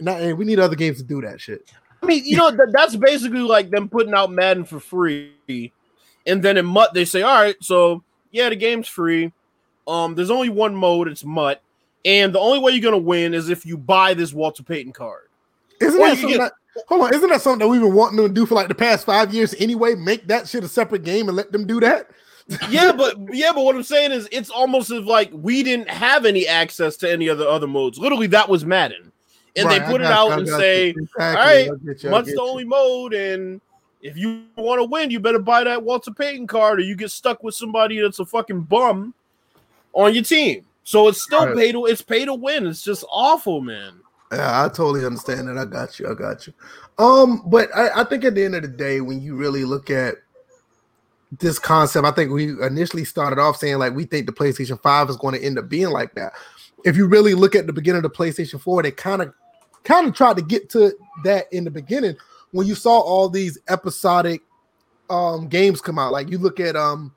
Now, 0.00 0.16
and 0.16 0.36
we 0.38 0.44
need 0.44 0.58
other 0.58 0.76
games 0.76 0.98
to 0.98 1.04
do 1.04 1.20
that 1.22 1.40
shit. 1.40 1.70
I 2.02 2.06
mean, 2.06 2.24
you 2.24 2.36
know, 2.36 2.50
that, 2.50 2.72
that's 2.72 2.94
basically 2.96 3.40
like 3.40 3.70
them 3.70 3.88
putting 3.88 4.14
out 4.14 4.30
Madden 4.30 4.64
for 4.64 4.78
free, 4.78 5.72
and 6.26 6.42
then 6.42 6.56
in 6.56 6.66
MUT 6.66 6.92
they 6.94 7.04
say, 7.04 7.22
"All 7.22 7.34
right, 7.42 7.56
so 7.60 8.02
yeah, 8.30 8.48
the 8.48 8.56
game's 8.56 8.88
free. 8.88 9.32
Um, 9.88 10.14
there's 10.14 10.30
only 10.30 10.48
one 10.50 10.74
mode, 10.74 11.08
it's 11.08 11.24
MUT, 11.24 11.60
and 12.04 12.34
the 12.34 12.38
only 12.40 12.58
way 12.58 12.72
you're 12.72 12.82
gonna 12.82 12.98
win 12.98 13.34
is 13.34 13.48
if 13.48 13.64
you 13.64 13.76
buy 13.78 14.14
this 14.14 14.32
Walter 14.32 14.62
Payton 14.62 14.92
card." 14.92 15.22
Isn't 15.80 16.00
Or 16.00 16.06
that 16.06 16.18
something 16.18 16.38
get- 16.38 16.52
that, 16.74 16.84
hold 16.88 17.02
on? 17.02 17.14
Isn't 17.14 17.28
that 17.30 17.42
something 17.42 17.60
that 17.60 17.68
we've 17.68 17.80
been 17.80 17.94
wanting 17.94 18.18
to 18.18 18.28
do 18.28 18.46
for 18.46 18.54
like 18.54 18.68
the 18.68 18.74
past 18.74 19.06
five 19.06 19.32
years 19.34 19.54
anyway? 19.58 19.94
Make 19.94 20.26
that 20.28 20.48
shit 20.48 20.64
a 20.64 20.68
separate 20.68 21.04
game 21.04 21.28
and 21.28 21.36
let 21.36 21.52
them 21.52 21.66
do 21.66 21.80
that. 21.80 22.10
yeah, 22.70 22.92
but 22.92 23.16
yeah, 23.32 23.52
but 23.52 23.64
what 23.64 23.74
I'm 23.74 23.82
saying 23.82 24.12
is, 24.12 24.28
it's 24.30 24.50
almost 24.50 24.90
as 24.90 25.04
like 25.04 25.30
we 25.32 25.62
didn't 25.64 25.88
have 25.90 26.24
any 26.24 26.46
access 26.46 26.96
to 26.98 27.10
any 27.10 27.28
other 27.28 27.46
other 27.48 27.66
modes. 27.66 27.98
Literally, 27.98 28.28
that 28.28 28.48
was 28.48 28.64
Madden, 28.64 29.10
and 29.56 29.66
Right, 29.66 29.80
they 29.80 29.86
put 29.86 30.00
it 30.00 30.04
got 30.04 30.10
you, 30.10 30.14
out 30.14 30.32
I 30.32 30.36
and 30.38 30.48
say. 30.48 30.88
Exactly, 30.88 31.24
"All 31.24 31.34
right, 31.34 31.70
I 31.70 31.86
get 31.86 32.02
you, 32.02 32.14
I 32.14 32.20
the 32.22 32.40
only 32.40 32.64
mode, 32.64 33.14
and 33.14 33.60
if 34.00 34.16
you 34.16 34.44
want 34.56 34.80
to 34.80 34.84
win, 34.84 35.10
you 35.10 35.18
better 35.18 35.38
buy 35.38 35.64
that 35.64 35.82
Walter 35.82 36.10
Payton 36.12 36.46
card, 36.46 36.78
or 36.78 36.82
you 36.82 36.94
get 36.94 37.10
stuck 37.10 37.42
with 37.42 37.54
somebody 37.54 38.00
that's 38.00 38.18
a 38.18 38.26
fucking 38.26 38.62
bum 38.62 39.14
on 39.94 40.14
your 40.14 40.22
team. 40.22 40.64
So 40.84 41.08
it's 41.08 41.22
still 41.22 41.46
Right. 41.46 41.56
pay 41.56 41.72
to 41.72 41.86
it's 41.86 42.02
pay 42.02 42.24
to 42.24 42.34
win. 42.34 42.66
It's 42.66 42.82
just 42.82 43.04
awful, 43.10 43.60
man. 43.60 44.00
Yeah, 44.32 44.64
I 44.64 44.68
totally 44.68 45.04
understand 45.04 45.48
that. 45.48 45.58
I 45.58 45.64
got 45.64 45.98
you. 45.98 46.08
I 46.08 46.14
got 46.14 46.46
you. 46.46 46.52
Um, 46.98 47.42
but 47.46 47.74
I, 47.74 48.00
I 48.00 48.04
think 48.04 48.24
at 48.24 48.34
the 48.34 48.44
end 48.44 48.54
of 48.54 48.62
the 48.62 48.68
day, 48.68 49.00
when 49.00 49.20
you 49.20 49.36
really 49.36 49.64
look 49.64 49.90
at 49.90 50.16
this 51.38 51.58
concept, 51.58 52.06
I 52.06 52.10
think 52.10 52.30
we 52.30 52.50
initially 52.62 53.04
started 53.04 53.38
off 53.38 53.56
saying 53.56 53.78
like 53.78 53.94
we 53.94 54.04
think 54.04 54.26
the 54.26 54.32
PlayStation 54.32 54.80
5 54.80 55.10
is 55.10 55.16
going 55.16 55.34
to 55.34 55.44
end 55.44 55.58
up 55.58 55.68
being 55.68 55.90
like 55.90 56.14
that. 56.14 56.32
If 56.84 56.96
you 56.96 57.06
really 57.06 57.34
look 57.34 57.54
at 57.54 57.66
the 57.66 57.72
beginning 57.72 58.04
of 58.04 58.10
the 58.10 58.16
PlayStation 58.16 58.60
4, 58.60 58.82
they 58.82 58.90
kind 58.90 59.22
of 59.22 59.32
kind 59.86 60.06
of 60.06 60.14
tried 60.14 60.36
to 60.36 60.42
get 60.42 60.68
to 60.70 60.92
that 61.24 61.46
in 61.52 61.64
the 61.64 61.70
beginning 61.70 62.16
when 62.52 62.66
you 62.66 62.74
saw 62.74 63.00
all 63.00 63.28
these 63.28 63.58
episodic 63.68 64.42
um 65.08 65.48
games 65.48 65.80
come 65.80 65.98
out. 65.98 66.12
Like 66.12 66.28
you 66.28 66.38
look 66.38 66.60
at 66.60 66.76
um 66.76 67.14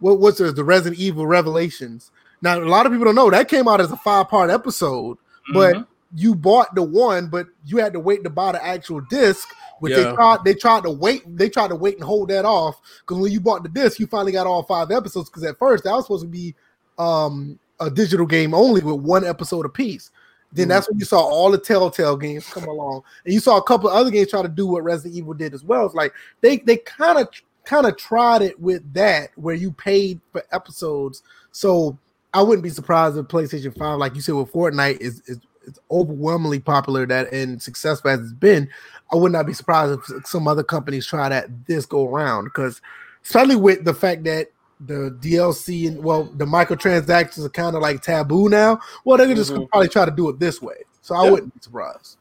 what 0.00 0.20
what's 0.20 0.38
there, 0.38 0.52
the 0.52 0.64
Resident 0.64 1.00
Evil 1.00 1.26
Revelations. 1.26 2.10
Now 2.42 2.58
a 2.58 2.60
lot 2.60 2.86
of 2.86 2.92
people 2.92 3.06
don't 3.06 3.14
know 3.14 3.30
that 3.30 3.48
came 3.48 3.66
out 3.68 3.80
as 3.80 3.90
a 3.90 3.96
five-part 3.96 4.50
episode 4.50 5.18
but 5.52 5.74
Mhm. 5.76 5.86
you 6.16 6.34
bought 6.34 6.74
the 6.74 6.82
one, 6.82 7.26
but 7.28 7.46
you 7.66 7.76
had 7.78 7.92
to 7.92 8.00
wait 8.00 8.24
to 8.24 8.30
buy 8.30 8.52
the 8.52 8.64
actual 8.64 9.00
disc, 9.10 9.46
which 9.80 9.92
Yeah. 9.92 10.10
they 10.10 10.14
tried 10.14 10.38
they 10.44 10.54
tried 10.54 10.82
to 10.84 10.90
wait, 10.90 11.22
they 11.36 11.48
tried 11.50 11.68
to 11.68 11.76
wait 11.76 11.96
and 11.96 12.04
hold 12.04 12.28
that 12.28 12.44
off. 12.44 12.80
Because 13.00 13.20
when 13.22 13.32
you 13.32 13.40
bought 13.40 13.62
the 13.62 13.68
disc, 13.68 13.98
you 13.98 14.06
finally 14.06 14.32
got 14.32 14.46
all 14.46 14.62
five 14.62 14.90
episodes. 14.90 15.28
Because 15.28 15.44
at 15.44 15.58
first 15.58 15.84
that 15.84 15.92
was 15.94 16.04
supposed 16.04 16.24
to 16.24 16.28
be 16.28 16.54
um 16.98 17.58
a 17.80 17.90
digital 17.90 18.24
game 18.26 18.54
only 18.54 18.80
with 18.80 19.00
one 19.00 19.24
episode 19.24 19.66
apiece. 19.66 20.10
Then 20.54 20.68
that's 20.68 20.88
when 20.88 20.98
you 20.98 21.04
saw 21.04 21.18
all 21.18 21.50
the 21.50 21.58
Telltale 21.58 22.16
games 22.16 22.48
come 22.48 22.64
along, 22.64 23.02
and 23.24 23.34
you 23.34 23.40
saw 23.40 23.56
a 23.56 23.62
couple 23.62 23.90
other 23.90 24.10
games 24.10 24.30
try 24.30 24.40
to 24.40 24.48
do 24.48 24.66
what 24.66 24.84
Resident 24.84 25.16
Evil 25.16 25.34
did 25.34 25.52
as 25.52 25.64
well. 25.64 25.84
It's 25.84 25.94
like 25.94 26.12
they 26.40 26.58
they 26.58 26.76
kind 26.76 27.18
of 27.18 27.28
kind 27.64 27.86
of 27.86 27.96
tried 27.96 28.42
it 28.42 28.58
with 28.60 28.92
that, 28.94 29.30
where 29.36 29.54
you 29.54 29.72
paid 29.72 30.20
for 30.30 30.44
episodes. 30.52 31.22
So 31.50 31.98
I 32.32 32.42
wouldn't 32.42 32.62
be 32.62 32.70
surprised 32.70 33.16
if 33.16 33.26
PlayStation 33.26 33.76
Five, 33.76 33.98
like 33.98 34.14
you 34.14 34.20
said, 34.20 34.36
with 34.36 34.52
Fortnite 34.52 35.00
is 35.00 35.20
is, 35.26 35.40
is 35.64 35.78
overwhelmingly 35.90 36.60
popular 36.60 37.04
that 37.06 37.32
and 37.32 37.60
successful 37.60 38.10
as 38.10 38.20
it's 38.20 38.32
been. 38.32 38.70
I 39.12 39.16
would 39.16 39.32
not 39.32 39.46
be 39.46 39.54
surprised 39.54 40.00
if 40.08 40.26
some 40.26 40.46
other 40.46 40.62
companies 40.62 41.06
try 41.06 41.28
that 41.28 41.48
this 41.66 41.84
go 41.84 42.08
around 42.08 42.44
because 42.44 42.80
especially 43.24 43.56
with 43.56 43.84
the 43.84 43.94
fact 43.94 44.24
that 44.24 44.48
the 44.86 45.16
DLC 45.20 45.88
and 45.88 46.02
well 46.02 46.24
the 46.24 46.44
microtransactions 46.44 47.44
are 47.44 47.50
kind 47.50 47.74
of 47.76 47.82
like 47.82 48.02
taboo 48.02 48.48
now. 48.48 48.78
Well, 49.04 49.18
they 49.18 49.26
could 49.26 49.36
just 49.36 49.52
Mhm. 49.52 49.68
probably 49.68 49.88
try 49.88 50.04
to 50.04 50.10
do 50.10 50.28
it 50.28 50.38
this 50.38 50.60
way. 50.60 50.76
So 51.02 51.14
I 51.14 51.24
Yeah. 51.24 51.30
wouldn't 51.30 51.54
be 51.54 51.60
surprised. 51.60 52.16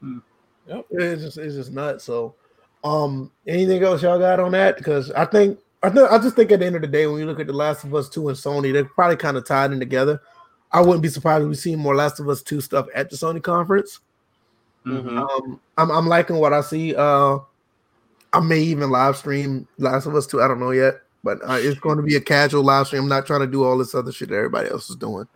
Hmm. 0.00 0.18
Yep. 0.66 0.86
It's 0.90 1.22
just 1.22 1.38
it's 1.38 1.54
just 1.54 1.72
nuts. 1.72 2.04
So 2.04 2.34
um 2.84 3.30
anything 3.46 3.82
else 3.82 4.02
y'all 4.02 4.18
got 4.18 4.40
on 4.40 4.52
that? 4.52 4.76
Because 4.76 5.10
I 5.12 5.24
think 5.24 5.58
I 5.82 5.90
think 5.90 6.10
I 6.10 6.18
just 6.18 6.36
think 6.36 6.50
at 6.52 6.60
the 6.60 6.66
end 6.66 6.76
of 6.76 6.82
the 6.82 6.88
day, 6.88 7.06
when 7.06 7.18
you 7.18 7.26
look 7.26 7.40
at 7.40 7.46
The 7.46 7.52
Last 7.52 7.84
of 7.84 7.94
Us 7.94 8.08
2 8.08 8.28
and 8.28 8.36
Sony, 8.38 8.72
they're 8.72 8.84
probably 8.84 9.16
kind 9.16 9.36
of 9.36 9.44
tied 9.46 9.70
in 9.72 9.78
together. 9.78 10.20
I 10.72 10.80
wouldn't 10.80 11.02
be 11.02 11.08
surprised 11.08 11.42
if 11.42 11.48
we 11.48 11.54
see 11.54 11.76
more 11.76 11.94
Last 11.94 12.20
of 12.20 12.28
Us 12.28 12.42
2 12.42 12.60
stuff 12.60 12.86
at 12.94 13.10
the 13.10 13.16
Sony 13.16 13.42
conference. 13.42 14.00
Mhm. 14.86 15.18
Um, 15.18 15.60
I'm 15.76 15.90
I'm 15.90 16.06
liking 16.06 16.36
what 16.36 16.52
I 16.52 16.60
see. 16.62 16.94
Uh, 16.94 17.38
I 18.32 18.40
may 18.40 18.60
even 18.60 18.90
live 18.90 19.16
stream 19.16 19.68
Last 19.78 20.06
of 20.06 20.14
Us 20.16 20.26
2. 20.26 20.42
I 20.42 20.48
don't 20.48 20.58
know 20.58 20.72
yet, 20.72 21.02
but 21.24 21.38
uh, 21.42 21.58
it's 21.58 21.80
going 21.80 21.96
to 21.96 22.02
be 22.02 22.14
a 22.14 22.20
casual 22.20 22.62
live 22.62 22.86
stream. 22.86 23.02
I'm 23.02 23.08
not 23.08 23.26
trying 23.26 23.40
to 23.40 23.46
do 23.46 23.64
all 23.64 23.78
this 23.78 23.94
other 23.94 24.12
shit 24.12 24.28
that 24.28 24.36
everybody 24.36 24.70
else 24.70 24.90
is 24.90 24.96
doing. 24.96 25.26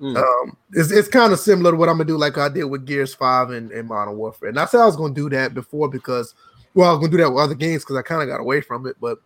Mm. 0.00 0.16
Um, 0.16 0.56
it's 0.72 0.90
it's 0.90 1.06
kind 1.06 1.32
of 1.32 1.38
similar 1.38 1.70
to 1.70 1.76
what 1.76 1.88
I'm 1.88 1.94
gonna 1.94 2.06
do, 2.06 2.18
like 2.18 2.36
I 2.36 2.48
did 2.48 2.64
with 2.64 2.84
Gears 2.84 3.14
Five 3.14 3.50
and, 3.50 3.70
and 3.70 3.88
Modern 3.88 4.16
Warfare. 4.16 4.48
And 4.48 4.58
I 4.58 4.64
said 4.64 4.80
I 4.80 4.86
was 4.86 4.96
gonna 4.96 5.14
do 5.14 5.30
that 5.30 5.54
before 5.54 5.88
because, 5.88 6.34
well, 6.74 6.88
I 6.88 6.92
was 6.92 6.98
gonna 6.98 7.12
do 7.12 7.18
that 7.18 7.30
with 7.30 7.40
other 7.40 7.54
games 7.54 7.84
because 7.84 7.96
I 7.96 8.02
kind 8.02 8.20
of 8.20 8.28
got 8.28 8.40
away 8.40 8.60
from 8.60 8.86
it. 8.86 8.96
But 9.00 9.18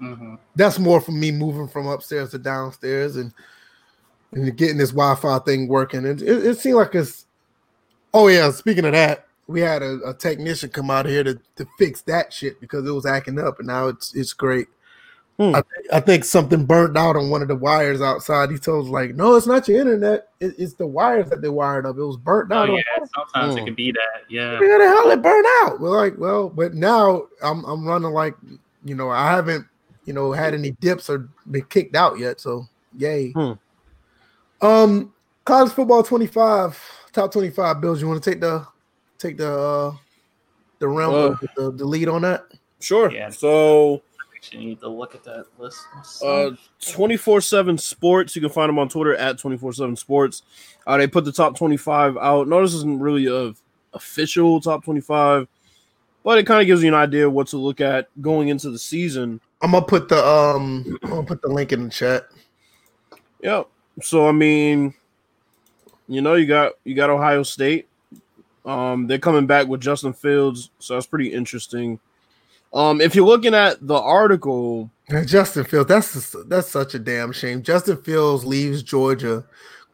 Mhm. 0.00 0.38
that's 0.56 0.78
more 0.78 1.00
for 1.00 1.12
me 1.12 1.30
moving 1.30 1.68
from 1.68 1.86
upstairs 1.86 2.30
to 2.30 2.38
downstairs 2.38 3.16
and 3.16 3.32
and 4.32 4.56
getting 4.56 4.78
this 4.78 4.90
Wi-Fi 4.90 5.38
thing 5.40 5.68
working. 5.68 6.06
And 6.06 6.22
it, 6.22 6.46
it 6.46 6.58
seemed 6.58 6.76
like 6.76 6.94
it's. 6.94 7.26
Oh 8.14 8.28
yeah, 8.28 8.50
speaking 8.52 8.86
of 8.86 8.92
that, 8.92 9.26
we 9.46 9.60
had 9.60 9.82
a, 9.82 10.00
a 10.06 10.14
technician 10.14 10.70
come 10.70 10.90
out 10.90 11.06
here 11.06 11.24
to, 11.24 11.38
to 11.56 11.66
fix 11.78 12.00
that 12.02 12.32
shit 12.32 12.58
because 12.60 12.86
it 12.86 12.92
was 12.92 13.06
acting 13.06 13.38
up, 13.38 13.58
and 13.58 13.68
now 13.68 13.88
it's 13.88 14.14
it's 14.14 14.32
great. 14.32 14.68
Hmm. 15.38 15.54
I, 15.54 15.62
thi- 15.62 15.88
I 15.92 16.00
think 16.00 16.24
something 16.24 16.66
burnt 16.66 16.96
out 16.96 17.16
on 17.16 17.30
one 17.30 17.40
of 17.42 17.48
the 17.48 17.56
wires 17.56 18.02
outside. 18.02 18.50
He 18.50 18.58
told 18.58 18.84
us 18.86 18.90
like, 18.90 19.14
no, 19.14 19.34
it's 19.34 19.46
not 19.46 19.66
your 19.66 19.80
internet. 19.80 20.28
It, 20.40 20.54
it's 20.58 20.74
the 20.74 20.86
wires 20.86 21.30
that 21.30 21.40
they 21.40 21.48
wired 21.48 21.86
up. 21.86 21.96
It 21.96 22.04
was 22.04 22.18
burnt 22.18 22.52
Oh 22.52 22.56
out. 22.58 22.68
on 22.70 22.76
yeah, 22.76 22.82
sometimes 23.16 23.56
it 23.56 23.60
Mm. 23.60 23.64
can 23.66 23.74
be 23.74 23.92
that. 23.92 24.22
Yeah. 24.28 24.60
where 24.60 24.78
the 24.78 24.88
hell 24.94 25.10
it 25.10 25.22
burned 25.22 25.46
out? 25.62 25.80
We're 25.80 25.96
like, 25.96 26.18
well, 26.18 26.48
but 26.50 26.74
now 26.74 27.22
I'm 27.42 27.64
I'm 27.64 27.86
running 27.86 28.10
like, 28.12 28.34
you 28.84 28.94
know, 28.94 29.08
I 29.10 29.30
haven't, 29.30 29.66
you 30.04 30.12
know, 30.12 30.32
had 30.32 30.52
any 30.52 30.72
dips 30.72 31.08
or 31.08 31.28
been 31.50 31.64
kicked 31.64 31.96
out 31.96 32.18
yet. 32.18 32.38
So 32.40 32.66
yay. 32.96 33.30
Hmm. 33.32 33.52
Um, 34.60 35.12
college 35.44 35.72
football 35.72 36.02
25, 36.02 36.78
top 37.12 37.32
25 37.32 37.80
bills. 37.80 38.00
You 38.00 38.08
want 38.08 38.22
to 38.22 38.30
take 38.30 38.40
the 38.40 38.66
take 39.18 39.36
the 39.38 39.50
uh 39.52 39.92
the 40.78 40.88
realm 40.88 41.14
Uh. 41.14 41.18
of 41.18 41.40
the, 41.56 41.70
the 41.72 41.84
lead 41.84 42.08
on 42.08 42.22
that? 42.22 42.44
Sure. 42.80 43.10
Yeah. 43.10 43.30
So 43.30 44.02
Actually, 44.44 44.66
need 44.66 44.80
to 44.80 44.88
look 44.88 45.14
at 45.14 45.22
that 45.22 45.46
list. 45.56 45.84
uh 46.20 46.50
24-7 46.80 47.78
sports 47.78 48.34
you 48.34 48.42
can 48.42 48.50
find 48.50 48.68
them 48.68 48.78
on 48.78 48.88
twitter 48.88 49.14
at 49.14 49.36
24-7 49.36 49.96
sports 49.96 50.42
uh 50.86 50.96
they 50.96 51.06
put 51.06 51.24
the 51.24 51.30
top 51.30 51.56
25 51.56 52.16
out 52.16 52.48
no 52.48 52.60
this 52.60 52.74
isn't 52.74 52.98
really 52.98 53.26
a 53.26 53.54
official 53.94 54.60
top 54.60 54.84
25 54.84 55.46
but 56.24 56.38
it 56.38 56.46
kind 56.46 56.60
of 56.60 56.66
gives 56.66 56.82
you 56.82 56.88
an 56.88 56.94
idea 56.94 57.26
of 57.26 57.32
what 57.32 57.46
to 57.46 57.56
look 57.56 57.80
at 57.80 58.08
going 58.20 58.48
into 58.48 58.68
the 58.70 58.78
season 58.78 59.40
I'm 59.60 59.70
gonna 59.70 59.86
put 59.86 60.08
the 60.08 60.24
um 60.26 60.98
I'm 61.04 61.10
gonna 61.10 61.22
put 61.22 61.40
the 61.40 61.48
link 61.48 61.70
in 61.72 61.84
the 61.84 61.90
chat. 61.90 62.24
Yep. 63.42 63.68
so 64.02 64.28
i 64.28 64.32
mean 64.32 64.92
you 66.08 66.20
know 66.20 66.34
you 66.34 66.46
got 66.46 66.72
you 66.82 66.96
got 66.96 67.10
ohio 67.10 67.44
state 67.44 67.88
um 68.64 69.06
they're 69.06 69.18
coming 69.18 69.46
back 69.46 69.68
with 69.68 69.80
justin 69.80 70.12
fields 70.12 70.70
so 70.80 70.94
that's 70.94 71.06
pretty 71.06 71.32
interesting 71.32 72.00
Um, 72.74 73.00
if 73.00 73.14
you're 73.14 73.26
looking 73.26 73.54
at 73.54 73.86
the 73.86 73.98
article, 73.98 74.90
Justin 75.26 75.64
Fields, 75.64 75.88
that's 75.88 76.36
that's 76.46 76.68
such 76.68 76.94
a 76.94 76.98
damn 76.98 77.32
shame. 77.32 77.62
Justin 77.62 77.98
Fields 77.98 78.44
leaves 78.44 78.82
Georgia, 78.82 79.44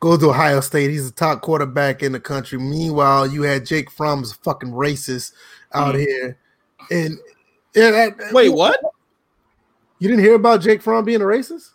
goes 0.00 0.20
to 0.20 0.30
Ohio 0.30 0.60
State. 0.60 0.90
He's 0.90 1.10
the 1.10 1.16
top 1.16 1.40
quarterback 1.40 2.02
in 2.02 2.12
the 2.12 2.20
country. 2.20 2.58
Meanwhile, 2.58 3.28
you 3.28 3.42
had 3.42 3.66
Jake 3.66 3.90
Fromm's 3.90 4.32
fucking 4.32 4.70
racist 4.70 5.32
out 5.74 5.94
mm-hmm. 5.94 6.04
here. 6.04 6.38
And, 6.90 7.18
and 7.74 7.94
that, 7.94 8.32
wait, 8.32 8.50
what? 8.50 8.80
You 9.98 10.08
didn't 10.08 10.24
hear 10.24 10.34
about 10.34 10.60
Jake 10.60 10.80
Fromm 10.80 11.04
being 11.04 11.20
a 11.20 11.24
racist? 11.24 11.70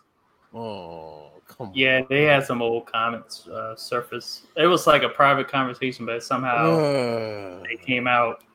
Oh, 0.54 1.32
come 1.46 1.70
yeah, 1.74 1.98
on. 1.98 2.06
they 2.08 2.22
had 2.22 2.44
some 2.46 2.62
old 2.62 2.86
comments 2.86 3.46
uh, 3.48 3.76
surface. 3.76 4.42
It 4.56 4.66
was 4.66 4.86
like 4.86 5.02
a 5.02 5.08
private 5.08 5.48
conversation, 5.48 6.06
but 6.06 6.22
somehow 6.22 6.78
uh, 6.78 7.62
they 7.62 7.76
came 7.76 8.06
out. 8.06 8.42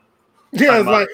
Yeah, 0.52 0.80
it's 0.80 0.88
like 0.88 1.08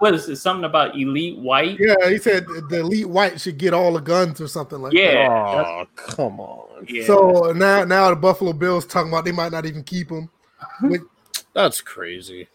what 0.00 0.14
is 0.14 0.28
it? 0.30 0.36
Something 0.36 0.64
about 0.64 0.96
elite 0.96 1.38
white? 1.38 1.78
Yeah, 1.78 2.08
he 2.08 2.16
said 2.16 2.46
the 2.70 2.80
elite 2.80 3.08
white 3.08 3.38
should 3.38 3.58
get 3.58 3.74
all 3.74 3.92
the 3.92 4.00
guns 4.00 4.40
or 4.40 4.48
something 4.48 4.80
like 4.80 4.94
yeah, 4.94 5.28
that. 5.28 5.28
Oh, 5.28 5.86
come 5.94 6.40
on. 6.40 6.86
Yeah. 6.88 7.04
So 7.04 7.52
now, 7.54 7.84
now 7.84 8.08
the 8.08 8.16
Buffalo 8.16 8.54
Bills 8.54 8.86
talking 8.86 9.12
about 9.12 9.26
they 9.26 9.32
might 9.32 9.52
not 9.52 9.66
even 9.66 9.84
keep 9.84 10.10
him. 10.10 10.30
That's 11.54 11.82
crazy. 11.82 12.48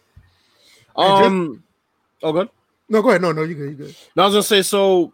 Um, 0.96 1.54
just, 1.54 2.24
oh, 2.24 2.32
good. 2.32 2.50
No, 2.90 3.04
go 3.04 3.10
ahead. 3.10 3.22
No, 3.22 3.32
no, 3.32 3.44
you 3.44 3.54
good. 3.54 3.70
You 3.70 3.76
good. 3.76 3.96
No, 4.16 4.24
I 4.24 4.26
was 4.26 4.34
gonna 4.34 4.44
say 4.44 4.64
so. 4.64 5.14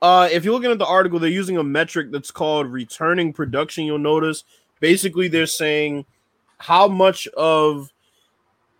Uh, 0.00 0.28
if 0.30 0.44
you're 0.44 0.54
looking 0.54 0.70
at 0.70 0.78
the 0.78 0.86
article, 0.86 1.18
they're 1.18 1.28
using 1.28 1.56
a 1.56 1.64
metric 1.64 2.12
that's 2.12 2.30
called 2.30 2.68
returning 2.68 3.32
production. 3.32 3.84
You'll 3.84 3.98
notice 3.98 4.44
basically 4.78 5.26
they're 5.26 5.46
saying 5.46 6.04
how 6.58 6.86
much 6.86 7.26
of 7.36 7.92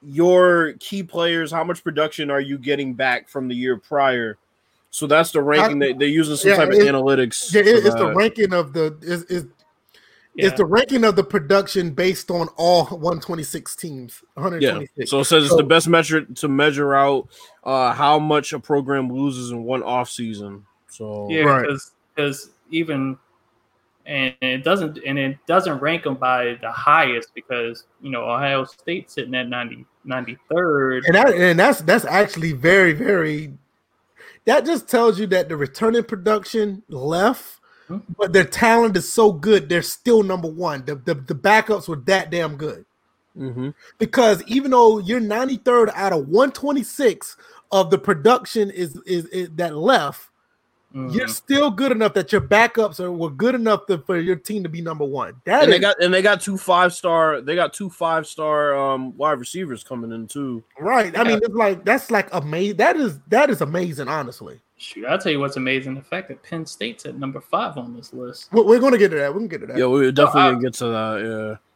your 0.02 0.74
key 0.80 1.02
players, 1.02 1.50
how 1.50 1.64
much 1.64 1.82
production 1.82 2.30
are 2.30 2.40
you 2.40 2.58
getting 2.58 2.94
back 2.94 3.28
from 3.28 3.48
the 3.48 3.54
year 3.54 3.76
prior? 3.76 4.38
So 4.90 5.06
that's 5.06 5.32
the 5.32 5.42
ranking 5.42 5.82
I, 5.82 5.88
that 5.88 5.98
they're 5.98 6.08
using 6.08 6.36
some 6.36 6.50
yeah, 6.50 6.56
type 6.56 6.68
of 6.68 6.74
analytics. 6.74 7.52
Yeah, 7.52 7.62
it's 7.64 7.94
the 7.94 8.14
ranking 8.14 8.52
of 8.52 8.72
the 8.72 8.96
is 9.02 9.24
is 9.24 9.46
yeah. 10.34 10.46
it's 10.46 10.56
the 10.56 10.64
ranking 10.64 11.04
of 11.04 11.14
the 11.14 11.24
production 11.24 11.90
based 11.90 12.30
on 12.30 12.48
all 12.56 12.86
126 12.86 13.76
teams. 13.76 14.22
126. 14.34 14.92
Yeah. 14.96 15.04
So 15.04 15.20
it 15.20 15.24
says 15.24 15.46
so, 15.46 15.46
it's 15.46 15.56
the 15.56 15.68
best 15.68 15.88
metric 15.88 16.34
to 16.36 16.48
measure 16.48 16.94
out 16.94 17.28
uh, 17.64 17.92
how 17.92 18.18
much 18.18 18.52
a 18.52 18.58
program 18.58 19.12
loses 19.12 19.50
in 19.50 19.64
one 19.64 19.82
off 19.82 20.08
season. 20.08 20.64
So 20.88 21.28
yeah, 21.28 21.42
because 21.42 21.92
right. 22.16 22.54
even 22.70 23.18
and 24.08 24.34
it 24.40 24.64
doesn't 24.64 24.98
and 25.06 25.18
it 25.18 25.38
doesn't 25.46 25.78
rank 25.80 26.02
them 26.02 26.14
by 26.14 26.58
the 26.62 26.72
highest 26.72 27.34
because 27.34 27.84
you 28.00 28.10
know 28.10 28.22
Ohio 28.24 28.64
State 28.64 29.10
sitting 29.10 29.34
at 29.34 29.48
90, 29.48 29.84
93rd. 30.06 31.02
And 31.06 31.14
that, 31.14 31.34
and 31.34 31.58
that's 31.60 31.82
that's 31.82 32.06
actually 32.06 32.52
very 32.52 32.94
very 32.94 33.52
that 34.46 34.64
just 34.64 34.88
tells 34.88 35.20
you 35.20 35.26
that 35.28 35.50
the 35.50 35.56
returning 35.58 36.04
production 36.04 36.82
left, 36.88 37.60
mm-hmm. 37.88 38.12
but 38.16 38.32
their 38.32 38.44
talent 38.44 38.96
is 38.96 39.12
so 39.12 39.30
good 39.30 39.68
they're 39.68 39.82
still 39.82 40.22
number 40.22 40.48
one. 40.48 40.84
The 40.86 40.96
the, 40.96 41.14
the 41.14 41.34
backups 41.34 41.86
were 41.86 42.02
that 42.06 42.30
damn 42.30 42.56
good. 42.56 42.86
Mm-hmm. 43.36 43.70
Because 43.98 44.42
even 44.44 44.70
though 44.70 44.98
you're 44.98 45.20
93rd 45.20 45.92
out 45.94 46.12
of 46.12 46.28
126 46.28 47.36
of 47.70 47.90
the 47.90 47.98
production 47.98 48.70
is, 48.70 48.98
is, 49.06 49.26
is 49.26 49.50
that 49.54 49.76
left, 49.76 50.30
Mm-hmm. 50.94 51.14
You're 51.14 51.28
still 51.28 51.70
good 51.70 51.92
enough 51.92 52.14
that 52.14 52.32
your 52.32 52.40
backups 52.40 52.98
are 52.98 53.12
were 53.12 53.30
good 53.30 53.54
enough 53.54 53.86
to, 53.86 53.98
for 53.98 54.18
your 54.18 54.36
team 54.36 54.62
to 54.62 54.70
be 54.70 54.80
number 54.80 55.04
one. 55.04 55.34
That 55.44 55.64
and 55.64 55.70
is, 55.70 55.76
they 55.76 55.80
got 55.80 56.02
and 56.02 56.14
they 56.14 56.22
got 56.22 56.40
two 56.40 56.56
five 56.56 56.94
star. 56.94 57.42
They 57.42 57.54
got 57.54 57.74
two 57.74 57.90
five 57.90 58.26
star 58.26 58.74
um 58.74 59.14
wide 59.16 59.38
receivers 59.38 59.84
coming 59.84 60.12
in 60.12 60.26
too. 60.26 60.64
Right. 60.78 61.16
I 61.18 61.24
mean, 61.24 61.40
it's 61.42 61.54
like 61.54 61.84
that's 61.84 62.10
like 62.10 62.32
amazing. 62.32 62.78
That 62.78 62.96
is 62.96 63.18
that 63.28 63.50
is 63.50 63.60
amazing. 63.60 64.08
Honestly. 64.08 64.60
Shoot, 64.78 65.06
I'll 65.06 65.18
tell 65.18 65.32
you 65.32 65.40
what's 65.40 65.56
amazing: 65.56 65.94
the 65.96 66.02
fact 66.02 66.28
that 66.28 66.42
Penn 66.42 66.64
State's 66.64 67.04
at 67.04 67.18
number 67.18 67.40
five 67.40 67.76
on 67.76 67.94
this 67.94 68.14
list. 68.14 68.48
We're, 68.52 68.64
we're 68.64 68.78
going 68.78 68.92
to 68.92 68.98
get 68.98 69.10
to 69.10 69.16
that. 69.16 69.34
We're 69.34 69.40
going 69.40 69.50
to 69.50 69.58
get 69.58 69.66
to 69.66 69.72
that. 69.72 69.78
Yeah, 69.78 69.86
we're 69.86 70.12
definitely 70.12 70.42
going 70.42 70.56
to 70.56 70.62
get 70.62 70.74
to 70.74 70.84
that. 70.86 71.58
Yeah. 71.58 71.67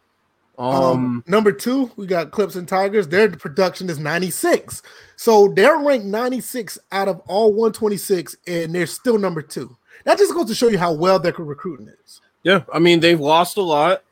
Um, 0.62 0.82
um, 0.84 1.24
number 1.26 1.50
two, 1.50 1.90
we 1.96 2.06
got 2.06 2.30
Clemson 2.30 2.68
Tigers. 2.68 3.08
Their 3.08 3.28
production 3.30 3.90
is 3.90 3.98
96. 3.98 4.82
So 5.16 5.48
they're 5.48 5.78
ranked 5.78 6.06
96 6.06 6.78
out 6.92 7.08
of 7.08 7.20
all 7.26 7.50
126, 7.50 8.36
and 8.46 8.72
they're 8.72 8.86
still 8.86 9.18
number 9.18 9.42
two. 9.42 9.76
That 10.04 10.18
just 10.18 10.32
goes 10.32 10.46
to 10.46 10.54
show 10.54 10.68
you 10.68 10.78
how 10.78 10.92
well 10.92 11.18
their 11.18 11.32
recruiting 11.32 11.88
is. 12.04 12.20
Yeah, 12.44 12.62
I 12.72 12.78
mean 12.78 13.00
they've 13.00 13.20
lost 13.20 13.56
a 13.56 13.62
lot, 13.62 14.02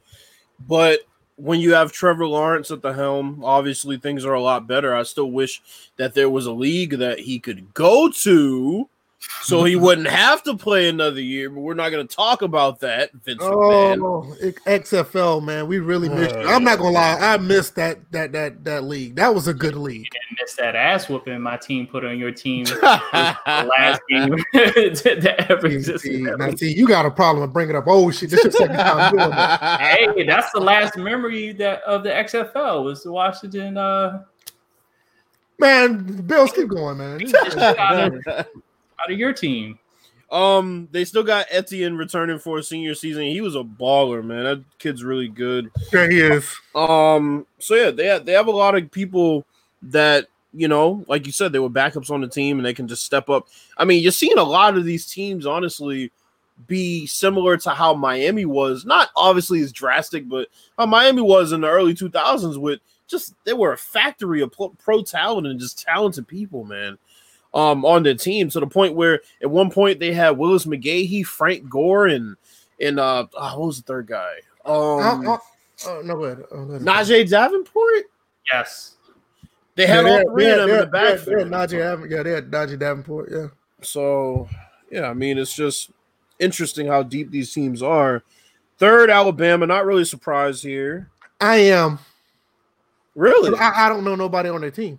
but 0.66 1.00
when 1.36 1.60
you 1.60 1.72
have 1.74 1.90
Trevor 1.90 2.26
Lawrence 2.26 2.70
at 2.70 2.82
the 2.82 2.92
helm, 2.92 3.42
obviously 3.44 3.96
things 3.96 4.24
are 4.24 4.34
a 4.34 4.42
lot 4.42 4.66
better. 4.66 4.94
I 4.94 5.04
still 5.04 5.30
wish 5.30 5.62
that 5.96 6.14
there 6.14 6.30
was 6.30 6.46
a 6.46 6.52
league 6.52 6.98
that 6.98 7.20
he 7.20 7.38
could 7.38 7.72
go 7.74 8.10
to 8.22 8.88
so 9.42 9.64
he 9.64 9.76
wouldn't 9.76 10.08
have 10.08 10.42
to 10.44 10.56
play 10.56 10.88
another 10.88 11.20
year. 11.20 11.50
But 11.50 11.60
we're 11.60 11.74
not 11.74 11.90
going 11.90 12.06
to 12.06 12.14
talk 12.14 12.42
about 12.42 12.80
that, 12.80 13.12
Vince 13.24 13.42
oh, 13.42 14.34
XFL, 14.66 15.42
man, 15.42 15.66
we 15.66 15.78
really 15.78 16.08
missed. 16.08 16.34
Uh, 16.34 16.40
I'm 16.40 16.64
not 16.64 16.78
gonna 16.78 16.90
lie, 16.90 17.18
I 17.20 17.36
missed 17.36 17.74
that 17.76 17.98
that 18.12 18.32
that 18.32 18.64
that 18.64 18.84
league. 18.84 19.16
That 19.16 19.34
was 19.34 19.48
a 19.48 19.54
good 19.54 19.74
league. 19.74 20.00
You 20.00 20.10
didn't 20.10 20.40
miss 20.40 20.54
that 20.54 20.74
ass 20.74 21.08
whooping 21.08 21.40
my 21.40 21.56
team 21.56 21.86
put 21.86 22.04
on 22.04 22.18
your 22.18 22.32
team 22.32 22.64
last 22.82 24.00
game 24.08 24.30
that 24.52 25.46
ever 25.48 25.66
existed. 25.66 26.20
Now, 26.38 26.50
see, 26.54 26.72
you 26.72 26.86
got 26.86 27.06
a 27.06 27.10
problem 27.10 27.42
with 27.42 27.52
bringing 27.52 27.76
up 27.76 27.84
oh 27.86 28.10
shit. 28.10 28.30
This 28.30 28.44
is 28.44 28.56
second 28.56 28.76
time 28.76 29.12
doing 29.12 29.30
that. 29.30 29.80
Hey, 29.80 30.24
that's 30.24 30.52
the 30.52 30.60
last 30.60 30.96
memory 30.96 31.52
that 31.52 31.82
of 31.82 32.02
the 32.02 32.10
XFL 32.10 32.84
was 32.84 33.02
the 33.02 33.12
Washington. 33.12 33.76
uh 33.76 34.22
Man, 35.58 36.22
Bills 36.22 36.52
keep 36.52 36.68
going, 36.68 36.96
man 36.96 37.20
out 39.02 39.10
of 39.10 39.18
your 39.18 39.32
team? 39.32 39.78
Um, 40.30 40.88
they 40.92 41.04
still 41.04 41.24
got 41.24 41.46
Etienne 41.50 41.96
returning 41.96 42.38
for 42.38 42.58
a 42.58 42.62
senior 42.62 42.94
season. 42.94 43.24
He 43.24 43.40
was 43.40 43.56
a 43.56 43.64
baller, 43.64 44.24
man. 44.24 44.44
That 44.44 44.64
kid's 44.78 45.02
really 45.02 45.28
good. 45.28 45.70
Yeah, 45.92 46.08
he 46.08 46.20
is. 46.20 46.54
Um, 46.74 47.46
so 47.58 47.74
yeah, 47.74 47.90
they 47.90 48.06
have, 48.06 48.24
they 48.24 48.32
have 48.32 48.46
a 48.46 48.52
lot 48.52 48.76
of 48.76 48.90
people 48.90 49.44
that 49.82 50.28
you 50.52 50.68
know, 50.68 51.04
like 51.08 51.26
you 51.26 51.32
said, 51.32 51.52
they 51.52 51.58
were 51.58 51.70
backups 51.70 52.10
on 52.10 52.20
the 52.20 52.28
team 52.28 52.58
and 52.58 52.66
they 52.66 52.74
can 52.74 52.88
just 52.88 53.04
step 53.04 53.28
up. 53.28 53.46
I 53.76 53.84
mean, 53.84 54.02
you're 54.02 54.10
seeing 54.10 54.36
a 54.36 54.42
lot 54.42 54.76
of 54.76 54.84
these 54.84 55.06
teams, 55.06 55.46
honestly, 55.46 56.10
be 56.66 57.06
similar 57.06 57.56
to 57.58 57.70
how 57.70 57.94
Miami 57.94 58.44
was. 58.44 58.84
Not 58.84 59.10
obviously 59.14 59.60
as 59.60 59.72
drastic, 59.72 60.28
but 60.28 60.48
how 60.76 60.86
Miami 60.86 61.22
was 61.22 61.52
in 61.52 61.60
the 61.60 61.68
early 61.68 61.94
2000s 61.94 62.58
with 62.58 62.80
just 63.06 63.34
they 63.44 63.52
were 63.52 63.72
a 63.72 63.78
factory 63.78 64.40
of 64.40 64.52
pro 64.78 65.02
talent 65.02 65.46
and 65.46 65.60
just 65.60 65.84
talented 65.84 66.26
people, 66.26 66.64
man 66.64 66.98
um 67.52 67.84
on 67.84 68.02
the 68.02 68.14
team 68.14 68.48
to 68.50 68.60
the 68.60 68.66
point 68.66 68.94
where 68.94 69.20
at 69.42 69.50
one 69.50 69.70
point 69.70 69.98
they 69.98 70.12
had 70.12 70.38
Willis 70.38 70.66
McGahee, 70.66 71.26
Frank 71.26 71.68
Gore, 71.68 72.06
and 72.06 72.36
and 72.80 73.00
uh 73.00 73.26
oh, 73.34 73.58
what 73.58 73.66
was 73.66 73.76
the 73.78 73.84
third 73.84 74.06
guy? 74.06 74.34
Um 74.64 75.26
uh, 75.26 75.34
uh, 75.34 75.38
uh, 75.86 76.02
no, 76.02 76.16
go 76.16 76.24
ahead. 76.24 76.44
Oh, 76.52 76.56
Najeh 76.56 77.28
Davenport. 77.28 78.04
Yes, 78.52 78.96
they 79.74 79.86
had 79.86 80.06
yeah, 80.06 80.12
all 80.12 80.32
three 80.32 80.50
of 80.50 80.58
them 80.58 80.70
in 80.70 80.76
the 80.78 80.86
back. 80.86 81.18
Yeah, 81.26 81.44
Najee, 81.44 82.10
yeah, 82.10 82.22
they 82.22 82.32
had 82.32 82.50
Najeh 82.50 82.78
Davenport. 82.78 83.30
Yeah. 83.30 83.46
So 83.82 84.48
yeah, 84.90 85.08
I 85.08 85.14
mean 85.14 85.38
it's 85.38 85.54
just 85.54 85.90
interesting 86.38 86.86
how 86.86 87.02
deep 87.02 87.30
these 87.30 87.52
teams 87.52 87.82
are. 87.82 88.22
Third, 88.78 89.10
Alabama. 89.10 89.66
Not 89.66 89.84
really 89.84 90.06
surprised 90.06 90.62
here. 90.62 91.10
I 91.40 91.56
am. 91.56 91.98
Really? 93.14 93.56
I, 93.58 93.86
I 93.86 93.88
don't 93.88 94.04
know 94.04 94.14
nobody 94.14 94.48
on 94.48 94.62
their 94.62 94.70
team. 94.70 94.98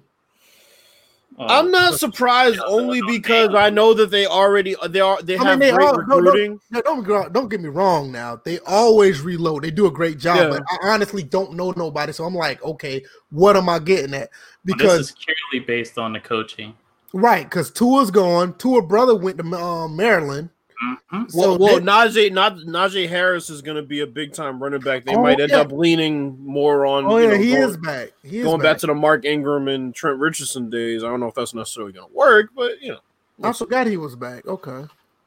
Uh, 1.39 1.45
I'm 1.47 1.71
not 1.71 1.99
surprised 1.99 2.59
only 2.65 3.01
because 3.07 3.55
I 3.55 3.69
know 3.69 3.93
that 3.93 4.11
they 4.11 4.25
already 4.25 4.75
they 4.89 4.99
are 4.99 5.21
they 5.21 5.37
I 5.37 5.43
have 5.43 5.59
mean, 5.59 5.69
they 5.69 5.71
great 5.71 5.87
all, 5.87 5.95
recruiting. 5.95 6.59
No, 6.69 6.81
no, 6.85 7.01
don't, 7.01 7.33
don't 7.33 7.49
get 7.49 7.61
me 7.61 7.69
wrong. 7.69 8.11
Now 8.11 8.41
they 8.43 8.59
always 8.59 9.21
reload. 9.21 9.63
They 9.63 9.71
do 9.71 9.87
a 9.87 9.91
great 9.91 10.17
job. 10.17 10.37
Yeah. 10.37 10.49
But 10.49 10.63
I 10.69 10.89
honestly 10.89 11.23
don't 11.23 11.53
know 11.53 11.71
nobody, 11.71 12.11
so 12.11 12.25
I'm 12.25 12.35
like, 12.35 12.61
okay, 12.63 13.03
what 13.29 13.55
am 13.55 13.69
I 13.69 13.79
getting 13.79 14.13
at? 14.13 14.29
Because 14.65 14.87
well, 14.87 14.97
this 14.97 15.09
is 15.09 15.15
purely 15.51 15.65
based 15.65 15.97
on 15.97 16.13
the 16.13 16.19
coaching, 16.19 16.75
right? 17.13 17.49
Because 17.49 17.71
Tua's 17.71 18.11
gone. 18.11 18.53
Tua 18.57 18.81
brother 18.81 19.15
went 19.15 19.37
to 19.37 19.45
um, 19.55 19.95
Maryland. 19.95 20.49
Mm-hmm. 20.83 21.29
So 21.29 21.37
well, 21.37 21.57
well 21.59 21.79
they, 21.79 21.85
Najee, 21.85 22.31
not 22.31 22.57
Najee 22.57 23.07
Harris 23.07 23.49
is 23.49 23.61
going 23.61 23.77
to 23.77 23.83
be 23.83 23.99
a 23.99 24.07
big 24.07 24.33
time 24.33 24.61
running 24.61 24.79
back. 24.79 25.05
They 25.05 25.15
oh, 25.15 25.21
might 25.21 25.39
end 25.39 25.51
yeah. 25.51 25.59
up 25.59 25.71
leaning 25.71 26.43
more 26.43 26.85
on. 26.87 27.05
Oh 27.05 27.17
yeah, 27.17 27.29
know, 27.29 27.37
he 27.37 27.51
going, 27.51 27.63
is 27.63 27.77
back. 27.77 28.09
He 28.23 28.39
is 28.39 28.45
going 28.45 28.59
back. 28.59 28.73
back 28.73 28.77
to 28.79 28.87
the 28.87 28.95
Mark 28.95 29.23
Ingram 29.23 29.67
and 29.67 29.93
Trent 29.93 30.17
Richardson 30.19 30.69
days. 30.69 31.03
I 31.03 31.07
don't 31.07 31.19
know 31.19 31.27
if 31.27 31.35
that's 31.35 31.53
necessarily 31.53 31.93
going 31.93 32.09
to 32.09 32.15
work, 32.15 32.49
but 32.55 32.81
you 32.81 32.93
know, 32.93 32.99
we'll 33.37 33.51
I 33.51 33.53
forgot 33.53 33.85
he 33.85 33.97
was 33.97 34.15
back. 34.15 34.47
Okay. 34.47 34.85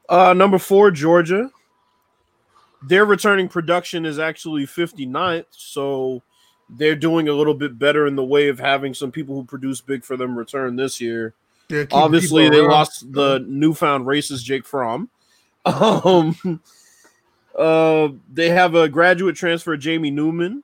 Uh, 0.09 0.33
number 0.33 0.57
four, 0.57 0.91
Georgia. 0.91 1.49
Their 2.83 3.05
returning 3.05 3.47
production 3.47 4.05
is 4.05 4.19
actually 4.19 4.67
59th, 4.67 5.45
so 5.49 6.21
they're 6.69 6.95
doing 6.95 7.29
a 7.29 7.33
little 7.33 7.55
bit 7.55 7.79
better 7.79 8.05
in 8.05 8.15
the 8.15 8.23
way 8.23 8.47
of 8.47 8.59
having 8.59 8.93
some 8.93 9.11
people 9.11 9.35
who 9.35 9.43
produce 9.43 9.81
big 9.81 10.03
for 10.03 10.17
them 10.17 10.37
return 10.37 10.75
this 10.75 11.01
year. 11.01 11.33
Obviously, 11.91 12.47
they 12.49 12.61
lost 12.61 13.11
the 13.11 13.43
newfound 13.47 14.05
racist 14.05 14.43
Jake 14.43 14.65
Fromm. 14.65 15.09
Um, 15.65 16.61
uh, 17.57 18.09
they 18.31 18.49
have 18.49 18.75
a 18.75 18.87
graduate 18.87 19.35
transfer, 19.35 19.75
Jamie 19.77 20.11
Newman, 20.11 20.63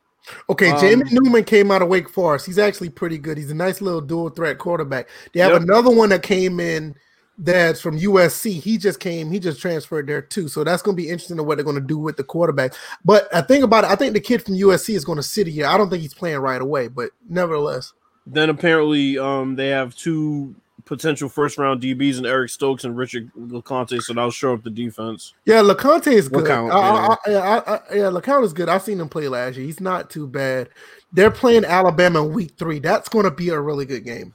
Okay, 0.49 0.69
Um, 0.69 0.79
Jamie 0.79 1.09
Newman 1.11 1.43
came 1.43 1.71
out 1.71 1.81
of 1.81 1.87
Wake 1.87 2.09
Forest. 2.09 2.45
He's 2.45 2.59
actually 2.59 2.89
pretty 2.89 3.17
good. 3.17 3.37
He's 3.37 3.51
a 3.51 3.55
nice 3.55 3.81
little 3.81 4.01
dual 4.01 4.29
threat 4.29 4.57
quarterback. 4.57 5.09
They 5.33 5.39
have 5.39 5.53
Yep. 5.53 5.61
another 5.63 5.89
one 5.89 6.09
that 6.09 6.21
came 6.23 6.59
in 6.59 6.95
that's 7.37 7.81
from 7.81 7.97
USC. 7.97 8.59
He 8.59 8.77
just 8.77 8.99
came, 8.99 9.31
he 9.31 9.39
just 9.39 9.59
transferred 9.59 10.07
there 10.07 10.21
too. 10.21 10.47
So 10.47 10.63
that's 10.63 10.81
going 10.83 10.95
to 10.95 11.01
be 11.01 11.09
interesting 11.09 11.37
to 11.37 11.43
what 11.43 11.57
they're 11.57 11.65
going 11.65 11.79
to 11.79 11.81
do 11.81 11.97
with 11.97 12.17
the 12.17 12.23
quarterback. 12.23 12.73
But 13.03 13.33
I 13.33 13.41
think 13.41 13.63
about 13.63 13.83
it, 13.83 13.89
I 13.89 13.95
think 13.95 14.13
the 14.13 14.19
kid 14.19 14.43
from 14.43 14.55
USC 14.55 14.95
is 14.95 15.05
going 15.05 15.15
to 15.17 15.23
sit 15.23 15.47
here. 15.47 15.65
I 15.65 15.77
don't 15.77 15.89
think 15.89 16.01
he's 16.01 16.13
playing 16.13 16.37
right 16.39 16.61
away, 16.61 16.87
but 16.87 17.11
nevertheless. 17.27 17.93
Then 18.27 18.51
apparently, 18.51 19.17
um, 19.17 19.55
they 19.55 19.69
have 19.69 19.95
two 19.95 20.55
potential 20.91 21.29
first 21.29 21.57
round 21.57 21.81
DBs 21.81 22.17
and 22.17 22.25
Eric 22.25 22.49
Stokes 22.49 22.83
and 22.83 22.97
Richard 22.97 23.31
LeCounte, 23.39 24.01
so 24.01 24.13
that'll 24.13 24.29
show 24.29 24.53
up 24.53 24.61
the 24.61 24.69
defense. 24.69 25.33
Yeah, 25.45 25.61
LeCounte 25.61 26.11
is 26.11 26.27
good. 26.27 26.43
LeCounte, 26.43 26.69
I, 26.69 27.31
I, 27.31 27.33
I, 27.33 27.57
I, 27.57 27.75
I, 27.75 27.95
yeah, 27.95 28.09
LeCounte 28.09 28.43
is 28.43 28.51
good. 28.51 28.67
I've 28.67 28.81
seen 28.81 28.99
him 28.99 29.07
play 29.07 29.29
last 29.29 29.55
year. 29.55 29.65
He's 29.65 29.79
not 29.79 30.09
too 30.09 30.27
bad. 30.27 30.67
They're 31.13 31.31
playing 31.31 31.63
Alabama 31.63 32.25
in 32.25 32.33
week 32.33 32.55
three. 32.57 32.79
That's 32.79 33.07
going 33.07 33.23
to 33.23 33.31
be 33.31 33.49
a 33.49 33.59
really 33.59 33.85
good 33.85 34.03
game. 34.03 34.33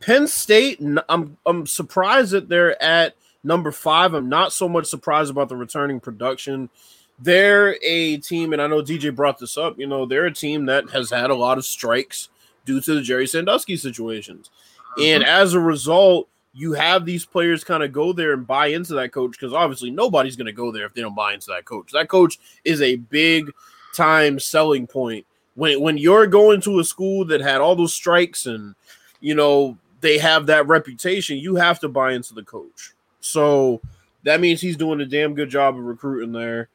Penn 0.00 0.26
State, 0.26 0.80
n- 0.80 0.98
I'm 1.08 1.36
I'm 1.46 1.64
surprised 1.64 2.32
that 2.32 2.48
they're 2.48 2.82
at 2.82 3.14
number 3.44 3.70
five. 3.70 4.14
I'm 4.14 4.28
not 4.28 4.52
so 4.52 4.68
much 4.68 4.86
surprised 4.86 5.30
about 5.30 5.48
the 5.48 5.56
returning 5.56 6.00
production. 6.00 6.70
They're 7.20 7.78
a 7.84 8.16
team, 8.16 8.52
and 8.52 8.60
I 8.60 8.66
know 8.66 8.82
DJ 8.82 9.14
brought 9.14 9.38
this 9.38 9.56
up. 9.56 9.78
You 9.78 9.86
know, 9.86 10.06
they're 10.06 10.26
a 10.26 10.34
team 10.34 10.66
that 10.66 10.90
has 10.90 11.10
had 11.10 11.30
a 11.30 11.36
lot 11.36 11.56
of 11.56 11.64
strikes 11.64 12.30
due 12.64 12.80
to 12.80 12.94
the 12.94 13.02
Jerry 13.02 13.28
Sandusky 13.28 13.76
situations, 13.76 14.50
and 14.98 15.22
mm-hmm. 15.22 15.30
as 15.30 15.54
a 15.54 15.60
result, 15.60 16.28
you 16.52 16.72
have 16.72 17.04
these 17.04 17.24
players 17.24 17.64
kind 17.64 17.82
of 17.82 17.92
go 17.92 18.12
there 18.12 18.32
and 18.32 18.46
buy 18.46 18.68
into 18.68 18.94
that 18.94 19.12
coach 19.12 19.32
because 19.32 19.52
obviously 19.52 19.90
nobody's 19.90 20.36
going 20.36 20.46
to 20.46 20.52
go 20.52 20.70
there 20.70 20.86
if 20.86 20.94
they 20.94 21.00
don't 21.00 21.14
buy 21.14 21.34
into 21.34 21.48
that 21.48 21.64
coach. 21.64 21.90
That 21.92 22.08
coach 22.08 22.38
is 22.64 22.80
a 22.80 22.96
big 22.96 23.50
time 23.94 24.38
selling 24.38 24.86
point 24.86 25.26
when 25.54 25.80
when 25.80 25.98
you're 25.98 26.26
going 26.26 26.60
to 26.62 26.80
a 26.80 26.84
school 26.84 27.24
that 27.26 27.40
had 27.40 27.60
all 27.60 27.76
those 27.76 27.94
strikes 27.94 28.46
and 28.46 28.74
you 29.20 29.34
know 29.34 29.76
they 30.00 30.18
have 30.18 30.46
that 30.46 30.66
reputation, 30.68 31.38
you 31.38 31.56
have 31.56 31.80
to 31.80 31.88
buy 31.88 32.12
into 32.12 32.34
the 32.34 32.42
coach. 32.42 32.92
So 33.20 33.80
that 34.24 34.40
means 34.40 34.60
he's 34.60 34.76
doing 34.76 35.00
a 35.00 35.06
damn 35.06 35.34
good 35.34 35.48
job 35.48 35.76
of 35.76 35.84
recruiting 35.84 36.32
there. 36.32 36.68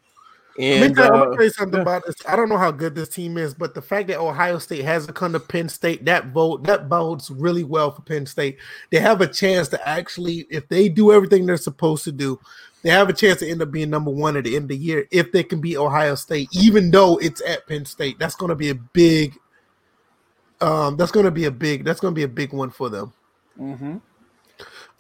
Let 0.60 0.90
me 0.90 0.96
tell, 0.96 1.16
uh, 1.16 1.36
tell 1.36 1.44
you 1.44 1.50
something 1.52 1.78
yeah. 1.78 1.84
about 1.84 2.06
this. 2.06 2.16
I 2.28 2.36
don't 2.36 2.50
know 2.50 2.58
how 2.58 2.72
good 2.72 2.94
this 2.94 3.08
team 3.08 3.38
is, 3.38 3.54
but 3.54 3.74
the 3.74 3.82
fact 3.82 4.10
that 4.10 4.20
Ohio 4.20 4.60
State 4.60 4.84
hasn't 4.84 5.16
come 5.16 5.32
to 5.32 5.40
Penn 5.40 5.70
State, 5.70 6.04
that 6.04 6.28
vote 6.28 6.66
that 6.66 6.90
bodes 6.90 7.32
really 7.32 7.64
well 7.64 7.92
for 7.92 8.02
Penn 8.02 8.26
State. 8.26 8.58
They 8.90 9.00
have 9.00 9.22
a 9.22 9.28
chance 9.28 9.70
to 9.70 9.88
actually, 9.88 10.46
if 10.50 10.68
they 10.68 10.90
do 10.90 11.14
everything 11.14 11.46
they're 11.46 11.56
supposed 11.56 12.04
to 12.04 12.12
do, 12.12 12.40
they 12.84 12.90
have 12.90 13.08
a 13.08 13.14
chance 13.14 13.40
to 13.40 13.50
end 13.50 13.62
up 13.62 13.72
being 13.72 13.90
number 13.90 14.12
one 14.12 14.36
at 14.36 14.44
the 14.44 14.56
end 14.58 14.64
of 14.64 14.70
the 14.70 14.78
year 14.78 15.08
if 15.12 15.32
they 15.32 15.44
can 15.44 15.62
beat 15.62 15.78
Ohio 15.78 16.16
State, 16.16 16.50
even 16.52 16.92
though 16.92 17.18
it's 17.20 17.42
at 17.48 17.66
Penn 17.66 17.86
State. 17.86 18.20
That's 18.20 18.36
going 18.36 18.50
to 18.50 18.56
be 18.56 18.70
a 18.70 18.76
big. 18.76 19.36
Um, 20.60 20.98
that's 20.98 21.12
going 21.12 21.26
to 21.26 21.32
be 21.32 21.46
a 21.46 21.52
big. 21.52 21.86
That's 21.86 22.02
going 22.02 22.14
to 22.14 22.20
be 22.20 22.24
a 22.24 22.28
big 22.28 22.52
one 22.52 22.70
for 22.70 22.90
them. 22.90 23.14
mhm. 23.58 24.02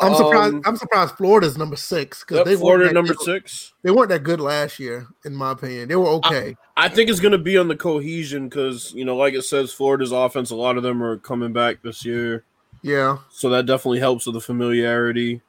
I'm 0.01 0.15
surprised. 0.15 0.53
Um, 0.55 0.61
I'm 0.65 0.77
surprised 0.77 1.15
Florida's 1.15 1.57
number 1.57 1.75
six 1.75 2.21
because 2.21 2.37
Yep, 2.37 2.45
they 2.45 2.55
Florida 2.55 2.83
weren't 2.85 2.93
number 2.93 3.13
good- 3.13 3.25
six. 3.25 3.73
They 3.83 3.91
weren't 3.91 4.09
that 4.09 4.23
good 4.23 4.39
last 4.39 4.79
year, 4.79 5.07
in 5.25 5.35
my 5.35 5.51
opinion. 5.51 5.89
They 5.89 5.95
were 5.97 6.07
okay. 6.07 6.55
I 6.77 6.87
think 6.87 7.09
it's 7.09 7.19
going 7.19 7.33
to 7.33 7.37
be 7.37 7.57
on 7.57 7.67
the 7.67 7.75
cohesion 7.75 8.47
because 8.47 8.93
you 8.93 9.03
know, 9.03 9.15
like 9.17 9.33
it 9.33 9.43
says, 9.43 9.73
Florida's 9.73 10.11
offense. 10.13 10.51
A 10.51 10.55
lot 10.55 10.77
of 10.77 10.83
them 10.83 11.03
are 11.03 11.17
coming 11.17 11.51
back 11.51 11.81
this 11.81 12.05
year, 12.05 12.45
yeah. 12.81 13.17
so 13.29 13.49
that 13.49 13.65
definitely 13.65 13.99
helps 13.99 14.25
with 14.25 14.35
the 14.35 14.41
familiarity. 14.41 15.41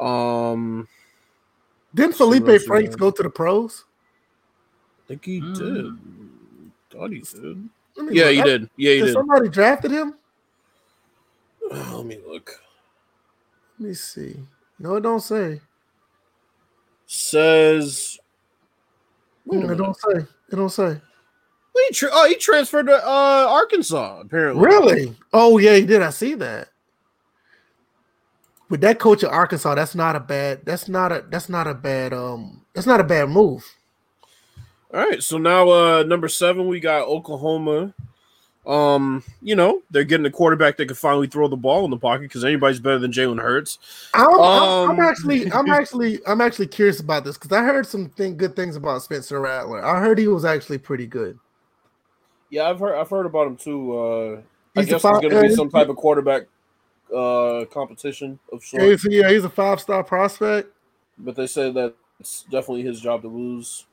Um, 0.00 0.88
Didn't 1.94 2.16
Feleipe 2.16 2.64
Franks 2.64 2.96
go 2.96 3.10
to 3.12 3.22
the 3.22 3.30
pros? 3.30 3.84
I 5.04 5.08
think 5.08 5.24
he 5.24 5.40
Mm. 5.40 5.58
did. 5.58 6.72
Thought 6.90 7.12
he 7.12 7.20
did. 7.20 7.68
Let 7.96 8.06
me 8.06 8.14
Yeah, 8.18 8.24
look. 8.24 8.32
he 8.34 8.40
I- 8.40 8.44
did. 8.44 8.70
Yeah, 8.76 8.92
he 8.94 8.98
Did 9.00 9.04
did. 9.06 9.12
somebody 9.12 9.48
drafted 9.48 9.90
him? 9.92 10.14
Let 11.70 12.04
me 12.06 12.18
look. 12.26 12.58
Let 13.78 13.88
me 13.88 13.94
see. 13.94 14.36
No, 14.78 14.96
it 14.96 15.02
don't 15.02 15.20
say. 15.20 15.60
Says. 17.06 18.18
Wait 19.44 19.60
Mm, 19.62 19.72
it 19.72 19.76
don't 19.76 19.96
say. 19.96 20.26
It 20.52 20.56
don't 20.56 20.70
say. 20.70 21.00
He 21.88 21.94
tra- 21.94 22.10
oh, 22.12 22.28
he 22.28 22.36
transferred 22.36 22.86
to 22.86 22.94
uh, 22.94 23.46
Arkansas. 23.48 24.20
Apparently, 24.20 24.64
Really? 24.64 25.16
Oh 25.32 25.58
yeah, 25.58 25.74
he 25.76 25.86
did. 25.86 26.02
I 26.02 26.10
see 26.10 26.34
that. 26.34 26.68
With 28.68 28.80
that 28.82 28.98
coach 28.98 29.24
at 29.24 29.30
Arkansas, 29.30 29.74
that's 29.74 29.94
not 29.94 30.16
a 30.16 30.20
bad. 30.20 30.60
That's 30.64 30.88
not 30.88 31.12
a. 31.12 31.24
That's 31.28 31.48
not 31.48 31.66
a 31.66 31.74
bad. 31.74 32.12
Um. 32.12 32.64
That's 32.74 32.86
not 32.86 33.00
a 33.00 33.04
bad 33.04 33.28
move. 33.28 33.64
All 34.92 35.00
right, 35.00 35.22
so 35.22 35.38
now 35.38 35.70
uh 35.70 36.02
number 36.02 36.28
seven, 36.28 36.68
we 36.68 36.78
got 36.78 37.08
Oklahoma. 37.08 37.94
Um, 38.66 39.24
you 39.40 39.56
know, 39.56 39.82
they're 39.90 40.04
getting 40.04 40.26
a 40.26 40.30
quarterback 40.30 40.76
that 40.76 40.86
can 40.86 40.94
finally 40.94 41.26
throw 41.26 41.48
the 41.48 41.56
ball 41.56 41.84
in 41.84 41.90
the 41.90 41.96
pocket 41.96 42.22
because 42.22 42.44
anybody's 42.44 42.78
better 42.78 42.98
than 42.98 43.10
Jalen 43.10 43.40
Hurts. 43.42 43.78
I'm, 44.14 44.28
I'm, 44.28 44.40
I'm 44.40 44.90
Um, 44.90 45.00
actually. 45.00 45.50
I'm 45.52 45.68
actually. 45.72 46.20
I'm 46.26 46.40
actually 46.40 46.68
curious 46.68 47.00
about 47.00 47.24
this 47.24 47.36
because 47.36 47.50
I 47.52 47.64
heard 47.64 47.86
some 47.86 48.08
thing, 48.10 48.36
good 48.36 48.54
things 48.54 48.76
about 48.76 49.02
Spencer 49.02 49.40
Rattler. 49.40 49.84
I 49.84 49.98
heard 50.00 50.18
he 50.18 50.28
was 50.28 50.44
actually 50.44 50.78
pretty 50.78 51.06
good. 51.06 51.38
Yeah, 52.50 52.68
I've 52.68 52.78
heard 52.78 52.94
I've 52.94 53.10
heard 53.10 53.26
about 53.26 53.46
him 53.46 53.56
too. 53.56 53.98
Uh 53.98 54.40
I 54.76 54.82
He's 54.82 54.86
the 54.86 54.92
guess 54.92 55.02
there's 55.02 55.20
gonna 55.20 55.38
uh, 55.38 55.42
be 55.42 55.54
some 55.54 55.70
type 55.70 55.88
of 55.88 55.96
quarterback 55.96 56.42
uh 57.14 57.64
competition 57.70 58.38
of 58.52 58.62
Yeah, 58.72 58.80
sorts, 58.80 59.02
he's, 59.02 59.12
yeah, 59.14 59.30
he's 59.30 59.44
a 59.44 59.50
five 59.50 59.80
star 59.80 60.04
prospect. 60.04 60.68
but 61.18 61.34
they 61.34 61.46
say 61.46 61.72
that 61.72 61.94
it's 62.20 62.44
definitely 62.44 62.82
his 62.82 63.00
job 63.00 63.22
to 63.22 63.28
lose. 63.28 63.86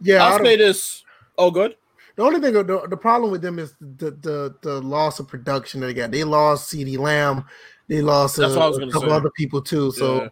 Yeah, 0.00 0.24
I 0.24 0.30
I'll 0.30 0.44
say 0.44 0.56
this. 0.56 1.04
Oh, 1.38 1.50
good. 1.50 1.76
The 2.16 2.22
only 2.22 2.40
thing, 2.40 2.54
the, 2.54 2.86
the 2.88 2.96
problem 2.96 3.30
with 3.30 3.42
them 3.42 3.58
is 3.58 3.74
the, 3.78 4.10
the 4.10 4.54
the 4.62 4.80
loss 4.80 5.20
of 5.20 5.28
production 5.28 5.80
that 5.80 5.88
they 5.88 5.94
got. 5.94 6.10
They 6.10 6.24
lost 6.24 6.72
CeeDee 6.72 6.98
Lamb. 6.98 7.44
They 7.88 8.00
lost 8.00 8.36
That's 8.36 8.54
was 8.56 8.78
a 8.78 8.86
couple 8.90 9.10
say. 9.10 9.14
other 9.14 9.30
people 9.36 9.60
too. 9.62 9.92
So 9.92 10.22
Yeah. 10.22 10.28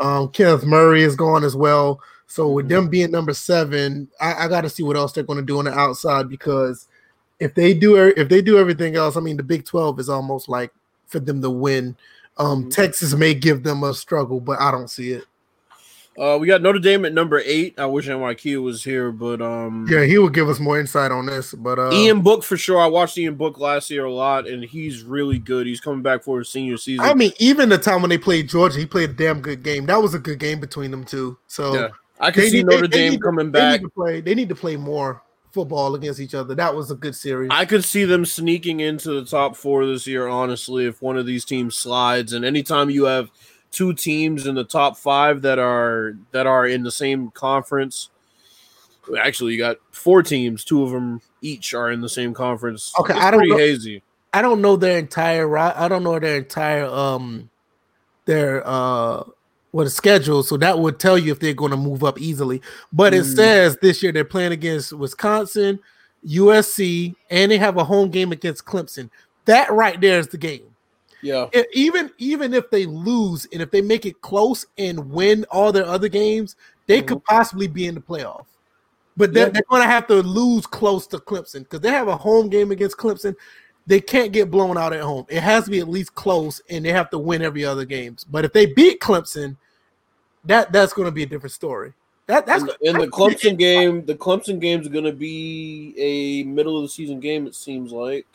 um, 0.00 0.28
Kenneth 0.30 0.64
Murray 0.64 1.02
is 1.02 1.16
gone 1.16 1.44
as 1.44 1.54
well. 1.56 2.00
So 2.26 2.48
with 2.48 2.66
Mhm. 2.66 2.70
them 2.70 2.88
being 2.88 3.10
number 3.10 3.32
seven, 3.34 4.08
I, 4.20 4.44
I 4.44 4.48
got 4.48 4.62
to 4.62 4.68
see 4.68 4.82
what 4.82 4.96
else 4.96 5.12
they're 5.12 5.24
going 5.24 5.38
to 5.38 5.44
do 5.44 5.58
on 5.58 5.64
the 5.64 5.72
outside 5.72 6.28
because 6.28 6.88
if 7.38 7.54
they 7.54 7.72
do 7.72 7.96
if 7.96 8.28
they 8.28 8.42
do 8.42 8.58
everything 8.58 8.96
else, 8.96 9.16
I 9.16 9.20
mean 9.20 9.36
the 9.36 9.42
Big 9.44 9.64
Twelve 9.64 10.00
is 10.00 10.08
almost 10.08 10.48
like 10.48 10.72
for 11.06 11.20
them 11.20 11.40
to 11.42 11.50
win. 11.50 11.96
Um, 12.36 12.64
Mhm. 12.64 12.70
Texas 12.70 13.14
may 13.14 13.32
give 13.32 13.62
them 13.62 13.84
a 13.84 13.94
struggle, 13.94 14.40
but 14.40 14.60
I 14.60 14.70
don't 14.72 14.90
see 14.90 15.12
it. 15.12 15.24
Uh, 16.18 16.36
we 16.36 16.48
got 16.48 16.60
Notre 16.62 16.80
Dame 16.80 17.04
at 17.04 17.12
number 17.12 17.40
eight. 17.44 17.78
I 17.78 17.86
wish 17.86 18.08
NYQ 18.08 18.60
was 18.62 18.82
here, 18.82 19.12
but 19.12 19.40
um, 19.40 19.86
Yeah, 19.88 20.02
he 20.04 20.18
would 20.18 20.34
give 20.34 20.48
us 20.48 20.58
more 20.58 20.80
insight 20.80 21.12
on 21.12 21.26
this. 21.26 21.54
But 21.54 21.78
uh, 21.78 21.92
Ian 21.92 22.22
Book 22.22 22.42
for 22.42 22.56
sure. 22.56 22.80
I 22.80 22.86
watched 22.88 23.16
Ian 23.16 23.36
Book 23.36 23.58
last 23.58 23.88
year 23.88 24.04
a 24.04 24.12
lot, 24.12 24.48
and 24.48 24.64
he's 24.64 25.02
really 25.04 25.38
good. 25.38 25.66
He's 25.66 25.80
coming 25.80 26.02
back 26.02 26.24
for 26.24 26.38
his 26.40 26.48
senior 26.48 26.76
season. 26.76 27.04
I 27.06 27.14
mean, 27.14 27.32
even 27.38 27.68
the 27.68 27.78
time 27.78 28.02
when 28.02 28.08
they 28.08 28.18
played 28.18 28.48
Georgia, 28.48 28.78
he 28.80 28.86
played 28.86 29.10
a 29.10 29.12
damn 29.12 29.40
good 29.40 29.62
game. 29.62 29.86
That 29.86 30.02
was 30.02 30.14
a 30.14 30.18
good 30.18 30.40
game 30.40 30.58
between 30.58 30.90
them 30.90 31.04
two. 31.04 31.38
So 31.46 31.74
yeah, 31.74 31.88
I 32.18 32.32
can 32.32 32.42
they 32.42 32.48
see 32.50 32.56
they- 32.62 32.64
Notre 32.64 32.88
they 32.88 32.96
Dame 32.98 33.10
need 33.12 33.16
to- 33.18 33.22
coming 33.22 33.52
they 33.52 33.60
back. 33.60 33.80
need 33.80 33.86
to 33.86 33.90
play. 33.90 34.20
They 34.20 34.34
need 34.34 34.48
to 34.48 34.56
play 34.56 34.74
more 34.76 35.22
football 35.52 35.94
against 35.94 36.18
each 36.18 36.34
other. 36.34 36.54
That 36.54 36.74
was 36.74 36.90
a 36.90 36.94
good 36.96 37.14
series. 37.14 37.50
I 37.52 37.64
could 37.64 37.84
see 37.84 38.04
them 38.04 38.24
sneaking 38.24 38.80
into 38.80 39.12
the 39.20 39.24
top 39.24 39.54
four 39.56 39.86
this 39.86 40.06
year, 40.06 40.26
honestly, 40.26 40.84
if 40.86 41.00
one 41.00 41.16
of 41.16 41.26
these 41.26 41.44
teams 41.44 41.76
slides. 41.76 42.32
And 42.32 42.44
anytime 42.44 42.90
you 42.90 43.04
have 43.04 43.30
two 43.70 43.92
teams 43.94 44.46
in 44.46 44.54
the 44.54 44.64
top 44.64 44.96
five 44.96 45.42
that 45.42 45.58
are 45.58 46.16
that 46.32 46.46
are 46.46 46.66
in 46.66 46.82
the 46.82 46.90
same 46.90 47.30
conference, 47.32 48.10
actually, 49.20 49.52
you 49.52 49.58
got 49.58 49.76
four 49.92 50.22
teams. 50.22 50.64
Two 50.64 50.82
of 50.82 50.90
them 50.90 51.20
each 51.42 51.74
are 51.74 51.90
in 51.90 52.00
the 52.00 52.08
same 52.08 52.34
conference. 52.34 52.92
Okay, 53.00 53.14
it's 53.14 53.22
I 53.22 53.30
don't 53.30 53.40
pretty 53.40 53.52
know- 53.52 53.58
hazy. 53.58 54.02
I 54.32 54.42
don't 54.42 54.60
know 54.60 54.76
their 54.76 54.98
entire. 54.98 55.56
I 55.56 55.88
don't 55.88 56.02
know 56.02 56.18
their 56.18 56.36
entire 56.36 56.84
um 56.84 57.48
their 58.26 58.62
uh 58.66 59.22
what 59.70 59.86
a 59.86 59.90
schedule. 59.90 60.42
So 60.42 60.56
that 60.58 60.78
would 60.78 60.98
tell 60.98 61.16
you 61.18 61.32
if 61.32 61.40
they're 61.40 61.54
going 61.54 61.70
to 61.70 61.76
move 61.76 62.02
up 62.04 62.20
easily. 62.20 62.60
But 62.92 63.12
it 63.14 63.24
Mm. 63.24 63.36
says 63.36 63.76
this 63.80 64.02
year 64.02 64.12
they're 64.12 64.24
playing 64.24 64.52
against 64.52 64.92
Wisconsin, 64.94 65.78
USC, 66.26 67.14
and 67.30 67.50
they 67.52 67.58
have 67.58 67.76
a 67.76 67.84
home 67.84 68.10
game 68.10 68.32
against 68.32 68.64
Clemson. 68.64 69.10
That 69.46 69.70
right 69.72 69.98
there 70.00 70.18
is 70.18 70.28
the 70.28 70.38
game. 70.38 70.67
Yeah, 71.22 71.48
if, 71.52 71.66
even 71.72 72.10
even 72.18 72.54
if 72.54 72.70
they 72.70 72.86
lose 72.86 73.46
and 73.52 73.60
if 73.60 73.70
they 73.70 73.80
make 73.80 74.06
it 74.06 74.20
close 74.20 74.66
and 74.76 75.10
win 75.10 75.44
all 75.50 75.72
their 75.72 75.86
other 75.86 76.08
games, 76.08 76.56
they 76.86 77.02
could 77.02 77.18
mm-hmm. 77.18 77.36
possibly 77.36 77.66
be 77.66 77.86
in 77.86 77.94
the 77.94 78.00
playoff. 78.00 78.46
But 79.16 79.34
they're, 79.34 79.46
Yeah. 79.46 79.52
they're 79.52 79.62
going 79.68 79.82
to 79.82 79.88
have 79.88 80.06
to 80.06 80.22
lose 80.22 80.64
close 80.64 81.08
to 81.08 81.18
Clemson 81.18 81.60
because 81.60 81.80
they 81.80 81.90
have 81.90 82.06
a 82.06 82.16
home 82.16 82.48
game 82.48 82.70
against 82.70 82.96
Clemson. 82.96 83.34
They 83.86 84.00
can't 84.00 84.32
get 84.32 84.50
blown 84.50 84.78
out 84.78 84.92
at 84.92 85.00
home. 85.00 85.26
It 85.28 85.42
has 85.42 85.64
to 85.64 85.70
be 85.70 85.80
at 85.80 85.88
least 85.88 86.14
close, 86.14 86.60
and 86.70 86.84
they 86.84 86.92
have 86.92 87.10
to 87.10 87.18
win 87.18 87.42
every 87.42 87.64
other 87.64 87.84
games. 87.84 88.22
But 88.22 88.44
if 88.44 88.52
they 88.52 88.66
beat 88.66 89.00
Clemson, 89.00 89.56
that 90.44 90.72
that's 90.72 90.92
going 90.92 91.06
to 91.06 91.12
be 91.12 91.24
a 91.24 91.26
different 91.26 91.52
story. 91.52 91.94
That 92.26 92.44
that's 92.46 92.62
in, 92.62 92.70
in 92.82 92.98
the 92.98 93.08
Clemson 93.08 93.58
game, 93.58 94.04
the 94.04 94.14
Clemson 94.14 94.60
game's 94.60 94.86
going 94.86 95.04
to 95.04 95.12
be 95.12 95.94
a 95.96 96.44
middle 96.44 96.76
of 96.76 96.82
the 96.82 96.88
season 96.88 97.18
game. 97.18 97.46
It 97.46 97.54
seems 97.54 97.90
like 97.90 98.26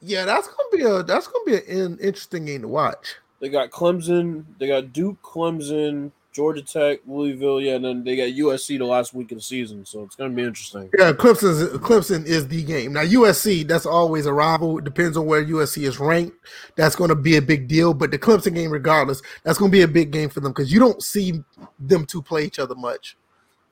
yeah, 0.00 0.24
that's 0.24 0.46
going 0.46 0.70
to 0.70 0.76
be 0.76 0.82
a 0.84 1.02
that's 1.02 1.26
to 1.26 1.42
be 1.46 1.54
an 1.72 1.98
interesting 1.98 2.44
game 2.44 2.62
to 2.62 2.68
watch. 2.68 3.16
they 3.40 3.48
got 3.48 3.70
Clemson, 3.70 4.44
they 4.58 4.68
got 4.68 4.92
Duke, 4.92 5.20
Clemson, 5.22 6.12
Georgia 6.32 6.62
Tech, 6.62 7.00
Louisville, 7.06 7.60
yeah, 7.60 7.74
and 7.74 7.84
then 7.84 8.04
they 8.04 8.16
got 8.16 8.28
USC 8.38 8.78
the 8.78 8.84
last 8.84 9.12
week 9.12 9.32
of 9.32 9.38
the 9.38 9.42
season, 9.42 9.84
so 9.84 10.04
it's 10.04 10.14
gonna 10.14 10.30
be 10.30 10.42
interesting. 10.42 10.88
Yeah, 10.96 11.12
Clemson 11.12 11.66
Clemson 11.78 12.24
is 12.26 12.46
the 12.46 12.62
game. 12.62 12.92
Now 12.92 13.02
USC, 13.02 13.66
that's 13.66 13.86
always 13.86 14.26
a 14.26 14.32
rival. 14.32 14.78
It 14.78 14.84
depends 14.84 15.16
on 15.16 15.26
where 15.26 15.44
USC 15.44 15.82
is 15.82 15.98
ranked. 15.98 16.36
That's 16.76 16.94
going 16.94 17.08
to 17.08 17.16
be 17.16 17.36
a 17.36 17.42
big 17.42 17.66
deal. 17.66 17.92
But 17.92 18.12
the 18.12 18.18
Clemson 18.18 18.54
game, 18.54 18.70
regardless, 18.70 19.20
that's 19.42 19.58
going 19.58 19.70
to 19.72 19.76
be 19.76 19.82
a 19.82 19.88
big 19.88 20.12
game 20.12 20.28
for 20.28 20.40
them 20.40 20.52
because 20.52 20.72
you 20.72 20.78
don't 20.78 21.02
see 21.02 21.42
them 21.80 22.06
two 22.06 22.22
play 22.22 22.44
each 22.44 22.58
other 22.58 22.76
much. 22.76 23.16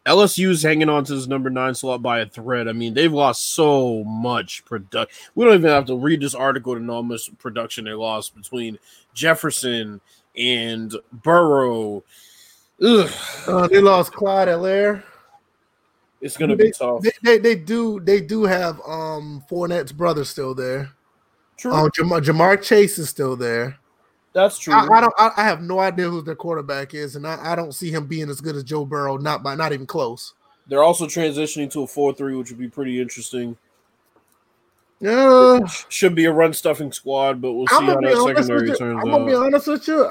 LSU's 0.07 0.63
hanging 0.63 0.89
on 0.89 1.05
to 1.05 1.15
this 1.15 1.27
number 1.27 1.51
nine 1.51 1.75
slot 1.75 2.01
by 2.01 2.21
a 2.21 2.27
thread. 2.27 2.69
I 2.69 2.73
mean, 2.73 2.95
they've 2.95 3.13
lost 3.13 3.55
so 3.55 4.05
much 4.05 4.65
production. 4.65 5.15
We 5.35 5.45
don't 5.45 5.55
even 5.55 5.71
have 5.71 5.87
to 5.87 5.97
read 5.97 6.21
this 6.21 6.35
article 6.35 6.75
to 6.75 6.81
know 6.81 6.95
how 6.95 7.03
much 7.03 7.31
production 7.39 7.85
they 7.85 7.93
lost 7.93 8.35
between 8.37 8.79
Jefferson 9.15 10.01
and 10.37 10.95
Burrow. 11.13 12.05
Ugh. 12.81 13.11
Uh, 13.49 13.67
they 13.69 13.81
lost 13.81 14.13
Clyde 14.13 14.49
Helaire. 14.49 15.03
It's 16.21 16.37
gonna 16.37 16.57
they, 16.57 16.65
be 16.65 16.73
tough. 16.73 17.03
They, 17.03 17.11
they, 17.23 17.39
they 17.39 17.55
do 17.55 18.01
they 18.01 18.21
do 18.21 18.45
have 18.45 18.81
um 18.87 19.45
Fournette's 19.51 19.93
brother 19.93 20.25
still 20.25 20.55
there. 20.55 20.93
True. 21.57 21.73
Um, 21.73 21.91
Ja'Marr, 21.91 22.23
Ja'Marr 22.23 22.63
Chase 22.63 22.99
is 22.99 23.09
still 23.09 23.37
there. 23.37 23.79
That's 24.37 24.59
true. 24.59 24.75
I, 24.75 24.87
I 24.87 25.01
don't. 25.01 25.15
I, 25.17 25.31
I 25.39 25.45
have 25.45 25.63
no 25.63 25.79
idea 25.79 26.11
who 26.11 26.21
their 26.21 26.35
quarterback 26.35 26.93
is, 26.93 27.17
and 27.17 27.27
I, 27.27 27.53
I 27.53 27.57
don't 27.57 27.73
see 27.73 27.91
him 27.91 28.07
being 28.07 28.29
as 28.29 28.43
good 28.43 28.55
as 28.55 28.65
Joe 28.65 28.85
Burrow. 28.85 29.17
Not 29.17 29.43
by 29.43 29.55
not 29.55 29.73
even 29.73 29.87
close. 29.87 30.35
They're 30.67 30.83
also 30.83 31.07
transitioning 31.07 31.71
to 31.71 31.85
a 31.85 31.87
four-three, 31.87 32.37
which 32.37 32.51
would 32.51 32.59
be 32.59 32.69
pretty 32.69 33.01
interesting. 33.01 33.57
Yeah, 35.01 35.61
Should 35.89 36.15
be 36.15 36.27
a 36.27 36.33
run 36.33 36.53
stuffing 36.53 36.93
squad, 36.93 37.41
but 37.41 37.55
we'll 37.55 37.67
see 37.67 37.77
I'm 37.77 37.87
how 37.87 37.95
that 37.95 38.05
honest 38.05 38.25
with 38.27 38.37
secondary 38.37 38.69
you. 38.69 38.77
turns 38.77 39.01
I'm 39.03 39.11
gonna 39.11 39.25
be 39.25 39.35
honest 39.35 39.67
with 39.69 39.89
you. 39.89 40.05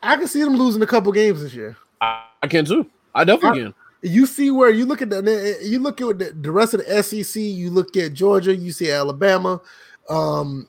I, 0.00 0.16
can 0.16 0.28
see 0.28 0.44
them 0.44 0.54
losing 0.54 0.82
a 0.82 0.86
couple 0.86 1.10
games 1.10 1.42
this 1.42 1.54
year. 1.54 1.76
I, 2.00 2.22
I 2.40 2.46
can 2.46 2.64
too. 2.64 2.88
I 3.16 3.24
definitely 3.24 3.62
can. 3.64 3.74
You 4.02 4.26
see 4.26 4.52
where 4.52 4.70
you 4.70 4.86
look 4.86 5.02
at 5.02 5.10
the 5.10 5.58
you 5.60 5.80
look 5.80 6.00
at 6.00 6.20
the, 6.20 6.32
the 6.40 6.52
rest 6.52 6.74
of 6.74 6.86
the 6.86 7.02
SEC. 7.02 7.42
You 7.42 7.70
look 7.70 7.96
at 7.96 8.12
Georgia. 8.12 8.54
You 8.54 8.70
see 8.70 8.92
Alabama. 8.92 9.60
Um, 10.08 10.68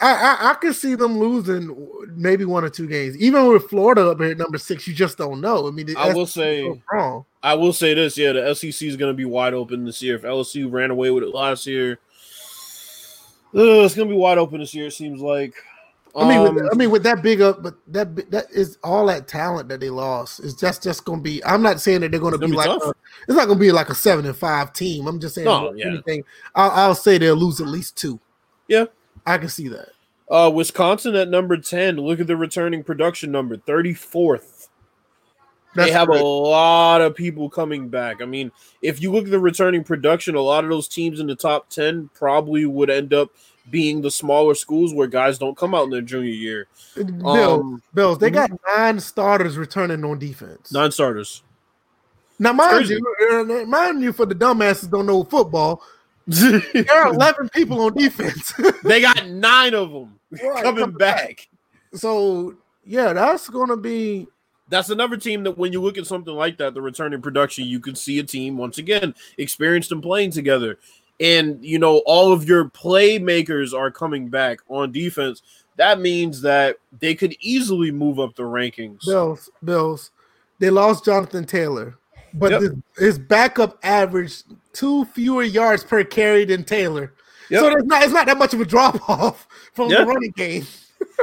I, 0.00 0.12
I 0.12 0.50
I 0.50 0.54
can 0.54 0.72
see 0.72 0.94
them 0.94 1.18
losing 1.18 1.76
maybe 2.14 2.44
one 2.44 2.64
or 2.64 2.70
two 2.70 2.86
games. 2.86 3.16
Even 3.18 3.46
with 3.48 3.68
Florida 3.68 4.08
up 4.10 4.18
here 4.18 4.30
at 4.30 4.38
number 4.38 4.58
six, 4.58 4.86
you 4.86 4.94
just 4.94 5.18
don't 5.18 5.40
know. 5.40 5.68
I 5.68 5.70
mean, 5.70 5.86
the 5.86 5.96
I 5.96 6.12
will 6.14 6.26
SEC 6.26 6.34
so 6.34 6.40
say- 6.40 6.82
strong. 6.86 7.24
I 7.42 7.54
will 7.54 7.72
say 7.72 7.94
this: 7.94 8.18
yeah, 8.18 8.32
the 8.32 8.54
SEC 8.54 8.82
is 8.82 8.96
going 8.96 9.12
to 9.12 9.16
be 9.16 9.24
wide 9.24 9.54
open 9.54 9.84
this 9.84 10.02
year. 10.02 10.16
If 10.16 10.22
LSU 10.22 10.70
ran 10.70 10.90
away 10.90 11.10
with 11.10 11.22
it 11.24 11.34
last 11.34 11.66
year, 11.66 11.98
ugh, 13.54 13.84
it's 13.84 13.94
going 13.94 14.08
to 14.08 14.14
be 14.14 14.18
wide 14.18 14.38
open 14.38 14.60
this 14.60 14.74
year. 14.74 14.86
It 14.86 14.92
seems 14.92 15.20
like. 15.20 15.54
I 16.16 16.28
mean, 16.28 16.44
Um, 16.44 16.54
with, 16.56 16.68
I 16.72 16.74
mean, 16.74 16.90
with 16.90 17.04
that 17.04 17.22
big 17.22 17.40
up, 17.40 17.62
but 17.62 17.74
that 17.86 18.30
that 18.32 18.46
is 18.50 18.78
all 18.82 19.06
that 19.06 19.28
talent 19.28 19.68
that 19.68 19.78
they 19.78 19.90
lost. 19.90 20.40
It's 20.40 20.54
just 20.54 20.82
just 20.82 21.04
going 21.04 21.20
to 21.20 21.22
be. 21.22 21.44
I'm 21.44 21.62
not 21.62 21.80
saying 21.80 22.00
that 22.00 22.10
they're 22.10 22.18
going 22.18 22.32
to 22.32 22.38
be, 22.38 22.46
be 22.48 22.52
like. 22.52 22.68
A, 22.68 22.92
it's 23.28 23.36
not 23.36 23.46
going 23.46 23.58
to 23.58 23.64
be 23.64 23.70
like 23.70 23.90
a 23.90 23.94
seven 23.94 24.26
and 24.26 24.36
five 24.36 24.72
team. 24.72 25.06
I'm 25.06 25.20
just 25.20 25.36
saying. 25.36 25.44
No, 25.44 25.72
yeah. 25.72 25.86
anything, 25.86 26.24
I'll, 26.54 26.70
I'll 26.70 26.94
say 26.96 27.16
they'll 27.16 27.36
lose 27.36 27.60
at 27.60 27.68
least 27.68 27.96
two. 27.96 28.18
Yeah. 28.66 28.86
I 29.26 29.38
can 29.38 29.48
see 29.48 29.68
that. 29.68 29.90
uh, 30.30 30.50
Wisconsin 30.52 31.14
at 31.16 31.28
number 31.28 31.56
ten. 31.56 31.96
Look 31.96 32.20
at 32.20 32.26
the 32.26 32.36
returning 32.36 32.82
production 32.84 33.30
number, 33.30 33.56
thirty 33.56 33.94
fourth. 33.94 34.68
They 35.76 35.92
have 35.92 36.08
great. 36.08 36.20
a 36.20 36.24
lot 36.24 37.00
of 37.00 37.14
people 37.14 37.48
coming 37.48 37.88
back. 37.88 38.20
I 38.20 38.24
mean, 38.24 38.50
if 38.82 39.00
you 39.00 39.12
look 39.12 39.26
at 39.26 39.30
the 39.30 39.38
returning 39.38 39.84
production, 39.84 40.34
a 40.34 40.40
lot 40.40 40.64
of 40.64 40.70
those 40.70 40.88
teams 40.88 41.20
in 41.20 41.28
the 41.28 41.36
top 41.36 41.68
10 41.70 42.10
probably 42.12 42.66
would 42.66 42.90
end 42.90 43.14
up 43.14 43.30
being 43.70 44.00
the 44.00 44.10
smaller 44.10 44.56
schools 44.56 44.92
where 44.92 45.06
guys 45.06 45.38
don't 45.38 45.56
come 45.56 45.72
out 45.72 45.84
in 45.84 45.90
their 45.90 46.00
junior 46.00 46.32
year. 46.32 46.66
Bill, 46.96 47.28
Um, 47.60 47.82
Bills, 47.94 48.18
they 48.18 48.30
mhm. 48.30 48.34
got 48.34 48.50
nine 48.76 48.98
starters 48.98 49.56
returning 49.56 50.04
on 50.04 50.18
defense. 50.18 50.72
non 50.72 50.90
starters. 50.90 51.44
now, 52.40 52.52
mind 52.52 52.88
you, 52.88 53.00
uh, 53.30 53.64
mind 53.64 54.02
you, 54.02 54.12
for 54.12 54.26
the 54.26 54.34
dumbasses 54.34 54.90
don't 54.90 55.06
know 55.06 55.22
football, 55.22 55.82
there 56.26 56.92
are 56.92 57.12
eleven 57.12 57.48
people 57.48 57.80
on 57.82 57.94
defense. 57.94 58.52
they 58.84 59.00
got 59.00 59.26
nine 59.28 59.74
of 59.74 59.90
them 59.92 60.18
Right, 60.30 60.62
coming 60.62 60.82
coming 60.84 60.96
back. 60.96 61.48
so 61.94 62.54
yeah, 62.84 63.12
that's 63.12 63.48
gonna 63.48 63.76
be 63.76 64.28
That's 64.68 64.90
another 64.90 65.16
team 65.16 65.42
that 65.44 65.58
when 65.58 65.72
you 65.72 65.82
look 65.82 65.98
at 65.98 66.06
something 66.06 66.34
like 66.34 66.56
that, 66.58 66.74
the 66.74 66.80
returning 66.82 67.20
production, 67.20 67.64
you 67.64 67.80
can 67.80 67.94
see 67.96 68.18
a 68.20 68.22
team 68.22 68.56
once 68.56 68.78
again 68.78 69.14
experienced 69.38 69.90
and 69.92 70.02
playing 70.02 70.30
together. 70.30 70.78
And 71.18 71.64
you 71.64 71.78
know, 71.78 71.98
all 72.06 72.32
of 72.32 72.44
your 72.44 72.66
playmakers 72.66 73.74
are 73.74 73.90
coming 73.90 74.28
back 74.28 74.60
on 74.68 74.92
defense. 74.92 75.42
That 75.76 76.00
means 76.00 76.42
that 76.42 76.76
they 76.98 77.14
could 77.14 77.34
easily 77.40 77.90
move 77.90 78.20
up 78.20 78.34
the 78.36 78.42
rankings. 78.44 79.04
Bills. 79.06 79.50
Bills. 79.64 80.10
They 80.58 80.68
lost 80.70 81.04
Jonathan 81.06 81.44
Taylor, 81.46 81.96
but 82.34 82.52
Yep. 82.52 82.72
his, 82.98 83.18
backup 83.18 83.78
averaged 83.82 84.44
two 84.72 85.04
fewer 85.06 85.42
yards 85.42 85.84
per 85.84 86.04
carry 86.04 86.44
than 86.44 86.64
Taylor. 86.64 87.12
Yep. 87.50 87.60
So 87.60 87.70
there's 87.70 87.84
not 87.84 88.02
it's 88.04 88.12
not 88.12 88.26
that 88.26 88.38
much 88.38 88.54
of 88.54 88.60
a 88.60 88.64
drop 88.64 89.08
off 89.08 89.46
from 89.74 89.90
Yeah. 89.90 89.98
the 90.02 90.06
running 90.06 90.32
game. 90.36 90.66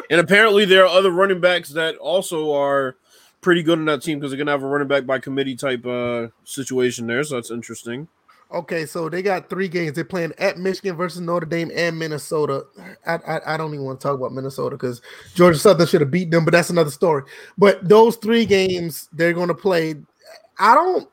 And 0.10 0.20
apparently, 0.20 0.66
there 0.66 0.84
are 0.84 0.88
other 0.88 1.12
running 1.12 1.40
backs 1.40 1.70
that 1.70 1.96
also 1.98 2.52
are 2.54 2.96
pretty 3.42 3.62
good 3.64 3.78
in 3.80 3.86
that 3.86 4.02
team 4.02 4.20
because 4.20 4.32
they're 4.32 4.38
gonna 4.38 4.52
have 4.52 4.64
a 4.64 4.68
running 4.68 4.88
back 4.88 5.06
by 5.06 5.20
committee 5.20 5.56
type 5.56 5.86
uh 5.86 6.28
situation 6.46 7.06
there. 7.08 7.24
So 7.24 7.36
that's 7.36 7.52
interesting. 7.52 8.08
Okay, 8.52 8.86
so 8.86 9.10
they 9.10 9.22
got 9.22 9.50
three 9.50 9.68
games. 9.68 9.94
They're 9.94 10.06
playing 10.06 10.34
at 10.38 10.58
Michigan 10.58 10.96
versus 10.96 11.20
Notre 11.22 11.46
Dame 11.46 11.70
and 11.76 11.98
Minnesota. 12.00 12.66
I 13.06 13.16
I, 13.16 13.54
I 13.54 13.58
don't 13.58 13.74
even 13.74 13.86
want 13.86 14.00
to 14.00 14.08
talk 14.08 14.16
about 14.18 14.34
Minnesota 14.34 14.76
because 14.78 15.02
Georgia 15.36 15.60
Southern 15.60 15.86
should 15.88 16.02
have 16.02 16.12
beat 16.12 16.32
them, 16.32 16.46
but 16.46 16.52
that's 16.54 16.70
another 16.70 16.92
story. 16.92 17.24
But 17.58 17.88
those 17.88 18.16
three 18.18 18.46
games 18.46 19.10
they're 19.14 19.34
going 19.34 19.50
to 19.50 19.54
play. 19.56 19.96
I 20.60 20.76
don't. 20.76 21.10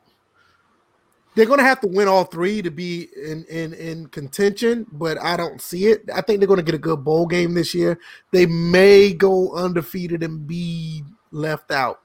They're 1.34 1.46
going 1.46 1.58
to 1.58 1.64
have 1.64 1.80
to 1.80 1.88
win 1.88 2.06
all 2.06 2.24
three 2.24 2.62
to 2.62 2.70
be 2.70 3.08
in 3.16 3.44
in 3.46 3.74
in 3.74 4.06
contention, 4.08 4.86
but 4.92 5.20
I 5.20 5.36
don't 5.36 5.60
see 5.60 5.86
it. 5.86 6.08
I 6.14 6.20
think 6.20 6.38
they're 6.38 6.46
going 6.46 6.58
to 6.58 6.64
get 6.64 6.76
a 6.76 6.78
good 6.78 7.04
bowl 7.04 7.26
game 7.26 7.54
this 7.54 7.74
year. 7.74 7.98
They 8.30 8.46
may 8.46 9.12
go 9.12 9.54
undefeated 9.54 10.22
and 10.22 10.46
be 10.46 11.02
left 11.32 11.72
out 11.72 12.00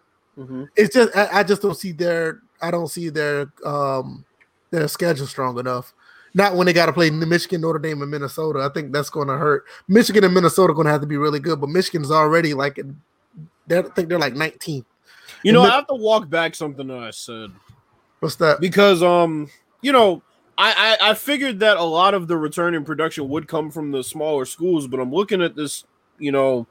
it's 0.76 0.94
just 0.94 1.16
I, 1.16 1.40
I 1.40 1.44
just 1.44 1.62
don't 1.62 1.76
see 1.78 1.92
their 1.92 2.42
I 2.62 2.72
don't 2.72 2.88
see 2.88 3.10
their 3.10 3.52
um 3.66 4.26
their 4.72 4.88
schedule 4.88 5.28
strong 5.28 5.60
enough. 5.60 5.94
Not 6.34 6.56
when 6.56 6.68
they 6.68 6.74
got 6.74 6.86
to 6.86 6.94
play 6.94 7.10
Michigan, 7.10 7.62
Notre 7.62 7.80
Dame, 7.80 8.04
and 8.04 8.12
Minnesota. 8.12 8.60
I 8.60 8.70
think 8.72 8.94
that's 8.94 9.10
going 9.10 9.28
to 9.30 9.38
hurt. 9.38 9.66
Michigan 9.88 10.24
and 10.24 10.34
Minnesota 10.34 10.74
going 10.74 10.86
to 10.86 10.92
have 10.92 11.02
to 11.02 11.08
be 11.08 11.18
really 11.18 11.40
good, 11.40 11.60
but 11.60 11.70
Michigan's 11.70 12.12
already 12.12 12.54
like 12.54 12.80
I 13.72 13.82
think 13.82 14.10
they're 14.10 14.20
like 14.20 14.36
19. 14.36 14.86
You 15.44 15.52
know, 15.54 15.64
And 15.64 15.72
I 15.72 15.76
have 15.76 15.88
to 15.88 15.96
walk 15.96 16.30
back 16.30 16.56
something 16.56 16.88
that 16.88 16.98
I 17.00 17.12
said. 17.12 17.52
What's 18.20 18.36
that? 18.36 18.60
because 18.60 19.02
um 19.02 19.50
you 19.82 19.92
know 19.94 20.22
I, 20.58 20.98
I 21.02 21.12
I 21.12 21.14
figured 21.14 21.60
that 21.62 21.78
a 21.78 21.84
lot 21.84 22.14
of 22.14 22.28
the 22.28 22.36
return 22.38 22.76
in 22.76 22.84
production 22.84 23.30
would 23.30 23.48
come 23.48 23.72
from 23.72 23.92
the 23.92 24.04
smaller 24.04 24.44
schools, 24.44 24.88
but 24.88 25.00
I'm 25.00 25.12
looking 25.14 25.42
at 25.42 25.56
this, 25.56 25.86
you 26.18 26.34
know, 26.34 26.68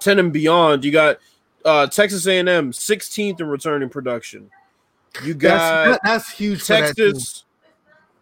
ten 0.00 0.18
and 0.18 0.32
beyond. 0.32 0.84
You 0.86 0.92
got 0.92 1.18
uh, 1.66 1.86
Texas 1.88 2.26
A&M 2.26 2.46
16th 2.72 3.40
in 3.40 3.46
returning 3.46 3.90
production. 3.90 4.48
You 5.22 5.34
That's 5.34 5.58
got 5.60 5.84
that- 5.90 6.00
that's 6.04 6.30
huge. 6.30 6.66
That. 6.66 6.94
Texas, 6.94 7.44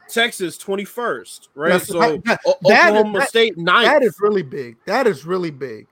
Texas 0.08 0.58
21st, 0.58 1.48
right? 1.54 1.68
That's- 1.68 1.86
so 1.88 1.98
that- 2.00 2.24
that- 2.24 2.40
O- 2.46 2.56
that 2.62 2.86
is- 2.86 2.90
Oklahoma 2.90 3.18
that- 3.20 3.28
State 3.28 3.56
ninth. 3.58 3.86
That 3.86 4.02
is 4.02 4.16
really 4.20 4.42
big. 4.42 4.76
That 4.86 5.06
is 5.06 5.24
really 5.24 5.50
big. 5.52 5.86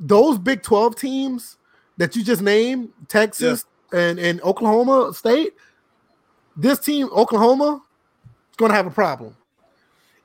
Those 0.00 0.38
Big 0.38 0.62
12 0.62 0.96
teams 0.96 1.58
that 1.98 2.16
you 2.16 2.24
just 2.24 2.42
named, 2.42 2.90
Texas 3.08 3.64
and, 3.92 4.18
and 4.18 4.40
Oklahoma 4.42 5.12
State, 5.14 5.54
this 6.56 6.78
team, 6.78 7.08
Oklahoma, 7.12 7.82
is 8.50 8.56
going 8.56 8.70
to 8.70 8.76
have 8.76 8.86
a 8.86 8.90
problem. 8.90 9.36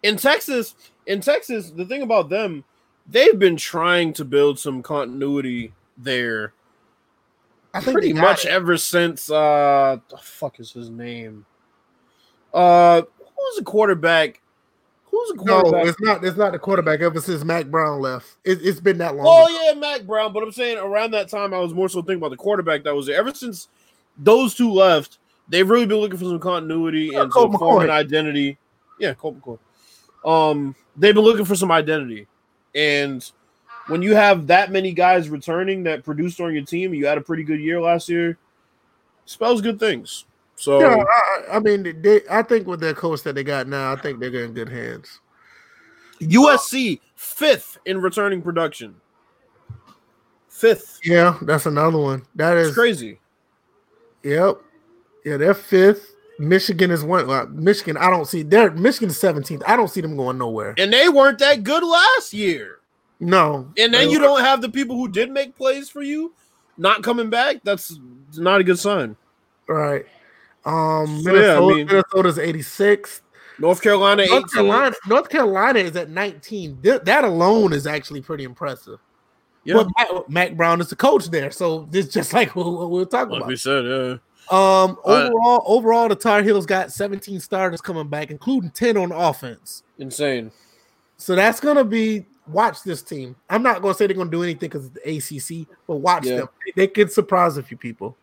in 0.03 0.17
Texas, 0.17 0.75
in 1.05 1.21
Texas, 1.21 1.71
the 1.71 1.85
thing 1.85 2.01
about 2.01 2.29
them, 2.29 2.63
they've 3.07 3.39
been 3.39 3.57
trying 3.57 4.13
to 4.13 4.25
build 4.25 4.59
some 4.59 4.81
continuity 4.83 5.73
there 5.97 6.53
I 7.73 7.81
think 7.81 7.93
pretty 7.93 8.13
much 8.13 8.45
it. 8.45 8.49
ever 8.49 8.77
since 8.77 9.29
uh 9.29 9.97
the 10.09 10.17
fuck 10.17 10.59
is 10.59 10.71
his 10.71 10.89
name? 10.89 11.45
Uh 12.53 13.01
who's 13.19 13.57
the 13.57 13.63
quarterback? 13.63 14.41
Who's 15.17 15.37
the 15.37 15.45
No, 15.45 15.61
it's 15.77 15.99
not. 15.99 16.23
It's 16.23 16.37
not 16.37 16.51
the 16.51 16.59
quarterback 16.59 17.01
ever 17.01 17.19
since 17.19 17.43
Mack 17.43 17.65
Brown 17.67 18.01
left. 18.01 18.35
It, 18.43 18.59
it's 18.61 18.79
been 18.79 18.97
that 18.99 19.15
long. 19.15 19.25
oh 19.27 19.63
yeah, 19.63 19.79
Mack 19.79 20.03
Brown. 20.03 20.33
But 20.33 20.43
I'm 20.43 20.51
saying 20.51 20.77
around 20.77 21.11
that 21.11 21.29
time, 21.29 21.53
I 21.53 21.59
was 21.59 21.73
more 21.73 21.89
so 21.89 22.01
thinking 22.01 22.17
about 22.17 22.29
the 22.31 22.37
quarterback 22.37 22.83
that 22.83 22.93
was 22.95 23.07
there. 23.07 23.17
Ever 23.17 23.33
since 23.33 23.67
those 24.17 24.53
two 24.53 24.71
left, 24.71 25.17
they've 25.49 25.67
really 25.67 25.85
been 25.85 25.97
looking 25.97 26.17
for 26.19 26.25
some 26.25 26.39
continuity 26.39 27.09
Yeah, 27.13 27.23
and 27.23 27.33
some 27.33 27.51
form 27.53 27.81
McCoy. 27.81 27.83
an 27.85 27.89
identity. 27.89 28.57
Yeah, 28.99 29.13
Colt 29.13 29.41
McCoy. 29.41 29.59
Um, 30.25 30.75
they've 30.95 31.15
been 31.15 31.23
looking 31.23 31.45
for 31.45 31.55
some 31.55 31.71
identity, 31.71 32.27
and 32.75 33.29
when 33.87 34.01
you 34.01 34.13
have 34.15 34.47
that 34.47 34.71
many 34.71 34.91
guys 34.91 35.29
returning 35.29 35.83
that 35.83 36.03
produced 36.03 36.39
on 36.41 36.53
your 36.53 36.65
team, 36.65 36.93
you 36.93 37.05
had 37.05 37.17
a 37.17 37.21
pretty 37.21 37.43
good 37.43 37.59
year 37.59 37.79
last 37.81 38.09
year. 38.09 38.37
Spells 39.25 39.61
good 39.61 39.79
things. 39.79 40.25
So 40.57 40.81
Yeah, 40.81 41.03
I, 41.49 41.57
I 41.57 41.59
mean, 41.59 42.01
they, 42.01 42.21
I 42.29 42.41
think 42.41 42.67
with 42.67 42.79
their 42.79 42.95
coach 42.95 43.21
that 43.23 43.35
they 43.35 43.43
got 43.43 43.67
now, 43.67 43.93
I 43.93 43.95
think 43.95 44.19
they're 44.19 44.43
in 44.43 44.53
good 44.53 44.69
hands. 44.69 45.19
USC 46.19 46.99
fifth 47.15 47.77
in 47.85 48.01
returning 48.01 48.41
production. 48.41 48.95
fifth. 50.49 50.99
Yeah, 51.03 51.37
that's 51.43 51.67
another 51.67 51.99
one. 51.99 52.23
That 52.35 52.57
is 52.57 52.69
It's 52.69 52.75
crazy. 52.75 53.19
Yep. 54.23 54.61
Yeah, 55.23 55.37
they're 55.37 55.53
fifth. 55.53 56.15
Michigan 56.39 56.89
is 56.89 57.03
one. 57.03 57.27
Well, 57.27 57.47
Michigan, 57.47 57.95
I 57.95 58.09
don't 58.09 58.25
see. 58.25 58.41
They're 58.41 58.71
Michigan 58.71 59.09
is 59.09 59.17
17th. 59.17 59.61
I 59.67 59.75
don't 59.75 59.89
see 59.89 60.01
them 60.01 60.17
going 60.17 60.39
nowhere. 60.39 60.73
And 60.77 60.91
they 60.91 61.07
weren't 61.07 61.39
that 61.39 61.63
good 61.63 61.83
last 61.83 62.33
year. 62.33 62.79
No. 63.19 63.71
And 63.77 63.93
then 63.93 64.09
you 64.09 64.19
don't 64.19 64.41
have 64.41 64.61
the 64.61 64.69
people 64.69 64.95
who 64.95 65.07
did 65.07 65.31
make 65.31 65.55
plays 65.55 65.89
for 65.89 66.01
you 66.01 66.33
not 66.77 67.03
coming 67.03 67.29
back. 67.29 67.57
That's 67.63 67.99
not 68.35 68.61
a 68.61 68.63
good 68.63 68.79
sign. 68.79 69.15
right. 69.67 70.05
Um, 70.67 71.21
So, 71.23 71.33
yeah, 71.33 71.39
I 71.57 71.59
Minnesota, 71.59 71.75
mean- 71.75 71.87
Minnesota's 71.87 72.37
86th. 72.37 73.21
North 73.59 73.81
Carolina, 73.81 74.23
North 74.27 74.53
Carolina, 74.53 74.95
North 75.07 75.29
Carolina 75.29 75.79
is 75.79 75.95
at 75.95 76.09
19. 76.11 76.77
Th- 76.83 77.01
that 77.01 77.23
alone 77.23 77.73
is 77.73 77.87
actually 77.87 78.21
pretty 78.21 78.43
impressive. 78.43 78.99
Yeah, 79.63 79.83
But 80.05 80.29
Mack, 80.29 80.55
Brown 80.55 80.79
is 80.79 80.89
the 80.89 80.95
coach 80.95 81.25
there, 81.31 81.49
so 81.49 81.89
it's 81.91 82.13
just 82.13 82.33
like 82.33 82.49
what, 82.55 82.67
what 82.71 82.91
we 82.91 82.99
we're 82.99 83.05
talking 83.05 83.31
like 83.31 83.39
about. 83.39 83.47
we 83.49 83.55
said, 83.55 83.83
yeah. 83.85 84.17
Um, 84.49 84.97
Uh, 85.03 85.29
overall, 85.31 85.63
overall, 85.65 86.07
the 86.07 86.15
Tar 86.15 86.43
Heels 86.43 86.67
got 86.67 86.91
17 86.91 87.39
starters 87.39 87.81
coming 87.81 88.07
back, 88.07 88.29
including 88.29 88.69
10 88.69 88.95
on 88.95 89.11
offense. 89.11 89.81
Insane. 89.97 90.51
So 91.17 91.35
that's 91.35 91.59
gonna 91.59 91.83
be 91.83 92.27
watch 92.47 92.83
this 92.83 93.01
team. 93.01 93.35
I'm 93.49 93.63
not 93.63 93.81
gonna 93.81 93.95
say 93.95 94.05
they're 94.05 94.15
gonna 94.15 94.29
do 94.29 94.43
anything 94.43 94.69
because 94.69 94.85
it's 94.85 94.93
the 94.93 95.61
ACC, 95.63 95.67
but 95.87 95.95
watch 95.95 96.27
Yeah. 96.27 96.37
them. 96.37 96.49
They 96.75 96.85
could 96.87 97.11
surprise 97.11 97.57
a 97.57 97.63
few 97.63 97.75
people. 97.75 98.15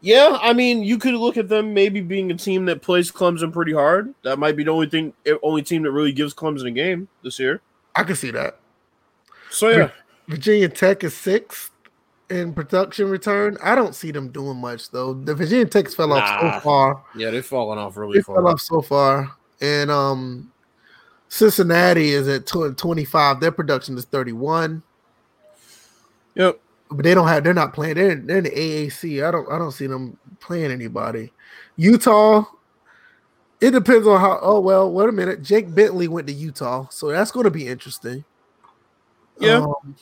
Yeah, 0.00 0.38
I 0.40 0.52
mean, 0.52 0.82
you 0.84 0.96
could 0.96 1.14
look 1.14 1.36
at 1.36 1.48
them 1.48 1.74
maybe 1.74 2.00
being 2.00 2.30
a 2.30 2.36
team 2.36 2.64
that 2.66 2.82
plays 2.82 3.10
Clemson 3.10 3.52
pretty 3.52 3.72
hard. 3.72 4.14
That 4.22 4.38
might 4.38 4.56
be 4.56 4.62
the 4.62 4.70
only 4.70 4.88
thing, 4.88 5.12
eh, 5.26 5.34
only 5.42 5.62
team 5.62 5.82
that 5.82 5.90
really 5.90 6.12
gives 6.12 6.32
Clemson 6.34 6.66
a 6.66 6.70
game 6.70 7.08
this 7.24 7.38
year. 7.38 7.60
I 7.96 8.04
can 8.04 8.14
see 8.14 8.30
that. 8.30 8.60
So 9.50 9.70
yeah, 9.70 9.90
Virginia 10.28 10.68
Tech 10.68 11.02
is 11.02 11.16
sixth 11.16 11.70
in 12.30 12.52
production 12.54 13.08
return. 13.08 13.56
I 13.62 13.74
don't 13.74 13.94
see 13.94 14.12
them 14.12 14.28
doing 14.28 14.58
much 14.58 14.90
though. 14.90 15.14
The 15.14 15.34
Virginia 15.34 15.66
Tech's 15.66 15.94
fell 15.94 16.12
off 16.12 16.40
so 16.40 16.60
far. 16.60 17.04
yeah, 17.16 17.30
they've 17.30 17.44
fallen 17.44 17.78
off 17.78 17.96
really 17.96 18.18
They 18.18 18.22
fell 18.22 18.46
off 18.46 18.60
so 18.60 18.80
far, 18.80 19.34
and 19.60 19.90
um, 19.90 20.52
Cincinnati 21.28 22.10
is 22.10 22.28
at 22.28 22.46
tw- 22.46 22.76
25. 22.76 23.40
Their 23.40 23.52
production 23.52 23.96
is 23.98 24.04
31. 24.04 24.82
Yep. 26.36 26.60
But 26.90 27.04
they 27.04 27.14
don't 27.14 27.28
have 27.28 27.44
they're 27.44 27.54
not 27.54 27.72
playing 27.72 27.96
they're, 27.96 28.14
they're 28.14 28.38
in 28.38 28.44
the 28.44 28.50
AAC. 28.50 29.26
I 29.26 29.30
don't 29.30 29.50
I 29.50 29.58
don't 29.58 29.72
see 29.72 29.86
them 29.86 30.16
playing 30.40 30.70
anybody. 30.70 31.32
Utah, 31.76 32.44
it 33.60 33.70
depends 33.72 34.06
on 34.06 34.20
how 34.20 34.38
oh 34.42 34.60
well, 34.60 34.90
wait 34.90 35.08
a 35.08 35.12
minute. 35.12 35.42
Jake 35.42 35.74
Bentley 35.74 36.08
went 36.08 36.26
to 36.26 36.32
Utah, 36.32 36.88
so 36.90 37.08
that's 37.08 37.30
gonna 37.30 37.50
be 37.50 37.66
interesting. 37.66 38.24
Yeah. 39.40 39.58
Um, 39.58 39.96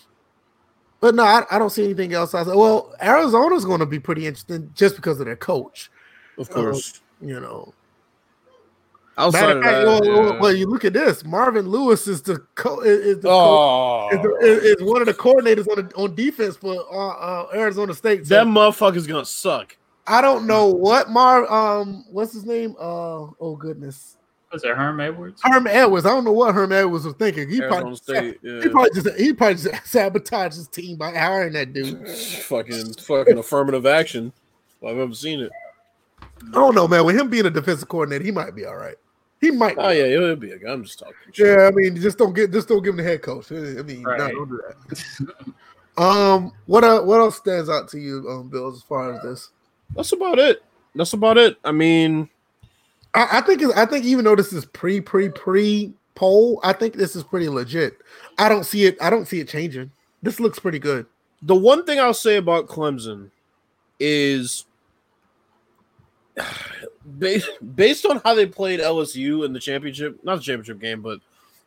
but 1.00 1.14
no, 1.14 1.24
I, 1.24 1.44
I 1.50 1.58
don't 1.58 1.70
see 1.70 1.84
anything 1.84 2.14
else. 2.14 2.34
I 2.34 2.42
said, 2.42 2.54
well, 2.54 2.94
Arizona's 3.00 3.64
going 3.64 3.80
to 3.80 3.86
be 3.86 4.00
pretty 4.00 4.26
interesting 4.26 4.70
just 4.74 4.96
because 4.96 5.20
of 5.20 5.26
their 5.26 5.36
coach. 5.36 5.90
Of 6.38 6.48
course. 6.48 7.02
You 7.20 7.38
know, 7.38 7.74
Outside 9.18 9.50
of 9.50 9.56
of 9.58 9.62
fact, 9.62 9.74
that, 9.76 9.86
well, 9.86 10.00
well, 10.02 10.32
yeah. 10.34 10.40
well, 10.40 10.52
you 10.52 10.66
look 10.66 10.84
at 10.84 10.92
this. 10.92 11.24
Marvin 11.24 11.68
Lewis 11.68 12.06
is 12.06 12.20
the 12.20 12.38
co- 12.54 12.80
is, 12.80 12.98
is 12.98 13.16
the 13.20 13.28
coach, 13.28 13.32
oh, 13.32 14.08
is, 14.12 14.22
the- 14.22 14.36
is- 14.46 14.78
is 14.78 14.82
one 14.82 15.00
of 15.00 15.06
the 15.06 15.14
coordinators 15.14 15.66
on 15.68 15.86
the, 15.86 15.94
on 15.96 16.14
defense 16.14 16.56
for 16.56 16.74
uh, 16.92 17.08
uh, 17.44 17.48
Arizona 17.54 17.94
State. 17.94 18.26
So- 18.26 18.34
that 18.34 18.46
motherfucker's 18.46 19.06
gonna 19.06 19.24
suck. 19.24 19.76
I 20.06 20.20
don't 20.20 20.46
know 20.46 20.68
what 20.68 21.10
Mar 21.10 21.50
um 21.50 22.04
what's 22.10 22.32
his 22.32 22.44
name? 22.44 22.76
Uh 22.78 23.26
oh 23.40 23.56
goodness. 23.58 24.16
Was 24.52 24.62
it 24.62 24.76
Herm 24.76 25.00
Edwards? 25.00 25.40
Herm 25.42 25.66
Edwards. 25.66 26.06
I 26.06 26.10
don't 26.10 26.24
know 26.24 26.32
what 26.32 26.54
Herm 26.54 26.70
Edwards 26.70 27.04
was 27.04 27.14
thinking. 27.14 27.48
He 27.48 27.60
Arizona 27.60 27.80
probably 27.80 27.96
State, 27.96 28.38
yeah. 28.42 28.62
he 28.62 28.68
probably 28.68 28.90
just 28.94 29.18
he 29.18 29.32
probably 29.32 29.54
just 29.56 29.68
sabotaged 29.86 30.54
his 30.54 30.68
team 30.68 30.96
by 30.96 31.12
hiring 31.12 31.54
that 31.54 31.72
dude. 31.72 32.08
fucking 32.42 32.92
fucking 32.94 33.38
affirmative 33.38 33.86
action. 33.86 34.32
Well, 34.80 34.92
I've 34.92 35.00
ever 35.00 35.14
seen 35.14 35.40
it. 35.40 35.50
I 36.20 36.50
don't 36.52 36.74
know, 36.74 36.86
man. 36.86 37.04
With 37.04 37.16
him 37.16 37.28
being 37.28 37.46
a 37.46 37.50
defensive 37.50 37.88
coordinator, 37.88 38.24
he 38.24 38.30
might 38.30 38.54
be 38.54 38.64
all 38.66 38.76
right. 38.76 38.96
He 39.40 39.50
might. 39.50 39.76
Oh 39.78 39.90
yeah, 39.90 40.06
he'll 40.06 40.34
be 40.36 40.52
a 40.52 40.58
guy. 40.58 40.72
I'm 40.72 40.84
just 40.84 40.98
talking. 40.98 41.14
shit. 41.32 41.46
Yeah, 41.58 41.66
I 41.66 41.70
mean, 41.70 41.96
just 42.00 42.18
don't 42.18 42.32
get 42.34 42.52
just 42.52 42.68
don't 42.68 42.82
give 42.82 42.94
him 42.94 42.98
the 42.98 43.02
head 43.02 43.22
coach. 43.22 43.50
I 43.52 43.54
mean, 43.82 44.02
no, 44.02 44.10
Right. 44.10 44.32
don't 44.32 44.48
do 44.48 44.60
that. 44.66 45.52
um, 46.02 46.52
what 46.66 46.84
uh, 46.84 47.02
what 47.02 47.20
else 47.20 47.36
stands 47.36 47.68
out 47.68 47.88
to 47.90 47.98
you, 47.98 48.26
um, 48.28 48.48
Bills, 48.48 48.76
as 48.78 48.82
far 48.82 49.12
as 49.14 49.22
this? 49.22 49.50
That's 49.94 50.12
about 50.12 50.38
it. 50.38 50.62
That's 50.94 51.12
about 51.12 51.36
it. 51.38 51.58
I 51.64 51.72
mean, 51.72 52.28
I, 53.14 53.28
I 53.32 53.40
think 53.42 53.60
it's, 53.62 53.72
I 53.74 53.84
think 53.86 54.04
even 54.06 54.24
though 54.24 54.36
this 54.36 54.52
is 54.52 54.64
pre 54.64 55.00
pre 55.00 55.28
pre 55.28 55.92
poll, 56.14 56.58
I 56.64 56.72
think 56.72 56.94
this 56.94 57.14
is 57.14 57.22
pretty 57.22 57.48
legit. 57.50 57.98
I 58.38 58.48
don't 58.48 58.64
see 58.64 58.84
it. 58.86 58.96
I 59.02 59.10
don't 59.10 59.26
see 59.26 59.40
it 59.40 59.48
changing. 59.48 59.90
This 60.22 60.40
looks 60.40 60.58
pretty 60.58 60.78
good. 60.78 61.04
the 61.42 61.54
one 61.54 61.84
thing 61.84 62.00
I'll 62.00 62.14
say 62.14 62.36
about 62.36 62.66
Clemson 62.68 63.30
is 64.00 64.64
based 67.18 67.50
based 67.74 68.06
on 68.06 68.20
how 68.24 68.34
they 68.34 68.46
played 68.46 68.80
LSU 68.80 69.44
in 69.44 69.52
the 69.52 69.60
championship, 69.60 70.18
not 70.22 70.36
the 70.36 70.42
championship 70.42 70.80
game, 70.80 71.02
but 71.02 71.20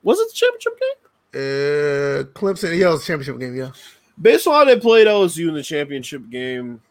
was 0.04 0.20
it 0.20 0.30
the 0.30 0.34
championship 0.34 0.80
game? 0.80 1.10
Uh, 1.32 2.24
Clemson, 2.34 2.78
yeah, 2.78 2.88
it 2.88 2.92
was 2.92 3.04
a 3.04 3.06
championship 3.06 3.40
game. 3.40 3.56
Yeah, 3.56 3.72
Based 4.20 4.48
on 4.48 4.54
how 4.54 4.66
they 4.66 4.80
played 4.80 5.08
LSU 5.08 5.48
in 5.48 5.54
the 5.54 5.64
championship 5.64 6.30
game, 6.30 6.82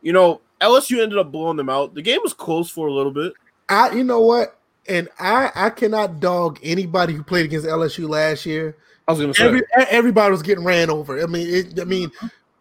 you 0.00 0.12
know, 0.12 0.40
LSU 0.60 1.02
ended 1.02 1.18
up 1.18 1.30
blowing 1.30 1.56
them 1.56 1.68
out. 1.68 1.94
The 1.94 2.02
game 2.02 2.20
was 2.22 2.32
close 2.32 2.70
for 2.70 2.86
a 2.86 2.92
little 2.92 3.12
bit. 3.12 3.34
I. 3.68 3.92
You 3.92 4.04
know 4.04 4.20
what? 4.20 4.58
And 4.88 5.08
I 5.18 5.50
I 5.54 5.70
cannot 5.70 6.20
dog 6.20 6.58
anybody 6.62 7.14
who 7.14 7.22
played 7.22 7.44
against 7.44 7.66
LSU 7.66 8.08
last 8.08 8.46
year. 8.46 8.76
I 9.06 9.12
was 9.12 9.20
gonna 9.20 9.34
say, 9.34 9.46
Every 9.46 9.62
everybody 9.90 10.30
was 10.30 10.42
getting 10.42 10.64
ran 10.64 10.90
over. 10.90 11.22
I 11.22 11.26
mean, 11.26 11.48
it, 11.48 11.80
I 11.80 11.84
mean, 11.84 12.10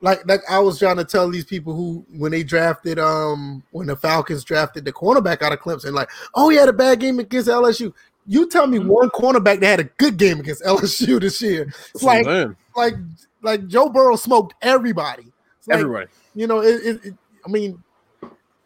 like 0.02 0.26
like 0.28 0.41
I 0.49 0.60
was 0.60 0.80
trying 0.80 0.98
to 0.98 1.06
tell 1.06 1.30
these 1.30 1.45
people 1.45 1.73
who 1.76 2.06
when 2.18 2.32
they 2.32 2.44
drafted 2.44 2.99
um 2.99 3.64
when 3.72 3.88
the 3.88 3.95
Falcons 3.95 4.44
drafted 4.44 4.84
the 4.86 4.91
cornerback 4.94 5.41
out 5.41 5.53
of 5.53 5.60
Clemson, 5.60 5.94
like, 5.94 6.10
oh, 6.36 6.49
he 6.49 6.57
had 6.57 6.69
a 6.69 6.73
bad 6.73 6.99
game 6.99 7.19
against 7.19 7.48
LSU. 7.48 7.94
You 8.28 8.48
tell 8.49 8.68
me 8.68 8.80
one 8.80 9.10
cornerback 9.10 9.60
that 9.61 9.65
had 9.65 9.80
a 9.80 9.84
good 9.86 10.18
game 10.18 10.40
against 10.40 10.64
LSU 10.65 11.19
this 11.22 11.41
year. 11.41 11.64
It's 11.64 11.91
that's 11.94 12.03
what 12.03 12.11
I'm 12.11 12.23
like 12.23 12.26
saying. 12.26 12.56
like 12.76 12.94
like 13.41 13.68
Joe 13.68 13.90
Burrow 13.90 14.15
smoked 14.15 14.56
everybody. 14.61 15.32
It's 15.60 15.68
like, 15.68 15.80
everybody. 15.80 16.07
you 16.36 16.48
know, 16.48 16.60
it, 16.61 16.76
it, 16.86 17.06
it- 17.06 17.14
I 17.44 17.49
mean, 17.49 17.82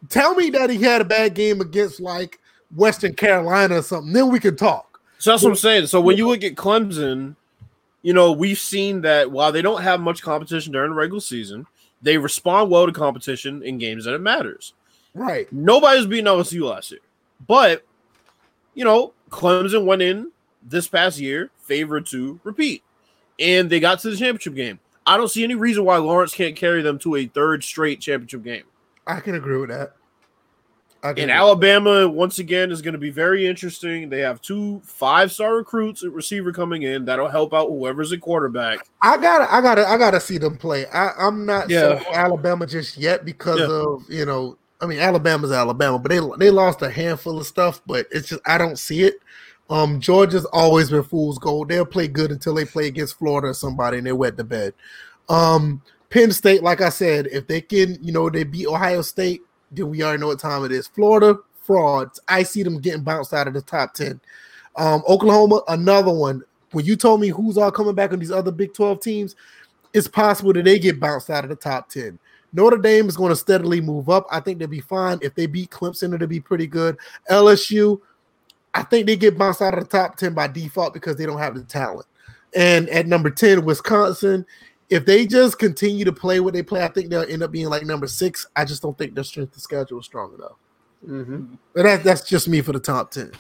tell 0.10 0.36
me 0.36 0.50
that 0.50 0.70
he 0.70 0.82
had 0.82 1.00
a 1.00 1.06
bad 1.06 1.34
game 1.34 1.62
against 1.62 2.02
like 2.02 2.40
Western 2.76 3.14
Carolina 3.14 3.78
or 3.78 3.82
something, 3.82 4.12
then 4.12 4.30
we 4.30 4.40
can 4.40 4.56
talk. 4.58 5.00
So 5.18 5.32
that's 5.32 5.44
what 5.44 5.52
I'm 5.52 5.56
saying. 5.56 5.88
So 5.88 6.02
when 6.02 6.18
you 6.18 6.28
look 6.28 6.44
at 6.44 6.56
Clemson, 6.56 7.36
you 8.06 8.14
know, 8.14 8.32
we've 8.32 8.60
seen 8.60 9.02
that 9.02 9.32
while 9.32 9.52
they 9.52 9.64
don't 9.64 9.82
have 9.82 10.00
much 10.00 10.22
competition 10.22 10.72
during 10.72 10.92
the 10.92 10.96
regular 10.96 11.20
season, 11.20 11.66
they 12.04 12.20
respond 12.20 12.70
well 12.70 12.86
to 12.86 12.92
competition 12.92 13.64
in 13.64 13.80
games 13.80 14.06
that 14.06 14.14
it 14.14 14.22
matters. 14.22 14.74
Right. 15.16 15.52
Nobody's 15.52 16.06
beating 16.06 16.26
LSU 16.26 16.70
last 16.70 16.92
year. 16.92 17.00
But, 17.48 17.84
you 18.76 18.86
know, 18.86 19.14
Clemson 19.32 19.86
went 19.86 20.04
in 20.04 20.32
this 20.62 20.88
past 20.88 21.20
year 21.20 21.50
favored 21.62 22.06
to 22.08 22.40
repeat. 22.44 22.84
And 23.40 23.72
they 23.72 23.80
got 23.80 24.02
to 24.02 24.12
the 24.12 24.18
championship 24.18 24.54
game. 24.54 24.80
I 25.08 25.18
don't 25.18 25.32
see 25.32 25.44
any 25.44 25.56
reason 25.56 25.84
why 25.84 25.98
Lawrence 25.98 26.36
can't 26.36 26.56
carry 26.56 26.84
them 26.84 27.00
to 27.00 27.16
a 27.16 27.26
third 27.26 27.64
straight 27.64 28.02
championship 28.02 28.44
game. 28.44 28.66
I 29.08 29.20
can 29.20 29.34
agree 29.34 29.58
with 29.58 29.72
that. 29.72 29.96
I 31.06 31.14
can 31.14 31.24
And. 31.24 31.32
Alabama, 31.32 32.08
once 32.10 32.40
again, 32.40 32.72
is 32.72 32.82
going 32.82 32.94
to 32.94 32.98
be 33.00 33.10
very 33.12 33.46
interesting. 33.46 34.10
They 34.10 34.20
have 34.22 34.42
two 34.42 34.82
five 34.84 35.32
star 35.32 35.56
recruits 35.56 36.04
at 36.04 36.12
receiver 36.12 36.52
coming 36.52 36.84
in 36.84 37.06
that'll 37.06 37.30
help 37.30 37.54
out 37.54 37.68
whoever's 37.70 38.12
at 38.12 38.22
quarterback. 38.22 38.80
I 39.02 39.18
gotta, 39.18 39.54
I 39.54 39.62
gotta, 39.62 39.88
I 39.88 39.98
gotta 39.98 40.20
see 40.20 40.38
them 40.38 40.58
play. 40.58 40.86
I, 40.88 41.12
I'm 41.20 41.46
not 41.46 41.70
Yeah. 41.70 42.00
so 42.00 42.14
Alabama 42.14 42.66
just 42.66 42.98
yet 42.98 43.24
because 43.24 43.60
Yeah. 43.60 43.68
of 43.68 44.04
you 44.10 44.26
know, 44.26 44.58
I 44.82 44.88
mean 44.88 45.00
Alabama's 45.00 45.52
Alabama, 45.52 46.00
but 46.00 46.10
they 46.10 46.20
they 46.40 46.50
lost 46.52 46.82
a 46.82 46.90
handful 46.90 47.38
of 47.40 47.46
stuff, 47.46 47.82
but 47.86 48.08
it's 48.12 48.28
just 48.28 48.42
I 48.46 48.58
don't 48.58 48.78
see 48.80 49.04
it. 49.04 49.16
Um, 49.70 50.00
Georgia's 50.00 50.46
always 50.46 50.90
been 50.90 51.04
fool's 51.04 51.40
gold. 51.40 51.70
They'll 51.70 51.86
play 51.86 52.08
good 52.08 52.32
until 52.32 52.54
they 52.54 52.66
play 52.66 52.88
against 52.88 53.18
Florida 53.18 53.48
or 53.48 53.54
somebody 53.54 53.98
and 53.98 54.06
they 54.06 54.12
wet 54.12 54.38
the 54.38 54.44
bed. 54.44 54.74
Um, 55.30 55.82
Penn 56.10 56.32
State, 56.32 56.62
like 56.62 56.82
I 56.82 56.90
said, 56.90 57.28
if 57.32 57.48
they 57.48 57.62
can, 57.62 57.98
you 58.02 58.12
know, 58.12 58.30
they 58.30 58.44
beat 58.44 58.68
Ohio 58.68 59.02
State, 59.02 59.42
then 59.76 59.90
we 59.90 60.04
already 60.04 60.22
know 60.22 60.28
what 60.28 60.40
time 60.40 60.64
it 60.66 60.72
is. 60.72 60.88
Florida 60.88 61.38
frauds. 61.62 62.20
I 62.28 62.44
see 62.44 62.64
them 62.64 62.80
getting 62.80 63.04
bounced 63.04 63.34
out 63.34 63.48
of 63.48 63.54
the 63.54 63.62
top 63.62 63.94
ten. 63.94 64.20
Um, 64.76 65.04
Oklahoma, 65.08 65.62
another 65.68 66.14
one. 66.14 66.44
When 66.72 66.86
you 66.86 66.96
told 66.96 67.22
me 67.22 67.30
who's 67.30 67.58
all 67.58 67.72
coming 67.72 67.96
back 67.96 68.12
on 68.12 68.20
these 68.20 68.32
other 68.32 68.52
Big 68.52 68.74
12 68.74 69.00
teams, 69.00 69.36
it's 69.94 70.08
possible 70.08 70.52
that 70.54 70.66
they 70.66 70.78
get 70.78 71.00
bounced 71.00 71.30
out 71.30 71.46
of 71.46 71.50
the 71.50 71.56
top 71.56 71.90
10. 71.90 72.20
Notre 72.52 72.78
Dame 72.78 73.08
is 73.08 73.16
going 73.16 73.30
to 73.30 73.36
steadily 73.36 73.80
move 73.80 74.10
up. 74.10 74.28
I 74.30 74.40
think 74.40 74.60
they'll 74.60 74.68
be 74.68 74.82
fine. 74.82 75.20
If 75.22 75.36
they 75.36 75.46
beat 75.46 75.70
Clemson, 75.70 76.14
it'll 76.14 76.28
be 76.28 76.40
pretty 76.40 76.68
good. 76.68 76.98
LSU, 77.30 78.00
I 78.74 78.84
think 78.84 79.08
they 79.08 79.16
get 79.16 79.38
bounced 79.38 79.62
out 79.62 79.78
of 79.78 79.88
the 79.88 79.90
top 79.90 80.18
10 80.18 80.34
by 80.34 80.48
default 80.48 80.94
because 80.94 81.16
they 81.16 81.26
don't 81.26 81.40
have 81.40 81.56
the 81.56 81.64
talent. 81.64 82.08
And 82.56 82.90
at 82.90 83.08
number 83.08 83.30
10, 83.30 83.64
Wisconsin, 83.64 84.46
if 84.90 85.06
they 85.06 85.26
just 85.26 85.58
continue 85.58 86.06
to 86.06 86.14
play 86.14 86.40
what 86.40 86.54
they 86.54 86.64
play, 86.64 86.84
I 86.84 86.88
think 86.88 87.10
they'll 87.10 87.30
end 87.30 87.44
up 87.44 87.52
being 87.52 87.68
like 87.70 87.84
number 87.84 88.08
six. 88.08 88.48
I 88.56 88.66
just 88.66 88.82
don't 88.82 88.98
think 88.98 89.16
their 89.16 89.24
strength 89.24 89.56
of 89.56 89.62
schedule 89.62 90.00
is 90.00 90.06
strong 90.06 90.34
enough. 90.36 90.58
But 91.74 91.84
that, 91.84 92.04
that's 92.04 92.28
just 92.28 92.48
me 92.48 92.62
for 92.62 92.72
the 92.72 92.80
top 92.80 93.12
10. 93.12 93.32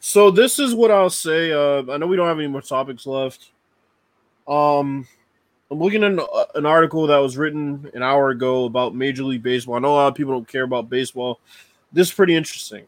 So 0.00 0.30
this 0.30 0.58
is 0.58 0.74
what 0.74 0.90
I'll 0.90 1.10
say. 1.10 1.52
Uh, 1.52 1.82
I 1.90 1.98
know 1.98 2.06
we 2.06 2.16
don't 2.16 2.28
have 2.28 2.38
any 2.38 2.48
more 2.48 2.62
topics 2.62 3.06
left. 3.06 3.50
Um, 4.46 5.06
I'm 5.70 5.78
looking 5.78 6.02
at 6.02 6.12
an, 6.12 6.20
uh, 6.20 6.44
an 6.54 6.66
article 6.66 7.06
that 7.06 7.18
was 7.18 7.36
written 7.36 7.90
an 7.94 8.02
hour 8.02 8.30
ago 8.30 8.64
about 8.64 8.94
Major 8.94 9.24
League 9.24 9.42
Baseball. 9.42 9.76
I 9.76 9.80
know 9.80 9.92
a 9.92 9.96
lot 9.96 10.08
of 10.08 10.14
people 10.14 10.32
don't 10.32 10.48
care 10.48 10.62
about 10.62 10.88
baseball. 10.88 11.40
This 11.92 12.08
is 12.08 12.14
pretty 12.14 12.34
interesting. 12.34 12.86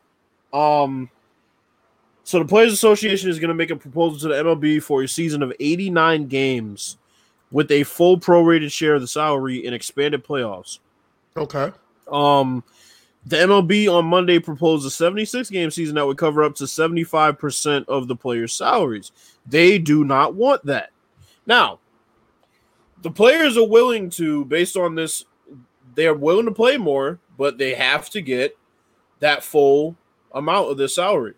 Um, 0.52 1.10
so 2.24 2.38
the 2.38 2.44
Players 2.44 2.72
Association 2.72 3.28
is 3.28 3.38
going 3.38 3.48
to 3.48 3.54
make 3.54 3.70
a 3.70 3.76
proposal 3.76 4.18
to 4.20 4.28
the 4.28 4.42
MLB 4.42 4.82
for 4.82 5.02
a 5.02 5.08
season 5.08 5.42
of 5.42 5.52
89 5.60 6.26
games 6.26 6.96
with 7.50 7.70
a 7.70 7.82
full 7.84 8.18
prorated 8.18 8.72
share 8.72 8.94
of 8.94 9.00
the 9.00 9.08
salary 9.08 9.64
and 9.66 9.74
expanded 9.74 10.24
playoffs. 10.24 10.78
Okay. 11.36 11.72
Um, 12.10 12.64
the 13.26 13.36
MLB 13.36 13.92
on 13.92 14.06
Monday 14.06 14.38
proposed 14.38 14.86
a 14.86 14.90
76 14.90 15.50
game 15.50 15.70
season 15.70 15.94
that 15.96 16.06
would 16.06 16.18
cover 16.18 16.42
up 16.42 16.54
to 16.56 16.64
75% 16.64 17.84
of 17.86 18.08
the 18.08 18.16
players' 18.16 18.54
salaries. 18.54 19.12
They 19.46 19.78
do 19.78 20.04
not 20.04 20.34
want 20.34 20.64
that. 20.66 20.90
Now, 21.46 21.80
the 23.02 23.10
players 23.10 23.56
are 23.56 23.66
willing 23.66 24.10
to, 24.10 24.44
based 24.46 24.76
on 24.76 24.94
this, 24.94 25.24
they 25.94 26.06
are 26.06 26.14
willing 26.14 26.46
to 26.46 26.52
play 26.52 26.76
more, 26.76 27.18
but 27.36 27.58
they 27.58 27.74
have 27.74 28.10
to 28.10 28.20
get 28.22 28.56
that 29.20 29.42
full 29.42 29.96
amount 30.32 30.70
of 30.70 30.78
their 30.78 30.88
salary. 30.88 31.34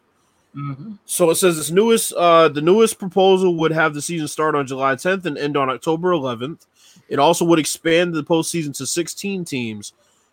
Mm-hmm. 0.57 0.93
So 1.07 1.31
it 1.31 1.37
says 1.37 1.57
this 1.57 1.71
newest, 1.71 2.13
uh, 2.13 2.49
the 2.49 2.61
newest 2.61 2.99
proposal 2.99 3.57
would 3.57 3.73
have 3.73 3.95
the 3.95 4.03
season 4.03 4.29
start 4.29 4.55
on 4.55 4.67
July 4.67 4.95
10th 4.95 5.25
and 5.25 5.39
end 5.39 5.57
on 5.57 5.71
October 5.71 6.11
11th. 6.11 6.67
It 7.09 7.19
also 7.19 7.45
would 7.47 7.59
expand 7.59 8.15
the 8.15 8.23
postseason 8.23 8.77
to 8.77 8.87
16 8.87 9.45
teams, 9.45 9.93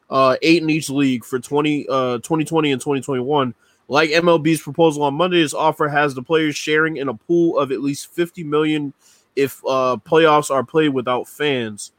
uh, 0.10 0.36
eight 0.42 0.62
in 0.62 0.70
each 0.70 0.90
league 0.90 1.24
for 1.24 1.40
20, 1.40 1.88
uh, 1.88 2.18
2020 2.18 2.72
and 2.72 2.82
2021. 2.82 3.54
Like 3.88 4.12
MLB's 4.12 4.62
proposal 4.62 5.04
on 5.04 5.16
Monday, 5.16 5.42
this 5.42 5.54
offer 5.54 5.88
has 5.88 6.14
the 6.14 6.22
players 6.22 6.56
sharing 6.56 6.98
in 6.98 7.10
a 7.10 7.14
pool 7.14 7.58
of 7.58 7.72
at 7.72 7.82
least 7.82 8.14
50 8.14 8.44
million 8.44 8.94
if 9.36 9.62
uh, 9.66 9.98
playoffs 10.06 10.52
are 10.52 10.64
played 10.64 10.90
without 10.90 11.28
fans. 11.28 11.92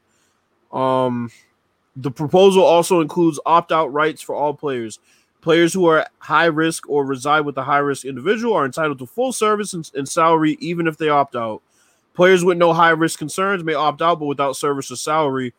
Um, 0.71 1.31
the 1.95 2.11
proposal 2.11 2.63
also 2.63 3.01
includes 3.01 3.39
opt-out 3.45 3.91
rights 3.91 4.21
for 4.21 4.35
all 4.35 4.53
players. 4.53 4.99
Players 5.41 5.73
who 5.73 5.85
are 5.85 6.05
high 6.19 6.45
risk 6.45 6.87
or 6.87 7.05
reside 7.05 7.41
with 7.41 7.57
a 7.57 7.63
high 7.63 7.79
risk 7.79 8.05
individual 8.05 8.53
are 8.53 8.65
entitled 8.65 8.99
to 8.99 9.07
full 9.07 9.33
service 9.33 9.73
and, 9.73 9.89
and 9.95 10.07
salary 10.07 10.55
even 10.59 10.87
if 10.87 10.97
they 10.97 11.09
opt 11.09 11.35
out. 11.35 11.61
Players 12.13 12.43
with 12.43 12.57
no 12.57 12.73
high 12.73 12.89
risk 12.89 13.17
concerns 13.17 13.63
may 13.63 13.73
opt 13.73 14.01
out, 14.01 14.19
but 14.19 14.25
without 14.25 14.55
service 14.55 14.91
or 14.91 14.95
salary. 14.95 15.53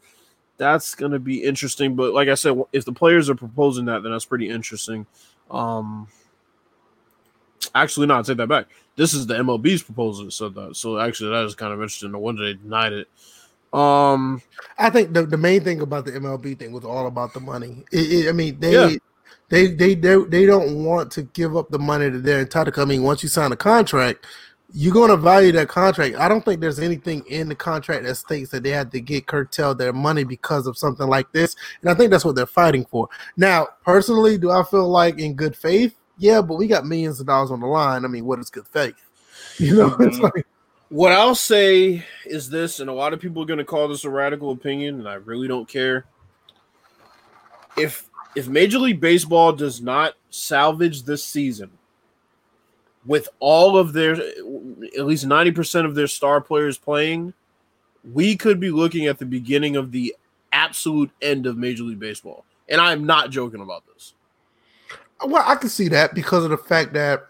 That's 0.59 0.94
going 0.94 1.12
to 1.12 1.18
be 1.18 1.42
interesting. 1.42 1.96
But 1.96 2.12
like 2.12 2.28
I 2.28 2.34
said, 2.34 2.60
if 2.72 2.84
the 2.84 2.92
players 2.92 3.28
are 3.28 3.34
proposing 3.34 3.86
that, 3.86 4.02
then 4.02 4.12
that's 4.12 4.26
pretty 4.26 4.48
interesting. 4.48 5.06
Um, 5.50 6.06
actually, 7.74 8.06
not 8.06 8.26
take 8.26 8.36
that 8.36 8.48
back. 8.48 8.66
This 8.94 9.14
is 9.14 9.26
the 9.26 9.34
MLB's 9.34 9.82
proposal 9.82 10.26
that 10.26 10.32
said 10.32 10.54
that. 10.54 10.76
So 10.76 10.98
actually, 10.98 11.30
that 11.30 11.44
is 11.44 11.54
kind 11.54 11.72
of 11.72 11.80
interesting. 11.80 12.12
No 12.12 12.18
wonder 12.18 12.44
they 12.44 12.54
denied 12.54 12.92
it. 12.92 13.09
Um, 13.72 14.42
I 14.78 14.90
think 14.90 15.14
the, 15.14 15.24
the 15.24 15.38
main 15.38 15.64
thing 15.64 15.80
about 15.80 16.04
the 16.04 16.12
MLB 16.12 16.59
thing 16.59 16.72
was 16.72 16.84
all 16.84 17.06
about 17.06 17.32
the 17.32 17.40
money. 17.40 17.84
It, 17.90 18.12
it, 18.12 18.28
I 18.28 18.32
mean, 18.32 18.60
they, 18.60 18.72
Yeah. 18.72 18.96
They 19.52 19.66
they 19.66 19.94
they 19.94 20.16
they 20.24 20.46
don't 20.46 20.82
want 20.82 21.12
to 21.12 21.24
give 21.24 21.58
up 21.58 21.68
the 21.68 21.78
money 21.78 22.08
that 22.08 22.20
they're 22.24 22.40
entitled. 22.40 22.74
to. 22.74 22.80
I 22.80 22.84
mean, 22.86 23.02
once 23.02 23.22
you 23.22 23.28
sign 23.28 23.52
a 23.52 23.56
contract, 23.56 24.26
you're 24.72 24.94
going 24.94 25.10
to 25.10 25.16
value 25.18 25.52
that 25.52 25.68
contract. 25.68 26.16
I 26.16 26.26
don't 26.26 26.42
think 26.42 26.62
there's 26.62 26.78
anything 26.78 27.22
in 27.26 27.50
the 27.50 27.54
contract 27.54 28.04
that 28.04 28.14
states 28.14 28.50
that 28.52 28.62
they 28.62 28.70
had 28.70 28.90
to 28.92 29.00
get 29.02 29.26
curtail 29.26 29.74
their 29.74 29.92
money 29.92 30.24
because 30.24 30.66
of 30.66 30.78
something 30.78 31.06
like 31.06 31.30
this, 31.32 31.54
and 31.82 31.90
I 31.90 31.94
think 31.94 32.10
that's 32.10 32.24
what 32.24 32.34
they're 32.34 32.46
fighting 32.46 32.86
for. 32.86 33.10
Now, 33.36 33.68
personally, 33.84 34.38
do 34.38 34.50
I 34.50 34.62
feel 34.64 34.88
like 34.88 35.18
in 35.18 35.34
good 35.34 35.54
faith? 35.54 35.94
Yeah, 36.16 36.40
but 36.40 36.54
we 36.54 36.66
got 36.66 36.86
millions 36.86 37.20
of 37.20 37.26
dollars 37.26 37.50
on 37.50 37.60
the 37.60 37.66
line. 37.66 38.06
I 38.06 38.08
mean, 38.08 38.24
what 38.24 38.38
is 38.38 38.48
good 38.50 38.66
faith? 38.66 38.94
You 39.58 39.76
know, 39.76 39.94
it's 40.00 40.18
Mhm. 40.18 40.22
like 40.22 40.46
What 40.88 41.12
I'll 41.12 41.34
say 41.34 42.06
is 42.24 42.48
this, 42.48 42.80
and 42.80 42.88
a 42.88 42.92
lot 42.94 43.12
of 43.12 43.20
people 43.20 43.42
are 43.42 43.46
going 43.46 43.58
to 43.58 43.64
call 43.66 43.86
this 43.88 44.04
a 44.04 44.10
radical 44.10 44.50
opinion, 44.50 44.98
and 45.00 45.06
I 45.08 45.14
really 45.14 45.46
don't 45.46 45.68
care. 45.68 46.06
If 47.76 48.08
if 48.34 48.48
Major 48.48 48.78
League 48.78 49.00
Baseball 49.00 49.52
does 49.52 49.80
not 49.80 50.14
salvage 50.30 51.02
this 51.02 51.24
season 51.24 51.70
with 53.04 53.28
all 53.40 53.76
of 53.76 53.92
their 53.92 54.12
at 54.12 55.04
least 55.06 55.26
90% 55.26 55.84
of 55.84 55.94
their 55.94 56.06
star 56.06 56.40
players 56.40 56.78
playing, 56.78 57.34
we 58.12 58.36
could 58.36 58.59
be 58.60 58.70
looking 58.70 59.06
at 59.06 59.18
the 59.18 59.26
beginning 59.26 59.76
of 59.76 59.92
the 59.92 60.14
absolute 60.52 61.10
end 61.20 61.46
of 61.46 61.56
Major 61.56 61.82
League 61.84 61.98
Baseball. 62.00 62.44
And 62.68 62.80
I'm 62.80 63.04
not 63.04 63.30
joking 63.30 63.60
about 63.60 63.84
this. 63.92 64.14
Well, 65.24 65.42
I 65.46 65.54
can 65.56 65.68
see 65.68 65.88
that 65.88 66.14
because 66.14 66.44
of 66.44 66.50
the 66.50 66.56
fact 66.56 66.92
that 66.94 67.24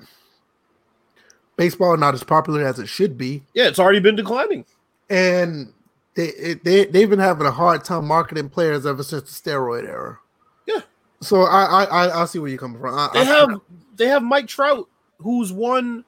baseball 1.56 1.94
is 1.94 2.00
not 2.00 2.14
as 2.14 2.22
popular 2.24 2.64
as 2.66 2.78
it 2.78 2.86
should 2.88 3.18
be, 3.18 3.42
Yeah, 3.54 3.68
it's 3.68 3.78
already 3.78 4.00
been 4.00 4.16
declining. 4.16 4.64
and 5.10 5.72
they, 6.14 6.54
they, 6.62 6.84
they've 6.86 7.08
been 7.08 7.18
having 7.18 7.46
a 7.46 7.50
hard 7.50 7.84
time 7.84 8.06
marketing 8.06 8.50
players 8.50 8.84
ever 8.84 9.02
since 9.02 9.22
the 9.40 9.50
steroid 9.50 9.88
era. 9.88 10.18
Yeah. 10.66 10.80
So 11.22 11.42
I 11.42 11.64
I 11.64 11.84
I, 11.84 12.22
I 12.22 12.24
see 12.26 12.38
where 12.38 12.50
you're 12.50 12.58
coming 12.58 12.80
from. 12.80 12.94
I, 12.94 13.08
They 13.14 13.20
I- 13.20 13.24
have 13.24 13.60
they 13.96 14.06
have 14.08 14.22
Mike 14.22 14.46
Trout, 14.48 14.88
who's 15.18 15.52
won 15.52 16.04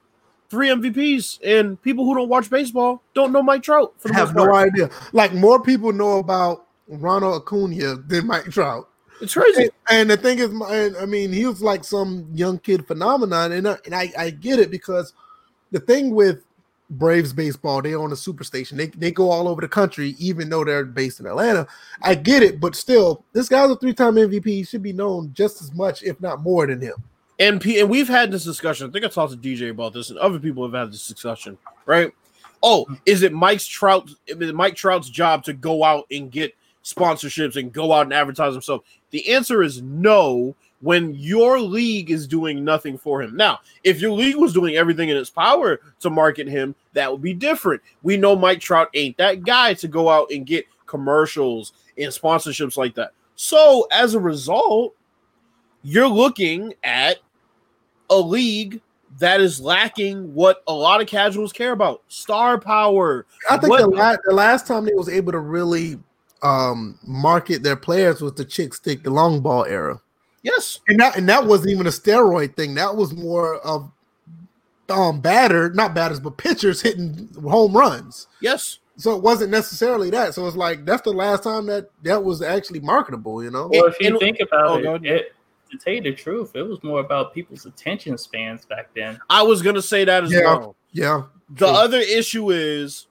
three 0.49 0.69
MVPs, 0.69 1.39
and 1.43 1.81
people 1.81 2.05
who 2.05 2.13
don't 2.15 2.29
watch 2.29 2.49
baseball 2.49 3.01
don't 3.15 3.31
know 3.31 3.41
Mike 3.41 3.63
Trout 3.63 3.93
for 3.97 4.09
the 4.09 4.13
have 4.13 4.35
no 4.35 4.45
part. 4.47 4.67
idea. 4.71 4.89
Like 5.13 5.33
more 5.33 5.61
people 5.61 5.91
know 5.91 6.19
about 6.19 6.67
Ronald 6.87 7.41
Acuna 7.41 7.95
than 7.95 8.27
Mike 8.27 8.45
Trout. 8.51 8.87
It's 9.21 9.33
crazy. 9.33 9.63
And, 9.63 9.71
and 9.89 10.09
the 10.11 10.17
thing 10.17 10.37
is, 10.39 10.49
my- 10.49 10.91
I 10.99 11.05
mean, 11.05 11.31
he 11.31 11.45
was 11.47 11.61
like 11.61 11.83
some 11.83 12.27
young 12.33 12.59
kid 12.59 12.85
phenomenon, 12.85 13.53
and 13.53 13.67
I, 13.67 13.77
and 13.85 13.95
I, 13.95 14.11
I 14.17 14.29
get 14.29 14.59
it 14.59 14.69
because 14.69 15.13
the 15.71 15.79
thing 15.79 16.11
with 16.13 16.43
Braves 16.89 17.33
baseball, 17.33 17.81
they 17.81 17.95
own 17.95 18.11
a 18.11 18.15
superstation. 18.15 18.77
They 18.77 18.87
they 18.87 19.11
go 19.11 19.31
all 19.31 19.47
over 19.47 19.61
the 19.61 19.67
country, 19.67 20.15
even 20.19 20.49
though 20.49 20.63
they're 20.63 20.85
based 20.85 21.19
in 21.19 21.25
Atlanta. 21.25 21.67
I 22.01 22.13
get 22.15 22.43
it, 22.43 22.59
but 22.59 22.75
still, 22.75 23.25
this 23.33 23.49
guy's 23.49 23.71
a 23.71 23.75
three-time 23.75 24.15
MVP. 24.15 24.45
He 24.45 24.63
should 24.63 24.83
be 24.83 24.93
known 24.93 25.31
just 25.33 25.61
as 25.61 25.73
much, 25.73 26.03
if 26.03 26.21
not 26.21 26.41
more, 26.41 26.67
than 26.67 26.81
him. 26.81 26.95
And 27.39 27.59
P- 27.59 27.79
and 27.79 27.89
we've 27.89 28.07
had 28.07 28.31
this 28.31 28.45
discussion. 28.45 28.87
I 28.87 28.91
think 28.91 29.03
I 29.03 29.07
talked 29.07 29.31
to 29.33 29.37
DJ 29.37 29.71
about 29.71 29.93
this, 29.93 30.11
and 30.11 30.19
other 30.19 30.39
people 30.39 30.63
have 30.63 30.73
had 30.73 30.93
this 30.93 31.07
discussion, 31.07 31.57
right? 31.85 32.13
Oh, 32.61 32.85
is 33.05 33.23
it 33.23 33.33
Mike's 33.33 33.67
Trout? 33.67 34.09
Is 34.27 34.49
it 34.49 34.55
Mike 34.55 34.75
Trout's 34.75 35.09
job 35.09 35.43
to 35.45 35.53
go 35.53 35.83
out 35.83 36.05
and 36.11 36.31
get 36.31 36.55
sponsorships 36.83 37.55
and 37.55 37.73
go 37.73 37.91
out 37.93 38.05
and 38.05 38.13
advertise 38.13 38.53
himself? 38.53 38.83
The 39.09 39.33
answer 39.33 39.63
is 39.63 39.81
no. 39.81 40.55
When 40.85 41.15
your 41.15 41.59
league 41.59 42.11
is 42.11 42.27
doing 42.27 42.63
nothing 42.63 42.95
for 42.95 43.19
him. 43.19 43.35
Now, 43.35 43.59
if 43.83 43.99
your 43.99 44.11
league 44.11 44.35
was 44.35 44.53
doing 44.53 44.75
everything 44.75 45.09
in 45.09 45.17
its 45.17 45.31
power 45.31 45.79
to 46.01 46.09
market 46.11 46.47
him, 46.47 46.75
that 46.93 47.11
would 47.11 47.23
be 47.23 47.33
different. 47.33 47.81
We 48.03 48.17
know 48.17 48.35
Mike 48.35 48.59
Trout 48.59 48.89
ain't 48.93 49.17
that 49.17 49.43
guy 49.43 49.73
to 49.73 49.87
go 49.87 50.09
out 50.09 50.29
and 50.31 50.45
get 50.45 50.65
commercials 50.85 51.73
and 51.97 52.11
sponsorships 52.13 52.77
like 52.77 52.93
that. 52.95 53.13
So, 53.35 53.87
as 53.91 54.13
a 54.13 54.19
result, 54.19 54.93
you're 55.81 56.07
looking 56.07 56.75
at 56.83 57.17
a 58.11 58.17
league 58.19 58.79
that 59.17 59.41
is 59.41 59.59
lacking 59.59 60.33
what 60.35 60.61
a 60.67 60.73
lot 60.73 61.01
of 61.01 61.07
casuals 61.07 61.51
care 61.51 61.71
about 61.71 62.03
star 62.09 62.59
power. 62.59 63.25
I 63.49 63.57
think 63.57 63.71
What- 63.71 63.81
the, 63.81 63.87
la- 63.87 64.17
the 64.23 64.35
last 64.35 64.67
time 64.67 64.85
they 64.85 64.93
was 64.93 65.09
able 65.09 65.31
to 65.31 65.39
really 65.39 65.97
um, 66.43 66.99
market 67.01 67.63
their 67.63 67.75
players 67.75 68.21
was 68.21 68.33
the 68.33 68.45
chick 68.45 68.75
stick, 68.75 69.01
the 69.01 69.09
long 69.09 69.41
ball 69.41 69.65
era. 69.65 69.99
Yes. 70.45 70.79
and 70.87 70.99
that 70.99 71.17
and 71.17 71.27
that 71.27 71.45
wasn't 71.45 71.71
even 71.71 71.87
a 71.87 71.89
steroid 71.89 72.55
thing. 72.55 72.75
That 72.75 72.95
was 72.95 73.13
more 73.13 73.55
of 73.59 73.91
um 74.89 75.19
batter, 75.19 75.71
not 75.71 75.93
batters, 75.95 76.19
but 76.19 76.37
pitchers 76.37 76.81
hitting 76.81 77.29
home 77.43 77.75
runs. 77.75 78.27
Yes. 78.41 78.79
So 78.97 79.13
it 79.15 79.21
wasn't 79.23 79.51
necessarily 79.51 80.09
that. 80.11 80.33
So 80.35 80.47
it's 80.47 80.55
like 80.55 80.85
that's 80.85 81.01
the 81.01 81.11
last 81.11 81.43
time 81.43 81.65
that 81.65 81.89
that 82.03 82.23
was 82.23 82.41
actually 82.41 82.79
marketable. 82.81 83.43
You 83.43 83.49
know, 83.51 83.67
Well, 83.71 83.85
if 83.85 83.99
you 83.99 84.09
and- 84.09 84.19
think 84.19 84.39
about 84.39 84.85
oh, 84.85 84.95
it, 84.95 85.05
it, 85.05 85.35
to 85.71 85.77
tell 85.77 85.93
you 85.93 86.01
the 86.01 86.13
truth, 86.13 86.55
it 86.55 86.61
was 86.61 86.81
more 86.83 86.99
about 86.99 87.33
people's 87.33 87.65
attention 87.65 88.17
spans 88.17 88.65
back 88.65 88.89
then. 88.95 89.19
I 89.29 89.41
was 89.41 89.61
going 89.63 89.75
to 89.75 89.81
say 89.81 90.05
that 90.05 90.23
as 90.23 90.31
Yeah. 90.31 90.41
well. 90.43 90.75
yeah, 90.91 91.23
The 91.49 91.65
True. 91.65 91.75
other 91.75 91.97
issue 91.99 92.51
is 92.51 93.07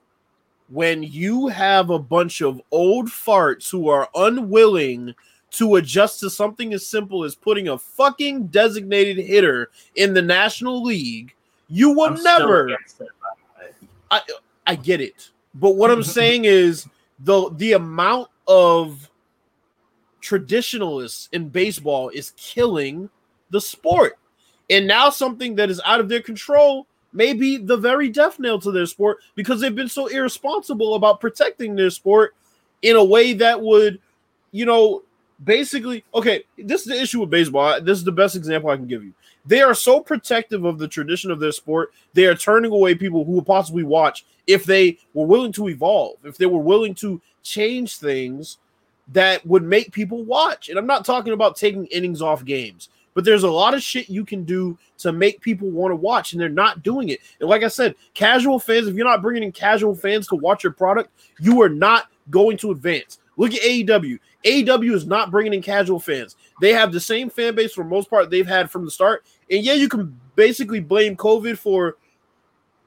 when 0.69 1.03
you 1.03 1.47
have 1.49 1.89
a 1.91 1.99
bunch 1.99 2.41
of 2.41 2.59
old 2.71 3.07
farts 3.09 3.69
who 3.69 3.89
are 3.89 4.09
unwilling 4.15 5.13
to 5.57 5.75
adjust 5.75 6.19
to 6.21 6.29
something 6.29 6.73
as 6.73 6.87
simple 6.87 7.23
as 7.23 7.35
putting 7.35 7.69
a 7.69 7.77
fucking 7.77 8.47
designated 8.47 9.23
hitter 9.23 9.69
in 9.95 10.13
the 10.13 10.21
National 10.21 10.83
League, 10.83 11.33
you 11.67 11.91
will 11.91 12.13
I'm 12.17 12.23
never. 12.23 12.67
against 12.67 13.01
it, 13.01 13.07
by 14.09 14.21
the. 14.27 14.33
I 14.67 14.75
get 14.75 15.01
it. 15.01 15.29
But 15.53 15.75
what 15.75 15.91
I'm 15.91 16.03
saying 16.19 16.45
is 16.45 16.87
the 17.19 17.49
the 17.55 17.73
amount 17.73 18.29
of 18.47 19.09
traditionalists 20.21 21.29
in 21.31 21.49
baseball 21.49 22.09
is 22.09 22.33
killing 22.35 23.09
the 23.51 23.61
sport. 23.61 24.17
And 24.69 24.87
now 24.87 25.11
something 25.11 25.55
that 25.55 25.69
is 25.69 25.79
out 25.85 25.99
of 25.99 26.09
their 26.09 26.21
control 26.21 26.87
may 27.13 27.33
be 27.33 27.57
the 27.57 27.77
very 27.77 28.09
death 28.09 28.39
knell 28.39 28.59
to 28.59 28.71
their 28.71 28.87
sport 28.87 29.19
because 29.35 29.61
they've 29.61 29.75
been 29.75 29.87
so 29.87 30.07
irresponsible 30.07 30.95
about 30.95 31.21
protecting 31.21 31.75
their 31.75 31.91
sport 31.91 32.35
in 32.81 32.95
a 32.95 33.03
way 33.03 33.33
that 33.33 33.61
would, 33.61 34.01
you 34.51 34.65
know, 34.65 35.03
basically 35.43 36.03
okay. 36.13 36.43
This 36.57 36.81
is 36.81 36.87
the 36.87 37.01
issue 37.01 37.21
with 37.21 37.29
baseball. 37.29 37.81
This 37.81 37.97
is 37.97 38.03
the 38.03 38.11
best 38.11 38.35
example 38.35 38.69
I 38.69 38.77
can 38.77 38.87
give 38.87 39.03
you. 39.03 39.13
They 39.45 39.61
are 39.61 39.75
so 39.75 39.99
protective 39.99 40.65
of 40.65 40.79
the 40.79 40.87
tradition 40.87 41.31
of 41.31 41.39
their 41.39 41.51
sport. 41.51 41.93
They 42.13 42.25
are 42.25 42.35
turning 42.35 42.71
away 42.71 42.95
people 42.95 43.25
who 43.25 43.33
would 43.33 43.45
possibly 43.45 43.83
watch 43.83 44.25
if 44.47 44.65
they 44.65 44.97
were 45.13 45.25
willing 45.25 45.51
to 45.53 45.69
evolve, 45.69 46.17
if 46.23 46.37
they 46.37 46.45
were 46.45 46.59
willing 46.59 46.95
to 46.95 47.21
change 47.43 47.97
things 47.97 48.57
that 49.09 49.45
would 49.45 49.63
make 49.63 49.91
people 49.91 50.23
watch. 50.23 50.69
And 50.69 50.79
I'm 50.79 50.87
not 50.87 51.05
talking 51.05 51.33
about 51.33 51.55
taking 51.55 51.85
innings 51.87 52.21
off 52.21 52.43
games, 52.43 52.89
but 53.13 53.23
there's 53.23 53.43
a 53.43 53.51
lot 53.51 53.75
of 53.75 53.83
shit 53.83 54.09
you 54.09 54.25
can 54.25 54.43
do 54.43 54.77
to 54.99 55.11
make 55.11 55.41
people 55.41 55.69
want 55.69 55.91
to 55.91 55.95
watch, 55.95 56.33
and 56.33 56.41
they're 56.41 56.49
not 56.49 56.81
doing 56.81 57.09
it. 57.09 57.19
And 57.39 57.49
like 57.49 57.63
I 57.63 57.67
said, 57.67 57.95
casual 58.13 58.59
fans, 58.59 58.87
if 58.87 58.95
you're 58.95 59.05
not 59.05 59.21
bringing 59.21 59.43
in 59.43 59.51
casual 59.51 59.95
fans 59.95 60.27
to 60.29 60.35
watch 60.35 60.63
your 60.63 60.73
product, 60.73 61.11
you 61.39 61.61
are 61.61 61.69
not 61.69 62.09
going 62.31 62.57
to 62.57 62.71
advance. 62.71 63.19
Look 63.37 63.53
at 63.53 63.61
AEW. 63.61 64.19
AEW 64.45 64.93
is 64.93 65.05
not 65.05 65.31
bringing 65.31 65.53
in 65.53 65.61
casual 65.61 65.99
fans. 65.99 66.35
They 66.61 66.71
have 66.71 66.91
the 66.91 66.99
same 66.99 67.29
fan 67.29 67.55
base 67.55 67.73
for 67.73 67.83
most 67.83 68.09
part 68.09 68.29
they've 68.29 68.47
had 68.47 68.69
from 68.69 68.85
the 68.85 68.91
start. 68.91 69.25
And 69.49 69.63
yeah, 69.63 69.73
you 69.73 69.89
can 69.89 70.19
basically 70.35 70.79
blame 70.79 71.15
COVID 71.15 71.57
for, 71.57 71.97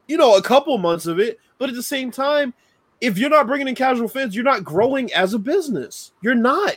you 0.07 0.17
know, 0.17 0.37
a 0.37 0.43
couple 0.43 0.77
months 0.79 1.07
of 1.07 1.19
it. 1.19 1.39
But 1.59 1.69
at 1.69 1.75
the 1.75 1.83
same 1.83 2.11
time, 2.11 2.55
if 3.01 3.19
you're 3.19 3.31
not 3.31 3.47
bringing 3.47 3.69
in 3.69 3.75
casual 3.75 4.09
fans, 4.09 4.35
you're 4.35 4.45
not 4.45 4.65
growing 4.65 5.13
as 5.13 5.35
a 5.35 5.39
business. 5.39 6.13
You're 6.23 6.35
not. 6.35 6.77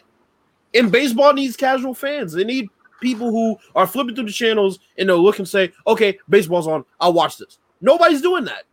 And 0.73 0.91
baseball 0.91 1.33
needs 1.33 1.55
casual 1.55 1.93
fans. 1.93 2.33
They 2.33 2.43
need 2.43 2.69
people 3.01 3.29
who 3.31 3.57
are 3.75 3.87
flipping 3.87 4.15
through 4.15 4.25
the 4.25 4.31
channels 4.31 4.79
and 4.97 5.09
they'll 5.09 5.21
look 5.21 5.39
and 5.39 5.47
say, 5.47 5.71
okay, 5.85 6.17
baseball's 6.29 6.67
on. 6.67 6.85
I'll 6.99 7.13
watch 7.13 7.37
this. 7.37 7.59
Nobody's 7.81 8.21
doing 8.21 8.45
that. 8.45 8.63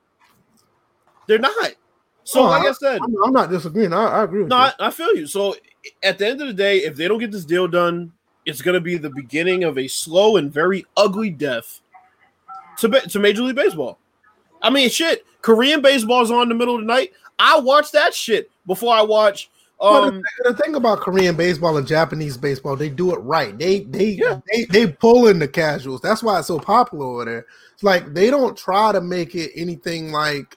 They're 1.26 1.38
not. 1.38 1.74
So, 2.24 2.42
Oh, 2.42 2.48
like 2.48 2.66
I 2.66 2.72
said, 2.72 3.00
I'm, 3.02 3.24
I'm 3.24 3.32
not 3.32 3.50
disagreeing. 3.50 3.92
I, 3.92 4.04
I 4.04 4.24
agree 4.24 4.40
with 4.40 4.50
no, 4.50 4.56
you. 4.56 4.72
I, 4.78 4.88
I 4.88 4.90
feel 4.90 5.14
you. 5.14 5.26
So 5.26 5.56
at 6.02 6.18
the 6.18 6.26
end 6.26 6.40
of 6.40 6.46
the 6.48 6.54
day, 6.54 6.78
if 6.78 6.96
they 6.96 7.08
don't 7.08 7.18
get 7.18 7.30
this 7.30 7.44
deal 7.44 7.68
done, 7.68 8.12
it's 8.46 8.62
going 8.62 8.74
to 8.74 8.80
be 8.80 8.96
the 8.96 9.10
beginning 9.10 9.64
of 9.64 9.78
a 9.78 9.88
slow 9.88 10.36
and 10.36 10.52
very 10.52 10.84
ugly 10.96 11.30
death 11.30 11.80
to 12.78 12.88
to 12.88 13.18
Major 13.18 13.42
League 13.42 13.56
Baseball. 13.56 13.98
I 14.62 14.70
mean, 14.70 14.88
shit. 14.90 15.24
Korean 15.42 15.80
baseball's 15.80 16.30
on 16.30 16.42
in 16.42 16.48
the 16.48 16.54
middle 16.54 16.74
of 16.74 16.80
the 16.80 16.86
night. 16.86 17.12
I 17.38 17.60
watch 17.60 17.92
that 17.92 18.12
shit 18.14 18.50
before 18.66 18.94
I 18.94 19.02
watch. 19.02 19.50
Um, 19.80 20.22
the 20.42 20.54
thing 20.54 20.74
about 20.74 20.98
Korean 21.00 21.36
baseball 21.36 21.76
and 21.76 21.86
Japanese 21.86 22.36
baseball, 22.36 22.74
they 22.74 22.88
do 22.88 23.14
it 23.14 23.18
right. 23.18 23.56
They 23.56 23.80
they 23.80 24.06
Yeah. 24.06 24.40
they 24.52 24.64
they 24.64 24.86
pull 24.88 25.28
in 25.28 25.38
the 25.38 25.46
casuals. 25.46 26.00
That's 26.00 26.22
why 26.22 26.38
it's 26.38 26.48
so 26.48 26.58
popular 26.58 27.06
over 27.06 27.24
there. 27.24 27.46
It's 27.74 27.84
like 27.84 28.12
they 28.12 28.28
don't 28.30 28.56
try 28.56 28.90
to 28.90 29.00
make 29.00 29.36
it 29.36 29.52
anything 29.54 30.10
like 30.10 30.56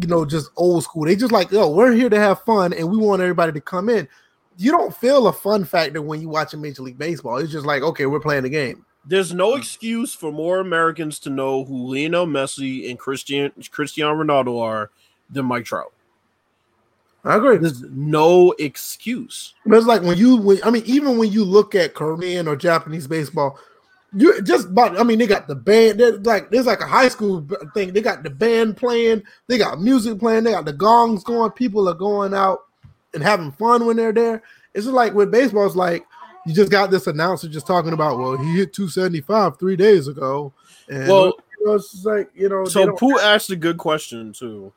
you 0.00 0.08
know 0.08 0.24
just 0.24 0.50
old 0.56 0.82
school. 0.82 1.04
They 1.04 1.14
just 1.14 1.32
like, 1.32 1.50
yo, 1.50 1.68
we're 1.68 1.92
here 1.92 2.08
to 2.08 2.18
have 2.18 2.42
fun 2.44 2.72
and 2.72 2.90
we 2.90 2.96
want 2.96 3.20
everybody 3.20 3.52
to 3.52 3.60
come 3.60 3.90
in. 3.90 4.08
You 4.56 4.70
don't 4.70 4.94
feel 4.96 5.26
a 5.28 5.32
fun 5.32 5.64
factor 5.64 6.02
when 6.02 6.20
you 6.20 6.28
watch 6.28 6.54
a 6.54 6.56
Major 6.56 6.82
League 6.82 6.98
Baseball. 6.98 7.38
It's 7.38 7.52
just 7.52 7.66
like, 7.66 7.82
okay, 7.82 8.06
we're 8.06 8.20
playing 8.20 8.42
the 8.42 8.50
game. 8.50 8.84
there's 9.04 9.32
no 9.32 9.54
excuse 9.56 10.14
for 10.14 10.30
more 10.30 10.60
Americans 10.60 11.18
to 11.20 11.30
know 11.30 11.64
who 11.64 11.92
Lionel 11.92 12.26
Messi 12.26 12.88
and 12.88 12.98
Christian 12.98 13.52
Cristiano 13.70 14.14
Ronaldo 14.14 14.60
are 14.60 14.90
than 15.30 15.46
Mike 15.46 15.64
Trout. 15.64 15.92
I 17.24 17.36
agree. 17.36 17.56
There's 17.56 17.82
no 17.82 18.52
excuse. 18.58 19.54
But 19.64 19.78
it's 19.78 19.86
like 19.86 20.02
when 20.02 20.18
you, 20.18 20.36
when, 20.36 20.58
I 20.64 20.70
mean, 20.70 20.82
even 20.86 21.18
when 21.18 21.30
you 21.30 21.44
look 21.44 21.74
at 21.74 21.94
Korean 21.94 22.48
or 22.48 22.56
Japanese 22.56 23.06
baseball, 23.06 23.58
you 24.14 24.42
just 24.42 24.68
I 24.76 25.02
mean, 25.04 25.18
they 25.18 25.26
got 25.26 25.48
the 25.48 25.54
band. 25.54 25.98
They're 25.98 26.18
like 26.18 26.50
there's 26.50 26.66
like 26.66 26.80
a 26.80 26.86
high 26.86 27.08
school 27.08 27.46
thing. 27.74 27.92
They 27.92 28.02
got 28.02 28.22
the 28.22 28.30
band 28.30 28.76
playing. 28.76 29.22
They 29.46 29.56
got 29.56 29.80
music 29.80 30.18
playing. 30.18 30.44
They 30.44 30.50
got 30.50 30.66
the 30.66 30.72
gongs 30.72 31.24
going. 31.24 31.50
People 31.52 31.88
are 31.88 31.94
going 31.94 32.34
out 32.34 32.60
and 33.14 33.22
having 33.22 33.52
fun 33.52 33.86
when 33.86 33.96
they're 33.96 34.12
there. 34.12 34.42
It's 34.74 34.84
just 34.84 34.94
like 34.94 35.14
with 35.14 35.30
baseball, 35.30 35.66
it's 35.66 35.76
like 35.76 36.06
you 36.46 36.54
just 36.54 36.70
got 36.70 36.90
this 36.90 37.06
announcer 37.06 37.48
just 37.48 37.66
talking 37.66 37.92
about, 37.92 38.18
well, 38.18 38.36
he 38.36 38.56
hit 38.56 38.72
275 38.72 39.58
three 39.58 39.76
days 39.76 40.08
ago. 40.08 40.52
And 40.88 41.08
Well, 41.08 41.34
you 41.58 41.66
know, 41.66 41.74
it's 41.74 41.92
just 41.92 42.06
like 42.06 42.30
you 42.34 42.48
know, 42.48 42.64
So 42.64 42.92
Pooh 42.96 43.18
asked 43.18 43.50
a 43.50 43.56
good 43.56 43.78
question 43.78 44.32
too. 44.32 44.72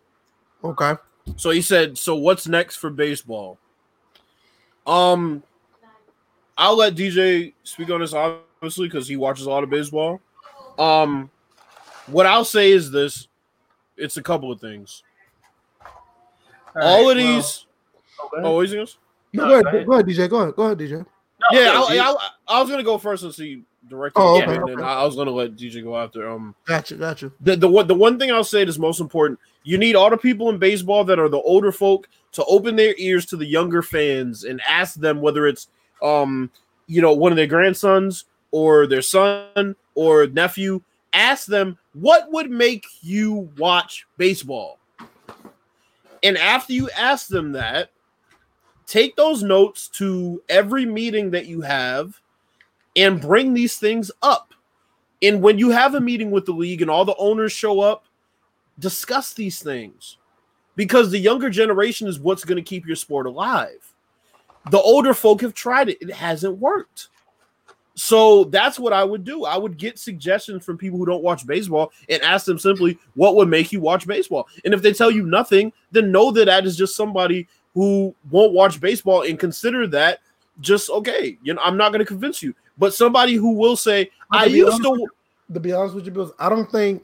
okay. 0.64 0.96
So 1.38 1.50
he 1.50 1.62
said, 1.64 1.98
"So 1.98 2.16
what's 2.16 2.48
next 2.48 2.76
for 2.76 2.92
baseball?" 2.92 3.58
Um, 4.86 5.42
I'll 6.56 6.78
let 6.78 6.96
DJ 6.96 7.54
speak 7.64 7.90
on 7.90 8.02
this 8.02 8.14
obviously 8.14 8.88
because 8.88 9.08
he 9.08 9.18
watches 9.18 9.48
a 9.48 9.50
lot 9.50 9.64
of 9.64 9.72
baseball. 9.72 10.22
Um, 10.78 11.32
what 12.08 12.28
I'll 12.28 12.46
say 12.46 12.72
is 12.72 12.92
this: 12.92 13.28
it's 13.98 14.18
a 14.18 14.22
couple 14.22 14.52
of 14.52 14.62
things. 14.62 15.02
All, 16.76 16.82
right, 16.82 17.00
of 17.00 17.06
well, 17.06 17.16
these. 17.16 17.65
Okay. 18.24 18.42
Oh, 18.44 18.62
is 18.62 18.72
he 18.72 18.78
gonna- 18.78 18.88
No, 19.34 19.44
No, 19.44 19.50
go, 19.50 19.50
go 19.50 19.54
ahead, 19.54 19.66
ahead. 19.76 19.88
go 19.88 19.94
ahead, 19.94 20.06
DJ. 20.08 20.30
Go 20.30 20.38
ahead. 20.42 20.56
Go 20.56 20.64
ahead, 20.64 20.78
DJ. 20.78 20.92
No, 21.00 21.06
yeah, 21.60 21.74
no, 21.74 21.84
I, 21.86 21.98
I, 21.98 22.30
I 22.48 22.62
was 22.62 22.70
gonna 22.70 22.84
go 22.84 22.98
first 22.98 23.24
and 23.24 23.34
see 23.34 23.62
direct. 23.90 24.16
Oh, 24.18 24.38
okay, 24.42 24.56
and 24.56 24.68
then 24.68 24.76
okay. 24.80 24.84
I 24.84 25.04
was 25.04 25.16
gonna 25.16 25.32
let 25.32 25.56
DJ 25.56 25.84
go 25.84 25.98
after. 25.98 26.30
Um, 26.30 26.56
Gotcha, 26.66 26.96
gotcha. 26.96 27.32
the 27.42 27.56
the 27.56 27.68
one 27.68 27.88
the 27.88 27.94
one 27.94 28.18
thing 28.18 28.32
I'll 28.32 28.44
say 28.44 28.64
that's 28.64 28.78
most 28.80 29.00
important, 29.02 29.38
you 29.64 29.78
need 29.78 29.96
all 29.96 30.10
the 30.10 30.18
people 30.18 30.50
in 30.50 30.58
baseball 30.58 31.04
that 31.04 31.20
are 31.20 31.30
the 31.30 31.42
older 31.42 31.72
folk 31.72 32.08
to 32.32 32.44
open 32.46 32.76
their 32.76 32.96
ears 32.98 33.26
to 33.28 33.38
the 33.38 33.46
younger 33.46 33.82
fans 33.82 34.46
and 34.46 34.62
ask 34.68 34.96
them 34.96 35.22
whether 35.22 35.46
it's 35.46 35.68
um 36.02 36.50
you 36.88 37.02
know 37.02 37.14
one 37.14 37.32
of 37.32 37.36
their 37.36 37.48
grandsons 37.48 38.26
or 38.52 38.88
their 38.88 39.02
son 39.02 39.76
or 39.94 40.28
nephew. 40.28 40.82
Ask 41.14 41.46
them 41.48 41.78
what 41.94 42.32
would 42.32 42.50
make 42.50 42.86
you 43.02 43.50
watch 43.58 44.06
baseball. 44.18 44.80
And 46.24 46.38
after 46.38 46.74
you 46.74 46.90
ask 46.98 47.28
them 47.28 47.52
that, 47.54 47.90
take 48.86 49.16
those 49.16 49.44
notes 49.44 49.88
to 49.90 50.42
every 50.50 50.86
meeting 50.86 51.32
that 51.32 51.46
you 51.46 51.62
have 51.62 52.22
and 52.96 53.22
bring 53.22 53.54
these 53.54 53.78
things 53.78 54.12
up. 54.22 54.54
And 55.22 55.42
when 55.42 55.58
you 55.58 55.70
have 55.70 55.96
a 55.96 56.02
meeting 56.02 56.32
with 56.32 56.46
the 56.46 56.54
league 56.54 56.82
and 56.82 56.92
all 56.92 57.06
the 57.06 57.16
owners 57.18 57.52
show 57.52 57.80
up, 57.80 58.06
discuss 58.80 59.34
these 59.34 59.62
things 59.62 60.18
because 60.76 61.10
the 61.10 61.20
younger 61.20 61.50
generation 61.50 62.08
is 62.08 62.20
what's 62.20 62.44
going 62.44 62.58
to 62.58 62.62
keep 62.62 62.86
your 62.86 62.96
sport 62.96 63.26
alive. 63.26 63.94
The 64.72 64.80
older 64.80 65.14
folk 65.14 65.42
have 65.42 65.54
tried 65.54 65.90
it, 65.90 65.98
it 66.02 66.12
hasn't 66.12 66.58
worked. 66.58 67.10
So 67.96 68.44
that's 68.46 68.78
what 68.78 68.92
I 68.92 69.06
would 69.06 69.24
do. 69.24 69.46
I 69.46 69.58
would 69.58 69.78
get 69.78 69.98
suggestions 69.98 70.66
from 70.66 70.78
people 70.78 71.00
who 71.00 71.06
don't 71.06 71.24
watch 71.24 71.48
baseball 71.48 71.94
and 72.10 72.22
ask 72.24 72.46
them 72.46 72.60
simply, 72.60 73.00
what 73.14 73.36
would 73.36 73.48
make 73.48 73.72
you 73.72 73.80
watch 73.80 74.06
baseball? 74.06 74.50
And 74.66 74.74
if 74.74 74.82
they 74.82 74.92
tell 74.92 75.10
you 75.10 75.26
nothing, 75.26 75.72
then 75.92 76.12
know 76.12 76.30
that 76.32 76.46
that 76.46 76.66
is 76.66 76.76
just 76.76 76.96
somebody 76.98 77.48
who 77.76 78.16
won't 78.32 78.54
watch 78.54 78.82
baseball 78.82 79.22
and 79.22 79.38
consider 79.38 79.86
that 79.88 80.20
just 80.62 80.90
okay. 80.90 81.38
You 81.44 81.54
know, 81.54 81.62
I'm 81.64 81.78
not 81.78 81.92
going 81.92 82.00
to 82.00 82.06
convince 82.06 82.42
you, 82.42 82.56
but 82.78 82.94
somebody 82.94 83.36
who 83.36 83.52
will 83.52 83.76
say, 83.76 84.10
I 84.32 84.46
used 84.46 84.84
honest 84.84 84.84
to. 84.84 85.54
to 85.54 85.60
be 85.60 85.74
honest 85.74 85.94
with 85.94 86.06
you, 86.06 86.12
Bills, 86.12 86.32
I 86.40 86.50
don't 86.50 86.72
think 86.72 87.04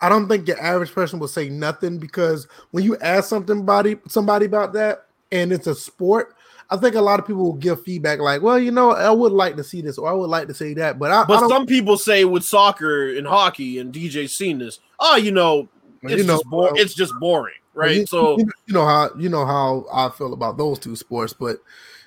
I 0.00 0.08
don't 0.08 0.28
think 0.28 0.48
your 0.48 0.60
average 0.60 0.92
person 0.92 1.18
will 1.18 1.28
say 1.28 1.48
nothing 1.48 1.98
because 1.98 2.46
when 2.70 2.84
you 2.84 2.96
ask 2.98 3.28
something 3.28 3.56
somebody 3.56 3.96
somebody 4.08 4.46
about 4.46 4.72
that 4.74 5.06
and 5.32 5.52
it's 5.52 5.66
a 5.66 5.74
sport, 5.74 6.36
I 6.70 6.76
think 6.76 6.94
a 6.94 7.00
lot 7.00 7.20
of 7.20 7.26
people 7.26 7.42
will 7.42 7.54
give 7.54 7.82
feedback 7.82 8.20
like, 8.20 8.42
well, 8.42 8.58
you 8.58 8.70
know, 8.70 8.92
I 8.92 9.10
would 9.10 9.32
like 9.32 9.56
to 9.56 9.64
see 9.64 9.80
this 9.80 9.98
or 9.98 10.08
I 10.08 10.12
would 10.12 10.30
like 10.30 10.48
to 10.48 10.54
say 10.54 10.74
that, 10.74 10.98
but 10.98 11.10
I, 11.10 11.22
I 11.22 11.24
But 11.24 11.40
don't, 11.40 11.48
some 11.48 11.66
people 11.66 11.96
say 11.96 12.24
with 12.24 12.44
soccer 12.44 13.16
and 13.16 13.26
hockey, 13.26 13.78
and 13.78 13.92
DJ 13.92 14.28
seen 14.28 14.58
this. 14.58 14.80
Oh, 15.00 15.16
you 15.16 15.32
know, 15.32 15.68
it's 16.12 16.22
you 16.22 16.26
know, 16.26 16.34
just 16.34 16.46
boring. 16.46 16.72
uh, 16.72 16.82
It's 16.82 16.94
just 16.94 17.14
boring, 17.20 17.54
right? 17.74 17.96
you, 17.96 18.06
so, 18.06 18.38
you, 18.38 18.46
know 18.68 18.84
how 18.84 19.10
you 19.18 19.28
know 19.28 19.44
how 19.46 19.86
I 19.92 20.08
feel 20.10 20.32
about 20.32 20.56
those 20.56 20.78
two 20.78 20.96
sports, 20.96 21.32
but 21.32 21.58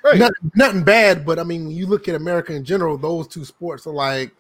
right. 0.03 0.17
nothing, 0.17 0.51
nothing 0.55 0.83
bad. 0.83 1.25
But 1.25 1.39
I 1.39 1.43
mean, 1.43 1.65
when 1.67 1.75
you 1.75 1.87
look 1.87 2.07
at 2.07 2.15
America 2.15 2.53
in 2.53 2.63
general, 2.63 2.97
those 2.97 3.27
two 3.27 3.45
sports 3.45 3.87
are 3.87 3.93
like. 3.93 4.31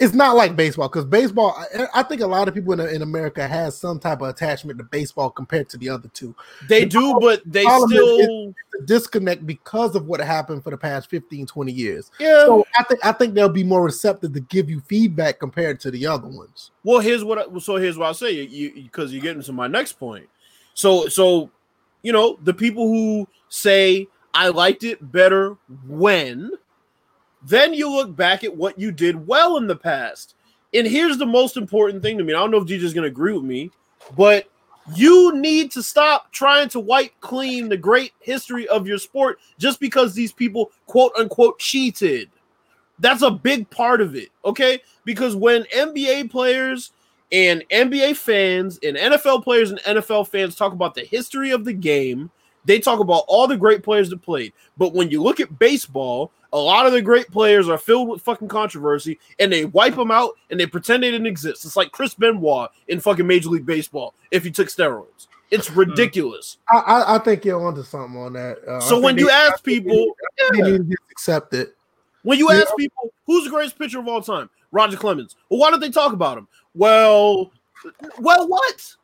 It's 0.00 0.14
not 0.14 0.34
like 0.34 0.56
baseball 0.56 0.88
because 0.88 1.04
baseball. 1.04 1.56
I, 1.74 1.86
I 1.94 2.02
think 2.02 2.22
a 2.22 2.26
lot 2.26 2.48
of 2.48 2.54
people 2.54 2.72
in, 2.72 2.80
in 2.80 3.02
America 3.02 3.46
has 3.46 3.76
some 3.76 4.00
type 4.00 4.22
of 4.22 4.28
attachment 4.28 4.78
to 4.78 4.84
baseball 4.84 5.30
compared 5.30 5.68
to 5.68 5.76
the 5.76 5.88
other 5.88 6.08
two. 6.08 6.34
they 6.68 6.84
do, 6.84 7.18
but 7.20 7.42
they 7.46 7.64
still, 7.64 8.54
disconnect 8.86 9.46
because 9.46 9.94
of 9.94 10.06
what 10.06 10.20
happened 10.20 10.64
for 10.64 10.70
the 10.70 10.76
past 10.76 11.10
15 11.10 11.44
20 11.44 11.70
years 11.70 12.10
yeah. 12.18 12.46
so 12.46 12.66
i 12.78 12.82
think 12.84 13.04
i 13.04 13.12
think 13.12 13.34
they'll 13.34 13.46
be 13.46 13.62
more 13.62 13.84
receptive 13.84 14.32
to 14.32 14.40
give 14.40 14.70
you 14.70 14.80
feedback 14.80 15.38
compared 15.38 15.78
to 15.78 15.90
the 15.90 16.06
other 16.06 16.26
ones 16.26 16.70
Well, 16.82 17.00
here's 17.00 17.24
what. 17.24 17.38
I, 17.38 17.58
so 17.58 17.76
here's 17.76 17.98
what 17.98 18.06
I'll 18.06 18.14
say. 18.14 18.32
You 18.32 18.72
because 18.74 19.12
you, 19.12 19.20
are 19.20 19.22
getting 19.22 19.42
to 19.42 19.52
my 19.52 19.66
next 19.66 19.94
point. 19.94 20.28
So 20.74 21.08
so, 21.08 21.50
you 22.02 22.12
know, 22.12 22.38
the 22.42 22.54
people 22.54 22.86
who 22.88 23.28
say 23.48 24.08
I 24.32 24.48
liked 24.48 24.84
it 24.84 25.12
better 25.12 25.56
when, 25.86 26.52
then 27.42 27.74
you 27.74 27.90
look 27.90 28.14
back 28.14 28.44
at 28.44 28.56
what 28.56 28.78
you 28.78 28.92
did 28.92 29.26
well 29.26 29.56
in 29.56 29.66
the 29.66 29.76
past. 29.76 30.34
And 30.72 30.86
here's 30.86 31.18
the 31.18 31.26
most 31.26 31.56
important 31.56 32.02
thing 32.02 32.18
to 32.18 32.24
me. 32.24 32.32
I 32.32 32.38
don't 32.38 32.50
know 32.50 32.58
if 32.58 32.66
DJ's 32.66 32.94
gonna 32.94 33.06
agree 33.06 33.32
with 33.32 33.44
me, 33.44 33.70
but 34.16 34.48
you 34.94 35.34
need 35.36 35.70
to 35.72 35.82
stop 35.82 36.32
trying 36.32 36.68
to 36.70 36.80
wipe 36.80 37.12
clean 37.20 37.68
the 37.68 37.76
great 37.76 38.12
history 38.20 38.66
of 38.68 38.86
your 38.86 38.98
sport 38.98 39.38
just 39.58 39.80
because 39.80 40.14
these 40.14 40.32
people 40.32 40.72
quote 40.86 41.12
unquote 41.18 41.58
cheated. 41.58 42.30
That's 42.98 43.22
a 43.22 43.30
big 43.30 43.68
part 43.70 44.00
of 44.00 44.14
it, 44.14 44.28
okay? 44.44 44.80
Because 45.04 45.34
when 45.34 45.64
NBA 45.64 46.30
players 46.30 46.92
and 47.32 47.64
NBA 47.70 48.16
fans 48.16 48.78
and 48.82 48.96
NFL 48.96 49.42
players 49.42 49.70
and 49.70 49.80
NFL 49.80 50.28
fans 50.28 50.54
talk 50.54 50.72
about 50.72 50.94
the 50.94 51.04
history 51.04 51.50
of 51.50 51.64
the 51.64 51.72
game, 51.72 52.30
they 52.64 52.78
talk 52.78 53.00
about 53.00 53.24
all 53.28 53.46
the 53.46 53.56
great 53.56 53.82
players 53.82 54.10
that 54.10 54.22
played. 54.22 54.52
But 54.76 54.92
when 54.94 55.10
you 55.10 55.22
look 55.22 55.40
at 55.40 55.58
baseball, 55.58 56.30
a 56.52 56.58
lot 56.58 56.86
of 56.86 56.92
the 56.92 57.00
great 57.02 57.28
players 57.30 57.68
are 57.68 57.78
filled 57.78 58.08
with 58.08 58.22
fucking 58.22 58.48
controversy 58.48 59.18
and 59.38 59.52
they 59.52 59.66
wipe 59.66 59.94
them 59.94 60.10
out 60.10 60.32
and 60.50 60.58
they 60.58 60.66
pretend 60.66 61.02
they 61.02 61.10
didn't 61.10 61.26
exist. 61.26 61.64
It's 61.64 61.76
like 61.76 61.92
Chris 61.92 62.14
Benoit 62.14 62.70
in 62.88 62.98
fucking 63.00 63.26
Major 63.26 63.50
League 63.50 63.66
Baseball 63.66 64.14
if 64.30 64.42
he 64.44 64.50
took 64.50 64.68
steroids. 64.68 65.28
It's 65.50 65.68
Hmm. 65.68 65.78
ridiculous. 65.80 66.58
I, 66.70 66.78
I, 66.78 67.14
I 67.16 67.18
think 67.18 67.44
you're 67.44 67.64
onto 67.64 67.82
something 67.82 68.20
on 68.20 68.32
that. 68.34 68.58
Uh, 68.66 68.80
So 68.80 69.00
when 69.00 69.16
you 69.16 69.26
they- 69.26 69.32
ask 69.32 69.62
people, 69.64 70.14
they 70.52 70.60
need 70.60 70.78
to 70.78 70.84
just 70.84 71.02
accept 71.10 71.54
it. 71.54 71.76
when 72.22 72.38
you 72.38 72.50
Yeah. 72.52 72.60
ask 72.60 72.76
people 72.76 73.12
who's 73.26 73.44
the 73.44 73.50
greatest 73.50 73.78
pitcher 73.78 73.98
of 74.00 74.08
all 74.08 74.20
time, 74.20 74.50
Roger 74.72 74.96
Clemens. 74.96 75.36
Well, 75.48 75.58
why 75.60 75.70
don't 75.70 75.80
they 75.80 75.90
talk 75.90 76.12
about 76.12 76.36
him? 76.38 76.46
Well, 76.74 77.50
well, 78.18 78.46
what? 78.48 78.94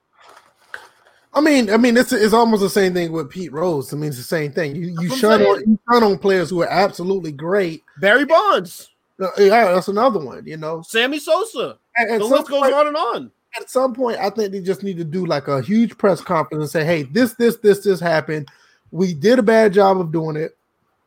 I 1.36 1.40
mean, 1.42 1.70
I 1.70 1.76
mean, 1.76 1.96
it's 1.98 2.12
it's 2.12 2.32
almost 2.32 2.62
the 2.62 2.70
same 2.70 2.94
thing 2.94 3.12
with 3.12 3.28
Pete 3.30 3.52
Rose. 3.52 3.92
I 3.92 3.96
mean, 3.96 4.08
it's 4.08 4.16
the 4.16 4.22
same 4.24 4.52
thing. 4.52 4.74
You 4.74 4.96
you 5.00 5.08
That's 5.10 5.20
shun 5.20 5.42
on 5.42 5.60
you 5.66 5.78
shun 5.92 6.02
on 6.02 6.18
players 6.18 6.48
who 6.50 6.62
are 6.62 6.68
absolutely 6.68 7.30
great. 7.30 7.84
Barry 8.00 8.24
Bonds, 8.24 8.88
Uh, 9.20 9.28
yeah, 9.38 9.72
that's 9.74 9.88
another 9.88 10.18
one. 10.18 10.44
You 10.46 10.56
know, 10.56 10.80
Sammy 10.82 11.18
Sosa. 11.18 11.78
At- 11.98 12.08
at 12.08 12.18
The 12.20 12.24
list 12.24 12.48
goes 12.48 12.60
point- 12.60 12.74
on 12.74 12.86
and 12.88 12.96
on. 12.96 13.30
at 13.60 13.70
some 13.70 13.94
point, 13.94 14.18
I 14.18 14.30
think 14.30 14.50
they 14.52 14.60
just 14.60 14.82
need 14.82 14.96
to 14.96 15.04
do 15.04 15.26
like 15.26 15.46
a 15.48 15.60
huge 15.62 15.96
press 15.98 16.20
conference 16.22 16.62
and 16.62 16.70
say, 16.70 16.84
"Hey, 16.84 17.02
this, 17.04 17.34
this, 17.34 17.56
this, 17.56 17.80
this 17.84 18.00
happened. 18.00 18.48
We 18.90 19.12
did 19.14 19.38
a 19.38 19.42
bad 19.42 19.72
job 19.74 20.00
of 20.00 20.10
doing 20.12 20.36
it. 20.36 20.56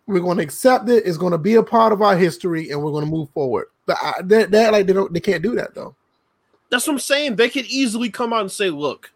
We're 0.06 0.20
going 0.22 0.38
to 0.38 0.44
accept 0.44 0.90
it. 0.90 1.06
It's 1.08 1.18
going 1.18 1.32
to 1.32 1.38
be 1.40 1.56
a 1.56 1.64
part 1.64 1.92
of 1.94 2.02
our 2.04 2.16
history, 2.16 2.70
and 2.70 2.84
we're 2.84 2.92
going 2.92 3.06
to 3.06 3.12
move 3.12 3.30
forward." 3.32 3.66
But 3.88 3.98
I, 4.02 4.14
that, 4.24 4.52
that, 4.52 4.72
like, 4.74 4.86
they 4.86 4.94
don't, 4.94 5.12
they 5.12 5.20
can't 5.20 5.42
do 5.42 5.56
that 5.56 5.74
though. 5.74 5.96
That's 6.70 6.86
what 6.86 6.94
I'm 6.94 7.00
saying. 7.00 7.36
They 7.36 7.50
could 7.50 7.66
easily 7.66 8.12
come 8.12 8.32
out 8.32 8.42
and 8.42 8.52
say, 8.52 8.70
look, 8.70 9.12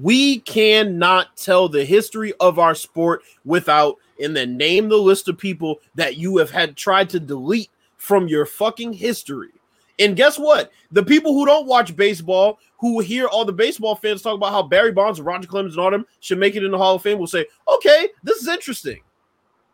we 0.00 0.40
cannot 0.40 1.36
tell 1.36 1.68
the 1.68 1.84
history 1.84 2.32
of 2.40 2.58
our 2.58 2.74
sport 2.74 3.22
without, 3.44 3.96
and 4.22 4.36
then 4.36 4.56
name 4.56 4.88
the 4.88 4.96
list 4.96 5.28
of 5.28 5.38
people 5.38 5.80
that 5.94 6.16
you 6.16 6.36
have 6.38 6.50
had 6.50 6.76
tried 6.76 7.10
to 7.10 7.20
delete 7.20 7.70
from 7.96 8.28
your 8.28 8.46
fucking 8.46 8.92
history. 8.92 9.50
And 9.98 10.16
guess 10.16 10.38
what? 10.38 10.70
The 10.92 11.02
people 11.02 11.32
who 11.32 11.46
don't 11.46 11.66
watch 11.66 11.96
baseball, 11.96 12.58
who 12.78 13.00
hear 13.00 13.26
all 13.26 13.46
the 13.46 13.52
baseball 13.52 13.96
fans 13.96 14.20
talk 14.20 14.34
about 14.34 14.52
how 14.52 14.62
Barry 14.62 14.92
Bonds 14.92 15.18
and 15.18 15.26
Roger 15.26 15.48
Clemens 15.48 15.74
and 15.74 15.80
all 15.82 15.90
them 15.90 16.06
should 16.20 16.38
make 16.38 16.54
it 16.54 16.64
in 16.64 16.70
the 16.70 16.78
Hall 16.78 16.96
of 16.96 17.02
Fame, 17.02 17.18
will 17.18 17.26
say, 17.26 17.46
okay, 17.66 18.08
this 18.22 18.42
is 18.42 18.48
interesting. 18.48 19.00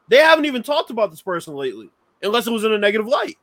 They 0.08 0.18
haven't 0.18 0.44
even 0.44 0.62
talked 0.62 0.90
about 0.90 1.10
this 1.10 1.22
person 1.22 1.54
lately, 1.54 1.90
unless 2.22 2.46
it 2.46 2.52
was 2.52 2.64
in 2.64 2.72
a 2.72 2.78
negative 2.78 3.08
light. 3.08 3.38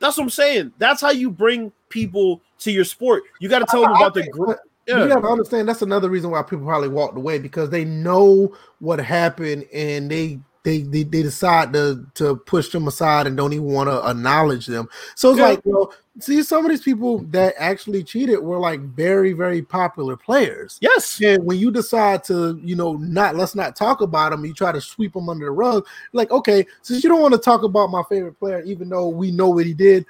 That's 0.00 0.16
what 0.16 0.24
I'm 0.24 0.30
saying. 0.30 0.72
That's 0.78 1.00
how 1.00 1.10
you 1.10 1.30
bring 1.30 1.72
people 1.88 2.40
to 2.58 2.70
your 2.70 2.84
sport. 2.84 3.24
You 3.40 3.48
got 3.48 3.60
to 3.60 3.66
tell 3.66 3.82
them 3.82 3.92
about 3.92 4.14
the 4.14 4.22
think- 4.22 4.34
gr- 4.34 4.46
but 4.46 4.60
yeah. 4.86 5.02
You 5.02 5.08
got 5.08 5.20
to 5.20 5.28
understand 5.28 5.68
that's 5.68 5.82
another 5.82 6.10
reason 6.10 6.30
why 6.30 6.42
people 6.42 6.64
probably 6.66 6.88
walked 6.88 7.16
away 7.16 7.38
because 7.38 7.70
they 7.70 7.84
know 7.84 8.54
what 8.80 8.98
happened 8.98 9.66
and 9.72 10.10
they 10.10 10.40
they 10.64 10.82
they, 10.82 11.02
they 11.02 11.22
decide 11.22 11.72
to 11.74 12.06
to 12.14 12.36
push 12.36 12.70
them 12.70 12.88
aside 12.88 13.26
and 13.26 13.36
don't 13.36 13.52
even 13.52 13.66
want 13.66 13.88
to 13.88 14.02
acknowledge 14.08 14.66
them. 14.66 14.88
So 15.14 15.30
it's 15.30 15.38
Yeah. 15.38 15.48
like, 15.48 15.60
well, 15.64 15.92
see, 16.20 16.42
some 16.42 16.64
of 16.64 16.70
these 16.70 16.80
people 16.82 17.18
that 17.30 17.54
actually 17.58 18.02
cheated 18.02 18.40
were 18.40 18.58
like 18.58 18.80
very 18.80 19.32
very 19.34 19.60
popular 19.60 20.16
players. 20.16 20.78
Yes. 20.80 21.20
And 21.22 21.44
when 21.44 21.58
you 21.58 21.70
decide 21.70 22.24
to, 22.24 22.58
you 22.62 22.76
know, 22.76 22.94
not 22.94 23.36
let's 23.36 23.54
not 23.54 23.76
talk 23.76 24.00
about 24.00 24.30
them, 24.30 24.44
you 24.44 24.54
try 24.54 24.72
to 24.72 24.80
sweep 24.80 25.12
them 25.12 25.28
under 25.28 25.44
the 25.46 25.50
rug. 25.52 25.86
Like, 26.12 26.30
okay, 26.30 26.66
since 26.82 27.04
you 27.04 27.10
don't 27.10 27.20
want 27.20 27.34
to 27.34 27.40
talk 27.40 27.62
about 27.62 27.90
my 27.90 28.02
favorite 28.08 28.38
player, 28.38 28.62
even 28.62 28.88
though 28.88 29.08
we 29.08 29.30
know 29.30 29.50
what 29.50 29.66
he 29.66 29.74
did, 29.74 30.06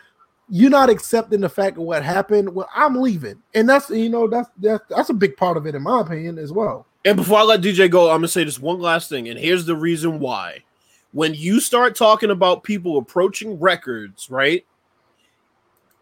you're 0.48 0.70
not 0.70 0.90
accepting 0.90 1.40
the 1.40 1.48
fact 1.48 1.76
of 1.76 1.84
what 1.84 2.04
happened. 2.04 2.54
Well, 2.54 2.68
I'm 2.74 2.96
leaving, 2.96 3.42
and 3.54 3.68
that's 3.68 3.90
you 3.90 4.08
know 4.08 4.26
that's 4.26 4.48
that's 4.58 4.84
that's 4.88 5.10
a 5.10 5.14
big 5.14 5.36
part 5.36 5.56
of 5.56 5.66
it 5.66 5.74
in 5.74 5.82
my 5.82 6.00
opinion 6.00 6.38
as 6.38 6.52
well. 6.52 6.86
And 7.04 7.16
before 7.16 7.38
I 7.38 7.42
let 7.42 7.60
DJ 7.60 7.90
go, 7.90 8.10
I'm 8.10 8.18
gonna 8.18 8.28
say 8.28 8.44
this 8.44 8.60
one 8.60 8.80
last 8.80 9.08
thing, 9.08 9.28
and 9.28 9.38
here's 9.38 9.66
the 9.66 9.76
reason 9.76 10.18
why. 10.18 10.64
When 11.12 11.32
you 11.34 11.60
start 11.60 11.94
talking 11.94 12.30
about 12.30 12.64
people 12.64 12.98
approaching 12.98 13.60
records, 13.60 14.28
right? 14.30 14.66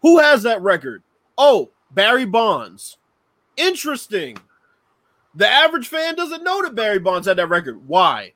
Who 0.01 0.19
has 0.19 0.43
that 0.43 0.61
record? 0.61 1.03
Oh, 1.37 1.69
Barry 1.91 2.25
Bonds. 2.25 2.97
Interesting. 3.55 4.37
The 5.35 5.47
average 5.47 5.87
fan 5.87 6.15
doesn't 6.15 6.43
know 6.43 6.63
that 6.63 6.75
Barry 6.75 6.99
Bonds 6.99 7.27
had 7.27 7.37
that 7.37 7.47
record. 7.47 7.87
Why? 7.87 8.33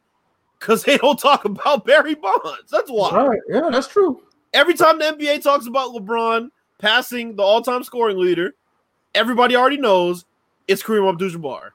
Because 0.60 0.84
they 0.84 0.98
don't 0.98 1.20
talk 1.20 1.46
about 1.46 1.86
Barry 1.86 2.16
Bonds. 2.16 2.70
That's 2.72 2.90
why. 2.90 3.26
right, 3.26 3.40
yeah, 3.50 3.70
that's 3.72 3.88
true. 3.88 4.22
Every 4.54 4.74
time 4.74 5.00
the 5.00 5.06
NBA 5.06 5.44
talks 5.44 5.68
about 5.68 5.94
LeBron 5.94 6.50
passing 6.80 7.36
the 7.36 7.44
all-time 7.44 7.84
scoring 7.84 8.18
leader, 8.18 8.56
everybody 9.14 9.56
already 9.56 9.78
knows 9.78 10.26
it's 10.68 10.84
Kareem 10.84 11.10
Abdul-Jabbar. 11.10 11.72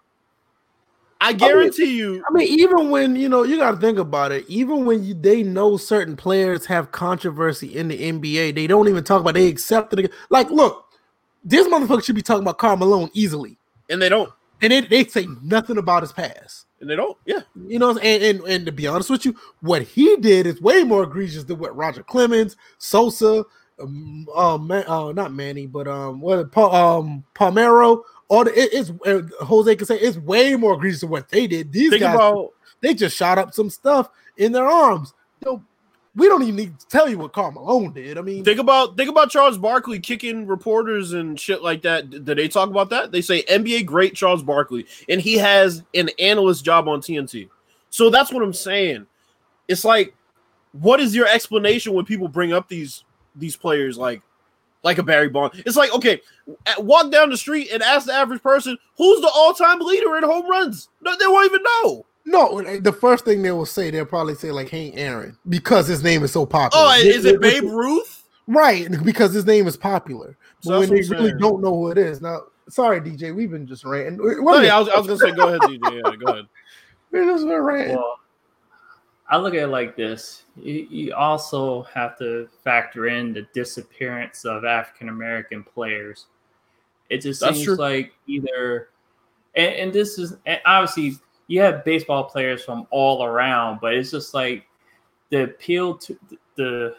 I 1.20 1.32
guarantee 1.32 1.96
you. 1.96 2.24
I 2.28 2.32
mean, 2.32 2.48
even 2.48 2.90
when 2.90 3.14
you 3.14 3.28
know, 3.28 3.44
you 3.44 3.56
got 3.56 3.70
to 3.70 3.76
think 3.76 3.96
about 3.96 4.32
it. 4.32 4.44
Even 4.48 4.84
when 4.84 5.04
you, 5.04 5.14
they 5.14 5.44
know 5.44 5.76
certain 5.76 6.16
players 6.16 6.66
have 6.66 6.90
controversy 6.90 7.76
in 7.76 7.86
the 7.86 8.12
NBA, 8.12 8.56
they 8.56 8.66
don't 8.66 8.88
even 8.88 9.04
talk 9.04 9.20
about. 9.20 9.34
They 9.34 9.46
accept 9.46 9.92
it. 9.92 10.10
Like, 10.30 10.50
look, 10.50 10.84
this 11.44 11.68
motherfucker 11.68 12.04
should 12.04 12.16
be 12.16 12.22
talking 12.22 12.42
about 12.42 12.58
Karl 12.58 12.76
Malone 12.76 13.08
easily, 13.12 13.56
And 13.88 14.02
they 14.02 14.08
don't. 14.08 14.32
And 14.62 14.72
they, 14.72 14.80
they 14.80 15.04
say 15.04 15.26
nothing 15.42 15.76
about 15.76 16.02
his 16.02 16.12
past. 16.12 16.66
And 16.80 16.88
they 16.88 16.96
don't. 16.96 17.18
Yeah. 17.26 17.40
You 17.66 17.78
know, 17.78 17.90
and, 17.90 18.00
and 18.00 18.40
and 18.42 18.66
to 18.66 18.72
be 18.72 18.86
honest 18.86 19.10
with 19.10 19.24
you, 19.24 19.36
what 19.60 19.82
he 19.82 20.16
did 20.16 20.46
is 20.46 20.60
way 20.60 20.84
more 20.84 21.02
egregious 21.02 21.44
than 21.44 21.58
what 21.58 21.76
Roger 21.76 22.02
Clemens, 22.02 22.56
Sosa, 22.78 23.44
um, 23.80 24.26
uh, 24.34 24.58
Man, 24.58 24.84
uh 24.86 25.12
not 25.12 25.32
Manny, 25.32 25.66
but 25.66 25.88
um, 25.88 26.20
what 26.20 26.56
um 26.56 27.24
Palmeiro, 27.34 28.02
all 28.28 28.44
the 28.44 28.50
it, 28.58 28.70
it's 28.72 28.90
uh, 29.06 29.22
Jose 29.44 29.76
Canseco 29.76 29.98
it's 30.00 30.16
way 30.18 30.56
more 30.56 30.74
egregious 30.74 31.00
than 31.00 31.10
what 31.10 31.28
they 31.28 31.46
did. 31.46 31.72
These 31.72 31.90
Think 31.90 32.02
guys, 32.02 32.14
about 32.14 32.50
they 32.80 32.94
just 32.94 33.16
shot 33.16 33.38
up 33.38 33.54
some 33.54 33.70
stuff 33.70 34.08
in 34.36 34.52
their 34.52 34.66
arms. 34.66 35.14
You 35.44 35.52
know, 35.52 35.64
we 36.14 36.28
don't 36.28 36.42
even 36.42 36.56
need 36.56 36.78
to 36.78 36.86
tell 36.88 37.08
you 37.08 37.18
what 37.18 37.32
Karl 37.32 37.52
Malone 37.52 37.92
did. 37.92 38.18
I 38.18 38.20
mean, 38.20 38.44
think 38.44 38.60
about 38.60 38.96
think 38.96 39.08
about 39.08 39.30
Charles 39.30 39.56
Barkley 39.56 39.98
kicking 39.98 40.46
reporters 40.46 41.14
and 41.14 41.40
shit 41.40 41.62
like 41.62 41.82
that. 41.82 42.10
Did 42.10 42.26
they 42.26 42.48
talk 42.48 42.68
about 42.68 42.90
that? 42.90 43.12
They 43.12 43.22
say 43.22 43.42
NBA 43.44 43.86
great 43.86 44.14
Charles 44.14 44.42
Barkley, 44.42 44.86
and 45.08 45.20
he 45.20 45.38
has 45.38 45.82
an 45.94 46.10
analyst 46.18 46.64
job 46.64 46.86
on 46.86 47.00
TNT. 47.00 47.48
So 47.88 48.10
that's 48.10 48.32
what 48.32 48.42
I'm 48.42 48.52
saying. 48.52 49.06
It's 49.68 49.84
like, 49.84 50.14
what 50.72 51.00
is 51.00 51.14
your 51.14 51.26
explanation 51.26 51.94
when 51.94 52.04
people 52.04 52.28
bring 52.28 52.52
up 52.52 52.68
these 52.68 53.04
these 53.34 53.56
players 53.56 53.96
like 53.96 54.22
like 54.82 54.98
a 54.98 55.02
Barry 55.02 55.30
Bond? 55.30 55.62
It's 55.64 55.76
like, 55.76 55.94
okay, 55.94 56.20
walk 56.78 57.10
down 57.10 57.30
the 57.30 57.38
street 57.38 57.70
and 57.72 57.82
ask 57.82 58.06
the 58.06 58.12
average 58.12 58.42
person 58.42 58.76
who's 58.98 59.20
the 59.22 59.30
all 59.34 59.54
time 59.54 59.80
leader 59.80 60.18
in 60.18 60.24
home 60.24 60.48
runs. 60.50 60.90
No, 61.00 61.16
they 61.16 61.26
won't 61.26 61.46
even 61.46 61.62
know. 61.62 62.04
No, 62.32 62.80
the 62.80 62.92
first 62.92 63.24
thing 63.24 63.42
they 63.42 63.52
will 63.52 63.66
say, 63.66 63.90
they'll 63.90 64.04
probably 64.06 64.34
say 64.34 64.50
like 64.50 64.68
Hank 64.70 64.94
Aaron 64.96 65.36
because 65.48 65.86
his 65.86 66.02
name 66.02 66.22
is 66.24 66.32
so 66.32 66.44
popular. 66.46 66.84
Oh, 66.84 66.94
is 66.98 67.24
it 67.24 67.38
Which- 67.40 67.60
Babe 67.60 67.70
Ruth? 67.70 68.18
Right, 68.48 68.88
because 69.04 69.32
his 69.32 69.46
name 69.46 69.68
is 69.68 69.76
popular. 69.76 70.36
So 70.60 70.70
But 70.72 70.80
when 70.80 70.88
they 70.88 70.94
really 71.08 71.28
saying. 71.28 71.38
don't 71.38 71.62
know 71.62 71.72
who 71.74 71.90
it 71.90 71.98
is. 71.98 72.20
Now, 72.20 72.40
sorry, 72.68 73.00
DJ, 73.00 73.32
we've 73.34 73.50
been 73.52 73.66
just 73.68 73.84
ranting. 73.84 74.18
We're, 74.18 74.42
No, 74.42 74.60
yeah, 74.60 74.76
I 74.76 74.80
was, 74.80 74.88
I 74.88 74.98
was 74.98 75.06
gonna 75.06 75.18
say, 75.18 75.30
go 75.32 75.46
ahead, 75.48 75.60
DJ. 75.60 76.02
Yeah, 76.04 76.16
go 76.16 76.32
ahead. 76.32 76.46
we're 77.12 77.24
just 77.24 77.46
been 77.46 77.60
ranting. 77.60 77.96
Well, 77.96 78.18
I 79.28 79.36
look 79.36 79.54
at 79.54 79.62
it 79.62 79.66
like 79.68 79.96
this. 79.96 80.42
You, 80.56 80.86
you 80.90 81.14
also 81.14 81.82
have 81.84 82.18
to 82.18 82.48
factor 82.64 83.06
in 83.06 83.32
the 83.32 83.46
disappearance 83.54 84.44
of 84.44 84.64
African 84.64 85.08
American 85.08 85.62
players. 85.62 86.26
It 87.10 87.18
just 87.22 87.40
That's 87.40 87.54
seems 87.56 87.66
true. 87.66 87.76
like 87.76 88.12
either, 88.26 88.88
and, 89.54 89.74
and 89.74 89.92
this 89.92 90.18
is 90.18 90.36
and 90.46 90.60
obviously 90.66 91.16
you 91.52 91.60
have 91.60 91.84
baseball 91.84 92.24
players 92.24 92.64
from 92.64 92.86
all 92.90 93.24
around, 93.24 93.78
but 93.82 93.92
it's 93.92 94.10
just 94.10 94.32
like 94.32 94.66
the 95.28 95.42
appeal 95.42 95.94
to 95.98 96.18
the, 96.56 96.94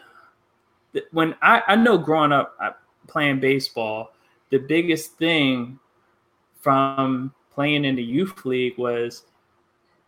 the 0.91 1.03
when 1.11 1.33
I, 1.41 1.63
I 1.69 1.75
know 1.75 1.97
growing 1.97 2.31
up 2.31 2.55
uh, 2.61 2.69
playing 3.07 3.39
baseball, 3.39 4.13
the 4.51 4.59
biggest 4.59 5.17
thing 5.17 5.79
from 6.59 7.33
playing 7.51 7.83
in 7.83 7.95
the 7.95 8.03
youth 8.03 8.45
league 8.45 8.77
was 8.77 9.23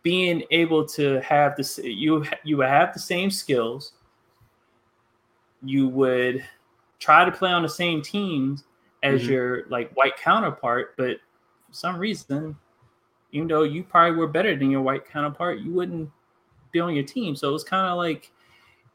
being 0.04 0.44
able 0.52 0.86
to 0.90 1.20
have 1.22 1.56
this 1.56 1.80
you 1.80 2.24
you 2.44 2.58
would 2.58 2.70
have 2.70 2.94
the 2.94 3.00
same 3.00 3.32
skills 3.32 3.94
you 5.64 5.88
would 5.88 6.46
try 7.00 7.26
to 7.26 7.32
play 7.32 7.50
on 7.50 7.64
the 7.64 7.70
same 7.70 8.00
teams 8.04 8.66
as 9.02 9.24
Mhm. 9.24 9.28
your 9.28 9.66
like 9.70 9.92
white 9.94 10.16
counterpart 10.18 10.94
but 10.98 11.18
for 11.68 11.74
some 11.74 11.98
reason 11.98 12.56
even 13.36 13.48
though 13.50 13.64
you 13.64 13.84
probably 13.84 14.18
were 14.18 14.28
better 14.28 14.56
than 14.56 14.72
your 14.72 14.82
white 14.82 15.06
counterpart 15.06 15.60
you 15.60 15.72
wouldn't 15.72 16.10
be 16.72 16.80
on 16.80 16.94
your 16.96 17.04
team 17.04 17.36
so 17.36 17.54
it's 17.54 17.64
kind 17.64 17.88
of 17.92 17.98
like 17.98 18.32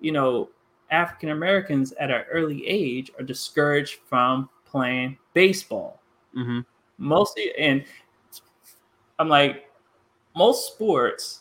you 0.00 0.12
know 0.12 0.48
african 0.90 1.28
americans 1.30 1.92
at 2.00 2.10
an 2.10 2.22
early 2.30 2.66
age 2.66 3.10
are 3.18 3.24
discouraged 3.24 3.98
from 4.06 4.48
playing 4.64 5.16
baseball 5.34 6.00
Mm-hmm. 6.36 6.60
mostly 6.98 7.52
and 7.58 7.84
i'm 9.18 9.28
like 9.28 9.68
most 10.36 10.72
sports 10.72 11.40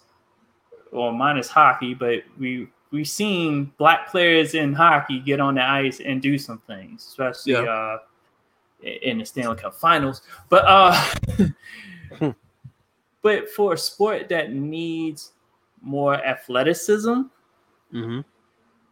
well 0.91 1.11
minus 1.11 1.47
hockey 1.47 1.93
but 1.93 2.23
we 2.39 2.67
we've 2.91 3.07
seen 3.07 3.71
black 3.77 4.09
players 4.09 4.55
in 4.55 4.73
hockey 4.73 5.19
get 5.19 5.39
on 5.39 5.55
the 5.55 5.63
ice 5.63 5.99
and 5.99 6.21
do 6.23 6.37
some 6.39 6.59
things 6.67 7.05
especially 7.07 7.53
Yeah. 7.53 7.69
uh 7.71 7.97
in 8.81 9.19
the 9.19 9.25
stanley 9.25 9.55
cup 9.57 9.75
finals 9.75 10.21
but 10.49 10.63
uh 10.67 10.93
but 13.29 13.47
for 13.51 13.73
a 13.73 13.77
sport 13.77 14.27
that 14.29 14.51
needs 14.53 15.33
more 15.81 16.15
athleticism, 16.15 17.21
Mm-hmm. 17.93 18.21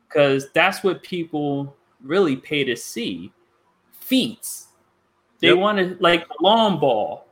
because 0.08 0.52
that's 0.54 0.84
what 0.84 1.02
people 1.04 1.76
really 2.04 2.36
pay 2.36 2.64
to 2.64 2.76
see. 2.76 3.32
Feats. 3.92 4.68
They 5.40 5.50
Yep. 5.50 5.58
want 5.58 5.78
to 5.80 5.98
like 6.00 6.28
the 6.28 6.36
long 6.40 6.80
ball. 6.80 7.28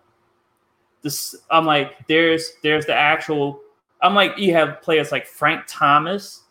This 1.03 1.35
I'm 1.51 1.65
like, 1.65 2.07
there's 2.07 2.53
there's 2.63 2.85
the 2.85 2.93
actual. 2.95 3.61
I'm 4.01 4.13
like, 4.15 4.37
you 4.37 4.51
have 4.53 4.81
players 4.81 5.11
like 5.11 5.25
Frank 5.27 5.63
Thomas. 5.67 6.41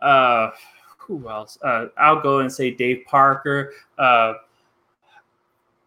Uh, 0.00 0.50
who 0.98 1.28
else? 1.28 1.58
Uh, 1.62 1.86
I'll 1.96 2.20
go 2.20 2.38
and 2.40 2.50
say 2.52 2.70
Dave 2.70 3.04
Parker. 3.06 3.72
Uh, 3.98 4.34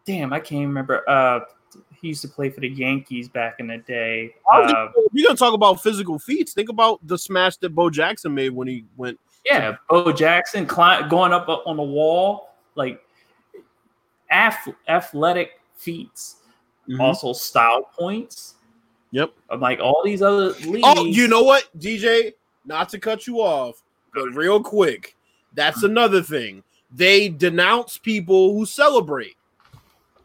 damn, 0.06 0.32
I 0.32 0.40
can't 0.40 0.66
remember. 0.66 1.08
Uh, 1.08 1.40
he 2.00 2.08
used 2.08 2.22
to 2.22 2.28
play 2.28 2.50
for 2.50 2.60
the 2.60 2.68
Yankees 2.68 3.28
back 3.28 3.56
in 3.58 3.66
the 3.66 3.78
day. 3.78 4.34
Uh, 4.52 4.88
You're 5.12 5.26
gonna 5.28 5.36
talk 5.36 5.54
about 5.54 5.82
physical 5.82 6.18
feats, 6.18 6.52
think 6.52 6.68
about 6.68 7.04
the 7.06 7.18
smash 7.18 7.56
that 7.58 7.70
Bo 7.74 7.90
Jackson 7.90 8.34
made 8.34 8.50
when 8.50 8.68
he 8.68 8.84
went. 8.96 9.18
Yeah, 9.44 9.76
Bo 9.88 10.12
Jackson 10.12 10.66
climb, 10.66 11.08
going 11.08 11.32
up 11.32 11.48
on 11.48 11.76
the 11.76 11.82
wall, 11.82 12.50
like 12.74 13.02
ath- 14.30 14.68
athletic 14.88 15.60
feats, 15.76 16.36
Mhm. 16.88 17.00
also 17.00 17.32
style 17.32 17.88
points. 17.98 18.54
Yep. 19.10 19.32
I'm 19.48 19.60
like 19.60 19.80
all 19.80 20.02
these 20.04 20.20
other 20.20 20.50
leagues. 20.66 20.82
Oh, 20.84 21.04
you 21.06 21.28
know 21.28 21.42
what, 21.42 21.68
DJ? 21.78 22.34
Not 22.66 22.90
to 22.90 22.98
cut 22.98 23.26
you 23.26 23.40
off, 23.40 23.82
but 24.14 24.28
real 24.34 24.62
quick, 24.62 25.16
that's 25.54 25.82
another 25.82 26.22
thing. 26.22 26.62
They 26.94 27.30
denounce 27.30 27.96
people 27.96 28.52
who 28.52 28.66
celebrate. 28.66 29.36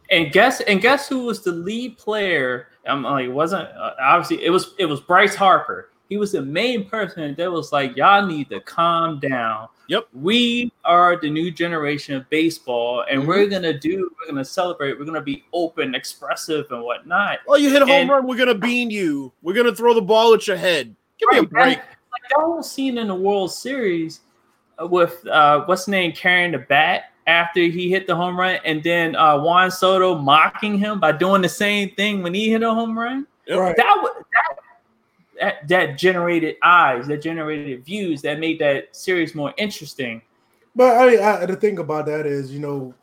And 0.09 0.31
guess 0.31 0.61
and 0.61 0.81
guess 0.81 1.07
who 1.07 1.25
was 1.25 1.43
the 1.43 1.51
lead 1.51 1.97
player? 1.97 2.67
I'm 2.85 3.03
like, 3.03 3.25
it 3.25 3.29
wasn't 3.31 3.69
uh, 3.69 3.91
obviously 4.01 4.43
it 4.45 4.49
was 4.49 4.73
it 4.77 4.85
was 4.85 4.99
Bryce 5.01 5.35
Harper. 5.35 5.89
He 6.09 6.17
was 6.17 6.33
the 6.33 6.41
main 6.41 6.87
person 6.87 7.33
that 7.35 7.51
was 7.51 7.71
like, 7.71 7.95
y'all 7.95 8.25
need 8.25 8.49
to 8.49 8.59
calm 8.59 9.19
down. 9.19 9.67
Yep. 9.87 10.07
We 10.13 10.71
are 10.85 11.19
the 11.19 11.29
new 11.29 11.49
generation 11.49 12.15
of 12.15 12.29
baseball, 12.29 13.03
and 13.09 13.23
Mhm. 13.23 13.27
we're 13.27 13.47
gonna 13.47 13.77
do, 13.77 14.11
we're 14.19 14.27
gonna 14.31 14.45
celebrate, 14.45 14.99
we're 14.99 15.05
gonna 15.05 15.21
be 15.21 15.43
open, 15.53 15.95
expressive, 15.95 16.71
and 16.71 16.83
whatnot. 16.83 17.39
Oh, 17.47 17.55
you 17.55 17.69
hit 17.69 17.81
a 17.81 17.85
home 17.85 18.01
And- 18.01 18.09
run, 18.09 18.27
we're 18.27 18.37
gonna 18.37 18.53
bean 18.53 18.91
you. 18.91 19.31
We're 19.41 19.53
gonna 19.55 19.75
throw 19.75 19.93
the 19.93 20.01
ball 20.01 20.33
at 20.33 20.45
your 20.47 20.57
head. 20.57 20.95
Give 21.19 21.29
me 21.31 21.37
a 21.39 21.43
break. 21.43 21.77
Like 21.77 22.31
y'all 22.31 22.61
seen 22.61 22.97
in 22.97 23.07
the 23.07 23.15
World 23.15 23.51
Series 23.51 24.21
with 24.79 25.25
uh, 25.27 25.61
what's 25.65 25.83
his 25.83 25.87
name 25.89 26.11
carrying 26.11 26.51
the 26.51 26.59
bat 26.59 27.05
after 27.27 27.61
he 27.61 27.89
hit 27.89 28.07
the 28.07 28.15
home 28.15 28.39
run, 28.39 28.59
and 28.65 28.83
then 28.83 29.15
uh, 29.15 29.39
Juan 29.39 29.71
Soto 29.71 30.15
mocking 30.15 30.77
him 30.77 30.99
by 30.99 31.11
doing 31.11 31.41
the 31.41 31.49
same 31.49 31.89
thing 31.91 32.23
when 32.23 32.33
he 32.33 32.49
hit 32.49 32.63
a 32.63 32.73
home 32.73 32.97
run. 32.97 33.27
Right. 33.49 33.75
That 33.75 33.97
was 34.01 34.23
that, 34.33 34.57
that 35.39 35.67
that 35.67 35.97
generated 35.97 36.55
eyes, 36.63 37.07
that 37.07 37.21
generated 37.21 37.85
views, 37.85 38.21
that 38.21 38.39
made 38.39 38.59
that 38.59 38.95
series 38.95 39.35
more 39.35 39.53
interesting. 39.57 40.21
But 40.75 40.97
I, 40.97 41.43
I 41.43 41.45
the 41.45 41.55
thing 41.55 41.79
about 41.79 42.05
that 42.07 42.25
is, 42.25 42.51
you 42.51 42.59
know, 42.59 42.93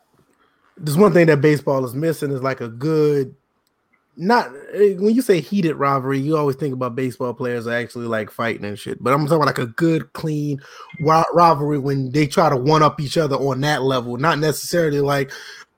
there's 0.77 0.97
one 0.97 1.13
thing 1.13 1.27
that 1.27 1.41
baseball 1.41 1.85
is 1.85 1.93
missing 1.93 2.31
is 2.31 2.41
like 2.41 2.61
a 2.61 2.67
good, 2.67 3.35
not 4.17 4.49
eh, 4.73 4.93
when 4.95 5.15
you 5.15 5.21
say 5.21 5.39
heated 5.39 5.75
rivalry, 5.75 6.19
you 6.19 6.37
always 6.37 6.55
think 6.55 6.73
about 6.73 6.95
baseball 6.95 7.33
players 7.33 7.67
actually 7.67 8.07
like 8.07 8.29
fighting 8.29 8.65
and 8.65 8.77
shit. 8.77 9.01
But 9.01 9.13
I'm 9.13 9.21
talking 9.21 9.37
about 9.37 9.47
like 9.47 9.57
a 9.57 9.67
good, 9.67 10.11
clean 10.13 10.61
rivalry 10.99 11.79
when 11.79 12.11
they 12.11 12.27
try 12.27 12.49
to 12.49 12.57
one 12.57 12.83
up 12.83 12.99
each 12.99 13.17
other 13.17 13.35
on 13.35 13.61
that 13.61 13.83
level, 13.83 14.17
not 14.17 14.39
necessarily 14.39 15.01
like, 15.01 15.31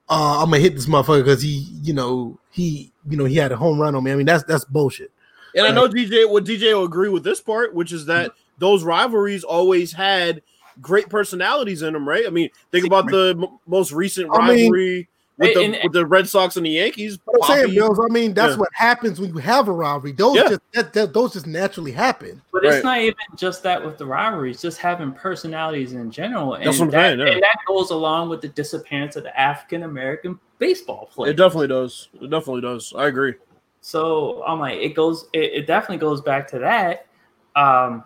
uh, 0.10 0.42
I'm 0.42 0.50
gonna 0.50 0.60
hit 0.60 0.76
this 0.76 0.88
motherfucker 0.88 1.24
because 1.24 1.42
he, 1.42 1.68
you 1.84 1.94
know, 1.94 2.40
he, 2.52 2.92
you 3.10 3.18
know, 3.18 3.26
he 3.26 3.36
had 3.36 3.52
a 3.52 3.58
home 3.58 3.80
run 3.80 3.96
on 3.96 4.04
me. 4.04 4.12
I 4.12 4.16
mean, 4.16 4.26
that's 4.26 4.44
that's 4.44 4.66
bullshit. 4.66 5.12
And 5.56 5.68
I 5.68 5.72
know 5.72 5.88
DJ, 5.88 6.30
what 6.30 6.46
DJ 6.46 6.74
will 6.74 6.86
agree 6.86 7.10
with 7.10 7.24
this 7.24 7.40
part, 7.40 7.76
which 7.76 7.92
is 7.92 8.08
that 8.08 8.32
those 8.58 8.84
rivalries 8.84 9.44
always 9.44 9.94
had 9.94 10.42
great 10.82 11.10
personalities 11.10 11.84
in 11.84 11.94
them, 11.94 12.10
right? 12.10 12.26
I 12.26 12.32
mean, 12.32 12.50
think 12.72 12.86
about 12.86 13.06
the 13.12 13.36
m- 13.38 13.60
most 13.68 13.92
recent 13.92 14.32
I 14.34 14.40
mean- 14.48 14.64
rivalry 14.72 15.10
with, 15.38 15.54
the, 15.54 15.64
And- 15.64 15.76
and- 15.76 15.84
with 15.84 15.94
the 15.94 16.06
Red 16.06 16.28
Sox 16.30 16.58
and 16.58 16.66
the 16.66 16.70
Yankees. 16.70 17.18
But 17.18 17.36
I'm 17.42 17.48
saying, 17.48 17.74
Bills, 17.76 18.00
I 18.00 18.12
mean, 18.14 18.34
that's 18.34 18.54
Yeah. 18.54 18.58
what 18.60 18.70
happens 18.74 19.20
when 19.20 19.30
you 19.34 19.38
have 19.40 19.68
a 19.68 19.72
rivalry. 19.72 20.12
Those 20.12 20.36
Yeah. 20.36 20.50
just 20.50 20.62
that, 20.74 20.94
that, 20.94 21.14
those 21.14 21.34
just 21.34 21.48
naturally 21.48 21.92
happen. 21.92 22.42
But 22.52 22.64
Right. 22.64 22.74
it's 22.74 22.84
not 22.84 23.00
even 23.00 23.16
just 23.36 23.64
that 23.64 23.84
with 23.84 23.98
the 23.98 24.06
rivalries, 24.06 24.62
just 24.62 24.78
having 24.80 25.12
personalities 25.12 25.94
in 25.94 26.12
general. 26.12 26.54
And 26.56 26.66
That's 26.66 26.78
what 26.80 26.86
I'm 26.86 26.92
that, 26.92 27.08
saying, 27.18 27.20
yeah. 27.20 27.34
and 27.34 27.42
that 27.44 27.58
goes 27.68 27.90
along 27.90 28.30
with 28.30 28.42
the 28.42 28.50
disappearance 28.50 29.16
of 29.16 29.24
the 29.24 29.40
African 29.40 29.84
American 29.84 30.40
baseball 30.60 31.10
player. 31.14 31.32
It 31.32 31.38
definitely 31.38 31.68
does. 31.68 32.10
It 32.22 32.30
definitely 32.30 32.62
does. 32.62 32.94
I 32.96 33.08
agree. 33.08 33.34
So 33.82 34.44
I'm 34.48 34.60
like, 34.60 34.80
it 34.80 34.96
goes, 34.96 35.28
it, 35.34 35.52
it 35.54 35.68
definitely 35.68 35.98
goes 35.98 36.22
back 36.22 36.48
to 36.52 36.60
that. 36.60 37.08
Um, 37.56 38.04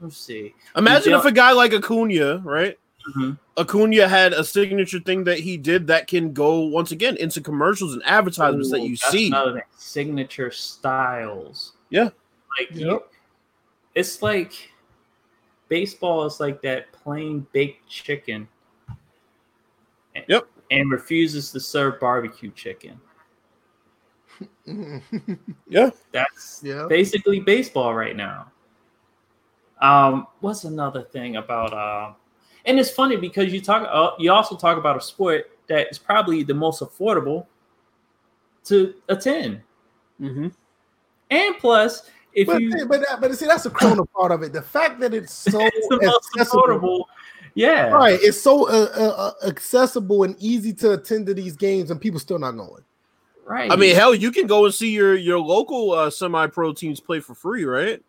let's 0.00 0.16
see. 0.16 0.54
Imagine 0.76 1.12
if 1.12 1.24
a 1.24 1.32
guy 1.32 1.52
like 1.52 1.72
Acuna, 1.74 2.38
right? 2.38 2.78
Mhm. 3.16 3.38
Acuna 3.56 4.06
had 4.08 4.32
a 4.32 4.44
signature 4.44 5.00
thing 5.00 5.24
that 5.24 5.38
he 5.38 5.56
did 5.56 5.86
that 5.86 6.06
can 6.08 6.32
go 6.32 6.60
once 6.60 6.92
again 6.92 7.16
into 7.16 7.40
commercials 7.40 7.94
and 7.94 8.02
advertisements 8.04 8.70
that 8.70 8.82
you 8.82 8.96
that's 8.96 9.10
see. 9.10 9.28
another 9.28 9.52
thing. 9.54 9.62
signature 9.76 10.50
styles. 10.50 11.72
Yeah. 11.90 12.10
like 12.58 12.70
Yep. 12.72 12.78
you, 12.80 13.02
it's 13.94 14.20
like 14.22 14.72
baseball 15.68 16.24
is 16.26 16.40
like 16.40 16.60
that 16.62 16.90
plain 16.92 17.46
baked 17.52 17.88
chicken. 17.88 18.48
And- 20.14 20.24
Yep. 20.28 20.48
and 20.70 20.90
refuses 20.90 21.50
to 21.52 21.60
serve 21.60 21.98
barbecue 22.00 22.50
chicken. 22.52 23.00
Yeah. 25.68 25.90
That's 26.12 26.60
Yeah. 26.62 26.86
basically 26.88 27.40
baseball 27.40 27.94
right 27.94 28.16
now. 28.16 28.50
Um, 29.80 30.26
what's 30.40 30.64
another 30.64 31.02
thing 31.02 31.36
about 31.36 31.72
uh, 31.72 32.12
and 32.68 32.78
it's 32.78 32.90
funny 32.90 33.16
because 33.16 33.52
you 33.52 33.60
talk 33.60 33.88
uh, 33.90 34.10
you 34.18 34.30
also 34.30 34.54
talk 34.54 34.76
about 34.76 34.96
a 34.96 35.00
sport 35.00 35.50
that 35.68 35.88
is 35.90 35.98
probably 35.98 36.42
the 36.42 36.54
most 36.54 36.82
affordable 36.82 37.46
to 38.64 38.94
attend. 39.08 39.62
Mm-hmm. 40.20 40.48
And 41.30 41.58
plus, 41.58 42.10
if 42.34 42.46
but, 42.46 42.60
you 42.60 42.86
but 42.86 43.00
that, 43.00 43.20
but 43.20 43.34
see, 43.36 43.46
that's 43.46 43.64
the 43.64 43.70
corona 43.70 44.04
part 44.04 44.32
of 44.32 44.42
it. 44.42 44.52
The 44.52 44.62
fact 44.62 45.00
that 45.00 45.14
it's 45.14 45.32
so 45.50 45.60
it's 45.60 45.88
the 45.88 45.98
most 46.02 46.50
affordable, 46.50 47.04
yeah. 47.54 47.88
right? 47.88 48.18
It's 48.22 48.40
so 48.40 48.68
uh, 48.68 48.88
uh, 48.94 49.32
uh, 49.44 49.48
accessible 49.48 50.24
and 50.24 50.36
easy 50.38 50.74
to 50.74 50.92
attend 50.92 51.26
to 51.26 51.34
these 51.34 51.56
games, 51.56 51.90
and 51.90 51.98
people 51.98 52.20
still 52.20 52.38
not 52.38 52.52
going. 52.52 52.84
Right. 53.46 53.72
I 53.72 53.76
mean, 53.76 53.94
hell, 53.94 54.14
you 54.14 54.30
can 54.30 54.46
go 54.46 54.66
and 54.66 54.74
see 54.74 54.90
your 54.90 55.14
your 55.14 55.38
local 55.38 55.92
uh, 55.92 56.10
semi-pro 56.10 56.74
teams 56.74 57.00
play 57.00 57.20
for 57.20 57.34
free, 57.34 57.64
right? 57.64 58.02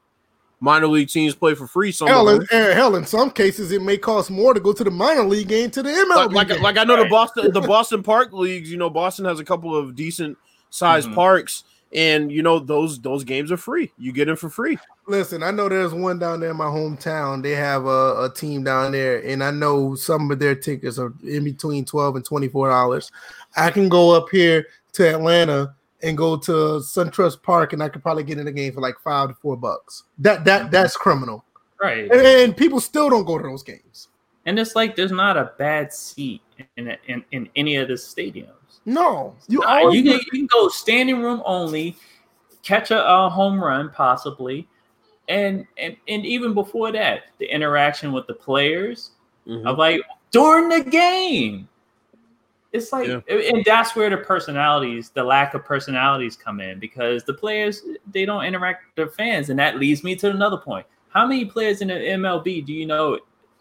Minor 0.62 0.88
league 0.88 1.08
teams 1.08 1.36
play 1.36 1.56
for 1.56 1.68
free. 1.68 1.92
Some 1.92 2.10
Hell, 2.10 2.28
in, 2.28 2.46
eh, 2.52 2.74
hell, 2.74 2.96
in 2.98 3.06
some 3.06 3.32
cases, 3.32 3.72
it 3.72 3.82
may 3.82 3.98
cost 3.98 4.30
more 4.30 4.54
to 4.54 4.60
go 4.60 4.74
to 4.74 4.84
the 4.84 4.92
minor 4.92 5.24
league 5.24 5.48
game 5.48 5.72
to 5.72 5.82
the 5.82 5.90
MLB. 5.90 6.16
like, 6.16 6.32
like, 6.32 6.48
game. 6.50 6.62
like 6.62 6.78
I 6.78 6.84
know 6.84 7.02
the 7.02 7.10
Boston 7.10 7.52
the 7.54 7.62
Boston 7.62 8.04
Park 8.04 8.34
leagues. 8.34 8.70
You 8.70 8.78
know, 8.78 8.90
Boston 8.90 9.24
has 9.26 9.40
a 9.40 9.46
couple 9.46 9.76
of 9.76 9.96
decent 9.96 10.38
sized 10.70 11.08
Mhm. 11.10 11.16
parks, 11.16 11.64
and 11.94 12.30
you 12.30 12.44
know 12.44 12.60
those 12.60 13.00
those 13.00 13.24
games 13.24 13.54
are 13.54 13.58
free. 13.58 13.92
You 13.98 14.12
get 14.12 14.28
in 14.28 14.36
for 14.36 14.50
free. 14.50 14.78
Listen, 15.08 15.44
I 15.44 15.52
know 15.52 15.70
there's 15.70 15.94
one 15.94 16.20
down 16.20 16.42
there 16.42 16.52
in 16.52 16.58
my 16.58 16.66
hometown. 16.66 17.42
They 17.42 17.56
have 17.56 17.86
a, 17.86 18.26
a 18.26 18.32
team 18.36 18.64
down 18.66 18.92
there, 18.92 19.26
and 19.26 19.42
I 19.44 19.52
know 19.52 19.96
some 19.96 20.30
of 20.30 20.40
their 20.40 20.56
tickets 20.56 21.00
are 21.00 21.14
in 21.24 21.46
between 21.46 21.86
twelve 21.86 22.18
and 22.18 22.26
twenty 22.26 22.50
four 22.50 22.68
dollars. 22.70 23.10
I 23.56 23.72
can 23.72 23.88
go 23.88 24.12
up 24.12 24.28
here 24.30 24.68
to 24.94 25.08
Atlanta 25.08 25.74
and 26.02 26.18
go 26.18 26.38
to 26.38 26.52
SunTrust 26.52 27.42
Park, 27.44 27.74
and 27.74 27.84
I 27.84 27.90
could 27.90 28.02
probably 28.02 28.24
get 28.24 28.38
in 28.38 28.46
the 28.46 28.52
game 28.52 28.74
for 28.74 28.82
like 28.82 28.96
five 29.04 29.30
to 29.30 29.36
four 29.36 29.58
bucks. 29.58 30.04
That 30.20 30.46
that 30.46 30.72
that's 30.72 30.96
criminal, 30.96 31.44
right. 31.82 32.10
and, 32.12 32.22
and 32.22 32.58
people 32.58 32.80
still 32.80 33.10
don't 33.10 33.26
go 33.26 33.38
to 33.38 33.44
those 33.44 33.64
games. 33.64 34.08
And 34.46 34.58
it's 34.58 34.76
like 34.76 34.96
there's 34.96 35.12
not 35.12 35.38
a 35.38 35.52
bad 35.58 35.94
seat 35.94 36.42
in 36.78 36.96
in, 37.08 37.24
in 37.32 37.50
any 37.56 37.76
of 37.76 37.88
the 37.88 37.96
stadiums. 37.96 38.48
No, 38.86 39.36
you 39.48 39.64
always 39.64 39.98
you, 39.98 40.04
can, 40.04 40.20
you 40.20 40.32
can 40.32 40.48
go 40.48 40.70
standing 40.70 41.22
room 41.22 41.44
only, 41.46 41.96
catch 42.64 42.92
a, 42.92 43.08
a 43.08 43.30
home 43.30 43.62
run 43.62 43.90
possibly, 43.92 44.68
and, 45.28 45.68
and 45.78 45.96
and 46.08 46.26
even 46.26 46.54
before 46.54 46.92
that, 46.92 47.24
the 47.38 47.46
interaction 47.54 48.12
with 48.12 48.26
the 48.28 48.34
players 48.34 49.12
mm-hmm. 49.46 49.68
of 49.68 49.78
like 49.78 50.02
during 50.32 50.70
the 50.70 50.90
game. 50.90 51.69
It's 52.72 52.92
like, 52.94 53.08
Yeah. 53.08 53.22
and 53.28 53.66
that's 53.66 53.96
where 53.96 54.10
the 54.12 54.18
personalities, 54.18 55.10
the 55.10 55.24
lack 55.24 55.54
of 55.56 55.66
personalities, 55.66 56.36
come 56.36 56.60
in 56.60 56.80
because 56.80 57.24
the 57.24 57.34
players 57.34 57.82
they 58.12 58.26
don't 58.26 58.44
interact 58.46 58.84
with 58.86 58.96
their 58.96 59.08
fans, 59.16 59.50
and 59.50 59.58
that 59.60 59.80
leads 59.80 60.04
me 60.04 60.16
to 60.18 60.30
another 60.30 60.58
point. 60.58 60.86
How 61.10 61.26
many 61.26 61.46
players 61.46 61.82
in 61.82 61.88
the 61.88 61.96
MLB 61.96 62.62
do 62.66 62.72
you 62.74 62.86
know? 62.86 63.20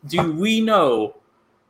Do 0.08 0.32
we 0.32 0.60
know 0.60 1.16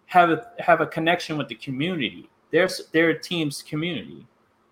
have 0.06 0.30
a 0.30 0.48
have 0.58 0.80
a 0.80 0.86
connection 0.86 1.38
with 1.38 1.46
the 1.48 1.54
community? 1.54 2.28
There's 2.50 2.86
their 2.92 3.14
team's 3.14 3.62
community. 3.62 4.26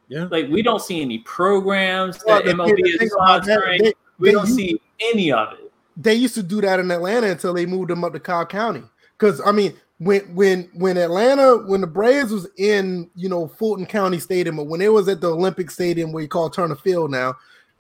Yeah. 0.09 0.29
like 0.31 0.49
we 0.49 0.63
don't 0.63 0.81
see 0.81 1.03
any 1.03 1.19
programs 1.19 2.23
Well, 2.25 2.37
that 2.37 2.45
the- 2.45 2.53
MLB 2.53 2.77
the 2.77 2.89
is 2.91 2.97
thing 2.99 3.09
that, 3.09 3.43
sponsoring. 3.43 3.79
they- 3.83 3.95
we 4.21 4.29
they 4.29 4.33
don't 4.33 4.47
use- 4.47 4.57
see 4.57 4.81
any 5.01 5.33
of 5.33 5.53
it. 5.55 5.73
they 5.97 6.15
used 6.15 6.35
to 6.37 6.45
do 6.45 6.61
that 6.61 6.79
in 6.79 6.89
Atlanta 6.93 7.27
until 7.29 7.53
they 7.55 7.67
moved 7.67 7.91
them 7.91 8.05
up 8.05 8.13
to 8.13 8.21
Cobb 8.21 8.49
County. 8.49 8.85
Because 9.19 9.41
I 9.45 9.51
mean, 9.51 9.75
when 9.99 10.21
when 10.35 10.69
when 10.75 10.99
Atlanta, 10.99 11.65
when 11.67 11.81
the 11.81 11.87
Braves 11.87 12.31
was 12.31 12.49
in 12.59 13.11
you 13.15 13.29
know 13.29 13.49
Fulton 13.49 13.87
County 13.87 14.19
Stadium, 14.19 14.59
or 14.59 14.67
when 14.67 14.81
it 14.81 14.93
was 14.93 15.09
at 15.09 15.21
the 15.21 15.31
Olympic 15.31 15.71
Stadium 15.71 16.13
where 16.13 16.23
you 16.23 16.29
call 16.29 16.51
Turner 16.51 16.77
Field 16.77 17.11
now, 17.11 17.35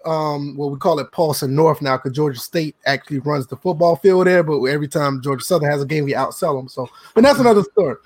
um, 0.06 0.56
what 0.56 0.70
we 0.70 0.78
call 0.78 0.98
it 0.98 1.12
Paulson 1.12 1.54
North 1.54 1.82
now, 1.82 1.96
because 1.96 2.12
Georgia 2.12 2.40
State 2.40 2.76
actually 2.86 3.18
runs 3.18 3.46
the 3.46 3.56
football 3.56 3.96
field 3.96 4.26
there. 4.26 4.42
But 4.42 4.62
every 4.64 4.88
time 4.88 5.20
Georgia 5.22 5.44
Southern 5.44 5.70
has 5.70 5.82
a 5.82 5.86
game, 5.86 6.04
we 6.04 6.14
outsell 6.14 6.58
them. 6.58 6.68
So, 6.68 6.88
but 7.14 7.22
that's 7.22 7.40
another 7.40 7.62
story. 7.62 7.96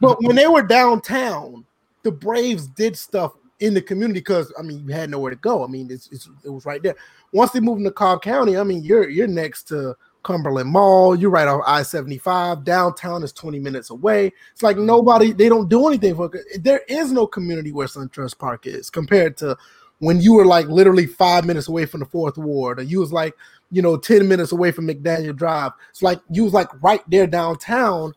But 0.00 0.22
when 0.22 0.36
they 0.36 0.46
were 0.46 0.62
downtown, 0.62 1.64
the 2.02 2.12
Braves 2.12 2.68
did 2.68 2.96
stuff 2.96 3.32
in 3.58 3.74
the 3.74 3.82
community 3.82 4.20
because 4.20 4.52
I 4.58 4.62
mean 4.62 4.86
you 4.86 4.92
had 4.92 5.10
nowhere 5.10 5.30
to 5.30 5.36
go. 5.36 5.64
I 5.64 5.66
mean 5.66 5.90
it's, 5.90 6.08
it's, 6.12 6.28
it 6.44 6.50
was 6.50 6.66
right 6.66 6.82
there. 6.82 6.94
Once 7.32 7.50
they 7.50 7.60
moved 7.60 7.78
into 7.78 7.90
Cobb 7.90 8.22
County, 8.22 8.56
I 8.56 8.62
mean 8.62 8.84
you're 8.84 9.08
you're 9.08 9.26
next 9.26 9.64
to 9.68 9.96
Cumberland 10.26 10.68
Mall. 10.68 11.14
You're 11.14 11.30
right 11.30 11.46
off 11.46 11.62
I 11.64 11.82
seventy 11.84 12.18
five. 12.18 12.64
Downtown 12.64 13.22
is 13.22 13.32
twenty 13.32 13.60
minutes 13.60 13.90
away. 13.90 14.32
It's 14.52 14.62
like 14.62 14.76
nobody 14.76 15.32
they 15.32 15.48
don't 15.48 15.68
do 15.68 15.86
anything 15.86 16.16
for. 16.16 16.30
There 16.58 16.82
is 16.88 17.12
no 17.12 17.28
community 17.28 17.70
where 17.70 17.86
SunTrust 17.86 18.36
Park 18.36 18.66
is 18.66 18.90
compared 18.90 19.36
to 19.38 19.56
when 20.00 20.20
you 20.20 20.34
were 20.34 20.44
like 20.44 20.66
literally 20.66 21.06
five 21.06 21.44
minutes 21.44 21.68
away 21.68 21.86
from 21.86 22.00
the 22.00 22.06
fourth 22.06 22.36
ward, 22.36 22.80
or 22.80 22.82
you 22.82 22.98
was 22.98 23.12
like 23.12 23.34
you 23.70 23.80
know 23.80 23.96
ten 23.96 24.26
minutes 24.26 24.50
away 24.50 24.72
from 24.72 24.88
McDaniel 24.88 25.36
Drive. 25.36 25.70
It's 25.90 26.02
like 26.02 26.20
you 26.28 26.42
was 26.42 26.52
like 26.52 26.68
right 26.82 27.02
there 27.08 27.28
downtown 27.28 28.12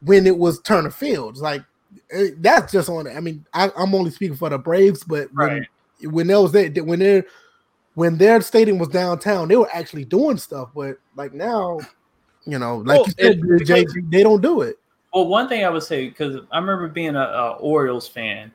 when 0.00 0.26
it 0.26 0.36
was 0.36 0.60
Turner 0.62 0.90
Fields. 0.90 1.40
Like 1.40 1.62
eh, 2.10 2.30
that's 2.38 2.72
just 2.72 2.88
on. 2.88 3.06
I 3.06 3.20
mean, 3.20 3.46
I, 3.54 3.70
am 3.76 3.94
only 3.94 4.10
speaking 4.10 4.36
for 4.36 4.50
the 4.50 4.58
Braves, 4.58 5.04
but 5.04 5.32
when 5.32 5.48
right. 5.48 6.12
when 6.12 6.26
there 6.26 6.40
was 6.40 6.50
that 6.52 6.84
when 6.84 6.98
they 6.98 7.22
when 7.94 8.16
their 8.16 8.40
stadium 8.40 8.78
was 8.78 8.88
downtown, 8.88 9.48
they 9.48 9.56
were 9.56 9.70
actually 9.72 10.04
doing 10.04 10.36
stuff. 10.36 10.70
But 10.74 10.98
like 11.16 11.32
now, 11.32 11.80
you 12.44 12.58
know, 12.58 12.78
like 12.78 12.98
well, 12.98 13.06
you 13.06 13.12
said, 13.12 13.38
it, 13.38 13.86
JG, 13.88 14.10
they 14.10 14.22
don't 14.22 14.42
do 14.42 14.62
it. 14.62 14.78
Well, 15.12 15.26
one 15.26 15.48
thing 15.48 15.64
I 15.64 15.68
would 15.68 15.82
say 15.82 16.08
because 16.08 16.40
I 16.50 16.58
remember 16.58 16.88
being 16.88 17.16
a, 17.16 17.20
a, 17.20 17.50
Orioles 17.56 18.08
fan 18.08 18.50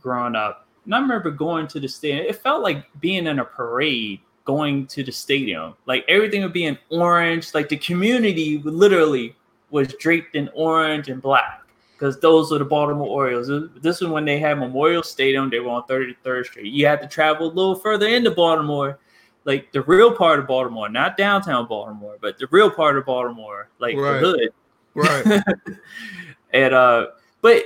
growing 0.00 0.34
up, 0.34 0.66
and 0.84 0.94
I 0.94 1.00
remember 1.00 1.30
going 1.30 1.66
to 1.68 1.80
the 1.80 1.88
stadium. 1.88 2.26
It 2.26 2.36
felt 2.36 2.62
like 2.62 2.86
being 3.00 3.26
in 3.26 3.38
a 3.38 3.44
parade 3.44 4.20
going 4.44 4.86
to 4.88 5.04
the 5.04 5.12
stadium. 5.12 5.74
Like 5.86 6.04
everything 6.08 6.42
would 6.42 6.52
be 6.52 6.64
in 6.64 6.76
orange. 6.88 7.54
Like 7.54 7.68
the 7.68 7.76
community 7.76 8.58
literally 8.58 9.36
was 9.70 9.94
draped 9.94 10.34
in 10.34 10.50
orange 10.54 11.08
and 11.08 11.22
black 11.22 11.59
because 12.00 12.18
those 12.20 12.50
are 12.50 12.58
the 12.58 12.64
Baltimore 12.64 13.06
Orioles. 13.06 13.50
This 13.82 14.00
is 14.00 14.08
when 14.08 14.24
they 14.24 14.38
had 14.38 14.58
Memorial 14.58 15.02
Stadium. 15.02 15.50
They 15.50 15.60
were 15.60 15.68
on 15.68 15.82
33rd 15.82 16.46
Street. 16.46 16.72
You 16.72 16.86
had 16.86 17.02
to 17.02 17.06
travel 17.06 17.48
a 17.48 17.52
little 17.52 17.74
further 17.74 18.08
into 18.08 18.30
Baltimore, 18.30 18.98
like 19.44 19.70
the 19.72 19.82
real 19.82 20.10
part 20.10 20.40
of 20.40 20.46
Baltimore, 20.46 20.88
not 20.88 21.18
downtown 21.18 21.66
Baltimore, 21.66 22.16
but 22.18 22.38
the 22.38 22.48
real 22.50 22.70
part 22.70 22.96
of 22.96 23.04
Baltimore, 23.04 23.68
like 23.80 23.96
right. 23.98 24.18
the 24.18 24.18
hood. 24.18 24.48
Right. 24.94 25.42
and 26.54 26.72
uh, 26.72 27.08
but 27.42 27.64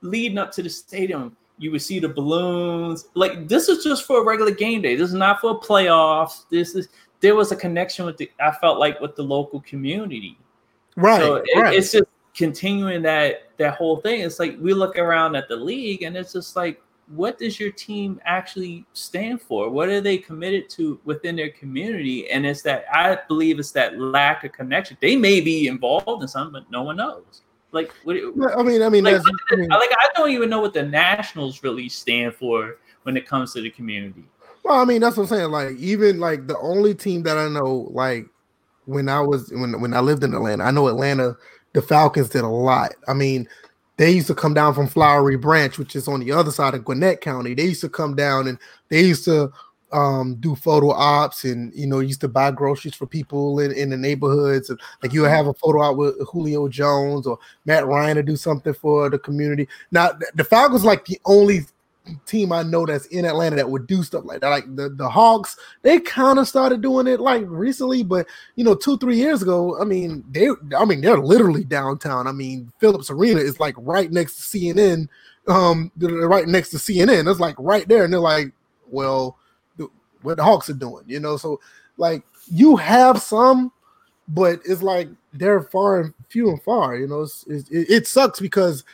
leading 0.00 0.38
up 0.38 0.50
to 0.52 0.62
the 0.62 0.70
stadium, 0.70 1.36
you 1.56 1.70
would 1.70 1.82
see 1.82 2.00
the 2.00 2.08
balloons. 2.08 3.06
Like 3.14 3.46
this 3.46 3.68
is 3.68 3.84
just 3.84 4.06
for 4.06 4.22
a 4.22 4.24
regular 4.24 4.50
game 4.50 4.82
day. 4.82 4.96
This 4.96 5.10
is 5.10 5.14
not 5.14 5.40
for 5.40 5.60
playoffs. 5.60 6.46
This 6.50 6.74
is 6.74 6.88
there 7.20 7.36
was 7.36 7.52
a 7.52 7.56
connection 7.56 8.06
with 8.06 8.16
the 8.16 8.28
I 8.40 8.50
felt 8.50 8.80
like 8.80 9.00
with 9.00 9.14
the 9.14 9.22
local 9.22 9.60
community. 9.60 10.36
Right. 10.96 11.20
So 11.20 11.36
it, 11.36 11.56
right. 11.56 11.74
it's 11.74 11.92
just 11.92 12.08
continuing 12.34 13.02
that 13.02 13.47
that 13.58 13.74
whole 13.74 13.98
thing. 13.98 14.22
It's 14.22 14.38
like 14.38 14.56
we 14.60 14.72
look 14.72 14.96
around 14.96 15.36
at 15.36 15.48
the 15.48 15.56
league 15.56 16.02
and 16.02 16.16
it's 16.16 16.32
just 16.32 16.56
like, 16.56 16.80
what 17.08 17.38
does 17.38 17.58
your 17.58 17.70
team 17.72 18.20
actually 18.24 18.84
stand 18.92 19.40
for? 19.40 19.70
What 19.70 19.88
are 19.88 20.00
they 20.00 20.18
committed 20.18 20.68
to 20.70 21.00
within 21.04 21.36
their 21.36 21.50
community? 21.50 22.30
And 22.30 22.46
it's 22.46 22.62
that 22.62 22.84
I 22.92 23.18
believe 23.28 23.58
it's 23.58 23.72
that 23.72 23.98
lack 23.98 24.44
of 24.44 24.52
connection. 24.52 24.96
They 25.00 25.16
may 25.16 25.40
be 25.40 25.68
involved 25.68 26.22
in 26.22 26.28
something, 26.28 26.52
but 26.52 26.70
no 26.70 26.82
one 26.82 26.96
knows. 26.96 27.42
Like, 27.72 27.92
what, 28.04 28.16
I 28.16 28.62
mean, 28.62 28.82
I 28.82 28.88
mean, 28.88 29.04
like, 29.04 29.20
I 29.50 29.56
mean, 29.56 29.68
like 29.68 29.90
I 29.92 30.08
don't 30.14 30.30
even 30.30 30.48
know 30.48 30.60
what 30.60 30.72
the 30.72 30.82
Nationals 30.82 31.62
really 31.62 31.88
stand 31.88 32.34
for 32.34 32.76
when 33.02 33.16
it 33.16 33.26
comes 33.26 33.52
to 33.54 33.60
the 33.60 33.70
community. 33.70 34.24
Well, 34.64 34.80
I 34.80 34.84
mean, 34.84 35.00
that's 35.00 35.16
what 35.16 35.24
I'm 35.24 35.28
saying. 35.28 35.50
Like, 35.50 35.76
even 35.76 36.18
like 36.18 36.46
the 36.46 36.58
only 36.58 36.94
team 36.94 37.22
that 37.24 37.36
I 37.36 37.48
know, 37.48 37.88
like 37.90 38.26
when 38.86 39.08
I 39.08 39.20
was 39.20 39.50
when 39.50 39.80
when 39.80 39.92
I 39.92 40.00
lived 40.00 40.24
in 40.24 40.34
Atlanta, 40.34 40.64
I 40.64 40.70
know 40.70 40.88
Atlanta, 40.88 41.36
the 41.78 41.86
Falcons 41.86 42.28
did 42.28 42.42
a 42.42 42.48
lot. 42.48 42.94
I 43.06 43.14
mean, 43.14 43.48
they 43.98 44.10
used 44.10 44.26
to 44.26 44.34
come 44.34 44.52
down 44.52 44.74
from 44.74 44.88
Flowery 44.88 45.36
Branch, 45.36 45.78
which 45.78 45.94
is 45.94 46.08
on 46.08 46.18
the 46.18 46.32
other 46.32 46.50
side 46.50 46.74
of 46.74 46.84
Gwinnett 46.84 47.20
County. 47.20 47.54
They 47.54 47.66
used 47.66 47.82
to 47.82 47.88
come 47.88 48.16
down 48.16 48.48
and 48.48 48.58
they 48.88 49.02
used 49.02 49.24
to 49.26 49.52
um, 49.92 50.34
do 50.40 50.56
photo 50.56 50.90
ops 50.90 51.44
and 51.44 51.72
you 51.74 51.86
know 51.86 52.00
used 52.00 52.20
to 52.22 52.28
buy 52.28 52.50
groceries 52.50 52.96
for 52.96 53.06
people 53.06 53.60
in, 53.60 53.70
in 53.70 53.90
the 53.90 53.96
neighborhoods. 53.96 54.70
And, 54.70 54.80
like 55.04 55.12
you 55.12 55.22
have 55.22 55.46
a 55.46 55.54
photo 55.54 55.82
op 55.82 55.96
with 55.96 56.16
Julio 56.28 56.66
Jones 56.66 57.28
or 57.28 57.38
Matt 57.64 57.86
Ryan 57.86 58.16
to 58.16 58.24
do 58.24 58.34
something 58.34 58.74
for 58.74 59.08
the 59.08 59.20
community. 59.20 59.68
Now 59.92 60.10
the 60.34 60.42
Falcons 60.42 60.84
like 60.84 61.04
the 61.04 61.20
only 61.26 61.60
team 62.26 62.52
I 62.52 62.62
know 62.62 62.86
that's 62.86 63.06
in 63.06 63.24
Atlanta 63.24 63.56
that 63.56 63.70
would 63.70 63.86
do 63.86 64.02
stuff 64.02 64.24
like 64.24 64.40
that. 64.40 64.48
Like 64.48 64.76
the, 64.76 64.88
the 64.90 65.08
Hawks, 65.08 65.56
they 65.82 66.00
kind 66.00 66.38
of 66.38 66.48
started 66.48 66.80
doing 66.80 67.06
it 67.06 67.20
like 67.20 67.44
recently, 67.46 68.02
but 68.02 68.26
you 68.56 68.64
know, 68.64 68.74
two, 68.74 68.98
three 68.98 69.16
years 69.16 69.42
ago, 69.42 69.80
I 69.80 69.84
mean, 69.84 70.24
they 70.30 70.48
I 70.76 70.84
mean, 70.84 71.00
they're 71.00 71.18
literally 71.18 71.64
downtown. 71.64 72.26
I 72.26 72.32
mean, 72.32 72.72
Phillips 72.78 73.10
Arena 73.10 73.40
is 73.40 73.60
like 73.60 73.74
right 73.78 74.10
next 74.10 74.36
to 74.36 74.58
CNN, 74.58 75.08
um, 75.48 75.90
right 75.98 76.46
next 76.46 76.70
to 76.70 76.76
CNN. 76.76 77.30
It's 77.30 77.40
like 77.40 77.56
right 77.58 77.86
there, 77.88 78.04
and 78.04 78.12
they're 78.12 78.20
like, 78.20 78.52
well, 78.90 79.38
what 80.22 80.36
the 80.36 80.44
Hawks 80.44 80.70
are 80.70 80.74
doing, 80.74 81.04
you 81.06 81.20
know. 81.20 81.36
So 81.36 81.60
like 81.96 82.22
you 82.50 82.76
have 82.76 83.20
some, 83.20 83.72
but 84.28 84.60
it's 84.64 84.82
like 84.82 85.08
they're 85.32 85.62
far 85.62 86.00
and 86.00 86.14
few 86.28 86.50
and 86.50 86.62
far, 86.62 86.96
you 86.96 87.06
know. 87.06 87.22
It's, 87.22 87.44
it, 87.46 87.66
it 87.70 88.06
sucks 88.06 88.40
because 88.40 88.84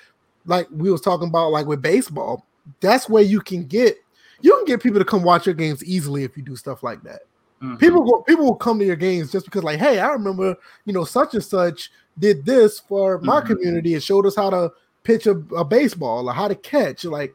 like 0.46 0.66
we 0.70 0.90
was 0.90 1.00
talking 1.00 1.28
about 1.28 1.50
like 1.50 1.66
with 1.66 1.82
baseball 1.82 2.46
that's 2.80 3.08
where 3.08 3.22
you 3.22 3.40
can 3.40 3.64
get 3.64 3.96
you 4.40 4.54
can 4.56 4.64
get 4.64 4.82
people 4.82 4.98
to 4.98 5.04
come 5.04 5.22
watch 5.22 5.46
your 5.46 5.54
games 5.54 5.84
easily 5.84 6.24
if 6.24 6.36
you 6.36 6.42
do 6.42 6.56
stuff 6.56 6.82
like 6.82 7.02
that. 7.02 7.20
Mm-hmm. 7.62 7.76
People 7.76 8.02
will 8.02 8.22
people 8.22 8.44
will 8.44 8.56
come 8.56 8.78
to 8.78 8.84
your 8.84 8.96
games 8.96 9.32
just 9.32 9.46
because 9.46 9.64
like, 9.64 9.78
hey, 9.78 9.98
I 10.00 10.08
remember 10.08 10.56
you 10.84 10.92
know 10.92 11.04
such 11.04 11.34
and 11.34 11.42
such 11.42 11.90
did 12.18 12.44
this 12.44 12.78
for 12.80 13.18
my 13.20 13.38
mm-hmm. 13.38 13.48
community 13.48 13.94
and 13.94 14.02
showed 14.02 14.26
us 14.26 14.36
how 14.36 14.50
to 14.50 14.72
pitch 15.02 15.26
a, 15.26 15.42
a 15.56 15.64
baseball 15.64 16.28
or 16.28 16.32
how 16.32 16.48
to 16.48 16.54
catch. 16.54 17.04
Like, 17.04 17.34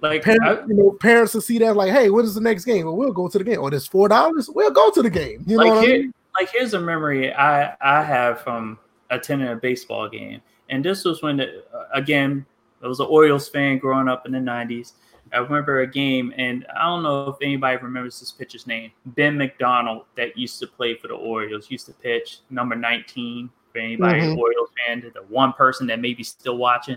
like 0.00 0.22
parents, 0.22 0.44
I, 0.46 0.66
you 0.66 0.74
know, 0.74 0.90
parents 0.92 1.34
will 1.34 1.40
see 1.40 1.58
that 1.58 1.76
like, 1.76 1.92
hey, 1.92 2.10
when 2.10 2.24
is 2.24 2.34
the 2.34 2.40
next 2.40 2.64
game? 2.64 2.86
Well, 2.86 2.96
we'll 2.96 3.12
go 3.12 3.28
to 3.28 3.38
the 3.38 3.44
game. 3.44 3.60
Or 3.60 3.70
there's 3.70 3.86
four 3.86 4.08
dollars, 4.08 4.48
we'll 4.48 4.70
go 4.70 4.90
to 4.90 5.02
the 5.02 5.10
game. 5.10 5.44
You 5.46 5.58
know 5.58 5.64
like 5.64 5.86
here, 5.86 5.94
I 5.94 5.98
mean? 5.98 6.14
Like 6.34 6.50
here's 6.52 6.74
a 6.74 6.80
memory 6.80 7.34
I 7.34 7.76
I 7.80 8.02
have 8.02 8.40
from 8.40 8.78
attending 9.10 9.48
a 9.48 9.56
baseball 9.56 10.08
game, 10.08 10.40
and 10.70 10.84
this 10.84 11.04
was 11.04 11.22
when 11.22 11.38
the, 11.38 11.64
again 11.92 12.46
I 12.82 12.88
was 12.88 13.00
an 13.00 13.06
Orioles 13.06 13.48
fan 13.48 13.78
growing 13.78 14.08
up 14.08 14.26
in 14.26 14.32
the 14.32 14.38
90s. 14.38 14.92
I 15.32 15.38
remember 15.38 15.80
a 15.80 15.86
game, 15.86 16.32
and 16.36 16.66
I 16.76 16.84
don't 16.84 17.02
know 17.02 17.28
if 17.28 17.36
anybody 17.42 17.76
remembers 17.82 18.20
this 18.20 18.30
pitcher's 18.30 18.66
name. 18.66 18.92
Ben 19.06 19.36
McDonald, 19.36 20.04
that 20.16 20.36
used 20.38 20.60
to 20.60 20.66
play 20.66 20.94
for 20.94 21.08
the 21.08 21.14
Orioles, 21.14 21.70
used 21.70 21.86
to 21.86 21.92
pitch 21.92 22.40
number 22.50 22.76
19 22.76 23.50
for 23.72 23.78
anybody 23.78 24.20
mm-hmm. 24.20 24.38
Orioles 24.38 24.70
fan, 24.86 25.00
the 25.12 25.22
one 25.22 25.52
person 25.52 25.86
that 25.88 26.00
may 26.00 26.14
be 26.14 26.22
still 26.22 26.56
watching. 26.56 26.96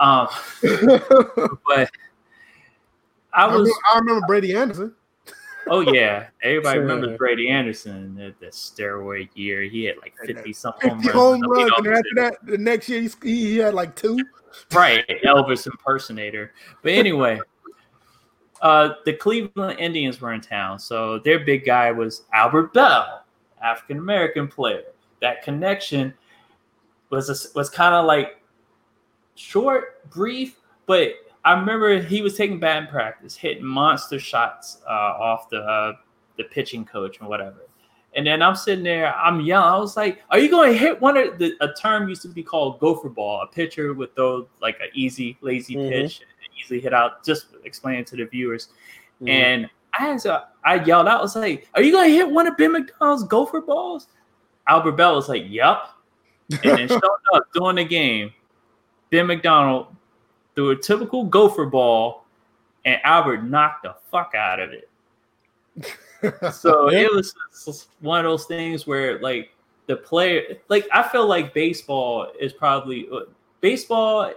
Um, 0.00 0.28
but 0.62 1.90
I 3.32 3.46
was. 3.46 3.72
I 3.92 3.98
remember 3.98 4.26
Brady 4.26 4.56
Anderson. 4.56 4.94
Oh 5.70 5.80
yeah, 5.92 6.28
everybody 6.42 6.76
sure. 6.76 6.82
remembers 6.82 7.18
Brady 7.18 7.50
Anderson. 7.50 8.14
The, 8.14 8.34
the 8.40 8.46
steroid 8.46 9.28
year, 9.34 9.62
he 9.62 9.84
had 9.84 9.96
like 9.98 10.14
fifty 10.24 10.52
something 10.52 10.90
home 10.90 11.00
runs. 11.00 11.12
Home 11.12 11.40
runs 11.42 11.70
and 11.78 11.86
after 11.86 12.14
that, 12.16 12.36
the 12.44 12.58
next 12.58 12.88
year 12.88 13.02
he, 13.02 13.10
he 13.22 13.56
had 13.58 13.74
like 13.74 13.94
two 13.96 14.18
right, 14.72 15.04
Elvis 15.24 15.66
impersonator. 15.66 16.52
But 16.82 16.92
anyway, 16.92 17.40
uh, 18.62 18.90
the 19.04 19.12
Cleveland 19.14 19.78
Indians 19.78 20.20
were 20.20 20.32
in 20.32 20.40
town, 20.40 20.78
so 20.78 21.18
their 21.18 21.40
big 21.40 21.64
guy 21.64 21.90
was 21.90 22.22
Albert 22.32 22.72
Belle, 22.74 23.24
African 23.62 23.98
American 23.98 24.48
player. 24.48 24.82
That 25.20 25.42
connection 25.42 26.14
was 27.10 27.28
a, 27.30 27.58
was 27.58 27.70
kind 27.70 27.94
of 27.94 28.06
like 28.06 28.40
short, 29.34 30.08
brief, 30.10 30.56
but 30.86 31.12
I 31.48 31.58
remember 31.58 31.98
he 31.98 32.20
was 32.20 32.36
taking 32.36 32.60
batting 32.60 32.90
practice, 32.90 33.34
hitting 33.34 33.64
monster 33.64 34.18
shots 34.18 34.82
uh, 34.86 34.90
off 34.92 35.48
the 35.48 35.60
uh, 35.60 35.94
the 36.36 36.44
pitching 36.44 36.84
coach 36.84 37.20
and 37.20 37.28
whatever. 37.28 37.66
And 38.14 38.26
then 38.26 38.42
I'm 38.42 38.54
sitting 38.54 38.84
there, 38.84 39.14
I'm 39.14 39.40
yelling. 39.40 39.66
I 39.66 39.78
was 39.78 39.96
like, 39.96 40.22
"Are 40.28 40.38
you 40.38 40.50
going 40.50 40.70
to 40.72 40.78
hit 40.78 41.00
one 41.00 41.16
of 41.16 41.38
the 41.38 41.54
a 41.62 41.72
term 41.72 42.06
used 42.06 42.20
to 42.22 42.28
be 42.28 42.42
called 42.42 42.78
gopher 42.80 43.08
ball? 43.08 43.40
A 43.40 43.46
pitcher 43.46 43.94
would 43.94 44.14
throw 44.14 44.46
like 44.60 44.76
an 44.80 44.88
easy, 44.92 45.38
lazy 45.40 45.76
mm-hmm. 45.76 45.88
pitch, 45.88 46.20
and 46.20 46.50
easily 46.62 46.80
hit 46.80 46.92
out." 46.92 47.24
Just 47.24 47.46
explaining 47.64 48.04
to 48.04 48.16
the 48.16 48.26
viewers. 48.26 48.68
Mm-hmm. 49.22 49.28
And 49.28 49.70
I 49.98 50.12
was, 50.12 50.26
I 50.26 50.84
yelled 50.84 51.08
out, 51.08 51.20
I 51.20 51.22
was 51.22 51.34
like, 51.34 51.66
"Are 51.74 51.80
you 51.80 51.92
going 51.92 52.10
to 52.10 52.14
hit 52.14 52.30
one 52.30 52.46
of 52.46 52.58
Ben 52.58 52.72
McDonald's 52.72 53.24
gopher 53.24 53.62
balls?" 53.62 54.08
Albert 54.66 54.92
Belle 54.92 55.14
was 55.14 55.30
like, 55.30 55.44
"Yep." 55.46 55.78
And 56.62 56.78
then 56.78 56.88
showed 56.88 57.02
up 57.32 57.44
during 57.54 57.76
the 57.76 57.84
game, 57.86 58.34
Ben 59.08 59.26
McDonald 59.26 59.86
threw 60.58 60.70
a 60.70 60.76
typical 60.76 61.22
gopher 61.22 61.66
ball, 61.66 62.24
and 62.84 63.00
Albert 63.04 63.44
knocked 63.44 63.84
the 63.84 63.94
fuck 64.10 64.34
out 64.34 64.58
of 64.58 64.70
it 64.72 64.90
so 66.52 66.90
yeah. 66.90 67.00
it 67.00 67.14
was 67.14 67.32
one 68.00 68.18
of 68.18 68.24
those 68.24 68.46
things 68.46 68.84
where 68.84 69.20
like 69.20 69.54
the 69.86 69.94
player 69.94 70.56
like 70.68 70.88
i 70.92 71.00
feel 71.02 71.26
like 71.26 71.54
baseball 71.54 72.32
is 72.40 72.52
probably 72.52 73.06
uh, 73.12 73.20
baseball 73.60 74.32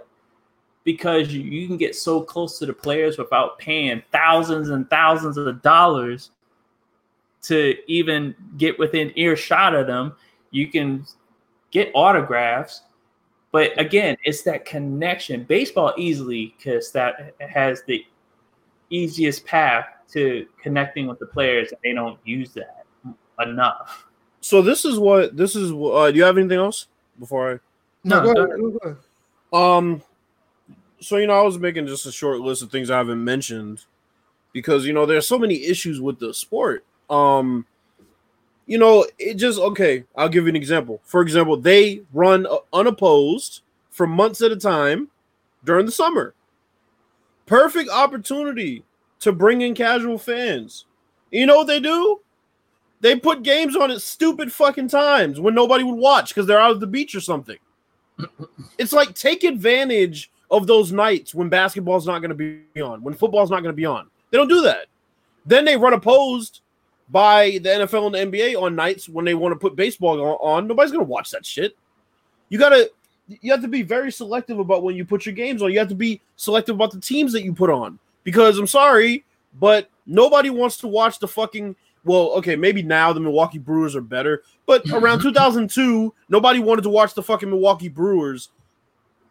because 0.84 1.32
you, 1.32 1.40
you 1.40 1.66
can 1.66 1.76
get 1.76 1.96
so 1.96 2.20
close 2.20 2.58
to 2.58 2.66
the 2.66 2.72
players 2.72 3.18
without 3.18 3.58
paying 3.58 4.00
thousands 4.12 4.68
and 4.68 4.88
thousands 4.90 5.36
of 5.36 5.62
dollars 5.62 6.30
to 7.42 7.74
even 7.88 8.34
get 8.56 8.78
within 8.78 9.12
earshot 9.16 9.74
of 9.74 9.86
them. 9.86 10.14
You 10.50 10.68
can 10.68 11.04
get 11.70 11.90
autographs, 11.94 12.82
but 13.52 13.78
again, 13.78 14.16
it's 14.24 14.42
that 14.42 14.64
connection. 14.64 15.44
Baseball 15.44 15.92
easily 15.98 16.54
because 16.56 16.90
that 16.92 17.34
has 17.38 17.82
the 17.86 18.04
easiest 18.88 19.44
path 19.44 19.86
to 20.12 20.46
connecting 20.60 21.06
with 21.06 21.18
the 21.18 21.26
players, 21.26 21.70
and 21.70 21.78
they 21.84 21.92
don't 21.92 22.18
use 22.24 22.52
that 22.54 22.84
enough. 23.40 24.06
So 24.40 24.62
this 24.62 24.84
is 24.84 24.98
what 24.98 25.36
this 25.36 25.54
is. 25.54 25.70
Uh, 25.70 26.10
do 26.10 26.16
you 26.16 26.24
have 26.24 26.38
anything 26.38 26.58
else 26.58 26.88
before 27.18 27.52
I? 27.52 27.58
No, 28.04 28.22
go 28.22 28.34
go 28.34 28.42
ahead, 28.42 28.58
go 28.58 28.78
ahead. 28.82 28.96
Um, 29.52 30.02
so 31.00 31.18
you 31.18 31.26
know, 31.26 31.38
I 31.38 31.42
was 31.42 31.58
making 31.58 31.86
just 31.86 32.06
a 32.06 32.12
short 32.12 32.40
list 32.40 32.62
of 32.62 32.70
things 32.70 32.90
I 32.90 32.96
haven't 32.96 33.22
mentioned 33.22 33.84
because 34.52 34.86
you 34.86 34.94
know 34.94 35.04
there's 35.04 35.28
so 35.28 35.38
many 35.38 35.64
issues 35.64 36.00
with 36.00 36.18
the 36.18 36.32
sport. 36.32 36.84
Um, 37.10 37.66
you 38.72 38.78
know, 38.78 39.04
it 39.18 39.34
just 39.34 39.58
okay. 39.58 40.02
I'll 40.16 40.30
give 40.30 40.44
you 40.44 40.48
an 40.48 40.56
example. 40.56 41.02
For 41.04 41.20
example, 41.20 41.58
they 41.58 42.00
run 42.10 42.46
unopposed 42.72 43.60
for 43.90 44.06
months 44.06 44.40
at 44.40 44.50
a 44.50 44.56
time 44.56 45.08
during 45.62 45.84
the 45.84 45.92
summer. 45.92 46.32
Perfect 47.44 47.90
opportunity 47.90 48.82
to 49.20 49.30
bring 49.30 49.60
in 49.60 49.74
casual 49.74 50.16
fans. 50.16 50.86
You 51.30 51.44
know 51.44 51.58
what 51.58 51.66
they 51.66 51.80
do? 51.80 52.22
They 53.02 53.14
put 53.14 53.42
games 53.42 53.76
on 53.76 53.90
at 53.90 54.00
stupid 54.00 54.50
fucking 54.50 54.88
times 54.88 55.38
when 55.38 55.54
nobody 55.54 55.84
would 55.84 55.98
watch 55.98 56.30
because 56.30 56.46
they're 56.46 56.58
out 56.58 56.72
at 56.72 56.80
the 56.80 56.86
beach 56.86 57.14
or 57.14 57.20
something. 57.20 57.58
it's 58.78 58.94
like 58.94 59.14
take 59.14 59.44
advantage 59.44 60.30
of 60.50 60.66
those 60.66 60.92
nights 60.92 61.34
when 61.34 61.50
basketball's 61.50 62.06
not 62.06 62.20
going 62.20 62.34
to 62.34 62.62
be 62.72 62.80
on, 62.80 63.02
when 63.02 63.12
football's 63.12 63.50
not 63.50 63.60
going 63.62 63.74
to 63.74 63.76
be 63.76 63.84
on. 63.84 64.08
They 64.30 64.38
don't 64.38 64.48
do 64.48 64.62
that. 64.62 64.86
Then 65.44 65.66
they 65.66 65.76
run 65.76 65.92
opposed 65.92 66.62
by 67.12 67.60
the 67.62 67.68
NFL 67.68 68.06
and 68.06 68.32
the 68.32 68.38
NBA 68.38 68.60
on 68.60 68.74
nights 68.74 69.08
when 69.08 69.24
they 69.24 69.34
want 69.34 69.52
to 69.52 69.58
put 69.58 69.76
baseball 69.76 70.38
on. 70.40 70.66
Nobody's 70.66 70.90
going 70.90 71.04
to 71.04 71.10
watch 71.10 71.30
that 71.30 71.46
shit. 71.46 71.76
You 72.48 72.58
got 72.58 72.70
to 72.70 72.90
you 73.28 73.52
have 73.52 73.62
to 73.62 73.68
be 73.68 73.82
very 73.82 74.10
selective 74.10 74.58
about 74.58 74.82
when 74.82 74.96
you 74.96 75.04
put 75.04 75.24
your 75.24 75.34
games 75.34 75.62
on. 75.62 75.70
You 75.70 75.78
have 75.78 75.88
to 75.88 75.94
be 75.94 76.20
selective 76.36 76.74
about 76.74 76.90
the 76.90 77.00
teams 77.00 77.32
that 77.32 77.44
you 77.44 77.52
put 77.52 77.70
on 77.70 77.98
because 78.24 78.58
I'm 78.58 78.66
sorry, 78.66 79.24
but 79.60 79.88
nobody 80.06 80.50
wants 80.50 80.78
to 80.78 80.88
watch 80.88 81.18
the 81.18 81.28
fucking 81.28 81.76
well, 82.04 82.32
okay, 82.32 82.56
maybe 82.56 82.82
now 82.82 83.12
the 83.12 83.20
Milwaukee 83.20 83.58
Brewers 83.58 83.94
are 83.94 84.00
better, 84.00 84.42
but 84.66 84.88
around 84.92 85.20
2002, 85.20 86.12
nobody 86.28 86.58
wanted 86.58 86.82
to 86.82 86.88
watch 86.88 87.14
the 87.14 87.22
fucking 87.22 87.48
Milwaukee 87.48 87.88
Brewers 87.88 88.48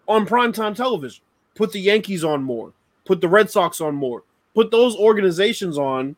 on 0.07 0.25
primetime 0.25 0.75
television. 0.75 1.23
Put 1.55 1.73
the 1.73 1.81
Yankees 1.81 2.23
on 2.23 2.43
more, 2.43 2.71
put 3.05 3.19
the 3.19 3.27
Red 3.27 3.49
Sox 3.49 3.81
on 3.81 3.93
more, 3.93 4.23
put 4.55 4.71
those 4.71 4.95
organizations 4.95 5.77
on, 5.77 6.15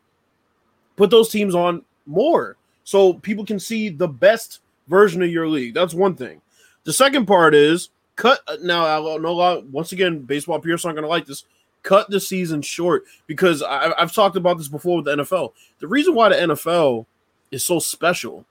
put 0.96 1.10
those 1.10 1.28
teams 1.28 1.54
on 1.54 1.82
more 2.06 2.56
so 2.84 3.14
people 3.14 3.44
can 3.44 3.58
see 3.58 3.88
the 3.88 4.08
best 4.08 4.60
version 4.88 5.22
of 5.22 5.30
your 5.30 5.48
league. 5.48 5.74
That's 5.74 5.94
one 5.94 6.14
thing. 6.14 6.40
The 6.84 6.92
second 6.92 7.26
part 7.26 7.54
is 7.54 7.90
cut 8.16 8.40
uh, 8.46 8.56
now. 8.62 8.84
I 8.84 9.16
know 9.18 9.64
once 9.70 9.92
again, 9.92 10.20
baseball 10.20 10.60
purists 10.60 10.84
aren't 10.84 10.96
going 10.96 11.04
to 11.04 11.08
like 11.08 11.26
this 11.26 11.44
cut 11.82 12.08
the 12.10 12.20
season 12.20 12.62
short 12.62 13.04
because 13.26 13.62
I, 13.62 13.92
I've 13.98 14.12
talked 14.12 14.36
about 14.36 14.58
this 14.58 14.68
before 14.68 14.96
with 14.96 15.06
the 15.06 15.16
NFL. 15.16 15.52
The 15.78 15.88
reason 15.88 16.14
why 16.14 16.28
the 16.30 16.54
NFL 16.54 17.06
is 17.50 17.64
so 17.64 17.78
special, 17.78 18.44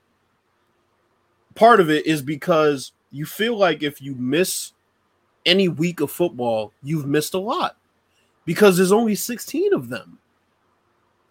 part 1.54 1.80
of 1.80 1.90
it 1.90 2.06
is 2.06 2.22
because 2.22 2.92
you 3.10 3.26
feel 3.26 3.56
like 3.56 3.82
if 3.82 4.02
you 4.02 4.14
miss 4.16 4.72
any 5.46 5.68
week 5.68 6.00
of 6.00 6.10
football, 6.10 6.72
you've 6.82 7.06
missed 7.06 7.34
a 7.34 7.38
lot 7.38 7.76
because 8.44 8.76
there's 8.76 8.92
only 8.92 9.14
16 9.14 9.74
of 9.74 9.88
them. 9.88 10.18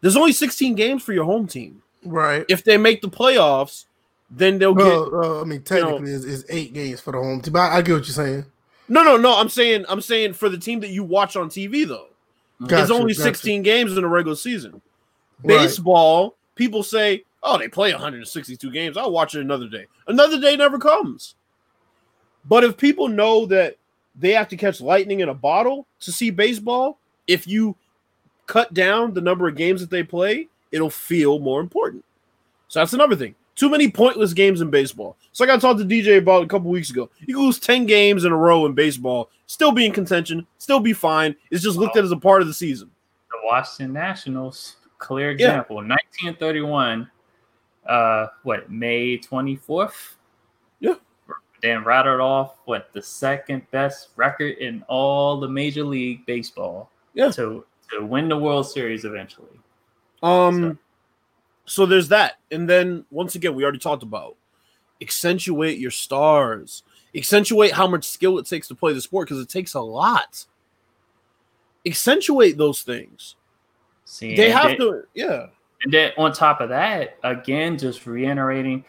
There's 0.03 0.17
only 0.17 0.34
16 0.34 0.75
games 0.75 1.01
for 1.01 1.13
your 1.13 1.23
home 1.23 1.47
team. 1.47 1.81
Right. 2.03 2.45
If 2.49 2.65
they 2.65 2.75
make 2.75 3.01
the 3.01 3.07
playoffs, 3.07 3.85
then 4.30 4.59
they'll 4.59 4.75
get. 4.75 4.85
Uh, 4.85 5.39
I 5.39 5.45
mean, 5.45 5.61
technically, 5.61 6.11
it's, 6.11 6.25
it's 6.25 6.43
eight 6.49 6.73
games 6.73 6.99
for 6.99 7.13
the 7.13 7.19
home 7.19 7.39
team. 7.39 7.55
I, 7.55 7.77
I 7.77 7.81
get 7.81 7.93
what 7.93 8.05
you're 8.05 8.13
saying. 8.13 8.45
No, 8.89 9.01
no, 9.01 9.15
no. 9.15 9.34
I'm 9.34 9.47
saying, 9.47 9.85
I'm 9.88 10.01
saying 10.01 10.34
for 10.34 10.49
the 10.49 10.57
team 10.57 10.81
that 10.81 10.89
you 10.89 11.05
watch 11.05 11.38
on 11.38 11.47
TV, 11.47 11.88
though, 11.88 12.07
it's 12.59 12.69
Gotcha, 12.69 12.93
only 12.93 13.13
gotcha. 13.13 13.23
16 13.23 13.63
games 13.63 13.95
in 13.95 14.03
a 14.03 14.07
regular 14.09 14.35
season. 14.35 14.81
Right. 15.41 15.59
Baseball, 15.59 16.35
people 16.55 16.84
say, 16.84 17.23
"Oh, 17.41 17.57
they 17.57 17.69
play 17.69 17.93
162 17.93 18.71
games. 18.71 18.97
I'll 18.97 19.09
watch 19.09 19.35
it 19.35 19.39
another 19.39 19.69
day." 19.69 19.85
Another 20.07 20.38
day 20.38 20.57
never 20.57 20.80
comes. 20.80 21.35
But 22.43 22.65
if 22.65 22.75
people 22.75 23.07
know 23.07 23.45
that 23.45 23.77
they 24.19 24.31
have 24.31 24.49
to 24.49 24.57
catch 24.57 24.81
lightning 24.81 25.21
in 25.21 25.30
a 25.30 25.34
bottle 25.34 25.88
to 26.01 26.11
see 26.11 26.30
baseball, 26.30 26.99
if 27.25 27.47
you 27.47 27.77
cut 28.48 28.74
down 28.74 29.14
the 29.14 29.22
number 29.22 29.48
of 29.48 29.56
games 29.56 29.82
that 29.82 29.90
they 29.90 30.03
play, 30.03 30.48
it'll 30.72 30.90
feel 30.90 31.40
more 31.40 31.61
important. 31.61 32.03
So 32.68 32.80
that's 32.80 32.94
another 32.94 33.15
thing. 33.15 33.36
Too 33.56 33.70
many 33.70 33.90
pointless 33.91 34.34
games 34.34 34.61
in 34.61 34.70
baseball. 34.72 35.15
It's 35.30 35.40
like 35.40 35.49
I 35.49 35.57
talked 35.57 35.80
to 35.80 35.86
DJ 35.86 36.18
about 36.18 36.44
a 36.44 36.48
couple 36.48 36.72
weeks 36.72 36.90
ago. 36.90 37.10
You 37.20 37.40
lose 37.40 37.60
10 37.60 37.86
games 37.86 38.26
in 38.26 38.32
a 38.32 38.36
row 38.38 38.65
in 38.65 38.74
baseball, 38.74 39.30
still 39.45 39.72
be 39.72 39.86
in 39.86 39.91
contention, 39.91 40.48
still 40.57 40.80
be 40.80 40.94
fine. 40.94 41.36
It's 41.52 41.64
just 41.64 41.78
looked 41.78 41.95
at 41.95 42.03
as 42.03 42.11
a 42.11 42.18
part 42.18 42.41
of 42.41 42.48
the 42.48 42.53
season. 42.53 42.90
the 43.32 43.38
Washington 43.45 43.94
Nationals, 43.94 44.78
clear 44.98 45.30
Yeah. 45.32 45.34
example. 45.49 45.82
1931, 45.82 47.10
uh, 47.88 48.28
what 48.44 48.72
May 48.72 49.18
24th? 49.20 50.15
Yeah. 50.80 50.95
Then 51.61 51.84
rattled 51.84 52.22
off 52.22 52.56
what 52.65 52.90
the 52.94 53.02
second 53.02 53.70
best 53.72 54.10
record 54.15 54.57
in 54.57 54.84
all 54.88 55.40
the 55.40 55.48
Major 55.48 55.84
League 55.84 56.26
Baseball. 56.26 56.90
Yeah. 57.14 57.30
To 57.32 57.65
to 57.99 58.06
win 58.06 58.30
the 58.30 58.38
World 58.38 58.70
Series 58.70 59.06
eventually. 59.06 59.60
Um, 60.22 60.80
so 61.65 61.86
there's 61.86 62.10
that, 62.10 62.34
and 62.52 62.70
then 62.70 63.06
once 63.11 63.36
again, 63.36 63.56
we 63.56 63.64
already 63.64 63.80
talked 63.80 64.03
about 64.03 64.38
accentuate 65.02 65.78
your 65.78 65.91
stars, 65.91 66.84
accentuate 67.15 67.74
how 67.74 67.88
much 67.88 68.06
skill 68.06 68.38
it 68.40 68.45
takes 68.45 68.68
to 68.70 68.76
play 68.76 68.94
the 68.94 69.02
sport 69.02 69.28
because 69.28 69.41
it 69.41 69.49
takes 69.49 69.74
a 69.74 69.82
lot. 69.82 70.45
Accentuate 71.86 72.57
those 72.57 72.82
things. 72.84 73.36
See, 74.06 74.36
They 74.36 74.49
have 74.49 74.78
to, 74.78 75.03
yeah, 75.14 75.48
And 75.84 75.94
then 75.94 76.11
on 76.18 76.32
top 76.32 76.61
of 76.61 76.70
that, 76.70 77.18
again, 77.24 77.78
just 77.78 78.06
reiterating 78.06 78.86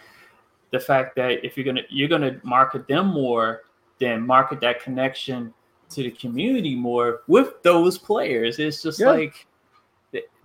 the 0.71 0.81
fact 0.81 1.17
that 1.17 1.45
if 1.45 1.57
you're 1.57 1.65
gonna 1.65 1.83
you're 1.89 2.09
gonna 2.09 2.41
market 2.43 2.87
them 2.89 3.07
more, 3.07 3.63
then 3.99 4.27
market 4.27 4.61
that 4.61 4.83
connection 4.83 5.55
to 5.91 6.03
the 6.03 6.11
community 6.11 6.75
more 6.75 7.23
with 7.27 7.63
those 7.63 7.99
players. 7.99 8.59
It's 8.59 8.83
just 8.83 9.01
Yeah. 9.01 9.11
like 9.11 9.47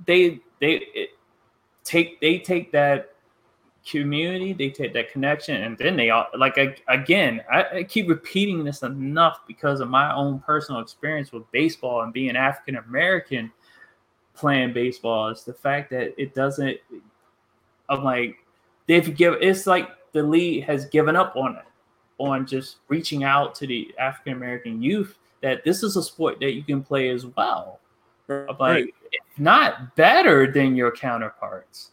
they 0.06 0.40
they 0.60 0.76
it, 0.94 1.10
take 1.84 2.20
they 2.22 2.40
take 2.40 2.72
that 2.72 3.14
community, 3.90 4.54
they 4.54 4.70
take 4.70 4.94
that 4.94 5.12
connection, 5.12 5.64
and 5.64 5.78
then 5.78 5.96
they 5.96 6.10
all 6.10 6.28
like 6.38 6.58
I, 6.58 6.76
again. 6.88 7.42
I, 7.52 7.64
I 7.78 7.84
keep 7.84 8.08
repeating 8.10 8.64
this 8.64 8.84
enough 8.84 9.42
because 9.48 9.80
of 9.80 9.90
my 9.90 10.14
own 10.14 10.40
personal 10.40 10.82
experience 10.82 11.32
with 11.32 11.50
baseball 11.52 12.02
and 12.02 12.14
being 12.14 12.36
African 12.36 12.76
American 12.76 13.52
playing 14.36 14.74
baseball 14.74 15.30
is 15.30 15.44
the 15.44 15.54
fact 15.54 15.90
that 15.90 16.14
it 16.22 16.34
doesn't 16.34 16.78
I'm 17.90 18.04
like 18.04 18.38
they've 18.88 19.16
give 19.16 19.36
it's 19.42 19.68
like 19.68 19.90
the 20.14 20.24
league 20.24 20.64
has 20.64 20.86
given 20.86 21.16
up 21.16 21.36
on 21.36 21.56
it 21.56 21.66
on 22.20 22.46
just 22.46 22.78
reaching 22.88 23.24
out 23.24 23.54
to 23.56 23.68
the 23.68 23.94
African 24.00 24.34
American 24.34 24.82
youth 24.82 25.18
that 25.42 25.64
this 25.64 25.84
is 25.84 25.96
a 25.96 26.04
sport 26.04 26.40
that 26.42 26.54
you 26.54 26.64
can 26.64 26.84
play 26.84 27.10
as 27.10 27.26
well. 27.26 27.80
Like 28.28 28.60
Right. 28.60 28.94
if 29.12 29.40
not 29.40 29.96
better 29.96 30.52
than 30.52 30.76
your 30.76 30.92
counterparts. 30.92 31.92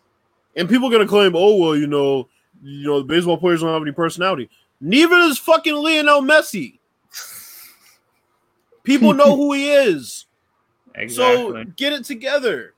and 0.56 0.68
people 0.68 0.88
are 0.88 0.92
gonna 0.92 1.06
claim, 1.06 1.34
oh 1.34 1.56
well, 1.56 1.76
you 1.76 1.86
know, 1.86 2.28
you 2.62 2.86
know, 2.86 2.98
the 2.98 3.04
baseball 3.04 3.36
players 3.38 3.60
don't 3.60 3.72
have 3.72 3.82
any 3.82 3.92
personality. 3.92 4.48
Neither 4.80 5.16
does 5.16 5.38
fucking 5.38 5.74
Lionel 5.74 6.22
Messi. 6.22 6.78
People 8.82 9.14
know 9.14 9.36
who 9.36 9.52
he 9.52 9.70
is. 9.72 10.24
Exactly. 10.98 11.62
So 11.62 11.72
get 11.76 11.92
it 11.92 12.04
together. 12.04 12.72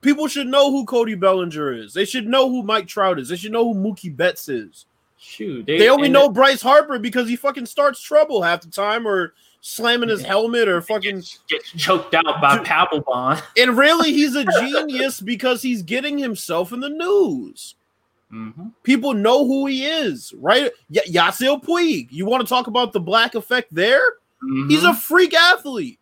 People 0.00 0.26
should 0.26 0.48
know 0.48 0.72
who 0.72 0.84
Cody 0.84 1.14
Bellinger 1.14 1.72
is. 1.72 1.94
They 1.94 2.04
should 2.04 2.26
know 2.26 2.50
who 2.50 2.64
Mike 2.64 2.88
Trout 2.88 3.20
is. 3.20 3.28
They 3.28 3.36
should 3.36 3.52
know 3.52 3.72
who 3.72 3.78
Mookie 3.78 4.16
Betts 4.16 4.48
is. 4.48 4.86
Shoot, 5.16 5.66
They 5.66 5.88
only 5.88 6.06
and 6.06 6.12
know 6.12 6.28
Bryce 6.28 6.60
Harper 6.60 6.98
because 6.98 7.28
he 7.28 7.36
fucking 7.36 7.66
starts 7.66 8.02
trouble 8.02 8.42
half 8.42 8.62
the 8.62 8.66
time 8.68 9.06
or 9.06 9.34
slamming 9.64 10.08
his 10.08 10.22
helmet 10.22 10.68
or 10.68 10.82
fucking 10.82 11.14
gets, 11.16 11.38
gets 11.48 11.70
choked 11.70 12.14
out 12.14 12.24
by. 12.42 12.58
Papelbon. 12.58 13.40
and 13.56 13.78
really 13.78 14.12
he's 14.12 14.34
a 14.34 14.44
genius 14.60 15.20
because 15.20 15.62
he's 15.62 15.82
getting 15.82 16.18
himself 16.18 16.72
in 16.72 16.80
the 16.80 16.88
news. 16.90 17.76
hmm 18.28 18.50
People 18.82 19.14
know 19.14 19.46
who 19.46 19.66
he 19.66 19.86
is, 19.86 20.34
right? 20.38 20.70
Y- 20.90 21.00
Yasiel 21.08 21.62
Puig. 21.64 22.08
You 22.10 22.26
want 22.26 22.42
to 22.42 22.48
talk 22.48 22.66
about 22.66 22.92
the 22.92 23.00
black 23.00 23.34
effect 23.36 23.72
there? 23.74 24.02
He's 24.68 24.82
a 24.82 24.92
freak 24.92 25.32
athlete. 25.34 26.00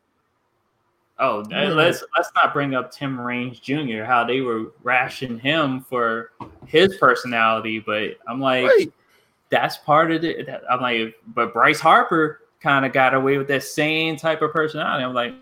Oh, 1.18 1.44
Yeah. 1.50 1.68
let's 1.68 2.02
let's 2.16 2.30
not 2.34 2.54
bring 2.54 2.74
up 2.74 2.90
Tim 2.90 3.20
Raines 3.20 3.60
Jr. 3.60 4.04
How 4.04 4.24
they 4.24 4.40
were 4.40 4.72
rashing 4.82 5.38
him 5.38 5.82
for 5.82 6.30
his 6.66 6.96
personality, 6.96 7.78
but 7.78 8.12
I'm 8.26 8.40
like, 8.40 8.64
Right. 8.64 8.90
that's 9.50 9.76
part 9.76 10.10
of 10.12 10.24
it. 10.24 10.48
I'm 10.70 10.80
like, 10.80 11.14
but 11.34 11.52
Bryce 11.52 11.78
Harper 11.80 12.40
kind 12.60 12.84
of 12.84 12.92
got 12.92 13.14
away 13.14 13.38
with 13.38 13.48
that 13.48 13.62
same 13.62 14.16
type 14.16 14.42
of 14.42 14.52
personality. 14.52 15.04
I'm 15.04 15.14
like, 15.14 15.34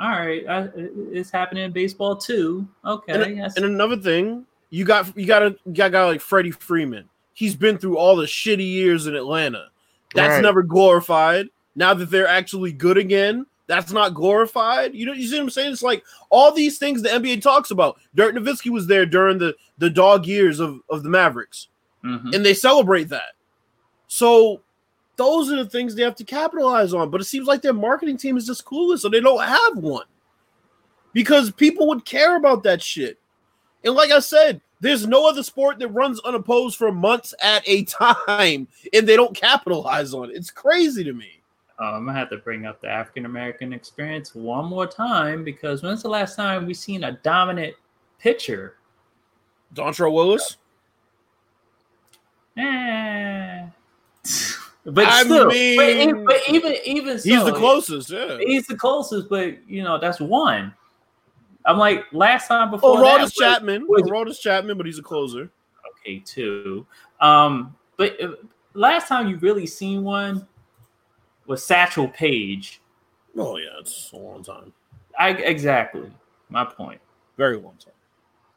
all 0.00 0.10
right, 0.10 0.46
I, 0.48 0.68
it's 0.76 1.30
happening 1.30 1.64
in 1.64 1.72
baseball 1.72 2.16
too. 2.16 2.66
Okay, 2.84 3.34
that's, 3.34 3.56
And 3.56 3.64
another 3.64 3.96
thing 3.96 4.46
you 4.70 4.84
got 4.84 5.16
you 5.16 5.26
got 5.26 5.42
a 5.42 5.56
you 5.64 5.74
got 5.74 5.88
a 5.88 5.90
guy 5.90 6.04
like 6.04 6.20
Freddie 6.20 6.50
Freeman. 6.50 7.08
He's 7.34 7.54
been 7.56 7.78
through 7.78 7.96
all 7.96 8.16
the 8.16 8.26
shitty 8.26 8.66
years 8.68 9.06
in 9.06 9.14
Atlanta. 9.14 9.68
That's 10.14 10.34
Right. 10.34 10.42
never 10.42 10.62
glorified. 10.62 11.48
Now 11.76 11.94
that 11.94 12.10
they're 12.10 12.26
actually 12.26 12.72
good 12.72 12.98
again, 12.98 13.46
that's 13.68 13.92
not 13.92 14.14
glorified. 14.14 14.94
You 14.94 15.06
know, 15.06 15.12
you 15.12 15.28
see 15.28 15.36
what 15.36 15.42
I'm 15.44 15.50
saying? 15.50 15.72
It's 15.72 15.82
like 15.82 16.02
all 16.30 16.52
these 16.52 16.78
things 16.78 17.02
the 17.02 17.10
NBA 17.10 17.40
talks 17.42 17.70
about. 17.70 17.98
Dirk 18.14 18.34
Nowitzki 18.34 18.70
was 18.70 18.86
there 18.86 19.06
during 19.06 19.38
the 19.38 19.54
the 19.78 19.90
dog 19.90 20.26
years 20.26 20.58
of 20.60 20.80
of 20.90 21.02
the 21.02 21.10
Mavericks 21.10 21.68
Mhm. 22.04 22.34
and 22.34 22.44
they 22.44 22.54
celebrate 22.54 23.08
that. 23.10 23.34
So 24.06 24.60
those 25.18 25.50
are 25.52 25.56
the 25.56 25.68
things 25.68 25.94
they 25.94 26.02
have 26.02 26.14
to 26.14 26.24
capitalize 26.24 26.94
on. 26.94 27.10
But 27.10 27.20
it 27.20 27.24
seems 27.24 27.46
like 27.46 27.60
their 27.60 27.74
marketing 27.74 28.16
team 28.16 28.38
is 28.38 28.46
just 28.46 28.64
clueless, 28.64 29.00
so 29.00 29.10
they 29.10 29.20
don't 29.20 29.44
have 29.44 29.76
one. 29.76 30.06
Because 31.12 31.50
people 31.50 31.88
would 31.88 32.04
care 32.04 32.36
about 32.36 32.62
that 32.62 32.80
shit. 32.80 33.18
And 33.84 33.94
like 33.94 34.12
I 34.12 34.20
said, 34.20 34.60
there's 34.80 35.06
no 35.06 35.28
other 35.28 35.42
sport 35.42 35.80
that 35.80 35.88
runs 35.88 36.20
unopposed 36.20 36.76
for 36.76 36.92
months 36.92 37.34
at 37.42 37.62
a 37.66 37.84
time, 37.84 38.68
and 38.92 39.06
they 39.06 39.16
don't 39.16 39.34
capitalize 39.34 40.14
on 40.14 40.30
it. 40.30 40.36
It's 40.36 40.50
crazy 40.50 41.02
to 41.04 41.12
me. 41.12 41.42
Uh, 41.80 41.92
I'm 41.92 42.06
gonna 42.06 42.18
have 42.18 42.30
to 42.30 42.38
bring 42.38 42.66
up 42.66 42.80
the 42.80 42.88
African 42.88 43.24
American 43.24 43.72
experience 43.72 44.34
one 44.34 44.66
more 44.66 44.86
time 44.86 45.44
because 45.44 45.82
when's 45.82 46.02
the 46.02 46.08
last 46.08 46.34
time 46.36 46.66
we 46.66 46.74
seen 46.74 47.04
a 47.04 47.12
dominant 47.12 47.74
pitcher? 48.18 48.76
Dontrelle 49.74 50.12
Willis. 50.12 50.56
Eh. 52.56 53.66
But 54.90 55.04
I 55.04 55.22
still, 55.22 55.44
but, 55.44 55.52
mean, 55.52 56.24
but 56.24 56.40
even 56.48 56.74
even 56.84 57.18
He's 57.18 57.44
the 57.44 57.52
closest, 57.52 58.10
yeah. 58.10 58.38
He's 58.38 58.66
the 58.66 58.76
closest, 58.76 59.28
but 59.28 59.58
you 59.68 59.82
know 59.82 59.98
that's 59.98 60.18
one. 60.18 60.72
I'm 61.66 61.76
like 61.76 62.06
last 62.12 62.48
time 62.48 62.70
before. 62.70 62.98
Oh, 62.98 63.28
Chapman. 63.28 63.86
was- 63.86 64.38
Chapman, 64.38 64.78
but 64.78 64.86
he's 64.86 64.98
a 64.98 65.02
closer. 65.02 65.50
okay 66.00 66.20
too. 66.20 66.86
Um, 67.20 67.76
but 67.98 68.18
uh, 68.22 68.36
last 68.72 69.08
time 69.08 69.28
you 69.28 69.36
really 69.38 69.66
seen 69.66 70.04
one 70.04 70.46
was 71.46 71.62
Satchel 71.62 72.08
Paige. 72.08 72.80
Oh 73.36 73.58
yeah, 73.58 73.66
it's 73.80 74.10
a 74.12 74.16
long 74.16 74.42
time. 74.42 74.72
I 75.18 75.30
exactly 75.30 76.10
my 76.48 76.64
point. 76.64 77.00
Very 77.36 77.56
long 77.56 77.74
time. 77.78 77.92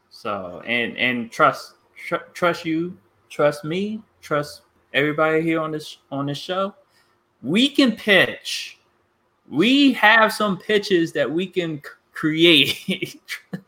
So 0.10 0.62
and 0.66 0.96
and 0.98 1.30
trust 1.30 1.74
tr- 1.98 2.28
trust 2.34 2.64
you, 2.64 2.98
trust 3.30 3.66
me, 3.66 4.02
trust 4.22 4.62
everybody 4.94 5.42
here 5.42 5.60
on 5.62 5.72
this 5.72 5.98
on 6.12 6.26
this 6.28 6.38
show. 6.38 6.74
We 7.42 7.70
can 7.70 7.96
pitch. 7.96 8.78
We 9.50 9.94
have 9.94 10.32
some 10.32 10.58
pitches 10.58 11.12
that 11.14 11.30
we 11.30 11.48
can 11.48 11.82
create. 12.14 13.20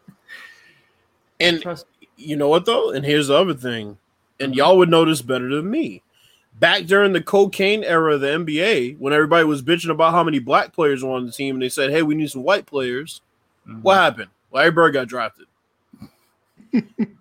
And 1.39 1.61
you 2.15 2.37
know 2.37 2.47
what 2.47 2.65
though? 2.65 2.91
And 2.91 3.03
here's 3.03 3.27
the 3.27 3.35
other 3.35 3.53
thing, 3.53 3.97
and 4.39 4.53
Mhm. 4.53 4.55
y'all 4.55 4.77
would 4.77 4.87
know 4.89 5.03
this 5.03 5.21
better 5.21 5.49
than 5.53 5.69
me. 5.69 6.01
Back 6.59 6.83
during 6.85 7.11
the 7.11 7.21
cocaine 7.21 7.83
era 7.83 8.13
of 8.13 8.21
the 8.21 8.27
NBA, 8.29 8.93
when 8.93 9.11
everybody 9.11 9.43
was 9.43 9.61
bitching 9.61 9.89
about 9.89 10.13
how 10.13 10.23
many 10.23 10.39
black 10.39 10.71
players 10.71 11.03
were 11.03 11.09
on 11.11 11.25
the 11.25 11.31
team, 11.33 11.55
and 11.55 11.61
they 11.61 11.67
said, 11.67 11.89
"Hey, 11.89 12.01
we 12.01 12.15
need 12.15 12.29
some 12.29 12.43
white 12.43 12.65
players." 12.65 13.21
Mhm. 13.67 13.81
What 13.81 13.95
happened? 13.95 14.29
Larry 14.53 14.71
Bird 14.71 14.93
got 14.93 15.07
drafted. 15.09 15.47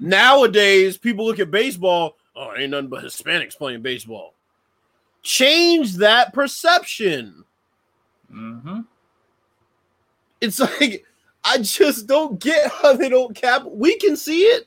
Nowadays, 0.00 0.98
people 0.98 1.24
look 1.24 1.38
at 1.38 1.50
baseball. 1.50 2.16
Oh, 2.34 2.54
ain't 2.56 2.70
nothing 2.70 2.88
but 2.88 3.04
Hispanics 3.04 3.56
playing 3.56 3.82
baseball. 3.82 4.34
Change 5.22 5.96
that 5.96 6.32
perception. 6.32 7.44
Mhm. 8.32 8.86
It's 10.40 10.58
like 10.80 11.04
I 11.44 11.58
just 11.58 12.06
don't 12.06 12.40
get 12.40 12.70
how 12.70 12.94
they 12.94 13.08
don't 13.08 13.34
cap. 13.34 13.62
We 13.66 13.96
can 13.96 14.16
see 14.16 14.42
it. 14.42 14.66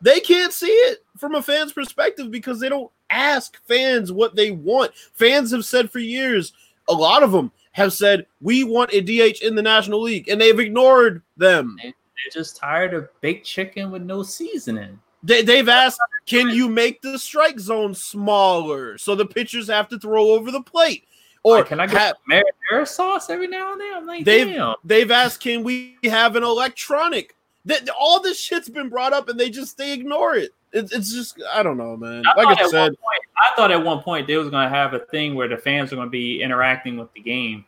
They 0.00 0.20
can't 0.20 0.52
see 0.52 0.66
it 0.66 1.04
from 1.18 1.34
a 1.34 1.42
fan's 1.42 1.72
perspective 1.72 2.30
because 2.30 2.58
they 2.58 2.68
don't 2.68 2.90
ask 3.10 3.58
fans 3.66 4.12
what 4.12 4.34
they 4.34 4.50
want. 4.50 4.92
Fans 5.14 5.50
have 5.50 5.64
said 5.64 5.90
for 5.90 5.98
years, 5.98 6.52
a 6.88 6.92
lot 6.92 7.22
of 7.22 7.32
them 7.32 7.52
have 7.72 7.92
said, 7.92 8.26
we 8.40 8.64
want 8.64 8.94
a 8.94 9.00
DH 9.00 9.42
in 9.42 9.54
the 9.54 9.62
National 9.62 10.00
League, 10.00 10.28
and 10.28 10.40
they've 10.40 10.58
ignored 10.58 11.22
them. 11.36 11.76
They're 11.82 11.92
just 12.32 12.56
tired 12.56 12.94
of 12.94 13.08
baked 13.20 13.46
chicken 13.46 13.90
with 13.90 14.02
no 14.02 14.22
seasoning. 14.22 14.98
They, 15.22 15.42
they've 15.42 15.68
asked, 15.68 16.00
can 16.26 16.48
you 16.50 16.68
make 16.68 17.02
the 17.02 17.18
strike 17.18 17.58
zone 17.60 17.94
smaller 17.94 18.96
so 18.98 19.14
the 19.14 19.26
pitchers 19.26 19.68
have 19.68 19.88
to 19.88 19.98
throw 19.98 20.30
over 20.30 20.50
the 20.50 20.62
plate? 20.62 21.04
Or 21.42 21.56
Like, 21.58 21.66
can 21.66 21.80
I 21.80 21.86
ha- 21.86 22.12
get 22.28 22.44
marinara 22.72 22.86
sauce 22.86 23.30
every 23.30 23.48
now 23.48 23.72
and 23.72 23.80
then? 23.80 23.94
I'm 23.94 24.06
like, 24.06 24.24
They've- 24.24 24.46
damn. 24.48 24.74
They've 24.84 25.10
asked, 25.10 25.40
can 25.40 25.62
we 25.62 25.96
have 26.04 26.36
an 26.36 26.42
electronic? 26.42 27.34
That 27.66 27.88
all 27.90 28.20
this 28.20 28.40
shit's 28.40 28.70
been 28.70 28.88
brought 28.88 29.12
up, 29.12 29.28
and 29.28 29.38
they 29.38 29.50
just 29.50 29.76
they 29.76 29.92
ignore 29.92 30.34
it. 30.34 30.52
It's, 30.72 30.92
it's 30.92 31.12
just 31.12 31.42
I 31.52 31.62
don't 31.62 31.76
know, 31.76 31.94
man. 31.94 32.22
I 32.26 32.42
Like 32.42 32.58
I 32.58 32.66
said, 32.68 32.88
point, 32.98 33.22
I 33.36 33.54
thought 33.54 33.70
at 33.70 33.84
one 33.84 34.00
point 34.02 34.26
they 34.26 34.38
was 34.38 34.48
gonna 34.48 34.70
have 34.70 34.94
a 34.94 35.00
thing 35.00 35.34
where 35.34 35.46
the 35.46 35.58
fans 35.58 35.92
are 35.92 35.96
gonna 35.96 36.08
be 36.08 36.40
interacting 36.40 36.96
with 36.96 37.12
the 37.12 37.20
game. 37.20 37.66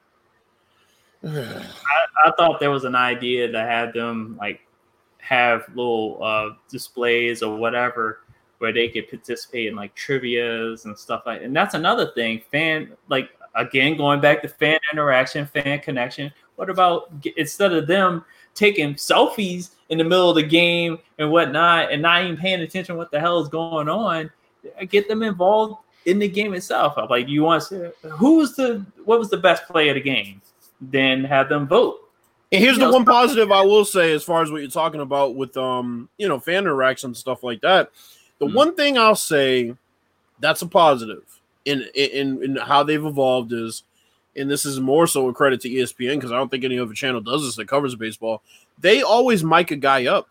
I 1.27 2.31
thought 2.39 2.59
there 2.59 2.71
was 2.71 2.85
an 2.85 2.95
idea 2.95 3.51
to 3.53 3.59
have 3.61 3.93
them 3.93 4.37
like 4.41 4.61
have 5.23 5.65
little 5.69 6.19
uh, 6.23 6.51
displays 6.69 7.43
or 7.43 7.57
whatever 7.57 8.21
where 8.59 8.73
they 8.73 8.89
could 8.89 9.09
participate 9.09 9.69
in 9.69 9.75
like 9.75 9.95
trivia's 9.95 10.85
and 10.85 10.99
stuff 10.99 11.23
like. 11.27 11.43
And 11.43 11.55
that's 11.55 11.75
another 11.75 12.13
thing. 12.13 12.43
Fan 12.51 12.93
like 13.09 13.31
again 13.55 13.97
going 13.97 14.21
back 14.21 14.43
to 14.43 14.49
fan 14.49 14.79
interaction, 14.93 15.47
fan 15.47 15.81
connection. 15.81 16.33
What 16.57 16.69
about 16.69 17.13
instead 17.37 17.73
of 17.73 17.87
them 17.87 18.25
taking 18.55 18.95
selfies 18.95 19.71
in 19.89 19.99
the 19.99 20.05
middle 20.05 20.31
of 20.31 20.37
the 20.37 20.43
game 20.43 20.99
and 21.19 21.31
whatnot, 21.31 21.91
and 21.91 22.03
not 22.03 22.25
even 22.25 22.37
paying 22.37 22.61
attention 22.61 22.97
what 22.97 23.11
the 23.11 23.21
hell 23.21 23.41
is 23.41 23.49
going 23.49 23.89
on? 23.89 24.31
Get 24.89 25.09
them 25.09 25.23
involved 25.23 25.83
in 26.05 26.19
the 26.19 26.29
game 26.29 26.55
itself. 26.55 26.97
Like, 27.11 27.29
you 27.29 27.43
want 27.43 27.65
to 27.69 27.93
who's 28.03 28.55
the 28.55 28.85
what 29.05 29.19
was 29.19 29.31
the 29.31 29.37
best 29.37 29.67
play 29.67 29.89
of 29.89 29.95
the 29.95 30.01
game? 30.01 30.43
Then 30.81 31.25
have 31.25 31.49
them 31.49 31.67
vote. 31.67 32.02
And 32.53 32.63
here's 32.63 32.79
the 32.79 32.91
one 32.91 33.05
positive 33.07 33.51
I 33.51 33.63
will 33.63 33.85
say 33.85 34.13
as 34.13 34.23
far 34.23 34.43
as 34.43 34.51
what 34.51 34.61
you're 34.61 34.71
talking 34.71 35.01
about 35.01 35.35
with 35.35 35.57
um, 35.57 36.09
you 36.19 36.29
know, 36.29 36.39
fan 36.39 36.59
interaction 36.65 37.09
and 37.09 37.17
stuff 37.17 37.43
like 37.43 37.63
that. 37.63 37.91
The 38.39 38.47
Mhm. 38.47 38.55
one 38.55 38.75
thing 38.75 38.99
I'll 38.99 39.15
say 39.17 39.75
that's 40.39 40.61
a 40.63 40.67
positive 40.67 41.23
in 41.65 41.83
in 41.95 42.43
in 42.43 42.57
how 42.57 42.83
they've 42.83 43.05
evolved 43.05 43.53
is, 43.53 43.85
and 44.37 44.51
this 44.51 44.67
is 44.67 44.81
more 44.81 45.07
so 45.07 45.29
a 45.29 45.33
credit 45.33 45.61
to 45.63 45.69
ESPN 45.71 46.17
because 46.17 46.31
I 46.33 46.37
don't 46.37 46.51
think 46.51 46.65
any 46.65 46.79
other 46.79 46.93
channel 46.93 47.21
does 47.21 47.43
this 47.43 47.57
that 47.57 47.69
covers 47.69 47.95
baseball. 47.95 48.43
They 48.79 49.03
always 49.03 49.43
mic 49.43 49.71
a 49.71 49.77
guy 49.77 50.07
up. 50.07 50.29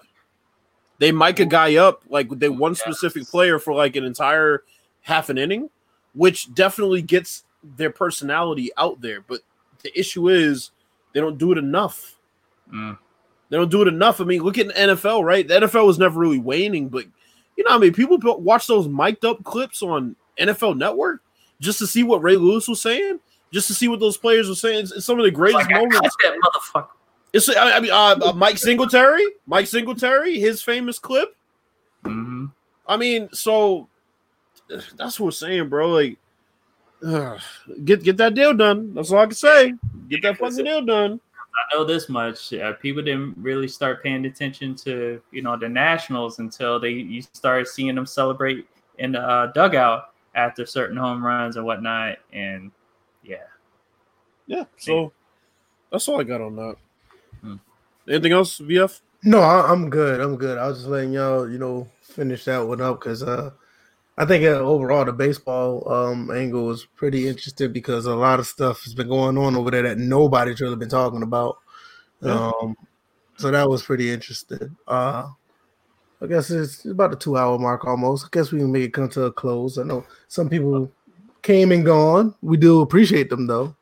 They 1.00 1.12
mic 1.12 1.40
a 1.40 1.46
guy 1.46 1.78
up 1.78 2.04
like 2.10 2.30
they 2.30 2.50
one 2.50 2.76
specific 2.76 3.28
player 3.28 3.58
for 3.58 3.74
like 3.74 3.96
an 3.96 4.04
entire 4.04 4.64
half 5.02 5.30
an 5.30 5.40
inning, 5.40 5.72
which 6.14 6.54
definitely 6.54 7.02
gets 7.02 7.46
their 7.64 7.90
personality 7.90 8.70
out 8.78 9.02
there. 9.02 9.22
But 9.22 9.40
the 9.82 9.98
issue 10.00 10.30
is 10.30 10.70
they 11.14 11.20
don't 11.20 11.38
do 11.38 11.52
it 11.52 11.58
enough. 11.58 12.18
Mm. 12.74 12.98
They 13.50 13.58
don't 13.58 13.70
do 13.72 13.82
it 13.82 13.88
enough. 13.88 14.22
I 14.22 14.24
mean, 14.24 14.42
look 14.44 14.58
at 14.58 14.68
the 14.68 14.74
NFL, 14.74 15.24
right? 15.24 15.48
The 15.48 15.56
NFL 15.62 15.86
was 15.86 16.00
never 16.00 16.20
really 16.20 16.40
waning, 16.40 16.88
but 16.90 17.06
you 17.58 17.64
know, 17.66 17.76
I 17.76 17.78
mean, 17.78 17.94
people 17.94 18.18
watch 18.40 18.66
those 18.68 18.88
mic'd 18.88 19.26
up 19.26 19.44
clips 19.44 19.82
on 19.84 20.16
NFL 20.40 20.78
Network 20.78 21.22
just 21.60 21.80
to 21.80 21.88
see 21.88 22.04
what 22.04 22.24
Ray 22.24 22.38
Lewis 22.38 22.68
was 22.68 22.82
saying, 22.82 23.20
just 23.52 23.68
to 23.68 23.74
see 23.74 23.88
what 23.88 24.00
those 24.00 24.18
players 24.18 24.48
were 24.48 24.56
saying. 24.56 24.80
It's, 24.80 24.92
it's 24.94 25.06
some 25.06 25.20
of 25.20 25.26
the 25.26 25.32
greatest 25.32 25.66
Like, 25.70 25.76
moments. 25.76 26.16
cut 26.16 26.34
that 26.34 26.40
motherfucker. 26.42 26.88
It's 27.34 27.50
I 27.56 27.80
mean, 27.80 27.92
uh, 27.92 28.18
uh, 28.22 28.34
Mike 28.34 28.58
Singletary, 28.58 29.26
Mike 29.46 29.68
Singletary, 29.68 30.40
his 30.40 30.62
famous 30.62 31.00
clip. 31.00 31.36
hmm 32.04 32.46
I 32.88 32.98
mean, 32.98 33.30
so 33.32 33.88
that's 34.98 35.20
what 35.20 35.26
we're 35.26 35.32
saying, 35.32 35.70
bro. 35.70 35.90
Like, 35.90 36.18
uh, 37.06 37.38
get 37.84 38.04
get 38.04 38.18
that 38.18 38.34
deal 38.34 38.54
done. 38.54 38.94
That's 38.94 39.12
all 39.12 39.20
I 39.20 39.26
can 39.26 39.36
say. 39.36 39.74
Get 40.10 40.22
that 40.24 40.38
fucking 40.38 40.66
deal 40.66 40.86
done. 40.86 41.20
I 41.36 41.76
know 41.76 41.84
this 41.84 42.10
much. 42.10 42.54
Uh, 42.54 42.74
people 42.74 43.04
didn't 43.04 43.36
really 43.38 43.68
start 43.68 44.02
paying 44.02 44.26
attention 44.26 44.76
to 44.76 45.22
you 45.32 45.42
know 45.42 45.58
the 45.58 45.70
Nationals 45.70 46.40
until 46.40 46.80
they 46.80 46.92
you 46.92 47.22
started 47.34 47.68
seeing 47.68 47.96
them 47.96 48.06
celebrate 48.06 48.68
in 48.98 49.14
the 49.14 49.20
uh, 49.20 49.52
dugout 49.52 50.14
after 50.36 50.66
certain 50.66 50.98
home 50.98 51.26
runs 51.26 51.58
and 51.58 51.66
whatnot. 51.66 52.18
And 52.34 52.72
yeah, 53.24 53.48
Yeah. 54.48 54.66
So 54.78 55.12
that's 55.92 56.08
all 56.08 56.20
I 56.20 56.24
got 56.24 56.42
on 56.42 56.56
that. 56.56 56.76
Hmm. 57.42 57.56
Anything 58.08 58.32
else, 58.32 58.60
VF? 58.60 59.02
No, 59.24 59.40
I, 59.40 59.72
I'm 59.72 59.90
good. 59.90 60.20
I'm 60.20 60.36
good. 60.36 60.58
I 60.58 60.68
was 60.68 60.80
just 60.80 60.90
letting 60.90 61.14
y'all, 61.14 61.50
you 61.50 61.60
know, 61.60 61.88
finish 62.02 62.46
that 62.46 62.60
one 62.60 62.82
up 62.82 63.00
because 63.00 63.22
uh, 63.24 63.52
I 64.18 64.26
think 64.26 64.44
uh, 64.44 64.60
overall 64.60 65.06
the 65.06 65.14
baseball 65.14 65.90
um, 65.92 66.30
angle 66.32 66.66
was 66.66 66.86
pretty 66.96 67.28
interesting 67.28 67.72
because 67.72 68.06
a 68.06 68.16
lot 68.16 68.40
of 68.40 68.48
stuff 68.48 68.84
has 68.84 68.94
been 68.94 69.08
going 69.08 69.38
on 69.38 69.56
over 69.56 69.72
there 69.72 69.84
that 69.84 69.98
nobody's 69.98 70.62
really 70.62 70.76
been 70.76 70.90
talking 70.90 71.24
about. 71.24 71.58
Yeah. 72.22 72.52
Um, 72.62 72.76
so 73.38 73.50
that 73.50 73.70
was 73.70 73.84
pretty 73.84 74.12
interesting. 74.12 74.76
Uh, 74.88 75.30
I 76.22 76.28
guess 76.28 76.52
it's 76.52 76.86
about 76.86 77.12
the 77.12 77.18
two 77.18 77.38
hour 77.38 77.58
mark 77.58 77.86
almost. 77.86 78.26
I 78.26 78.30
guess 78.32 78.52
we 78.52 78.60
can 78.60 78.72
make 78.72 78.84
it 78.84 78.94
come 78.94 79.10
to 79.10 79.24
a 79.24 79.32
close. 79.32 79.78
I 79.78 79.84
know 79.84 80.06
some 80.28 80.50
people 80.50 80.92
came 81.42 81.72
and 81.72 81.84
gone. 81.84 82.36
We 82.42 82.58
do 82.58 82.82
appreciate 82.82 83.30
them 83.30 83.48
though. 83.48 83.76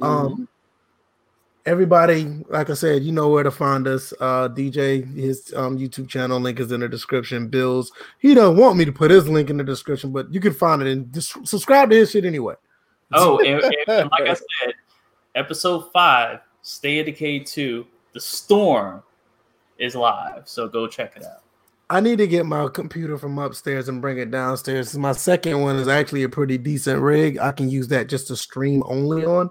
Mm-hmm. 0.00 0.04
Um, 0.04 0.48
everybody, 1.66 2.44
like 2.48 2.70
I 2.70 2.74
said, 2.74 3.02
you 3.02 3.12
know 3.12 3.28
where 3.28 3.42
to 3.42 3.50
find 3.50 3.86
us. 3.86 4.14
Uh, 4.20 4.48
DJ, 4.48 5.04
his 5.14 5.52
um, 5.54 5.78
YouTube 5.78 6.08
channel 6.08 6.40
link 6.40 6.60
is 6.60 6.72
in 6.72 6.80
the 6.80 6.88
description. 6.88 7.48
Bills, 7.48 7.92
he 8.18 8.34
don't 8.34 8.56
want 8.56 8.78
me 8.78 8.84
to 8.84 8.92
put 8.92 9.10
his 9.10 9.28
link 9.28 9.50
in 9.50 9.56
the 9.56 9.64
description, 9.64 10.12
but 10.12 10.32
you 10.32 10.40
can 10.40 10.54
find 10.54 10.80
it 10.80 10.88
and 10.88 11.12
just 11.12 11.46
subscribe 11.46 11.90
to 11.90 11.96
his 11.96 12.10
shit 12.12 12.24
anyway. 12.24 12.54
Oh, 13.12 13.38
and, 13.44 13.62
and 13.88 14.10
like 14.10 14.28
I 14.28 14.34
said, 14.34 14.74
episode 15.34 15.92
five, 15.92 16.40
State 16.62 17.00
of 17.00 17.06
Decay 17.06 17.40
2, 17.40 17.86
The 18.12 18.20
Storm 18.20 19.02
is 19.78 19.94
live. 19.94 20.48
So 20.48 20.68
go 20.68 20.86
check 20.86 21.16
it 21.16 21.24
out. 21.24 21.42
I 21.88 22.00
need 22.00 22.18
to 22.18 22.26
get 22.26 22.46
my 22.46 22.66
computer 22.68 23.16
from 23.16 23.38
upstairs 23.38 23.88
and 23.88 24.02
bring 24.02 24.18
it 24.18 24.32
downstairs. 24.32 24.96
My 24.98 25.12
second 25.12 25.60
one 25.60 25.76
is 25.76 25.86
actually 25.86 26.24
a 26.24 26.28
pretty 26.28 26.58
decent 26.58 27.00
rig. 27.00 27.38
I 27.38 27.52
can 27.52 27.70
use 27.70 27.86
that 27.88 28.08
just 28.08 28.26
to 28.26 28.36
stream 28.36 28.82
only 28.86 29.24
on. 29.24 29.50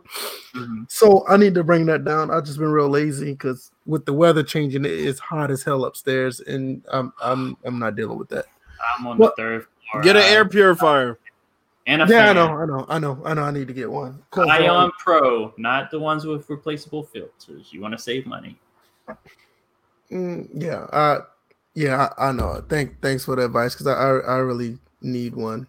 Mm-hmm. 0.54 0.84
So 0.90 1.26
I 1.30 1.38
need 1.38 1.54
to 1.56 1.64
bring 1.64 1.86
that 1.86 2.04
down. 2.04 2.32
I've 2.32 2.44
just 2.44 2.60
been 2.60 2.72
real 2.72 2.90
lazy 2.90 3.32
because 3.32 3.72
with 3.86 4.06
the 4.06 4.12
weather 4.12 4.44
changing, 4.44 4.84
it's 4.84 5.20
hot 5.20 5.50
as 5.50 5.64
hell 5.64 5.86
upstairs, 5.86 6.42
and 6.42 6.84
I'm 6.92 7.14
I'm 7.24 7.56
I'm 7.64 7.80
not 7.80 7.96
dealing 7.96 8.18
with 8.18 8.30
that. 8.30 8.46
I'm 8.98 9.08
on 9.08 9.18
the 9.18 9.34
third 9.38 9.66
floor. 9.92 10.04
Get 10.04 10.18
an 10.18 10.24
air 10.24 10.44
purifier. 10.44 11.18
And 11.88 12.02
a 12.02 12.06
yeah, 12.06 12.26
fan. 12.26 12.38
I 12.38 12.48
know, 12.48 12.58
I 12.58 12.66
know, 12.66 12.86
I 12.90 13.00
know, 13.00 13.22
I 13.26 13.34
know. 13.36 13.44
I 13.44 13.52
need 13.52 13.68
to 13.68 13.74
get 13.74 13.90
one. 13.90 14.22
Ion 14.36 14.92
Pro, 14.98 15.54
not 15.58 15.92
the 15.92 16.00
ones 16.00 16.26
with 16.26 16.50
replaceable 16.50 17.04
filters. 17.04 17.72
You 17.72 17.80
want 17.80 17.94
to 17.94 17.98
save 17.98 18.26
money. 18.26 18.60
Mm, 20.12 20.50
yeah, 20.54 20.88
uh, 20.92 21.22
yeah, 21.76 22.10
I, 22.18 22.30
I, 22.30 22.32
know. 22.32 22.64
Thank, 22.68 23.02
thanks 23.02 23.26
for 23.26 23.36
the 23.36 23.46
advice 23.46 23.74
because 23.74 23.88
I, 23.88 23.94
I, 23.94 24.36
I 24.36 24.38
really 24.38 24.80
need 25.02 25.36
one. 25.36 25.68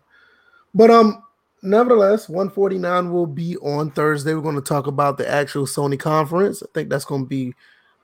But 0.74 0.90
um, 0.90 1.22
nevertheless, 1.62 2.28
149 2.28 3.12
will 3.12 3.26
be 3.26 3.56
on 3.58 3.90
Thursday. 3.90 4.34
We're 4.34 4.40
going 4.40 4.54
to 4.54 4.60
talk 4.60 4.86
about 4.86 5.18
the 5.18 5.28
actual 5.28 5.66
Sony 5.66 5.98
conference. 5.98 6.62
I 6.62 6.66
think 6.72 6.88
that's 6.88 7.04
going 7.04 7.24
to 7.24 7.28
be 7.28 7.54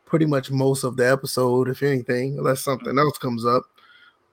pretty 0.05 0.27
much 0.27 0.51
most 0.51 0.85
of 0.85 0.97
the 0.97 1.11
episode, 1.11 1.69
if 1.69 1.83
anything, 1.83 2.39
unless 2.39 2.61
something 2.61 2.99
else 2.99 3.17
comes 3.19 3.47
up. 3.47 3.63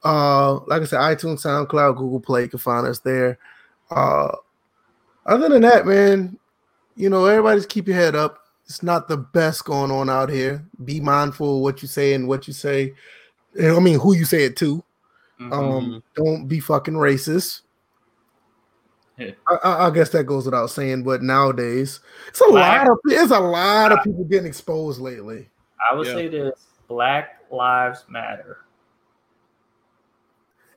Uh, 0.03 0.55
like 0.65 0.81
I 0.81 0.85
said, 0.85 0.99
iTunes, 0.99 1.45
SoundCloud, 1.45 1.97
Google 1.97 2.19
Play, 2.19 2.43
you 2.43 2.49
can 2.49 2.59
find 2.59 2.87
us 2.87 2.99
there. 2.99 3.37
Uh, 3.91 4.35
other 5.25 5.49
than 5.49 5.61
that, 5.61 5.85
man, 5.85 6.37
you 6.95 7.09
know, 7.09 7.25
everybody's 7.25 7.65
keep 7.65 7.87
your 7.87 7.95
head 7.95 8.15
up. 8.15 8.39
It's 8.65 8.83
not 8.83 9.07
the 9.07 9.17
best 9.17 9.65
going 9.65 9.91
on 9.91 10.09
out 10.09 10.29
here. 10.29 10.65
Be 10.83 10.99
mindful 10.99 11.57
of 11.57 11.61
what 11.63 11.81
you 11.81 11.87
say 11.87 12.13
and 12.13 12.27
what 12.27 12.47
you 12.47 12.53
say. 12.53 12.93
I 13.57 13.79
mean, 13.79 13.99
who 13.99 14.15
you 14.15 14.25
say 14.25 14.43
it 14.43 14.55
to. 14.57 14.83
Mm-hmm. 15.39 15.53
Um, 15.53 16.03
don't 16.15 16.47
be 16.47 16.59
fucking 16.59 16.95
racist. 16.95 17.61
Yeah. 19.17 19.31
I, 19.63 19.87
I, 19.87 19.89
guess 19.89 20.09
that 20.11 20.23
goes 20.25 20.45
without 20.45 20.69
saying, 20.69 21.03
but 21.03 21.21
nowadays 21.21 21.99
it's 22.29 22.39
a 22.39 22.45
Black, 22.49 22.87
lot 22.87 22.91
of 22.91 22.99
it's 23.05 23.31
a 23.31 23.39
lot 23.39 23.91
of 23.91 24.01
people 24.01 24.23
getting 24.23 24.47
exposed 24.47 25.01
lately. 25.01 25.49
I 25.91 25.95
would 25.95 26.07
yeah. 26.07 26.13
say 26.13 26.27
this: 26.29 26.67
Black 26.87 27.41
Lives 27.51 28.05
Matter. 28.07 28.59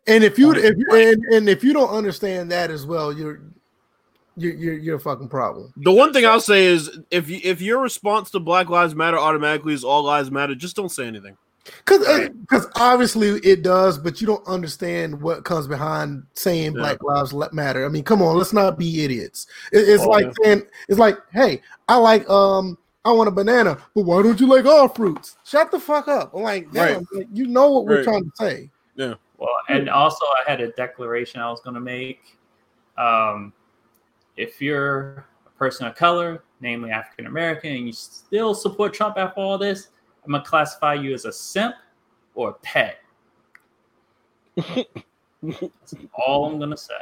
And 0.09 0.24
if 0.24 0.39
you 0.39 0.53
if 0.53 0.77
you 0.77 0.86
and, 0.90 1.24
and 1.35 1.49
if 1.49 1.62
you 1.62 1.73
don't 1.73 1.90
understand 1.90 2.51
that 2.51 2.73
as 2.73 2.85
well, 2.85 3.12
you're 3.12 3.40
you're 4.36 4.55
you're, 4.55 4.74
you're 4.74 4.97
a 4.97 5.01
fucking 5.01 5.28
problem. 5.28 5.73
The 5.77 5.93
one 5.93 6.12
thing 6.12 6.27
I'll 6.27 6.40
say 6.40 6.65
is 6.65 6.99
if 7.12 7.28
you 7.28 7.40
if 7.44 7.61
your 7.61 7.81
response 7.81 8.31
to 8.32 8.40
Black 8.40 8.69
Lives 8.69 8.94
Matter 8.94 9.19
automatically 9.19 9.74
is 9.74 9.85
all 9.85 10.03
lives 10.03 10.32
matter, 10.32 10.57
just 10.57 10.74
don't 10.74 10.90
say 10.90 11.07
anything. 11.07 11.36
Because 11.64 12.28
because 12.28 12.66
uh, 12.66 12.70
obviously 12.76 13.28
it 13.40 13.62
does, 13.62 13.98
but 13.98 14.20
you 14.20 14.26
don't 14.26 14.47
understand 14.47 15.20
what 15.20 15.44
comes 15.44 15.68
behind 15.68 16.24
saying 16.34 16.72
yeah. 16.72 16.78
Black 16.78 17.02
Lives 17.02 17.34
Matter. 17.52 17.84
I 17.84 17.89
mean, 17.89 18.05
come 18.05 18.22
on, 18.22 18.36
let's 18.36 18.52
not 18.52 18.78
be 18.78 19.05
idiots. 19.05 19.47
It, 19.72 19.89
it's 19.89 20.02
oh, 20.02 20.09
like 20.09 20.26
yeah. 20.26 20.32
saying 20.43 20.62
it's 20.89 20.98
like, 20.98 21.18
hey, 21.32 21.62
I 21.89 21.97
like 21.97 22.28
um 22.28 22.78
I 23.05 23.12
want 23.12 23.28
a 23.28 23.32
banana, 23.32 23.78
but 23.94 24.05
why 24.05 24.22
don't 24.22 24.40
you 24.40 24.47
like 24.47 24.64
all 24.64 24.89
fruits? 24.89 25.36
Shut 25.44 25.70
the 25.70 25.80
fuck 25.80 26.09
up. 26.09 26.34
I'm 26.34 26.43
like, 26.43 26.70
damn, 26.72 27.06
right. 27.12 27.26
you 27.32 27.47
know 27.47 27.70
what 27.70 27.86
we're 27.86 28.05
trying 28.05 28.24
to 28.24 28.30
say. 28.34 28.70
Yeah. 28.94 29.14
Well, 29.39 29.51
and 29.68 29.89
also 29.89 30.24
I 30.24 30.48
had 30.48 30.60
a 30.60 30.70
declaration 30.72 31.40
I 31.40 31.51
was 31.51 31.60
going 31.60 31.74
to 31.74 31.80
make. 31.80 32.39
Um, 32.97 33.52
if 34.36 34.62
you're 34.62 35.26
a 35.47 35.51
person 35.59 35.86
of 35.86 35.97
color, 35.97 36.44
namely 36.60 36.90
African 36.90 37.26
American, 37.26 37.72
and 37.72 37.86
you 37.89 37.93
still 37.93 38.55
support 38.55 38.94
Trump 38.94 39.18
after 39.18 39.40
all 39.40 39.59
this, 39.59 39.89
I'm 40.24 40.32
gonna 40.32 40.44
classify 40.44 40.94
you 40.94 41.15
as 41.15 41.24
a 41.24 41.32
simp 41.32 41.74
or 42.35 42.51
a 42.51 42.53
pet. 42.55 42.99
That's 44.57 45.94
all 46.15 46.47
I'm 46.47 46.59
gonna 46.59 46.77
say. 46.77 46.94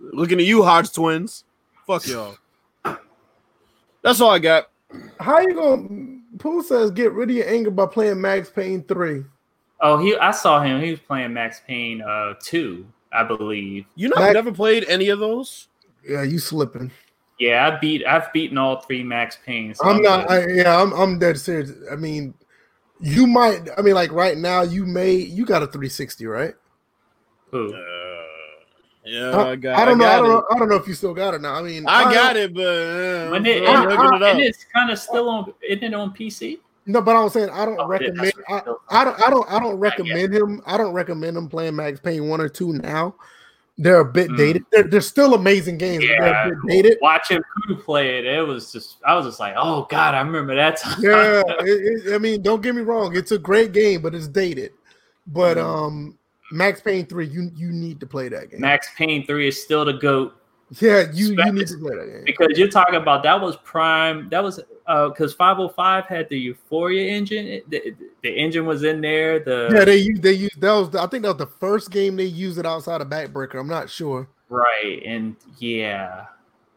Looking 0.00 0.38
at 0.38 0.44
you, 0.46 0.62
Hodge 0.62 0.92
twins. 0.92 1.44
Fuck 1.86 2.06
y'all. 2.06 2.36
That's 4.02 4.20
all 4.20 4.30
I 4.30 4.38
got. 4.38 4.70
How 5.18 5.40
you 5.40 5.54
gonna? 5.54 6.18
Pooh 6.38 6.62
says 6.62 6.90
get 6.90 7.12
rid 7.12 7.30
of 7.30 7.36
your 7.36 7.48
anger 7.48 7.70
by 7.70 7.86
playing 7.86 8.20
Max 8.20 8.50
Payne 8.50 8.84
three. 8.84 9.24
Oh, 9.80 9.98
he 9.98 10.16
I 10.16 10.30
saw 10.30 10.62
him. 10.62 10.80
He 10.80 10.90
was 10.90 11.00
playing 11.00 11.32
Max 11.32 11.60
Payne 11.66 12.02
uh 12.02 12.34
two, 12.40 12.86
I 13.12 13.24
believe. 13.24 13.84
You 13.96 14.08
know, 14.08 14.16
Max, 14.16 14.34
never 14.34 14.52
played 14.52 14.84
any 14.88 15.08
of 15.08 15.18
those. 15.18 15.68
Yeah, 16.08 16.22
you 16.22 16.38
slipping. 16.38 16.90
Yeah, 17.38 17.68
I 17.68 17.78
beat. 17.78 18.04
I've 18.06 18.32
beaten 18.32 18.58
all 18.58 18.80
three 18.80 19.02
Max 19.02 19.38
Paynes. 19.46 19.76
So 19.76 19.88
I'm, 19.88 20.02
not. 20.02 20.30
I, 20.30 20.46
yeah, 20.48 20.80
I'm. 20.80 20.92
I'm 20.92 21.18
dead 21.18 21.38
serious. 21.38 21.72
I 21.90 21.96
mean, 21.96 22.34
you 23.00 23.26
might. 23.26 23.68
I 23.76 23.82
mean, 23.82 23.94
like 23.94 24.12
right 24.12 24.36
now, 24.36 24.62
you 24.62 24.86
may. 24.86 25.14
You 25.14 25.44
got 25.44 25.62
a 25.62 25.66
360, 25.66 26.26
right? 26.26 26.54
Who? 27.50 27.74
Uh, 27.74 27.78
yeah, 29.04 29.30
I, 29.30 29.50
I, 29.50 29.56
got. 29.56 29.78
I 29.78 29.84
don't 29.84 30.00
I 30.00 30.04
know. 30.04 30.10
I 30.10 30.16
don't 30.16 30.24
it. 30.24 30.28
know. 30.28 30.46
I 30.50 30.58
don't 30.58 30.68
know 30.68 30.76
if 30.76 30.86
you 30.86 30.94
still 30.94 31.14
got 31.14 31.34
it 31.34 31.40
now. 31.40 31.54
I 31.54 31.62
mean, 31.62 31.84
I, 31.86 32.12
got 32.12 32.36
it, 32.36 32.54
but 32.54 32.62
uh, 32.62 33.30
when 33.30 33.44
it, 33.44 33.62
it, 33.62 33.64
it, 33.64 34.38
it's 34.38 34.64
kind 34.72 34.90
of 34.90 34.98
still 34.98 35.28
on. 35.28 35.52
Isn't 35.68 35.84
it 35.84 35.94
on 35.94 36.14
PC? 36.14 36.58
No, 36.86 37.00
but 37.00 37.16
I'm 37.16 37.28
saying 37.28 37.50
I 37.50 37.64
don't 37.64 37.80
oh, 37.80 37.86
recommend. 37.86 38.32
I, 38.48 38.62
I, 38.90 39.04
don't. 39.04 39.20
I 39.20 39.30
don't. 39.30 39.50
I 39.50 39.58
don't 39.58 39.76
recommend 39.76 40.34
him. 40.34 40.62
I 40.66 40.76
don't 40.76 40.92
recommend 40.92 41.36
him 41.36 41.48
playing 41.48 41.76
Max 41.76 42.00
Payne 42.00 42.28
one 42.28 42.40
or 42.40 42.48
two 42.48 42.72
now. 42.74 43.14
They're 43.78 44.00
a 44.00 44.04
bit 44.04 44.28
mm. 44.30 44.36
dated. 44.36 44.64
They're, 44.70 44.82
they're 44.82 45.00
still 45.00 45.34
amazing 45.34 45.78
games. 45.78 46.04
Yeah, 46.04 46.50
dated. 46.68 46.98
Watching 47.00 47.40
who 47.66 47.74
play 47.76 48.18
it, 48.18 48.26
it 48.26 48.46
was 48.46 48.70
just. 48.70 48.98
I 49.06 49.14
was 49.14 49.24
just 49.24 49.40
like, 49.40 49.54
oh 49.56 49.86
god, 49.90 50.14
I 50.14 50.20
remember 50.20 50.54
that 50.54 50.76
time. 50.76 51.02
Yeah, 51.02 51.42
it, 51.60 52.06
it, 52.06 52.14
I 52.14 52.18
mean, 52.18 52.42
don't 52.42 52.62
get 52.62 52.74
me 52.74 52.82
wrong. 52.82 53.16
It's 53.16 53.32
a 53.32 53.38
great 53.38 53.72
game, 53.72 54.02
but 54.02 54.14
it's 54.14 54.28
dated. 54.28 54.72
But 55.26 55.56
mm. 55.56 55.64
um, 55.64 56.18
Max 56.50 56.82
Payne 56.82 57.06
three, 57.06 57.26
you 57.26 57.50
you 57.56 57.72
need 57.72 57.98
to 58.00 58.06
play 58.06 58.28
that 58.28 58.50
game. 58.50 58.60
Max 58.60 58.88
Payne 58.96 59.26
three 59.26 59.48
is 59.48 59.62
still 59.62 59.86
the 59.86 59.94
goat. 59.94 60.34
Yeah, 60.80 61.04
you, 61.12 61.34
you 61.34 61.52
need 61.52 61.66
to 61.66 61.78
play 61.78 61.96
that 61.96 62.06
game 62.06 62.24
because 62.24 62.56
you're 62.56 62.68
talking 62.68 62.94
about 62.94 63.22
that 63.24 63.38
was 63.38 63.56
prime. 63.58 64.28
That 64.30 64.42
was 64.42 64.60
uh 64.86 65.08
because 65.08 65.34
505 65.34 66.06
had 66.06 66.28
the 66.30 66.38
Euphoria 66.38 67.12
engine. 67.12 67.60
The, 67.68 67.94
the 68.22 68.30
engine 68.30 68.64
was 68.64 68.82
in 68.82 69.02
there. 69.02 69.38
The 69.38 69.70
yeah, 69.74 69.84
they 69.84 69.98
used 69.98 70.22
they 70.22 70.32
used 70.32 70.60
that 70.60 70.72
was 70.72 70.90
the, 70.90 71.02
I 71.02 71.06
think 71.08 71.24
that 71.24 71.36
was 71.36 71.38
the 71.38 71.46
first 71.46 71.90
game 71.90 72.16
they 72.16 72.24
used 72.24 72.58
it 72.58 72.64
outside 72.64 73.02
of 73.02 73.08
Backbreaker. 73.08 73.60
I'm 73.60 73.68
not 73.68 73.90
sure. 73.90 74.28
Right, 74.48 75.02
and 75.04 75.36
yeah, 75.58 76.26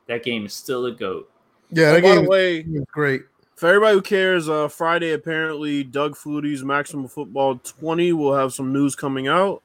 that 0.08 0.24
game 0.24 0.46
is 0.46 0.54
still 0.54 0.88
a 0.88 0.92
goat. 0.92 1.32
Yeah, 1.72 1.94
that 1.94 2.02
game 2.02 2.18
by 2.18 2.22
the 2.24 2.30
way, 2.30 2.58
is 2.60 2.86
great. 2.92 3.24
For 3.56 3.70
everybody 3.70 3.94
who 3.94 4.02
cares, 4.02 4.50
uh, 4.50 4.68
Friday 4.68 5.14
apparently 5.14 5.86
Doug 5.86 6.18
Flutie's 6.18 6.64
Maximum 6.64 7.08
Football 7.08 7.60
20 7.60 8.12
will 8.12 8.36
have 8.36 8.54
some 8.54 8.74
news 8.74 8.96
coming 8.96 9.30
out. 9.30 9.64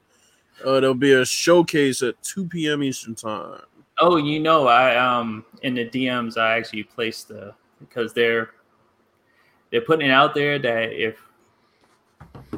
Uh, 0.63 0.79
there'll 0.79 0.93
be 0.93 1.11
a 1.11 1.25
showcase 1.25 2.01
at 2.01 2.21
2 2.23 2.47
p.m. 2.47 2.83
Eastern 2.83 3.15
time. 3.15 3.61
Oh, 4.01 4.17
you 4.17 4.39
know, 4.39 4.67
I 4.67 4.97
um 4.97 5.45
in 5.61 5.75
the 5.75 5.87
DMs 5.87 6.37
I 6.37 6.57
actually 6.57 6.83
placed 6.83 7.27
the 7.29 7.53
because 7.79 8.13
they're 8.13 8.49
they're 9.69 9.81
putting 9.81 10.07
it 10.07 10.11
out 10.11 10.33
there 10.33 10.59
that 10.59 10.91
if 10.91 11.17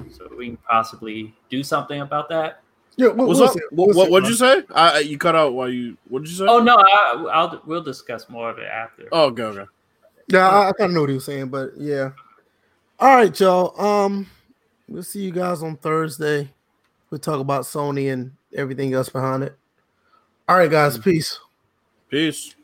so 0.10 0.30
we 0.36 0.48
can 0.48 0.58
possibly 0.58 1.36
do 1.50 1.64
something 1.64 2.02
about 2.02 2.30
that. 2.30 2.62
Yeah, 2.96 3.08
what, 3.08 3.28
what's 3.28 3.40
up? 3.40 3.56
What, 3.72 3.96
what 3.96 4.12
would 4.12 4.28
you 4.28 4.36
say? 4.36 4.64
I, 4.74 5.00
you 5.00 5.18
cut 5.18 5.36
out 5.36 5.54
while 5.54 5.70
you. 5.70 5.98
What 6.10 6.24
did 6.24 6.32
you 6.32 6.38
say? 6.38 6.46
Oh 6.48 6.60
no, 6.60 6.78
I, 6.78 7.16
will 7.16 7.62
we'll 7.66 7.84
discuss 7.84 8.30
more 8.30 8.50
of 8.50 8.60
it 8.60 8.68
after. 8.68 9.08
Oh, 9.12 9.26
okay, 9.26 9.44
okay. 9.44 9.66
Yeah, 10.28 10.48
I, 10.48 10.70
I 10.70 10.72
kind 10.74 10.92
of 10.92 10.96
know 10.96 11.02
what 11.02 11.10
he 11.10 11.16
was 11.16 11.26
saying, 11.26 11.50
but 11.50 11.72
yeah. 11.78 12.12
All 13.00 13.16
right, 13.16 13.38
y'all. 13.40 13.80
Um, 13.82 14.28
we'll 14.88 15.04
see 15.04 15.24
you 15.24 15.32
guys 15.32 15.64
on 15.64 15.76
Thursday. 15.76 16.50
We'll 17.10 17.20
talk 17.20 17.40
about 17.40 17.64
Sony 17.64 18.14
and 18.14 18.34
everything 18.56 18.94
else 18.94 19.10
behind 19.10 19.44
it. 19.44 19.58
All 20.48 20.58
right, 20.58 20.70
guys. 20.70 20.98
Peace. 20.98 21.40
Peace. 22.10 22.56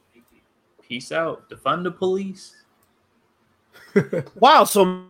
Peace 0.87 1.11
out. 1.11 1.49
Defund 1.49 1.83
the 1.83 1.91
police. 1.91 2.55
wow. 4.35 4.63
So 4.65 5.05